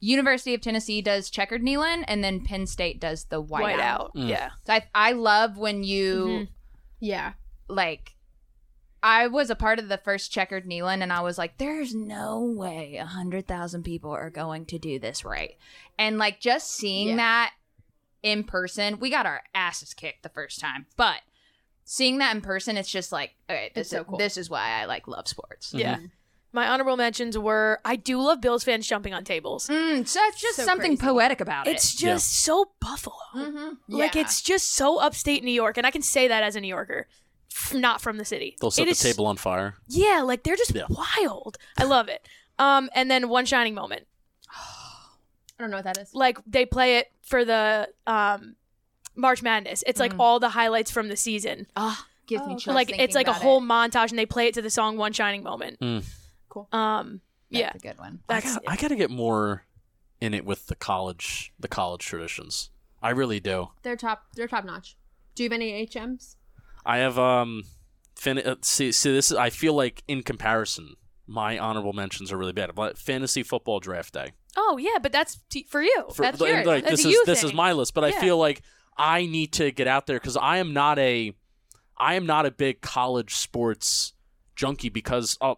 University 0.00 0.54
of 0.54 0.60
Tennessee 0.60 1.02
does 1.02 1.28
checkered 1.30 1.62
kneeling, 1.62 2.04
and 2.04 2.22
then 2.22 2.42
Penn 2.44 2.66
State 2.66 3.00
does 3.00 3.24
the 3.24 3.40
white, 3.40 3.62
White 3.62 3.80
out. 3.80 4.00
out. 4.00 4.14
Mm. 4.14 4.28
Yeah. 4.28 4.50
So 4.66 4.74
I 4.74 4.82
I 4.94 5.12
love 5.12 5.56
when 5.56 5.82
you 5.84 6.24
Mhm. 6.26 6.48
Yeah. 7.00 7.32
like. 7.68 8.15
I 9.06 9.26
was 9.28 9.50
a 9.50 9.54
part 9.54 9.78
of 9.78 9.88
the 9.88 9.98
first 9.98 10.32
checkered 10.32 10.66
kneeling, 10.66 11.00
and 11.02 11.12
I 11.12 11.20
was 11.20 11.38
like, 11.38 11.58
"There's 11.58 11.94
no 11.94 12.40
way 12.40 12.96
a 12.96 13.06
hundred 13.06 13.46
thousand 13.46 13.84
people 13.84 14.10
are 14.10 14.30
going 14.30 14.66
to 14.66 14.78
do 14.78 14.98
this 14.98 15.24
right." 15.24 15.56
And 15.98 16.18
like 16.18 16.40
just 16.40 16.70
seeing 16.72 17.10
Yeah. 17.10 17.16
that 17.16 17.52
in 18.22 18.42
person, 18.44 18.98
we 18.98 19.08
got 19.10 19.26
our 19.26 19.42
asses 19.54 19.94
kicked 19.94 20.22
the 20.24 20.28
first 20.28 20.58
time, 20.58 20.86
but 20.96 21.20
seeing 21.84 22.18
that 22.18 22.34
in 22.34 22.40
person, 22.42 22.76
it's 22.76 22.90
just 22.90 23.12
like, 23.12 23.34
okay, 23.48 23.70
this 23.74 23.82
It's 23.82 23.90
so 23.90 24.00
is 24.00 24.06
cool. 24.08 24.18
this 24.18 24.36
is 24.36 24.50
why 24.50 24.80
I 24.80 24.86
like 24.86 25.06
love 25.06 25.28
sports. 25.28 25.72
Yeah. 25.72 25.96
Mhm. 25.98 26.10
my 26.52 26.66
honorable 26.68 26.96
mentions 26.96 27.36
were 27.36 27.80
I 27.84 27.96
do 27.96 28.18
love 28.20 28.40
Bills 28.40 28.64
fans 28.64 28.86
jumping 28.88 29.12
on 29.12 29.24
tables. 29.24 29.66
Mm, 29.68 30.08
so 30.08 30.18
it's 30.24 30.40
just 30.40 30.56
So 30.56 30.64
something 30.64 30.96
crazy. 30.96 31.02
poetic 31.12 31.40
about 31.42 31.66
it. 31.68 31.72
It's 31.74 31.92
it. 31.94 31.98
just 31.98 32.32
so 32.44 32.70
Buffalo. 32.80 33.14
Mm-hmm. 33.34 33.68
Like 33.88 34.16
it's 34.16 34.40
just 34.40 34.72
so 34.72 34.98
upstate 34.98 35.44
New 35.44 35.52
York, 35.52 35.76
and 35.76 35.86
I 35.86 35.90
can 35.90 36.00
say 36.02 36.26
that 36.28 36.42
as 36.42 36.56
a 36.56 36.60
New 36.62 36.68
Yorker, 36.68 37.08
f- 37.10 37.22
not 37.72 38.00
from 38.00 38.16
the 38.18 38.24
city. 38.24 38.56
They'll 38.60 38.70
set 38.70 38.82
It 38.82 38.86
the 38.86 38.90
is- 38.92 39.00
table 39.00 39.26
on 39.26 39.36
fire. 39.36 39.76
Yeah, 39.88 40.22
like 40.22 40.42
they're 40.42 40.56
just 40.56 40.74
Yeah. 40.74 40.84
wild. 40.88 41.58
I 41.78 41.84
love 41.84 42.08
it. 42.08 42.26
Um, 42.58 42.88
and 42.94 43.10
then 43.10 43.28
one 43.28 43.44
shining 43.46 43.74
moment. 43.74 44.06
I 44.50 45.62
don't 45.62 45.70
know 45.70 45.78
what 45.78 45.84
that 45.84 45.98
is. 45.98 46.14
Like 46.14 46.38
they 46.46 46.66
play 46.66 46.98
it 46.98 47.10
for 47.22 47.44
the 47.44 47.88
um 48.06 48.56
March 49.14 49.42
Madness. 49.42 49.82
It's 49.86 49.98
like 50.00 50.12
Mhm. 50.12 50.20
all 50.20 50.38
the 50.40 50.50
highlights 50.50 50.90
from 50.90 51.08
the 51.08 51.16
season. 51.16 51.66
Ah, 51.76 52.06
gives 52.26 52.42
Oh, 52.42 52.48
me 52.48 52.56
chills. 52.56 52.74
like 52.74 52.90
it's 52.98 53.14
like 53.14 53.28
a 53.28 53.32
whole 53.32 53.58
it. 53.62 53.66
montage, 53.66 54.10
and 54.10 54.18
they 54.18 54.26
play 54.26 54.48
it 54.48 54.54
to 54.54 54.62
the 54.62 54.70
song 54.70 54.96
"One 54.98 55.12
Shining 55.12 55.42
Moment." 55.42 55.80
Mm. 55.80 56.04
Cool. 56.50 56.68
Um, 56.72 57.20
yeah, 57.48 57.72
That's 57.72 57.84
a 57.84 57.88
good 57.88 57.98
one. 57.98 58.20
I 58.28 58.34
that's 58.40 58.54
got, 58.54 58.62
I 58.66 58.76
got 58.76 58.88
to 58.88 58.96
get 58.96 59.10
more 59.10 59.64
in 60.20 60.34
it 60.34 60.44
with 60.44 60.66
the 60.66 60.74
college, 60.74 61.52
the 61.58 61.68
college 61.68 62.04
traditions. 62.04 62.70
I 63.02 63.10
really 63.10 63.40
do. 63.40 63.68
They're 63.82 63.96
top. 63.96 64.26
They're 64.34 64.48
top 64.48 64.64
notch. 64.64 64.96
Do 65.34 65.42
you 65.42 65.48
have 65.48 65.54
any 65.54 65.72
HMs? 65.86 66.36
I 66.86 66.98
have 66.98 67.18
um, 67.18 67.64
fin- 68.14 68.38
uh, 68.38 68.56
see, 68.62 68.92
see 68.92 69.12
this. 69.12 69.30
Is, 69.30 69.36
I 69.36 69.50
feel 69.50 69.74
like 69.74 70.02
in 70.08 70.22
comparison, 70.22 70.94
my 71.26 71.58
honorable 71.58 71.92
mentions 71.92 72.32
are 72.32 72.36
really 72.38 72.52
bad. 72.52 72.74
But 72.74 72.96
fantasy 72.96 73.42
football 73.42 73.80
draft 73.80 74.14
day. 74.14 74.32
Oh 74.56 74.78
yeah, 74.78 74.98
but 75.02 75.12
that's 75.12 75.40
t- 75.50 75.66
for 75.68 75.82
you. 75.82 76.04
For- 76.14 76.22
that's 76.22 76.40
yours. 76.40 76.66
like, 76.66 76.84
That's 76.84 77.02
this 77.02 77.14
is 77.14 77.24
this 77.26 77.40
thing. 77.40 77.50
is 77.50 77.54
my 77.54 77.72
list, 77.72 77.92
but 77.92 78.04
I 78.04 78.12
feel 78.12 78.38
like 78.38 78.62
I 78.96 79.26
need 79.26 79.52
to 79.54 79.70
get 79.70 79.86
out 79.88 80.06
there 80.06 80.18
because 80.18 80.36
I 80.36 80.58
am 80.58 80.72
not 80.72 80.98
a 80.98 81.34
I 81.98 82.14
am 82.14 82.24
not 82.26 82.46
a 82.46 82.50
big 82.50 82.80
college 82.80 83.34
sports 83.34 84.14
junkie 84.54 84.88
because 84.88 85.36
uh, 85.40 85.54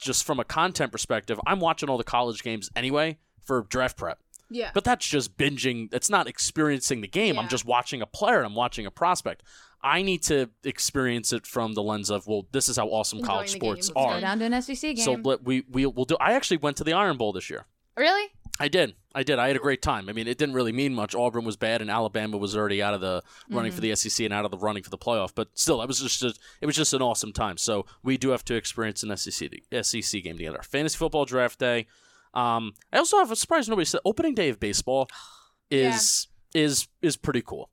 just 0.00 0.24
from 0.24 0.40
a 0.40 0.44
content 0.44 0.92
perspective, 0.92 1.40
I'm 1.46 1.60
watching 1.60 1.88
all 1.88 1.98
the 1.98 2.04
college 2.04 2.42
games 2.42 2.70
anyway 2.76 3.18
for 3.44 3.62
draft 3.68 3.96
prep. 3.96 4.18
Yeah. 4.50 4.70
But 4.74 4.84
that's 4.84 5.06
just 5.06 5.36
binging. 5.36 5.92
It's 5.92 6.08
not 6.10 6.28
experiencing 6.28 7.00
the 7.00 7.08
game. 7.08 7.38
I'm 7.38 7.48
just 7.48 7.64
watching 7.64 8.00
a 8.00 8.06
player. 8.06 8.42
I'm 8.42 8.54
watching 8.54 8.86
a 8.86 8.90
prospect. 8.90 9.42
I 9.82 10.02
need 10.02 10.22
to 10.24 10.50
experience 10.64 11.32
it 11.32 11.46
from 11.46 11.74
the 11.74 11.82
lens 11.82 12.10
of 12.10 12.26
well, 12.26 12.46
this 12.52 12.68
is 12.68 12.76
how 12.76 12.88
awesome 12.88 13.18
Enjoying 13.18 13.34
college 13.34 13.52
the 13.52 13.58
sports 13.58 13.88
game. 13.88 13.94
Go 13.94 14.08
are. 14.10 14.20
down 14.20 14.38
to 14.40 14.44
an 14.46 14.62
SEC 14.62 14.80
game. 14.80 14.96
So 14.96 15.12
let- 15.12 15.44
we 15.44 15.64
we 15.70 15.86
will 15.86 16.04
do. 16.04 16.16
I 16.20 16.32
actually 16.32 16.58
went 16.58 16.76
to 16.78 16.84
the 16.84 16.92
Iron 16.92 17.16
Bowl 17.16 17.32
this 17.32 17.50
year. 17.50 17.66
really? 17.96 18.30
I 18.58 18.68
did. 18.68 18.94
I 19.14 19.22
did. 19.22 19.38
I 19.38 19.48
had 19.48 19.56
a 19.56 19.60
great 19.60 19.82
time. 19.82 20.08
I 20.08 20.12
mean, 20.12 20.26
it 20.26 20.38
didn't 20.38 20.54
really 20.54 20.72
mean 20.72 20.94
much. 20.94 21.14
Auburn 21.14 21.44
was 21.44 21.56
bad, 21.56 21.82
and 21.82 21.90
Alabama 21.90 22.38
was 22.38 22.56
already 22.56 22.82
out 22.82 22.94
of 22.94 23.02
the 23.02 23.22
running 23.50 23.70
for 23.70 23.82
the 23.82 23.94
SEC 23.94 24.24
and 24.24 24.32
out 24.32 24.46
of 24.46 24.50
the 24.50 24.56
running 24.56 24.82
for 24.82 24.88
the 24.88 24.96
playoff. 24.98 25.32
But 25.34 25.48
still, 25.54 25.82
it 25.82 25.86
was 25.86 26.00
just 26.00 26.22
a, 26.22 26.34
it 26.62 26.66
was 26.66 26.74
just 26.74 26.94
an 26.94 27.02
awesome 27.02 27.32
time. 27.32 27.58
So 27.58 27.84
we 28.02 28.16
do 28.16 28.30
have 28.30 28.44
to 28.46 28.54
experience 28.54 29.02
an 29.02 29.14
SEC 29.16 29.50
SEC 29.82 30.22
game 30.22 30.38
together. 30.38 30.60
Fantasy 30.62 30.96
football 30.96 31.26
draft 31.26 31.58
day. 31.58 31.86
Um, 32.32 32.72
I 32.92 32.98
also 32.98 33.18
have 33.18 33.30
a 33.30 33.36
surprise. 33.36 33.68
Nobody 33.68 33.84
said 33.84 34.00
opening 34.04 34.34
day 34.34 34.48
of 34.48 34.58
baseball 34.58 35.08
is 35.70 36.28
is 36.54 36.88
is 37.02 37.16
pretty 37.16 37.42
cool. 37.42 37.70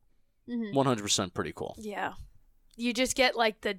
Mhm. 0.49 0.73
One 0.73 0.85
hundred 0.85 1.03
percent 1.03 1.33
pretty 1.33 1.53
cool. 1.55 1.75
Yeah, 1.79 2.13
you 2.75 2.93
just 2.93 3.15
get 3.15 3.35
like 3.35 3.61
the 3.61 3.77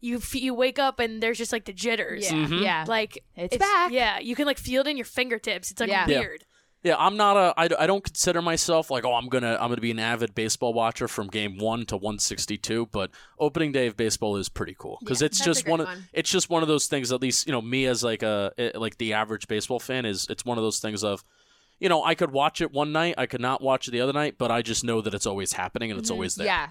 you 0.00 0.18
f- 0.18 0.34
you 0.34 0.52
wake 0.52 0.78
up 0.78 1.00
and 1.00 1.22
there's 1.22 1.38
just 1.38 1.50
like 1.52 1.64
the 1.64 1.72
jitters. 1.72 2.24
Yeah. 2.30 2.46
Mhm. 2.46 2.62
Yeah. 2.62 2.84
Like 2.86 3.24
It's 3.36 3.56
back. 3.56 3.90
Yeah, 3.92 4.18
you 4.18 4.36
can 4.36 4.44
like 4.46 4.58
feel 4.58 4.82
it 4.82 4.86
in 4.86 4.96
your 4.98 5.06
fingertips. 5.06 5.70
It's 5.70 5.80
like 5.80 5.88
Yeah. 5.88 6.06
Yeah. 6.08 6.18
weird. 6.20 6.44
Yeah, 6.82 6.96
I'm 6.98 7.16
not 7.16 7.38
a. 7.38 7.54
I, 7.58 7.84
I 7.84 7.86
don't 7.86 8.04
consider 8.04 8.42
myself 8.42 8.90
like 8.90 9.06
oh 9.06 9.14
I'm 9.14 9.30
gonna 9.30 9.54
I'm 9.58 9.70
gonna 9.70 9.80
be 9.80 9.90
an 9.90 9.98
avid 9.98 10.34
baseball 10.34 10.74
watcher 10.74 11.08
from 11.08 11.28
game 11.28 11.56
one 11.56 11.86
to 11.86 11.96
162. 11.96 12.88
But 12.92 13.10
opening 13.38 13.72
day 13.72 13.86
of 13.86 13.96
baseball 13.96 14.36
is 14.36 14.50
pretty 14.50 14.76
cool 14.78 14.98
because 15.00 15.22
Yeah, 15.22 15.26
it's 15.26 15.42
just 15.42 15.66
one 15.66 15.80
of 15.80 15.86
one. 15.86 16.04
it's 16.12 16.28
just 16.30 16.50
one 16.50 16.60
of 16.60 16.68
those 16.68 16.86
things. 16.86 17.10
At 17.10 17.22
least 17.22 17.46
you 17.46 17.52
know 17.52 17.62
me 17.62 17.86
as 17.86 18.04
like 18.04 18.22
a 18.22 18.52
eh, 18.58 18.72
like 18.74 18.98
the 18.98 19.14
average 19.14 19.48
baseball 19.48 19.80
fan 19.80 20.04
is 20.04 20.26
it's 20.28 20.44
one 20.44 20.58
of 20.58 20.64
those 20.64 20.80
things 20.80 21.02
of. 21.02 21.24
You 21.84 21.90
know, 21.90 22.02
I 22.02 22.14
could 22.14 22.32
watch 22.32 22.62
it 22.62 22.72
one 22.72 22.92
night, 22.92 23.14
I 23.18 23.26
could 23.26 23.42
not 23.42 23.60
watch 23.60 23.86
it 23.86 23.90
the 23.90 24.00
other 24.00 24.14
night, 24.14 24.36
but 24.38 24.50
I 24.50 24.62
just 24.62 24.84
know 24.84 25.02
that 25.02 25.12
it's 25.12 25.26
always 25.26 25.52
happening 25.52 25.90
and 25.90 26.00
it's 26.00 26.10
always 26.10 26.34
there. 26.34 26.46
Yeah. 26.46 26.70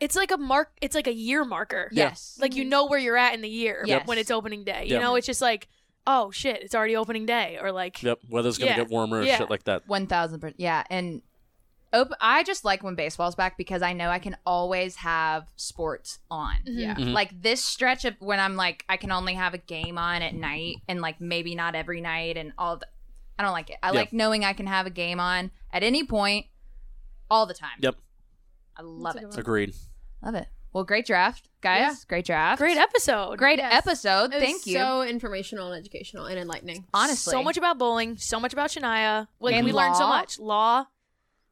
It's 0.00 0.14
like 0.14 0.30
a 0.30 0.36
mark. 0.36 0.72
It's 0.82 0.94
like 0.94 1.06
a 1.06 1.14
year 1.14 1.46
marker. 1.46 1.88
Yes. 1.92 2.36
Like 2.38 2.54
you 2.54 2.66
know 2.66 2.84
where 2.86 2.98
you're 2.98 3.16
at 3.16 3.32
in 3.32 3.40
the 3.40 3.48
year 3.48 3.82
Yes. 3.86 4.06
when 4.06 4.18
it's 4.18 4.30
opening 4.30 4.64
day. 4.64 4.82
You 4.84 4.92
Yep. 4.96 5.00
know, 5.02 5.14
it's 5.14 5.26
just 5.26 5.40
like, 5.40 5.68
oh 6.06 6.30
shit, 6.30 6.62
it's 6.62 6.74
already 6.74 6.94
opening 6.94 7.24
day, 7.24 7.58
or 7.60 7.72
like, 7.72 8.02
Yep, 8.02 8.18
weather's 8.28 8.58
gonna 8.58 8.72
Yeah. 8.72 8.76
get 8.76 8.88
warmer, 8.90 9.22
Yeah. 9.22 9.38
shit 9.38 9.48
like 9.48 9.64
that. 9.64 9.88
One 9.88 10.06
thousand 10.06 10.40
percent. 10.40 10.60
Yeah, 10.60 10.84
and 10.90 11.22
op- 11.94 12.12
I 12.20 12.42
just 12.42 12.62
like 12.62 12.82
when 12.82 12.94
baseball's 12.96 13.34
back 13.34 13.56
because 13.56 13.80
I 13.80 13.94
know 13.94 14.10
I 14.10 14.18
can 14.18 14.36
always 14.44 14.96
have 14.96 15.46
sports 15.56 16.18
on. 16.30 16.56
Yeah. 16.66 16.96
Mhm. 16.96 17.12
Like 17.14 17.40
this 17.40 17.64
stretch 17.64 18.04
of 18.04 18.14
when 18.18 18.38
I'm 18.40 18.56
like 18.56 18.84
I 18.90 18.98
can 18.98 19.10
only 19.10 19.32
have 19.34 19.54
a 19.54 19.58
game 19.58 19.96
on 19.96 20.20
at 20.20 20.34
night 20.34 20.76
and 20.86 21.00
like 21.00 21.18
maybe 21.18 21.54
not 21.54 21.74
every 21.74 22.02
night 22.02 22.36
and 22.36 22.52
all. 22.58 22.76
The, 22.76 22.86
I 23.40 23.42
don't 23.42 23.52
like 23.52 23.70
it. 23.70 23.76
I 23.82 23.86
Yep. 23.88 23.94
like 23.94 24.12
knowing 24.12 24.44
I 24.44 24.52
can 24.52 24.66
have 24.66 24.86
a 24.86 24.90
game 24.90 25.18
on 25.18 25.50
at 25.72 25.82
any 25.82 26.04
point, 26.04 26.44
all 27.30 27.46
the 27.46 27.54
time. 27.54 27.78
Yep, 27.80 27.96
I 28.76 28.82
love 28.82 29.16
it. 29.16 29.22
good 29.30 29.38
agreed. 29.38 29.74
Love 30.22 30.34
it. 30.34 30.46
Well, 30.74 30.84
great 30.84 31.06
draft, 31.06 31.48
guys. 31.62 31.80
Yeah. 31.80 31.94
Great 32.06 32.26
draft. 32.26 32.58
great 32.58 32.76
episode. 32.76 33.38
Great 33.38 33.58
Yes. 33.58 33.72
episode. 33.74 34.32
It 34.32 34.36
was 34.36 34.42
Thank 34.44 34.66
you. 34.66 34.74
So 34.78 35.02
informational 35.02 35.72
and 35.72 35.80
educational 35.80 36.26
and 36.26 36.38
enlightening. 36.38 36.86
Honestly, 36.92 37.30
so 37.32 37.42
much 37.42 37.56
about 37.56 37.78
bowling, 37.78 38.18
so 38.18 38.38
much 38.38 38.52
about 38.52 38.70
Shania. 38.70 39.26
Like 39.40 39.54
And 39.54 39.64
we 39.64 39.72
learned 39.72 39.96
so 39.96 40.06
much. 40.06 40.38
Law. 40.38 40.86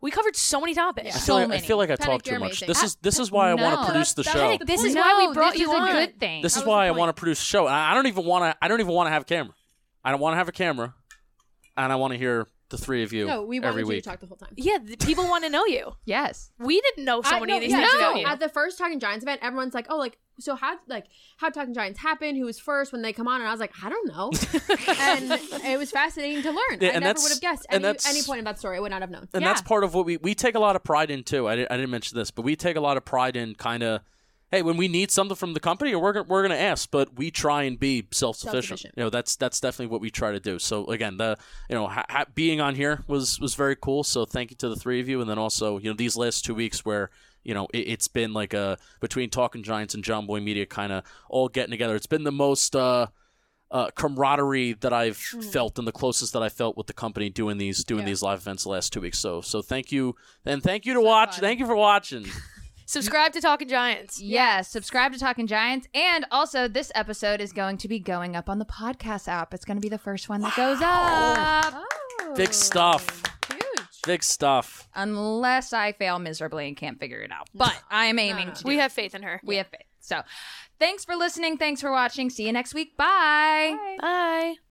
We 0.01 0.13
covered 0.13 0.37
so 0.37 0.61
many 0.61 0.75
topics. 0.75 1.09
I 1.09 1.11
feel, 1.13 1.21
So 1.21 1.35
like, 1.35 1.45
I 1.45 1.47
many. 1.49 1.67
feel 1.67 1.77
like 1.79 1.91
I 1.91 1.97
Penik, 1.97 2.05
talk 2.05 2.23
too 2.23 2.31
you're 2.33 2.39
much. 2.41 2.51
amazing. 2.63 2.69
This 2.69 2.83
uh, 2.83 2.87
is 2.87 2.95
this 3.03 3.19
is 3.19 3.33
why 3.33 3.51
I 3.51 3.55
want 3.55 3.81
to 3.81 3.87
produce 3.87 4.13
the 4.13 4.23
show. 4.23 4.57
that- 4.57 4.65
This 4.67 4.85
is 4.85 4.95
no, 4.95 5.01
why 5.01 5.27
we 5.27 5.35
brought 5.35 5.55
this 5.55 5.63
you 5.63 5.73
on. 5.73 5.91
good 5.91 6.21
thing. 6.21 6.43
This 6.43 6.57
is 6.57 6.65
why 6.65 6.87
I 6.87 6.93
want 6.93 7.09
to 7.09 7.19
produce 7.19 7.41
a 7.41 7.45
show. 7.45 7.67
I 7.67 7.91
I 7.91 7.95
don't 7.95 8.07
even 8.07 8.25
want 8.25 8.45
to. 8.45 8.57
I 8.65 8.69
don't 8.69 8.79
even 8.81 8.93
want 8.93 9.09
to 9.09 9.11
have 9.11 9.23
a 9.23 9.25
camera. 9.25 9.55
I 10.05 10.13
don't 10.13 10.21
want 10.21 10.35
to 10.35 10.39
have 10.39 10.49
a 10.49 10.53
camera, 10.53 10.95
and 11.79 11.93
I 11.93 11.97
want 11.97 12.13
to 12.13 12.19
hear 12.19 12.47
the 12.71 12.77
three 12.77 13.03
of 13.03 13.15
you 13.15 13.27
No, 13.27 13.45
we 13.45 13.57
every 13.59 13.69
wanted 13.71 13.81
you 13.81 13.87
week. 13.87 14.05
to 14.05 14.11
talk 14.11 14.21
the 14.21 14.27
whole 14.27 14.37
time. 14.37 14.51
Yeah, 14.57 14.77
the 14.85 14.97
people 14.99 15.25
want 15.25 15.45
to 15.45 15.51
know 15.51 15.65
you. 15.65 15.93
yes. 16.05 16.51
We 16.59 16.79
didn't 16.83 17.07
know 17.07 17.23
so 17.23 17.37
I- 17.37 17.41
many 17.41 17.53
no, 17.53 17.57
of 17.57 17.63
these 17.63 17.71
yeah, 17.71 17.79
things 17.79 17.93
no. 17.95 17.99
about 18.11 18.21
you. 18.21 18.27
At 18.27 18.41
the 18.41 18.49
first 18.51 18.77
Talkin' 18.77 19.01
Giants 19.01 19.23
event, 19.25 19.41
everyone's 19.43 19.73
like, 19.73 19.87
"Oh, 19.89 19.97
like 19.97 20.19
so 20.39 20.55
how 20.55 20.77
like 20.87 21.07
how 21.39 21.49
Talkin' 21.49 21.73
Giants 21.73 21.99
happen? 21.99 22.37
Who 22.37 22.45
was 22.45 22.59
first 22.59 22.93
when 22.93 23.01
they 23.01 23.15
come 23.15 23.27
on?" 23.27 23.41
And 23.41 23.49
I 23.49 23.53
was 23.53 23.61
like, 23.61 23.73
"I 23.83 23.89
don't 23.89 24.09
know," 24.09 24.31
and 24.99 25.33
it 25.65 25.79
was 25.79 25.91
fascinating 25.91 26.43
to 26.43 26.51
learn. 26.51 26.79
Yeah, 26.81 26.89
I 26.89 26.93
and 26.93 27.01
never 27.01 27.01
that's- 27.05 27.23
would 27.23 27.33
have 27.33 27.41
guessed 27.41 27.67
and 27.71 27.77
any, 27.77 27.83
that's- 27.85 28.07
any 28.07 28.23
point 28.23 28.41
in 28.41 28.45
that 28.45 28.59
story. 28.59 28.77
I 28.77 28.81
would 28.81 28.91
not 28.91 29.01
have 29.01 29.11
known. 29.11 29.29
and 29.33 29.43
Yeah. 29.43 29.49
that's 29.49 29.63
part 29.63 29.83
of 29.85 29.95
what 29.95 30.05
we 30.05 30.19
we 30.19 30.35
take 30.35 30.55
a 30.55 30.61
lot 30.61 30.77
of 30.77 30.85
pride 30.85 31.11
in 31.11 31.23
too. 31.25 31.49
I 31.49 31.57
didn't, 31.57 31.73
I 31.73 31.77
didn't 31.77 31.91
mention 31.91 32.19
this, 32.19 32.31
but 32.31 32.43
we 32.43 32.55
take 32.57 32.77
a 32.77 32.81
lot 32.81 32.97
of 32.99 33.05
pride 33.05 33.37
in 33.37 33.55
kind 33.55 33.83
of. 33.83 34.03
Hey, 34.51 34.63
when 34.63 34.77
we 34.79 34.89
need 34.89 35.11
something 35.11 35.37
from 35.37 35.53
the 35.53 35.61
company, 35.61 35.95
we're 35.95 36.13
gonna, 36.15 36.27
we're 36.27 36.41
going 36.41 36.57
to 36.59 36.63
ask, 36.65 36.91
but 36.91 37.17
we 37.19 37.31
try 37.31 37.65
and 37.65 37.79
be 37.79 38.07
self-sufficient. 38.11 38.65
Self-sufficient. 38.81 38.95
You 38.97 39.03
know, 39.05 39.11
that's 39.11 39.37
that's 39.37 39.61
definitely 39.61 39.89
what 39.93 40.01
we 40.01 40.11
try 40.11 40.33
to 40.33 40.41
do. 40.41 40.59
So 40.59 40.87
again, 40.87 41.19
the 41.19 41.37
you 41.69 41.75
know 41.75 41.87
ha- 41.87 42.07
ha- 42.09 42.25
being 42.35 42.59
on 42.61 42.75
here 42.75 43.05
was 43.07 43.39
was 43.39 43.55
very 43.55 43.77
cool. 43.77 44.05
So 44.05 44.25
thank 44.25 44.51
you 44.51 44.57
to 44.59 44.69
the 44.71 44.77
three 44.77 45.01
of 45.01 45.09
you, 45.09 45.21
and 45.21 45.29
then 45.29 45.39
also 45.39 45.77
you 45.79 45.91
know 45.91 45.97
these 45.97 46.17
last 46.17 46.47
two 46.47 46.55
weeks 46.55 46.83
where 46.85 47.11
you 47.45 47.53
know 47.53 47.67
it, 47.75 47.81
it's 47.89 48.09
been 48.09 48.33
like 48.33 48.55
a 48.55 48.79
between 49.01 49.29
Talkin' 49.29 49.63
Giants 49.63 49.95
and 49.95 50.03
Jomboy 50.03 50.43
Media 50.43 50.65
kind 50.65 50.93
of 50.93 51.05
all 51.29 51.49
getting 51.49 51.71
together. 51.73 51.95
It's 51.95 52.07
been 52.07 52.25
the 52.25 52.33
most 52.33 52.75
uh, 52.75 53.09
uh, 53.71 53.91
camaraderie 53.97 54.73
that 54.81 54.95
I've 54.95 55.19
felt 55.19 55.79
and 55.79 55.87
the 55.87 55.93
closest 55.93 56.33
that 56.33 56.43
I 56.43 56.49
felt 56.49 56.75
with 56.79 56.87
the 56.87 56.95
company 56.95 57.29
doing 57.29 57.59
these 57.59 57.85
doing 57.85 58.01
Yeah. 58.01 58.07
these 58.07 58.23
live 58.23 58.39
events 58.41 58.63
the 58.63 58.71
last 58.71 58.95
two 58.95 59.03
weeks. 59.03 59.19
So 59.19 59.43
so 59.43 59.61
thank 59.61 59.93
you 59.93 60.17
and 60.47 60.63
thank 60.63 60.87
you 60.87 60.95
to 60.95 61.03
watch. 61.03 61.33
fun. 61.33 61.41
Thank 61.41 61.61
you 61.61 61.67
for 61.67 61.77
watching. 61.77 62.25
Subscribe 62.93 63.35
to 63.35 63.41
Talkin' 63.43 63.69
Giants. 63.69 64.19
Yes, 64.19 64.71
subscribe 64.71 65.13
to 65.13 65.19
Talkin' 65.19 65.47
Giants. 65.47 65.87
And 65.93 66.25
also, 66.31 66.69
this 66.69 66.91
episode 66.95 67.39
is 67.43 67.53
going 67.53 67.77
to 67.77 67.87
be 67.87 67.99
going 67.99 68.35
up 68.35 68.49
on 68.49 68.59
the 68.59 68.65
podcast 68.65 69.29
app. 69.29 69.53
It's 69.53 69.67
going 69.67 69.77
to 69.77 69.81
be 69.83 69.91
the 69.91 69.99
first 69.99 70.31
one 70.31 70.41
that 70.41 70.57
goes 70.57 70.79
up. 70.81 71.85
Oh, 72.23 72.35
Big 72.35 72.55
stuff. 72.55 73.23
Huge. 73.47 73.87
Big 74.07 74.25
stuff. 74.25 74.89
Unless 74.95 75.75
I 75.75 75.93
fail 75.93 76.19
miserably 76.19 76.67
and 76.67 76.79
can't 76.79 76.99
figure 76.99 77.21
it 77.21 77.31
out. 77.31 77.51
But 77.55 77.79
I 77.91 78.07
am 78.07 78.19
aiming 78.29 78.49
no. 78.49 78.55
to 78.55 78.63
do 78.65 78.69
We 78.69 78.77
it. 78.79 78.81
have 78.81 78.93
faith 78.93 79.15
in 79.15 79.23
her. 79.23 79.39
we 79.45 79.57
have 79.57 79.67
faith. 79.67 79.83
So 80.01 80.23
thanks 80.79 81.05
for 81.05 81.15
listening. 81.15 81.59
Thanks 81.59 81.83
for 81.83 81.91
watching. 81.93 82.31
See 82.31 82.47
you 82.47 82.53
next 82.55 82.73
week. 82.73 82.97
Bye. 82.97 83.77
Bye. 84.01 84.55